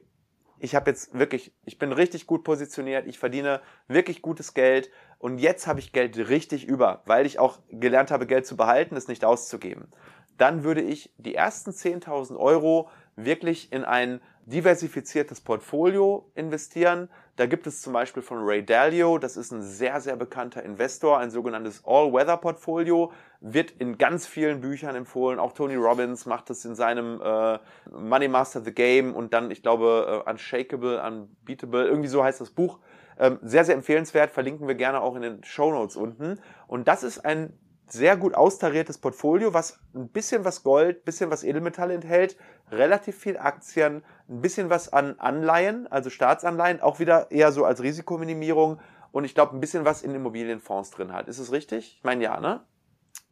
ich 0.59 0.74
habe 0.74 0.91
jetzt 0.91 1.18
wirklich, 1.18 1.55
ich 1.64 1.78
bin 1.78 1.93
richtig 1.93 2.26
gut 2.26 2.45
positioniert, 2.45 3.07
ich 3.07 3.18
verdiene 3.18 3.62
wirklich 3.88 4.20
gutes 4.20 4.53
Geld 4.53 4.91
und 5.18 5.38
jetzt 5.38 5.66
habe 5.66 5.80
ich 5.80 5.93
Geld 5.93 6.18
richtig 6.18 6.66
über, 6.66 7.01
weil 7.07 7.24
ich 7.24 7.38
auch 7.38 7.61
gelernt 7.70 8.11
habe, 8.11 8.26
Geld 8.26 8.45
zu 8.45 8.59
behalten, 8.59 8.97
es 8.97 9.09
nicht 9.09 9.24
auszugeben. 9.24 9.88
Dann 10.36 10.62
würde 10.62 10.82
ich 10.82 11.14
die 11.16 11.34
ersten 11.34 11.70
10.000 11.70 12.36
Euro 12.36 12.91
wirklich 13.16 13.72
in 13.72 13.82
ein 13.82 14.20
diversifiziertes 14.51 15.40
Portfolio 15.40 16.30
investieren. 16.34 17.09
Da 17.36 17.46
gibt 17.46 17.66
es 17.66 17.80
zum 17.80 17.94
Beispiel 17.94 18.22
von 18.22 18.38
Ray 18.42 18.64
Dalio, 18.64 19.16
das 19.16 19.36
ist 19.36 19.51
ein 19.51 19.62
sehr, 19.62 20.01
sehr 20.01 20.16
bekannter 20.16 20.62
Investor, 20.62 21.18
ein 21.18 21.30
sogenanntes 21.30 21.82
All-Weather-Portfolio, 21.86 23.12
wird 23.40 23.70
in 23.70 23.96
ganz 23.96 24.26
vielen 24.26 24.61
Büchern 24.61 24.94
empfohlen. 24.94 25.38
Auch 25.38 25.53
Tony 25.53 25.76
Robbins 25.76 26.26
macht 26.26 26.51
das 26.51 26.64
in 26.64 26.74
seinem 26.74 27.22
äh, 27.22 27.59
Money 27.90 28.28
Master 28.28 28.61
the 28.61 28.72
Game 28.72 29.14
und 29.14 29.32
dann, 29.32 29.51
ich 29.51 29.62
glaube, 29.62 30.24
äh, 30.26 30.30
Unshakable, 30.30 31.03
Unbeatable, 31.03 31.86
irgendwie 31.86 32.09
so 32.09 32.22
heißt 32.22 32.40
das 32.40 32.51
Buch. 32.51 32.78
Ähm, 33.18 33.38
sehr, 33.42 33.64
sehr 33.64 33.74
empfehlenswert, 33.74 34.30
verlinken 34.30 34.68
wir 34.68 34.74
gerne 34.74 35.01
auch 35.01 35.14
in 35.16 35.22
den 35.22 35.44
Show 35.44 35.70
Notes 35.70 35.96
unten. 35.96 36.40
Und 36.66 36.88
das 36.88 37.03
ist 37.03 37.24
ein 37.24 37.53
sehr 37.93 38.16
gut 38.16 38.34
austariertes 38.34 38.99
Portfolio, 38.99 39.53
was 39.55 39.78
ein 39.95 40.09
bisschen 40.09 40.45
was 40.45 40.62
Gold, 40.62 41.05
bisschen 41.05 41.30
was 41.30 41.45
Edelmetalle 41.45 41.95
enthält, 41.95 42.36
relativ 42.70 43.16
viel 43.16 43.36
Aktien, 43.36 44.03
ein 44.28 44.41
bisschen 44.41 44.70
was 44.70 44.93
an 44.93 45.18
Anleihen, 45.18 45.86
also 45.91 46.11
Staatsanleihen, 46.11 46.80
auch 46.80 47.01
wieder 47.01 47.30
eher 47.30 47.53
so 47.53 47.64
als 47.64 47.82
Risikominimierung 47.82 48.80
und 49.12 49.24
ich 49.24 49.34
glaube 49.34 49.57
ein 49.57 49.61
bisschen 49.61 49.84
was 49.84 50.03
in 50.03 50.14
Immobilienfonds 50.14 50.91
drin 50.91 51.12
hat. 51.12 51.28
Ist 51.28 51.38
es 51.38 51.53
richtig? 51.53 51.97
Ich 51.99 52.05
meine 52.05 52.22
ja, 52.22 52.38
ne? 52.41 52.64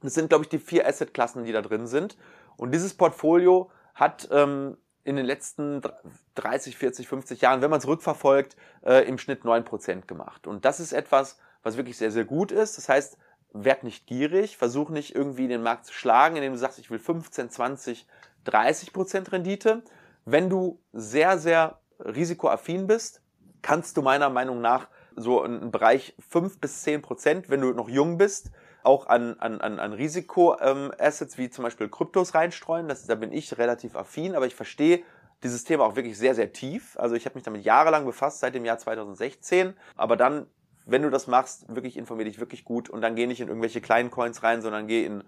Das 0.03 0.15
sind, 0.15 0.29
glaube 0.29 0.45
ich, 0.45 0.49
die 0.49 0.59
vier 0.59 0.87
Assetklassen, 0.87 1.45
die 1.45 1.53
da 1.53 1.63
drin 1.63 1.87
sind. 1.87 2.17
Und 2.57 2.73
dieses 2.73 2.95
Portfolio 2.95 3.71
hat 3.95 4.29
ähm, 4.31 4.77
in 5.05 5.17
den 5.17 5.27
letzten 5.27 5.81
30, 6.35 6.77
40, 6.77 7.09
50 7.09 7.41
Jahren, 7.41 7.63
wenn 7.63 7.71
man 7.71 7.79
es 7.79 7.87
rückverfolgt, 7.87 8.57
äh, 8.85 9.09
im 9.09 9.19
Schnitt 9.19 9.43
9% 9.43 10.07
gemacht. 10.07 10.47
Und 10.47 10.65
das 10.65 10.81
ist 10.81 10.93
etwas, 10.93 11.39
was 11.63 11.77
wirklich 11.77 11.97
sehr, 11.97 12.11
sehr 12.11 12.25
gut 12.25 12.53
ist. 12.53 12.79
Das 12.79 12.89
heißt, 12.89 13.19
werd 13.53 13.83
nicht 13.83 14.07
gierig, 14.07 14.57
versuch 14.57 14.91
nicht 14.91 15.15
irgendwie 15.15 15.49
den 15.49 15.63
Markt 15.63 15.87
zu 15.87 15.93
schlagen, 15.93 16.37
indem 16.37 16.53
du 16.53 16.59
sagst, 16.59 16.79
ich 16.79 16.91
will 16.91 16.99
15, 16.99 17.51
20, 17.51 18.07
30 18.45 18.93
Prozent 18.93 19.33
Rendite. 19.33 19.83
Wenn 20.25 20.51
du 20.51 20.81
sehr, 20.93 21.39
sehr 21.39 21.79
risikoaffin 22.01 22.87
bist, 22.87 23.23
kannst 23.63 23.97
du 23.97 24.03
meiner 24.03 24.31
Meinung 24.31 24.61
nach 24.61 24.89
so 25.17 25.43
einen 25.43 25.71
Bereich 25.71 26.15
5 26.29 26.61
bis 26.61 26.83
10 26.83 27.03
Prozent, 27.03 27.51
wenn 27.51 27.61
du 27.61 27.73
noch 27.73 27.89
jung 27.89 28.19
bist, 28.19 28.51
auch 28.83 29.07
an, 29.07 29.39
an, 29.41 29.61
an, 29.61 29.81
an 29.81 29.93
Risiko-Assets 29.93 31.35
ähm, 31.35 31.45
wie 31.45 31.51
zum 31.51 31.65
Beispiel 31.65 31.89
Kryptos 31.89 32.35
reinstreuen. 32.35 32.89
Das, 32.89 33.07
da 33.07 33.17
bin 33.17 33.33
ich 33.33 33.59
relativ 33.59 33.97
affin, 33.97 34.35
aber 34.35 34.47
ich 34.47 34.55
verstehe 34.55 35.03
dieses 35.43 35.65
Thema 35.65 35.85
auch 35.85 35.97
wirklich 35.97 36.19
sehr, 36.19 36.35
sehr 36.35 36.53
tief. 36.53 36.97
Also 36.99 37.15
ich 37.15 37.25
habe 37.25 37.35
mich 37.35 37.45
damit 37.45 37.65
jahrelang 37.65 38.05
befasst, 38.05 38.41
seit 38.41 38.55
dem 38.55 38.65
Jahr 38.65 38.79
2016. 38.79 39.75
Aber 39.97 40.17
dann, 40.17 40.47
wenn 40.89 41.03
du 41.03 41.11
das 41.11 41.27
machst, 41.27 41.67
wirklich 41.75 41.97
informier 41.97 42.25
dich 42.25 42.41
wirklich 42.41 42.65
gut 42.65 42.89
und 42.89 43.03
dann 43.03 43.15
geh 43.15 43.27
nicht 43.27 43.41
in 43.41 43.49
irgendwelche 43.49 43.81
kleinen 43.81 44.11
Coins 44.11 44.43
rein, 44.43 44.63
sondern 44.63 44.87
geh 44.87 45.05
in 45.05 45.23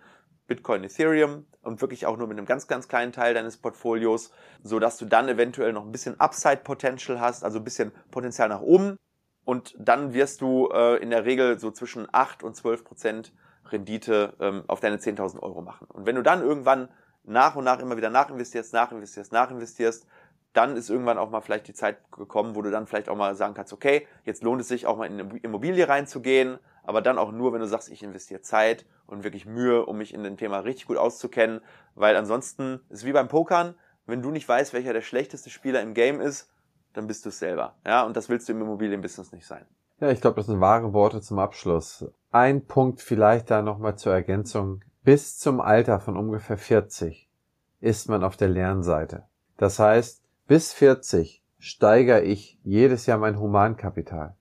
Bitcoin, 0.46 0.82
Ethereum 0.82 1.46
und 1.62 1.80
wirklich 1.80 2.06
auch 2.06 2.16
nur 2.16 2.26
mit 2.26 2.38
einem 2.38 2.46
ganz, 2.46 2.66
ganz 2.66 2.88
kleinen 2.88 3.12
Teil 3.12 3.34
deines 3.34 3.58
Portfolios, 3.58 4.32
so 4.62 4.78
dass 4.78 4.96
du 4.96 5.04
dann 5.04 5.28
eventuell 5.28 5.72
noch 5.72 5.84
ein 5.84 5.92
bisschen 5.92 6.18
Upside 6.18 6.62
Potential 6.64 7.20
hast, 7.20 7.44
also 7.44 7.58
ein 7.58 7.64
bisschen 7.64 7.92
Potenzial 8.10 8.48
nach 8.48 8.62
oben. 8.62 8.96
Und 9.44 9.74
dann 9.78 10.12
wirst 10.14 10.40
du 10.40 10.68
äh, 10.72 10.96
in 10.96 11.10
der 11.10 11.24
Regel 11.24 11.58
so 11.58 11.70
zwischen 11.70 12.08
8 12.10 12.42
und 12.42 12.56
12 12.56 12.84
Prozent 12.84 13.32
Rendite 13.66 14.34
ähm, 14.40 14.64
auf 14.66 14.80
deine 14.80 14.96
10.000 14.96 15.40
Euro 15.40 15.62
machen. 15.62 15.86
Und 15.88 16.06
wenn 16.06 16.16
du 16.16 16.22
dann 16.22 16.42
irgendwann 16.42 16.88
nach 17.22 17.54
und 17.54 17.64
nach 17.64 17.78
immer 17.78 17.96
wieder 17.96 18.10
nachinvestierst, 18.10 18.72
nachinvestierst, 18.72 19.32
nachinvestierst, 19.32 20.06
dann 20.52 20.76
ist 20.76 20.90
irgendwann 20.90 21.18
auch 21.18 21.30
mal 21.30 21.40
vielleicht 21.40 21.68
die 21.68 21.74
Zeit 21.74 21.98
gekommen, 22.10 22.56
wo 22.56 22.62
du 22.62 22.70
dann 22.70 22.86
vielleicht 22.86 23.08
auch 23.08 23.16
mal 23.16 23.34
sagen 23.34 23.54
kannst, 23.54 23.72
okay, 23.72 24.06
jetzt 24.24 24.42
lohnt 24.42 24.60
es 24.60 24.68
sich 24.68 24.86
auch 24.86 24.96
mal 24.96 25.06
in 25.06 25.20
eine 25.20 25.38
Immobilie 25.38 25.88
reinzugehen, 25.88 26.58
aber 26.82 27.02
dann 27.02 27.18
auch 27.18 27.30
nur, 27.30 27.52
wenn 27.52 27.60
du 27.60 27.68
sagst, 27.68 27.88
ich 27.88 28.02
investiere 28.02 28.40
Zeit 28.40 28.84
und 29.06 29.22
wirklich 29.22 29.46
Mühe, 29.46 29.86
um 29.86 29.98
mich 29.98 30.12
in 30.12 30.24
dem 30.24 30.36
Thema 30.36 30.60
richtig 30.60 30.86
gut 30.86 30.96
auszukennen, 30.96 31.60
weil 31.94 32.16
ansonsten 32.16 32.80
ist 32.88 33.04
wie 33.04 33.12
beim 33.12 33.28
Pokern, 33.28 33.74
wenn 34.06 34.22
du 34.22 34.30
nicht 34.30 34.48
weißt, 34.48 34.72
welcher 34.72 34.92
der 34.92 35.02
schlechteste 35.02 35.50
Spieler 35.50 35.82
im 35.82 35.94
Game 35.94 36.20
ist, 36.20 36.50
dann 36.92 37.06
bist 37.06 37.24
du 37.24 37.28
es 37.28 37.38
selber. 37.38 37.76
Ja, 37.86 38.04
und 38.04 38.16
das 38.16 38.28
willst 38.28 38.48
du 38.48 38.52
im 38.52 38.62
Immobilienbusiness 38.62 39.32
nicht 39.32 39.46
sein. 39.46 39.66
Ja, 40.00 40.10
ich 40.10 40.20
glaube, 40.20 40.36
das 40.36 40.46
sind 40.46 40.60
wahre 40.60 40.92
Worte 40.92 41.20
zum 41.20 41.38
Abschluss. 41.38 42.06
Ein 42.32 42.64
Punkt 42.64 43.00
vielleicht 43.00 43.50
da 43.50 43.62
nochmal 43.62 43.96
zur 43.96 44.12
Ergänzung. 44.12 44.82
Bis 45.02 45.38
zum 45.38 45.60
Alter 45.60 46.00
von 46.00 46.16
ungefähr 46.16 46.56
40 46.56 47.28
ist 47.80 48.08
man 48.08 48.24
auf 48.24 48.36
der 48.36 48.48
Lernseite. 48.48 49.24
Das 49.56 49.78
heißt, 49.78 50.22
bis 50.50 50.72
40 50.72 51.44
steigere 51.60 52.22
ich 52.22 52.58
jedes 52.64 53.06
Jahr 53.06 53.18
mein 53.18 53.38
Humankapital. 53.38 54.34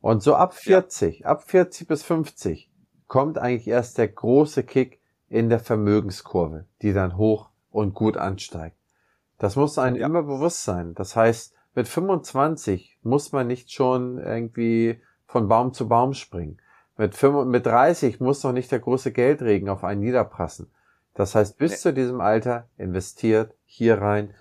Und 0.00 0.22
so 0.22 0.34
ab 0.34 0.54
40, 0.54 1.18
ja. 1.18 1.26
ab 1.26 1.42
40 1.42 1.86
bis 1.86 2.02
50 2.02 2.70
kommt 3.08 3.36
eigentlich 3.36 3.68
erst 3.68 3.98
der 3.98 4.08
große 4.08 4.62
Kick 4.62 5.02
in 5.28 5.50
der 5.50 5.60
Vermögenskurve, 5.60 6.64
die 6.80 6.94
dann 6.94 7.18
hoch 7.18 7.50
und 7.70 7.92
gut 7.92 8.16
ansteigt. 8.16 8.78
Das 9.36 9.56
muss 9.56 9.76
einem 9.76 9.96
ja. 9.96 10.06
immer 10.06 10.22
bewusst 10.22 10.64
sein. 10.64 10.94
Das 10.94 11.14
heißt, 11.14 11.52
mit 11.74 11.88
25 11.88 12.96
muss 13.02 13.32
man 13.32 13.46
nicht 13.46 13.70
schon 13.70 14.16
irgendwie 14.16 15.02
von 15.26 15.46
Baum 15.46 15.74
zu 15.74 15.88
Baum 15.88 16.14
springen. 16.14 16.56
Mit, 16.96 17.14
5, 17.14 17.44
mit 17.44 17.66
30 17.66 18.18
muss 18.18 18.42
noch 18.44 18.52
nicht 18.52 18.72
der 18.72 18.80
große 18.80 19.12
Geldregen 19.12 19.68
auf 19.68 19.84
einen 19.84 20.00
niederprassen. 20.00 20.70
Das 21.12 21.34
heißt, 21.34 21.58
bis 21.58 21.72
nee. 21.72 21.76
zu 21.76 21.92
diesem 21.92 22.22
Alter 22.22 22.66
investiert 22.78 23.54
hier 23.66 24.00
rein. 24.00 24.32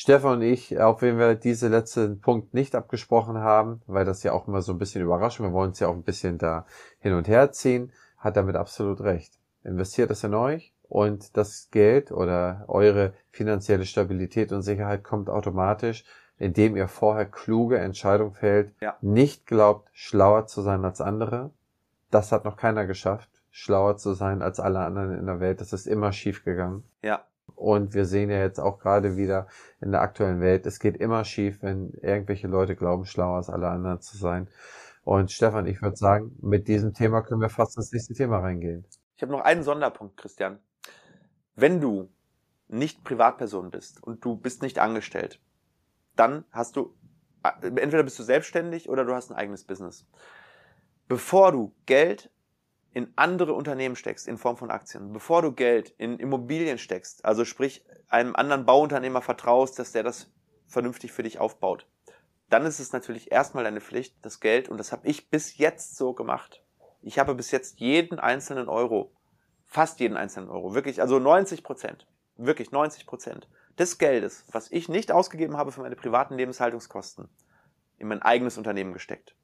Stefan 0.00 0.34
und 0.34 0.42
ich, 0.42 0.78
auch 0.78 1.02
wenn 1.02 1.18
wir 1.18 1.34
diese 1.34 1.66
letzten 1.66 2.20
Punkt 2.20 2.54
nicht 2.54 2.76
abgesprochen 2.76 3.38
haben, 3.38 3.82
weil 3.88 4.04
das 4.04 4.22
ja 4.22 4.32
auch 4.32 4.46
immer 4.46 4.62
so 4.62 4.70
ein 4.70 4.78
bisschen 4.78 5.02
überrascht, 5.02 5.40
wir 5.40 5.52
wollen 5.52 5.72
es 5.72 5.80
ja 5.80 5.88
auch 5.88 5.94
ein 5.94 6.04
bisschen 6.04 6.38
da 6.38 6.66
hin 7.00 7.14
und 7.14 7.26
her 7.26 7.50
ziehen, 7.50 7.90
hat 8.16 8.36
damit 8.36 8.54
absolut 8.54 9.00
recht. 9.00 9.32
Investiert 9.64 10.12
es 10.12 10.22
in 10.22 10.34
euch 10.34 10.72
und 10.88 11.36
das 11.36 11.70
Geld 11.72 12.12
oder 12.12 12.64
eure 12.68 13.12
finanzielle 13.32 13.86
Stabilität 13.86 14.52
und 14.52 14.62
Sicherheit 14.62 15.02
kommt 15.02 15.28
automatisch 15.28 16.04
indem 16.38 16.76
ihr 16.76 16.86
vorher 16.86 17.26
kluge 17.26 17.78
Entscheidungen 17.78 18.32
fällt, 18.32 18.72
ja. 18.80 18.96
nicht 19.00 19.44
glaubt, 19.44 19.88
schlauer 19.92 20.46
zu 20.46 20.62
sein 20.62 20.84
als 20.84 21.00
andere. 21.00 21.50
Das 22.12 22.30
hat 22.30 22.44
noch 22.44 22.56
keiner 22.56 22.86
geschafft, 22.86 23.28
schlauer 23.50 23.96
zu 23.96 24.12
sein 24.12 24.40
als 24.40 24.60
alle 24.60 24.78
anderen 24.78 25.18
in 25.18 25.26
der 25.26 25.40
Welt. 25.40 25.60
Das 25.60 25.72
ist 25.72 25.88
immer 25.88 26.12
schief 26.12 26.44
gegangen. 26.44 26.84
Ja. 27.02 27.24
Und 27.54 27.94
wir 27.94 28.04
sehen 28.04 28.30
ja 28.30 28.38
jetzt 28.38 28.60
auch 28.60 28.78
gerade 28.78 29.16
wieder 29.16 29.46
in 29.80 29.92
der 29.92 30.00
aktuellen 30.00 30.40
Welt, 30.40 30.66
es 30.66 30.78
geht 30.78 30.96
immer 30.96 31.24
schief, 31.24 31.62
wenn 31.62 31.92
irgendwelche 32.02 32.48
Leute 32.48 32.76
glauben, 32.76 33.04
schlauer 33.04 33.36
als 33.36 33.50
alle 33.50 33.68
anderen 33.68 34.00
zu 34.00 34.16
sein. 34.16 34.48
Und 35.04 35.32
Stefan, 35.32 35.66
ich 35.66 35.80
würde 35.80 35.96
sagen, 35.96 36.36
mit 36.40 36.68
diesem 36.68 36.92
Thema 36.92 37.22
können 37.22 37.40
wir 37.40 37.48
fast 37.48 37.76
ins 37.76 37.92
nächste 37.92 38.14
Thema 38.14 38.40
reingehen. 38.40 38.84
Ich 39.16 39.22
habe 39.22 39.32
noch 39.32 39.40
einen 39.40 39.62
Sonderpunkt, 39.62 40.16
Christian. 40.16 40.58
Wenn 41.56 41.80
du 41.80 42.10
nicht 42.68 43.02
Privatperson 43.04 43.70
bist 43.70 44.02
und 44.02 44.24
du 44.24 44.36
bist 44.36 44.62
nicht 44.62 44.78
angestellt, 44.78 45.40
dann 46.14 46.44
hast 46.50 46.76
du, 46.76 46.94
äh, 47.42 47.66
entweder 47.66 48.02
bist 48.02 48.18
du 48.18 48.22
selbstständig 48.22 48.88
oder 48.88 49.04
du 49.04 49.14
hast 49.14 49.30
ein 49.30 49.36
eigenes 49.36 49.64
Business. 49.64 50.06
Bevor 51.08 51.52
du 51.52 51.74
Geld 51.86 52.30
in 52.98 53.12
andere 53.14 53.54
Unternehmen 53.54 53.94
steckst, 53.94 54.26
in 54.26 54.38
Form 54.38 54.56
von 54.56 54.72
Aktien, 54.72 55.12
bevor 55.12 55.40
du 55.40 55.52
Geld 55.52 55.94
in 55.98 56.18
Immobilien 56.18 56.78
steckst, 56.78 57.24
also 57.24 57.44
sprich 57.44 57.84
einem 58.08 58.34
anderen 58.34 58.66
Bauunternehmer 58.66 59.22
vertraust, 59.22 59.78
dass 59.78 59.92
der 59.92 60.02
das 60.02 60.32
vernünftig 60.66 61.12
für 61.12 61.22
dich 61.22 61.38
aufbaut, 61.38 61.86
dann 62.50 62.66
ist 62.66 62.80
es 62.80 62.92
natürlich 62.92 63.30
erstmal 63.30 63.62
deine 63.62 63.80
Pflicht, 63.80 64.16
das 64.22 64.40
Geld, 64.40 64.68
und 64.68 64.78
das 64.78 64.90
habe 64.90 65.06
ich 65.06 65.30
bis 65.30 65.58
jetzt 65.58 65.96
so 65.96 66.12
gemacht. 66.12 66.64
Ich 67.00 67.20
habe 67.20 67.36
bis 67.36 67.52
jetzt 67.52 67.78
jeden 67.78 68.18
einzelnen 68.18 68.68
Euro, 68.68 69.12
fast 69.64 70.00
jeden 70.00 70.16
einzelnen 70.16 70.50
Euro, 70.50 70.74
wirklich, 70.74 71.00
also 71.00 71.20
90 71.20 71.62
Prozent, 71.62 72.08
wirklich 72.36 72.72
90 72.72 73.06
Prozent 73.06 73.48
des 73.78 73.98
Geldes, 73.98 74.44
was 74.50 74.72
ich 74.72 74.88
nicht 74.88 75.12
ausgegeben 75.12 75.56
habe 75.56 75.70
für 75.70 75.82
meine 75.82 75.94
privaten 75.94 76.34
Lebenshaltungskosten, 76.34 77.28
in 77.98 78.08
mein 78.08 78.22
eigenes 78.22 78.58
Unternehmen 78.58 78.92
gesteckt. 78.92 79.36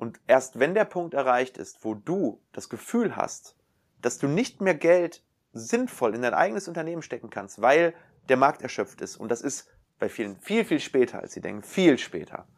Und 0.00 0.18
erst 0.26 0.58
wenn 0.58 0.72
der 0.72 0.86
Punkt 0.86 1.12
erreicht 1.12 1.58
ist, 1.58 1.84
wo 1.84 1.92
du 1.92 2.40
das 2.52 2.70
Gefühl 2.70 3.16
hast, 3.16 3.54
dass 4.00 4.16
du 4.16 4.28
nicht 4.28 4.62
mehr 4.62 4.74
Geld 4.74 5.22
sinnvoll 5.52 6.14
in 6.14 6.22
dein 6.22 6.32
eigenes 6.32 6.68
Unternehmen 6.68 7.02
stecken 7.02 7.28
kannst, 7.28 7.60
weil 7.60 7.92
der 8.30 8.38
Markt 8.38 8.62
erschöpft 8.62 9.02
ist, 9.02 9.18
und 9.18 9.30
das 9.30 9.42
ist 9.42 9.68
bei 9.98 10.08
vielen 10.08 10.36
viel, 10.40 10.64
viel 10.64 10.80
später, 10.80 11.20
als 11.20 11.34
sie 11.34 11.42
denken, 11.42 11.62
viel 11.62 11.98
später, 11.98 12.48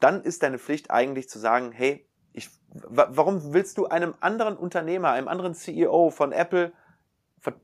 dann 0.00 0.22
ist 0.22 0.42
deine 0.42 0.58
Pflicht 0.58 0.90
eigentlich 0.90 1.28
zu 1.28 1.38
sagen, 1.38 1.70
hey, 1.70 2.08
ich, 2.32 2.48
warum 2.70 3.52
willst 3.52 3.76
du 3.76 3.86
einem 3.86 4.14
anderen 4.20 4.56
Unternehmer, 4.56 5.10
einem 5.10 5.28
anderen 5.28 5.54
CEO 5.54 6.08
von 6.08 6.32
Apple 6.32 6.72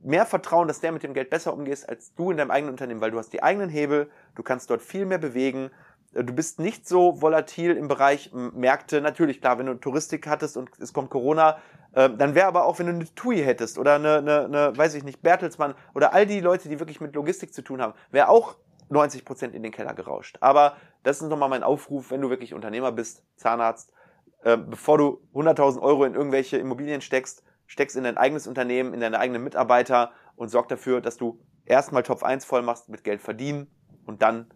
mehr 0.02 0.26
Vertrauen, 0.26 0.68
dass 0.68 0.80
der 0.80 0.92
mit 0.92 1.02
dem 1.02 1.14
Geld 1.14 1.30
besser 1.30 1.54
umgeht, 1.54 1.88
als 1.88 2.14
du 2.14 2.30
in 2.30 2.36
deinem 2.36 2.50
eigenen 2.50 2.72
Unternehmen, 2.72 3.00
weil 3.00 3.12
du 3.12 3.18
hast 3.18 3.32
die 3.32 3.42
eigenen 3.42 3.70
Hebel, 3.70 4.10
du 4.34 4.42
kannst 4.42 4.68
dort 4.68 4.82
viel 4.82 5.06
mehr 5.06 5.16
bewegen, 5.16 5.70
du 6.12 6.32
bist 6.32 6.58
nicht 6.58 6.88
so 6.88 7.20
volatil 7.22 7.72
im 7.76 7.88
Bereich 7.88 8.30
Märkte. 8.32 9.00
Natürlich, 9.00 9.40
klar, 9.40 9.58
wenn 9.58 9.66
du 9.66 9.74
Touristik 9.74 10.26
hattest 10.26 10.56
und 10.56 10.70
es 10.78 10.92
kommt 10.92 11.10
Corona, 11.10 11.58
äh, 11.92 12.10
dann 12.10 12.34
wäre 12.34 12.46
aber 12.46 12.64
auch, 12.64 12.78
wenn 12.78 12.86
du 12.86 12.92
eine 12.92 13.14
TUI 13.14 13.38
hättest 13.38 13.78
oder 13.78 13.94
eine, 13.94 14.18
eine, 14.18 14.44
eine, 14.44 14.76
weiß 14.76 14.94
ich 14.94 15.04
nicht, 15.04 15.22
Bertelsmann 15.22 15.74
oder 15.94 16.12
all 16.12 16.26
die 16.26 16.40
Leute, 16.40 16.68
die 16.68 16.78
wirklich 16.78 17.00
mit 17.00 17.14
Logistik 17.14 17.54
zu 17.54 17.62
tun 17.62 17.80
haben, 17.80 17.94
wäre 18.10 18.28
auch 18.28 18.56
90 18.88 19.24
Prozent 19.24 19.54
in 19.54 19.62
den 19.62 19.72
Keller 19.72 19.94
gerauscht. 19.94 20.36
Aber 20.40 20.76
das 21.02 21.20
ist 21.20 21.28
nochmal 21.28 21.48
mein 21.48 21.62
Aufruf, 21.62 22.10
wenn 22.10 22.20
du 22.20 22.28
wirklich 22.28 22.54
Unternehmer 22.54 22.92
bist, 22.92 23.24
Zahnarzt, 23.36 23.92
äh, 24.42 24.56
bevor 24.56 24.98
du 24.98 25.20
100.000 25.32 25.80
Euro 25.80 26.04
in 26.04 26.14
irgendwelche 26.14 26.58
Immobilien 26.58 27.00
steckst, 27.00 27.44
steckst 27.66 27.96
in 27.96 28.04
dein 28.04 28.16
eigenes 28.16 28.48
Unternehmen, 28.48 28.94
in 28.94 29.00
deine 29.00 29.20
eigenen 29.20 29.44
Mitarbeiter 29.44 30.10
und 30.34 30.48
sorg 30.48 30.68
dafür, 30.68 31.00
dass 31.00 31.16
du 31.16 31.40
erstmal 31.66 32.02
Top 32.02 32.24
1 32.24 32.44
voll 32.44 32.62
machst 32.62 32.88
mit 32.88 33.04
Geld 33.04 33.20
verdienen 33.22 33.68
und 34.06 34.22
dann 34.22 34.50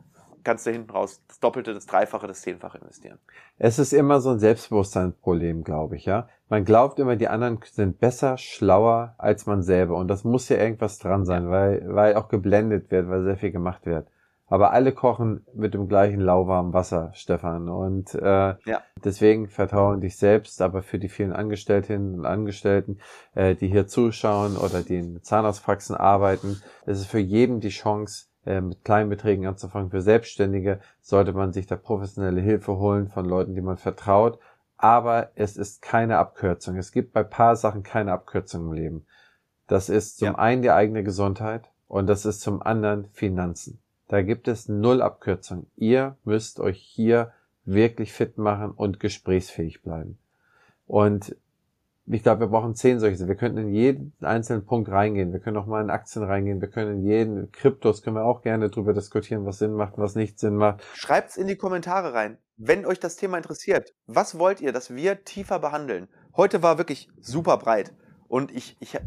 kannst 0.45 0.67
du 0.67 0.71
hinten 0.71 0.91
raus 0.91 1.23
das 1.27 1.41
Doppelte, 1.41 1.75
das 1.75 1.87
Dreifache, 1.87 2.27
das 2.27 2.43
Zehnfache 2.43 2.79
investieren. 2.79 3.19
Es 3.59 3.79
ist 3.79 3.93
immer 3.93 4.21
so 4.21 4.31
ein 4.31 4.39
Selbstbewusstseinsproblem, 4.39 5.65
glaube 5.65 5.97
ich, 5.97 6.05
ja. 6.05 6.29
Man 6.49 6.65
glaubt 6.65 6.99
immer, 6.99 7.17
die 7.17 7.29
anderen 7.29 7.59
sind 7.65 7.99
besser, 7.99 8.37
schlauer 8.37 9.15
als 9.19 9.47
man 9.47 9.63
selber. 9.63 9.97
Und 9.97 10.09
das 10.09 10.25
muss 10.25 10.49
ja 10.49 10.59
irgendwas 10.59 10.99
dran 10.99 11.25
sein, 11.25 11.51
weil, 11.51 11.83
weil 11.87 12.15
auch 12.15 12.29
geblendet 12.29 12.91
wird, 12.91 13.09
weil 13.09 13.25
sehr 13.25 13.37
viel 13.37 13.51
gemacht 13.51 13.87
wird. 13.87 14.07
Aber 14.47 14.73
alle 14.73 14.93
kochen 14.93 15.45
mit 15.55 15.73
dem 15.73 15.89
gleichen 15.89 16.21
lauwarmen 16.21 16.75
Wasser, 16.75 17.11
Stefan. 17.15 17.71
Und 17.71 18.15
äh, 18.15 18.55
ja. 18.67 18.83
deswegen 19.03 19.49
vertrauen 19.49 20.03
dich 20.03 20.19
selbst, 20.19 20.61
aber 20.61 20.83
für 20.83 20.99
die 20.99 21.09
vielen 21.09 21.33
Angestellten 21.33 22.19
und 22.19 22.27
Angestellten, 22.27 22.99
äh, 23.35 23.55
die 23.55 23.69
hier 23.69 23.87
zuschauen 23.87 24.59
oder 24.59 24.83
die 24.83 24.99
in 24.99 25.23
Zahnarztpraxen 25.23 25.97
arbeiten, 25.97 26.63
es 26.85 27.01
ist 27.01 27.07
für 27.07 27.19
jeden 27.19 27.61
die 27.61 27.71
Chance, 27.71 28.27
äh, 28.47 28.61
mit 28.61 28.85
kleinen 28.85 29.11
Beträgen 29.11 29.47
anzufangen. 29.47 29.91
Für 29.91 30.03
Selbstständige 30.03 30.81
sollte 31.01 31.33
man 31.33 31.53
sich 31.53 31.67
da 31.67 31.77
professionelle 31.77 32.41
Hilfe 32.41 32.77
holen 32.77 33.09
von 33.09 33.25
Leuten, 33.25 33.55
die 33.55 33.63
man 33.63 33.77
vertraut. 33.77 34.39
Aber 34.77 35.31
es 35.35 35.57
ist 35.57 35.83
keine 35.83 36.19
Abkürzung. 36.19 36.77
Es 36.77 36.93
gibt 36.93 37.13
bei 37.13 37.23
paar 37.23 37.57
Sachen 37.57 37.83
keine 37.83 38.13
Abkürzung 38.13 38.69
im 38.69 38.73
Leben. 38.73 39.07
Das 39.67 39.89
ist 39.89 40.19
zum 40.19 40.27
ja. 40.27 40.35
einen 40.35 40.63
die 40.63 40.71
eigene 40.71 41.03
Gesundheit 41.05 41.71
und 41.89 42.07
das 42.07 42.27
ist 42.27 42.41
zum 42.41 42.61
anderen 42.61 43.07
Finanzen. 43.13 43.81
Da 44.09 44.23
gibt 44.23 44.49
es 44.49 44.69
null 44.69 45.01
Abkürzung. 45.01 45.67
Ihr 45.77 46.17
müsst 46.25 46.61
euch 46.61 46.79
hier 46.79 47.33
wirklich 47.65 48.13
fit 48.13 48.37
machen 48.37 48.73
und 48.73 49.01
gesprächsfähig 49.01 49.83
bleiben. 49.83 50.19
Und 50.87 51.35
ich 52.07 52.23
glaube, 52.23 52.41
wir 52.41 52.47
brauchen 52.49 52.75
zehn 52.75 53.01
solche. 53.01 53.27
Wir 53.27 53.35
könnten 53.35 53.59
in 53.59 53.69
jeden 53.71 54.13
einzelnen 54.21 54.67
Punkt 54.67 54.91
reingehen. 54.91 55.33
Wir 55.33 55.41
können 55.41 55.57
auch 55.57 55.67
mal 55.67 55.83
in 55.83 55.91
Aktien 55.91 56.25
reingehen. 56.25 56.61
Wir 56.61 56.69
können 56.69 56.99
in 56.99 57.03
jeden 57.03 57.53
Kryptos 57.53 58.03
können 58.03 58.17
wir 58.17 58.25
auch 58.25 58.43
gerne 58.43 58.69
drüber 58.69 58.93
diskutieren, 58.93 59.47
was 59.47 59.59
Sinn 59.59 59.73
macht, 59.73 59.95
was 59.97 60.15
nicht 60.15 60.39
Sinn 60.39 60.57
macht. 60.57 60.83
Schreibt's 60.95 61.37
in 61.37 61.47
die 61.47 61.57
Kommentare 61.57 62.13
rein, 62.13 62.39
wenn 62.57 62.85
euch 62.85 63.01
das 63.01 63.17
Thema 63.17 63.39
interessiert. 63.39 63.95
Was 64.07 64.39
wollt 64.39 64.61
ihr, 64.61 64.73
dass 64.73 64.95
wir 64.95 65.25
tiefer 65.25 65.59
behandeln? 65.59 66.09
Heute 66.37 66.63
war 66.63 66.79
wirklich 66.79 67.09
super 67.21 67.57
breit. 67.57 67.95
Und 68.27 68.51
ich, 68.51 68.77
ich, 68.81 68.99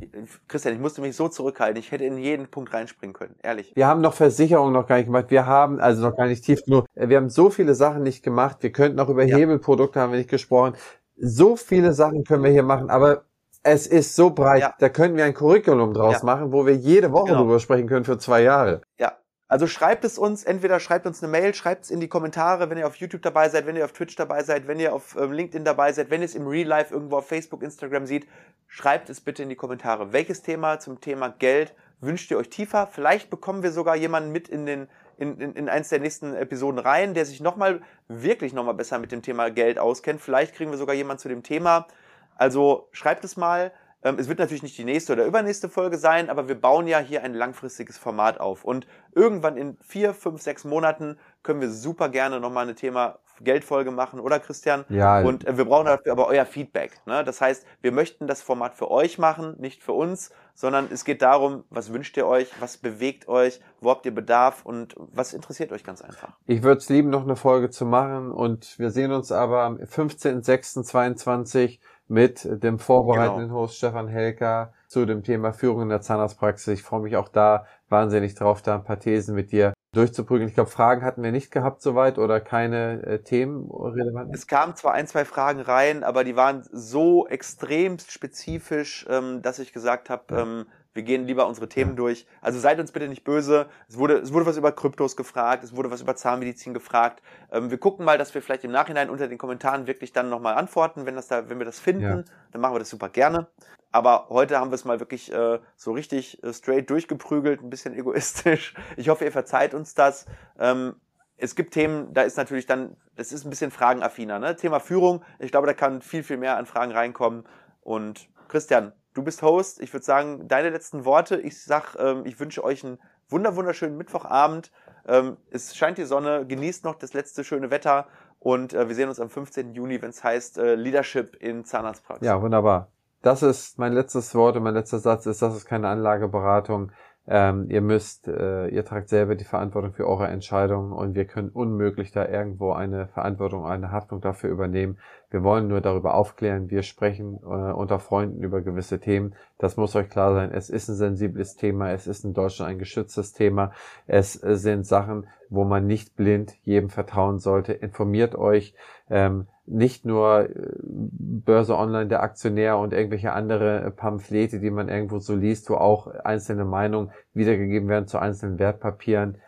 Christian, 0.48 0.74
ich 0.74 0.80
musste 0.80 1.02
mich 1.02 1.16
so 1.16 1.28
zurückhalten. 1.28 1.78
Ich 1.78 1.92
hätte 1.92 2.06
in 2.06 2.18
jeden 2.18 2.48
Punkt 2.48 2.74
reinspringen 2.74 3.14
können, 3.14 3.36
ehrlich. 3.44 3.74
Wir 3.76 3.86
haben 3.86 4.00
noch 4.00 4.14
Versicherung 4.14 4.72
noch 4.72 4.88
gar 4.88 4.98
nicht 4.98 5.08
gemacht. 5.08 5.26
Wir 5.30 5.46
haben, 5.46 5.80
also 5.80 6.02
noch 6.02 6.16
gar 6.16 6.28
nicht 6.28 6.46
tief 6.46 6.64
genug. 6.64 6.86
Wir 6.96 7.18
haben 7.18 7.30
so 7.30 7.50
viele 7.50 7.76
Sachen 7.76 8.04
nicht 8.04 8.24
gemacht. 8.24 8.58
Wir 8.62 8.72
könnten 8.72 9.00
auch 9.00 9.10
über 9.10 9.24
ja. 9.24 9.36
Hebelprodukte 9.36 10.00
haben 10.00 10.12
wir 10.12 10.20
nicht 10.20 10.30
gesprochen. 10.30 10.76
So 11.20 11.56
viele 11.56 11.94
Sachen 11.94 12.24
können 12.24 12.44
wir 12.44 12.52
hier 12.52 12.64
machen, 12.64 12.90
aber 12.90 13.24
es 13.64 13.88
ist 13.88 14.16
so 14.16 14.30
breit. 14.30 14.62
Ja. 14.62 14.76
Da 14.80 14.90
könnten 14.90 15.18
wir 15.18 15.26
ein 15.26 15.34
Curriculum 15.34 15.94
draus 15.94 16.20
ja. 16.20 16.26
machen, 16.26 16.52
wo 16.52 16.66
wir 16.66 16.76
jede 16.76 17.12
Woche 17.12 17.28
genau. 17.28 17.42
drüber 17.42 17.60
sprechen 17.60 17.88
können 17.88 18.06
für 18.06 18.18
zwei 18.18 18.44
Jahre. 18.44 18.82
Ja, 19.00 19.18
also 19.50 19.66
schreibt 19.66 20.04
es 20.04 20.18
uns, 20.18 20.44
entweder 20.44 20.80
schreibt 20.80 21.06
uns 21.06 21.24
eine 21.24 21.32
Mail, 21.32 21.54
schreibt 21.54 21.86
es 21.86 21.92
in 21.92 22.02
die 22.02 22.10
Kommentare, 22.10 22.70
wenn 22.70 22.78
ihr 22.78 22.86
auf 22.86 22.96
YouTube 22.96 23.22
dabei 23.22 23.48
seid, 23.48 23.66
wenn 23.66 23.78
ihr 23.78 23.86
auf 23.86 23.94
Twitch 23.94 24.16
dabei 24.16 24.44
seid, 24.44 24.68
wenn 24.68 24.80
ihr 24.80 24.94
auf 24.94 25.16
ähm, 25.18 25.32
LinkedIn 25.32 25.64
dabei 25.64 25.94
seid, 25.94 26.10
wenn 26.10 26.22
ihr 26.22 26.26
es 26.26 26.36
im 26.36 26.48
Real 26.48 26.68
Life 26.68 26.94
irgendwo 26.94 27.18
auf 27.18 27.28
Facebook, 27.28 27.64
Instagram 27.64 28.06
seht, 28.06 28.28
schreibt 28.68 29.10
es 29.10 29.22
bitte 29.22 29.44
in 29.44 29.50
die 29.50 29.56
Kommentare. 29.56 30.12
Welches 30.12 30.42
Thema 30.42 30.80
zum 30.80 31.00
Thema 31.00 31.30
Geld 31.30 31.74
wünscht 32.02 32.30
ihr 32.30 32.38
euch 32.38 32.50
tiefer? 32.50 32.88
Vielleicht 32.88 33.30
bekommen 33.30 33.64
wir 33.64 33.72
sogar 33.72 33.96
jemanden 33.96 34.34
mit 34.34 34.50
in 34.50 34.66
den 34.66 34.90
in, 35.18 35.40
in, 35.40 35.54
in 35.54 35.70
eins 35.70 35.90
der 35.90 36.00
nächsten 36.00 36.34
Episoden 36.34 36.80
rein, 36.80 37.14
der 37.14 37.26
sich 37.26 37.42
nochmal, 37.42 37.82
wirklich 38.08 38.54
nochmal 38.54 38.76
besser 38.76 39.00
mit 39.00 39.12
dem 39.12 39.22
Thema 39.22 39.50
Geld 39.50 39.80
auskennt. 39.80 40.22
Vielleicht 40.22 40.56
kriegen 40.56 40.72
wir 40.72 40.78
sogar 40.78 40.96
jemanden 40.96 41.22
zu 41.22 41.30
dem 41.30 41.44
Thema. 41.44 41.88
Also 42.36 42.88
schreibt 42.92 43.24
es 43.26 43.38
mal. 43.38 43.72
Ähm, 44.04 44.18
es 44.20 44.28
wird 44.28 44.40
natürlich 44.40 44.64
nicht 44.64 44.78
die 44.78 44.84
nächste 44.84 45.14
oder 45.14 45.26
übernächste 45.26 45.70
Folge 45.70 45.98
sein, 45.98 46.30
aber 46.30 46.48
wir 46.48 46.60
bauen 46.60 46.88
ja 46.88 47.00
hier 47.00 47.24
ein 47.24 47.34
langfristiges 47.34 47.98
Format 47.98 48.40
auf. 48.40 48.64
Und 48.64 48.88
irgendwann 49.14 49.58
in 49.58 49.78
vier, 49.82 50.14
fünf, 50.14 50.42
sechs 50.42 50.64
Monaten 50.64 51.18
können 51.44 51.62
wir 51.62 51.72
super 51.72 52.10
gerne 52.10 52.40
nochmal 52.40 52.64
eine 52.64 52.76
Thema 52.76 53.20
Geldfolge 53.42 53.92
machen, 53.92 54.20
oder 54.20 54.40
Christian? 54.40 54.86
Ja. 54.90 55.22
Und 55.22 55.48
äh, 55.48 55.58
wir 55.58 55.66
brauchen 55.66 55.86
dafür 55.86 56.12
aber 56.12 56.28
euer 56.28 56.46
Feedback. 56.46 57.00
Ne? 57.06 57.24
Das 57.24 57.42
heißt, 57.42 57.66
wir 57.82 57.92
möchten 57.92 58.28
das 58.28 58.42
Format 58.42 58.76
für 58.76 58.92
euch 58.92 59.18
machen, 59.18 59.56
nicht 59.60 59.84
für 59.84 59.94
uns, 59.94 60.32
sondern 60.54 60.88
es 60.92 61.06
geht 61.06 61.22
darum, 61.22 61.64
was 61.70 61.94
wünscht 61.94 62.18
ihr 62.18 62.26
euch, 62.26 62.50
was 62.60 62.78
bewegt 62.78 63.28
euch, 63.28 63.62
wo 63.80 63.92
habt 63.92 64.06
ihr 64.06 64.14
Bedarf 64.14 64.66
und 64.66 64.96
was 64.98 65.34
interessiert 65.34 65.72
euch 65.72 65.84
ganz 65.84 66.02
einfach. 66.02 66.38
Ich 66.48 66.64
würde 66.64 66.80
es 66.80 66.90
lieben, 66.90 67.10
noch 67.10 67.24
eine 67.24 67.36
Folge 67.36 67.70
zu 67.70 67.86
machen 67.86 68.32
und 68.32 68.78
wir 68.80 68.90
sehen 68.90 69.12
uns 69.12 69.32
aber 69.32 69.62
am 69.62 69.78
15.06.22 69.78 71.80
mit 72.08 72.48
dem 72.64 72.80
vorbereitenden 72.80 73.50
genau. 73.50 73.62
Host 73.62 73.78
Stefan 73.78 74.08
Helker 74.08 74.74
zu 74.88 75.06
dem 75.06 75.24
Thema 75.24 75.54
Führung 75.54 75.84
in 75.84 75.90
der 75.90 76.02
Zahnarztpraxis. 76.02 76.80
Ich 76.80 76.84
freue 76.84 77.02
mich 77.02 77.18
auch 77.18 77.28
da 77.28 77.66
wahnsinnig 77.90 78.36
drauf, 78.36 78.62
da 78.62 78.76
ein 78.76 78.84
paar 78.84 79.00
Thesen 79.00 79.36
mit 79.36 79.52
dir 79.52 79.74
durchzuprügeln. 79.98 80.48
Ich 80.48 80.56
glaube, 80.56 80.70
Fragen 80.70 81.04
hatten 81.04 81.24
wir 81.24 81.32
nicht 81.32 81.52
gehabt 81.52 81.82
soweit 81.82 82.18
oder 82.18 82.40
keine 82.40 83.04
äh, 83.04 83.20
Themen 83.20 83.70
relevant. 83.72 84.34
Es 84.34 84.48
kamen 84.48 84.76
zwar 84.76 84.94
ein, 84.94 85.08
zwei 85.08 85.26
Fragen 85.26 85.60
rein, 85.60 86.04
aber 86.04 86.24
die 86.24 86.36
waren 86.36 86.64
so 86.72 87.28
extremst 87.28 88.12
spezifisch, 88.12 89.06
ähm, 89.10 89.42
dass 89.42 89.60
ich 89.60 89.74
gesagt 89.74 90.10
habe, 90.10 90.24
ja. 90.32 90.42
ähm, 90.42 90.66
wir 90.98 91.04
gehen 91.04 91.28
lieber 91.28 91.48
unsere 91.48 91.70
Themen 91.70 91.96
durch. 91.96 92.26
Also 92.42 92.60
seid 92.60 92.80
uns 92.80 92.92
bitte 92.92 93.08
nicht 93.08 93.24
böse. 93.24 93.68
Es 93.88 93.98
wurde, 93.98 94.18
es 94.18 94.34
wurde 94.34 94.48
was 94.48 94.58
über 94.58 94.72
Kryptos 94.74 95.16
gefragt, 95.16 95.64
es 95.64 95.76
wurde 95.76 95.92
was 95.92 96.02
über 96.02 96.16
Zahnmedizin 96.16 96.74
gefragt. 96.74 97.22
Ähm, 97.52 97.70
wir 97.72 97.78
gucken 97.78 98.04
mal, 98.04 98.18
dass 98.18 98.34
wir 98.34 98.42
vielleicht 98.42 98.66
im 98.66 98.72
Nachhinein 98.72 99.10
unter 99.10 99.28
den 99.28 99.38
Kommentaren 99.38 99.88
wirklich 99.88 100.12
dann 100.12 100.30
nochmal 100.30 100.56
antworten, 100.56 101.06
wenn, 101.06 101.16
das 101.16 101.28
da, 101.28 101.50
wenn 101.50 101.60
wir 101.60 101.66
das 101.66 101.80
finden. 101.80 102.02
Ja. 102.02 102.24
Dann 102.52 102.62
machen 102.62 102.74
wir 102.74 102.80
das 102.80 102.90
super 102.90 103.10
gerne. 103.10 103.48
Aber 103.92 104.28
heute 104.30 104.60
haben 104.60 104.72
wir 104.72 104.76
es 104.76 104.86
mal 104.86 105.00
wirklich 105.00 105.32
äh, 105.32 105.60
so 105.76 105.92
richtig 105.92 106.44
äh, 106.44 106.52
straight 106.52 106.90
durchgeprügelt, 106.90 107.62
ein 107.62 107.70
bisschen 107.70 107.94
egoistisch. 107.98 108.74
Ich 108.98 109.08
hoffe, 109.08 109.24
ihr 109.24 109.32
verzeiht 109.32 109.76
uns 109.76 109.94
das. 109.94 110.26
Ähm, 110.60 110.96
es 111.38 111.56
gibt 111.56 111.76
Themen, 111.76 112.12
da 112.14 112.24
ist 112.24 112.38
natürlich 112.38 112.66
dann, 112.66 112.98
das 113.16 113.32
ist 113.32 113.46
ein 113.46 113.52
bisschen 113.52 113.70
fragenaffiner. 113.70 114.40
Ne? 114.40 114.56
Thema 114.56 114.80
Führung, 114.80 115.24
ich 115.38 115.52
glaube, 115.52 115.68
da 115.68 115.74
kann 115.74 116.02
viel, 116.02 116.24
viel 116.24 116.38
mehr 116.38 116.58
an 116.58 116.66
Fragen 116.66 116.92
reinkommen. 116.92 117.44
Und 117.82 118.28
Christian, 118.48 118.94
Du 119.18 119.24
bist 119.24 119.42
Host. 119.42 119.82
Ich 119.82 119.92
würde 119.94 120.06
sagen, 120.06 120.48
deine 120.48 120.70
letzten 120.70 121.04
Worte. 121.04 121.38
Ich 121.38 121.64
sag, 121.64 121.96
ähm, 121.98 122.22
ich 122.26 122.40
wünsche 122.40 122.64
euch 122.64 122.86
einen 122.86 123.00
wunder 123.30 123.56
wunderschönen 123.56 123.98
Mittwochabend. 123.98 124.72
Ähm, 125.08 125.38
es 125.50 125.76
scheint 125.76 125.98
die 125.98 126.04
Sonne. 126.04 126.46
Genießt 126.46 126.86
noch 126.86 126.94
das 126.94 127.16
letzte 127.16 127.44
schöne 127.44 127.72
Wetter. 127.72 128.06
Und 128.38 128.74
äh, 128.76 128.88
wir 128.88 128.94
sehen 128.94 129.10
uns 129.10 129.20
am 129.20 129.32
15. 129.32 129.74
Juni, 129.74 130.04
wenn 130.04 130.12
es 130.12 130.24
heißt 130.24 130.60
äh, 130.60 130.76
Leadership 130.76 131.36
in 131.38 131.66
Zahnarztpraxis. 131.66 132.28
Ja, 132.28 132.40
wunderbar. 132.40 132.92
Das 133.24 133.42
ist 133.42 133.80
mein 133.80 133.94
letztes 133.94 134.36
Wort 134.36 134.56
und 134.56 134.62
mein 134.62 134.76
letzter 134.76 135.00
Satz 135.00 135.26
ist, 135.26 135.42
das 135.42 135.56
ist 135.56 135.66
keine 135.66 135.88
Anlageberatung. 135.88 136.92
Ähm, 137.26 137.72
ihr 137.72 137.82
müsst, 137.82 138.28
äh, 138.28 138.68
ihr 138.68 138.86
tragt 138.86 139.10
selber 139.10 139.34
die 139.34 139.46
Verantwortung 139.46 139.94
für 139.94 140.08
eure 140.08 140.28
Entscheidungen 140.28 140.94
und 140.94 141.16
wir 141.16 141.26
können 141.26 141.50
unmöglich 141.50 142.12
da 142.12 142.26
irgendwo 142.26 142.72
eine 142.72 143.08
Verantwortung, 143.08 143.66
eine 143.66 143.92
Haftung 143.92 144.22
dafür 144.22 144.52
übernehmen. 144.52 145.00
Wir 145.30 145.44
wollen 145.44 145.68
nur 145.68 145.82
darüber 145.82 146.14
aufklären. 146.14 146.70
Wir 146.70 146.84
sprechen 146.84 147.40
äh, 147.44 147.48
unter 147.48 148.00
Freunden 148.00 148.42
über 148.42 148.62
gewisse 148.62 149.00
Themen. 149.00 149.36
Das 149.58 149.76
muss 149.76 149.96
euch 149.96 150.10
klar 150.10 150.34
sein. 150.34 150.52
Es 150.52 150.70
ist 150.70 150.88
ein 150.88 150.96
sensibles 150.96 151.56
Thema. 151.56 151.92
Es 151.92 152.08
ist 152.08 152.24
in 152.24 152.34
Deutschland 152.34 152.72
ein 152.72 152.80
geschütztes 152.80 153.34
Thema. 153.34 153.74
Es 154.06 154.42
äh, 154.42 154.56
sind 154.56 154.86
Sachen, 154.86 155.28
wo 155.50 155.66
man 155.66 155.86
nicht 155.86 156.16
blind 156.16 156.56
jedem 156.64 156.90
vertrauen 156.90 157.40
sollte. 157.40 157.74
Informiert 157.74 158.36
euch. 158.36 158.74
Ähm, 159.10 159.48
nicht 159.66 160.06
nur 160.06 160.50
äh, 160.50 160.54
Börse 160.82 161.78
Online, 161.78 162.08
der 162.08 162.24
Aktionär 162.24 162.78
und 162.78 162.94
irgendwelche 162.94 163.34
andere 163.34 163.92
Pamphlete, 163.92 164.62
die 164.62 164.72
man 164.72 164.88
irgendwo 164.88 165.20
so 165.20 165.36
liest, 165.36 165.70
wo 165.70 165.76
auch 165.76 166.08
einzelne 166.08 166.64
Meinungen 166.64 167.12
wiedergegeben 167.34 167.90
werden 167.90 168.08
zu 168.08 168.18
einzelnen 168.18 168.60
Wertpapieren. 168.60 169.40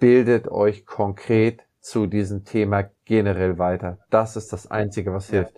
Bildet 0.00 0.48
euch 0.48 0.84
konkret 0.84 1.62
zu 1.80 2.06
diesem 2.06 2.44
Thema 2.44 2.90
generell 3.08 3.58
weiter. 3.58 3.98
Das 4.10 4.36
ist 4.36 4.52
das 4.52 4.70
Einzige, 4.70 5.12
was 5.12 5.30
hilft. 5.30 5.54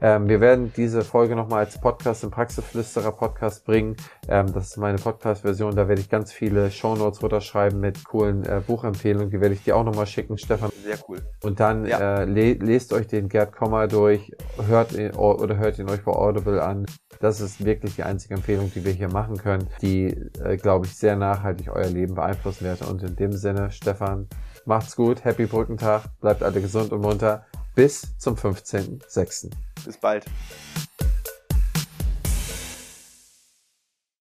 Ähm, 0.00 0.28
wir 0.28 0.40
werden 0.40 0.72
diese 0.76 1.02
Folge 1.02 1.34
nochmal 1.34 1.64
als 1.64 1.80
Podcast 1.80 2.22
im 2.22 2.30
Praxisflüsterer 2.30 3.12
Podcast 3.12 3.64
bringen. 3.64 3.96
Ähm, 4.28 4.52
das 4.52 4.68
ist 4.68 4.76
meine 4.76 4.98
Podcast-Version. 4.98 5.74
Da 5.74 5.88
werde 5.88 6.00
ich 6.00 6.08
ganz 6.08 6.32
viele 6.32 6.70
Shownotes 6.70 7.22
runterschreiben 7.22 7.80
mit 7.80 8.04
coolen 8.04 8.44
äh, 8.44 8.60
Buchempfehlungen. 8.64 9.30
Die 9.30 9.40
werde 9.40 9.54
ich 9.54 9.64
dir 9.64 9.76
auch 9.76 9.84
nochmal 9.84 10.06
schicken, 10.06 10.38
Stefan. 10.38 10.70
Sehr 10.84 10.98
cool. 11.08 11.22
Und 11.42 11.58
dann 11.58 11.84
ja. 11.84 12.20
äh, 12.20 12.24
le 12.26 12.52
lest 12.54 12.92
euch 12.92 13.08
den 13.08 13.28
Gerd 13.28 13.52
Kommer 13.52 13.88
durch, 13.88 14.30
hört 14.68 14.92
ihn 14.92 15.12
oder 15.12 15.56
hört 15.56 15.78
ihn 15.78 15.90
euch 15.90 16.04
bei 16.04 16.12
Audible 16.12 16.62
an. 16.62 16.86
Das 17.20 17.40
ist 17.40 17.64
wirklich 17.64 17.96
die 17.96 18.04
einzige 18.04 18.34
Empfehlung, 18.34 18.70
die 18.72 18.84
wir 18.84 18.92
hier 18.92 19.08
machen 19.08 19.36
können, 19.36 19.68
die, 19.82 20.16
äh, 20.44 20.56
glaube 20.56 20.86
ich, 20.86 20.96
sehr 20.96 21.16
nachhaltig 21.16 21.70
euer 21.72 21.88
Leben 21.88 22.14
beeinflussen 22.14 22.64
wird. 22.64 22.82
Und 22.82 23.02
in 23.02 23.16
dem 23.16 23.32
Sinne, 23.32 23.72
Stefan, 23.72 24.28
macht's 24.68 24.94
gut, 24.94 25.24
happy 25.24 25.46
Brückentag, 25.46 26.04
bleibt 26.20 26.42
alle 26.42 26.60
gesund 26.60 26.92
und 26.92 27.00
munter. 27.00 27.44
Bis 27.74 28.16
zum 28.18 28.34
15.06. 28.34 29.50
Bis 29.84 29.96
bald. 29.96 30.26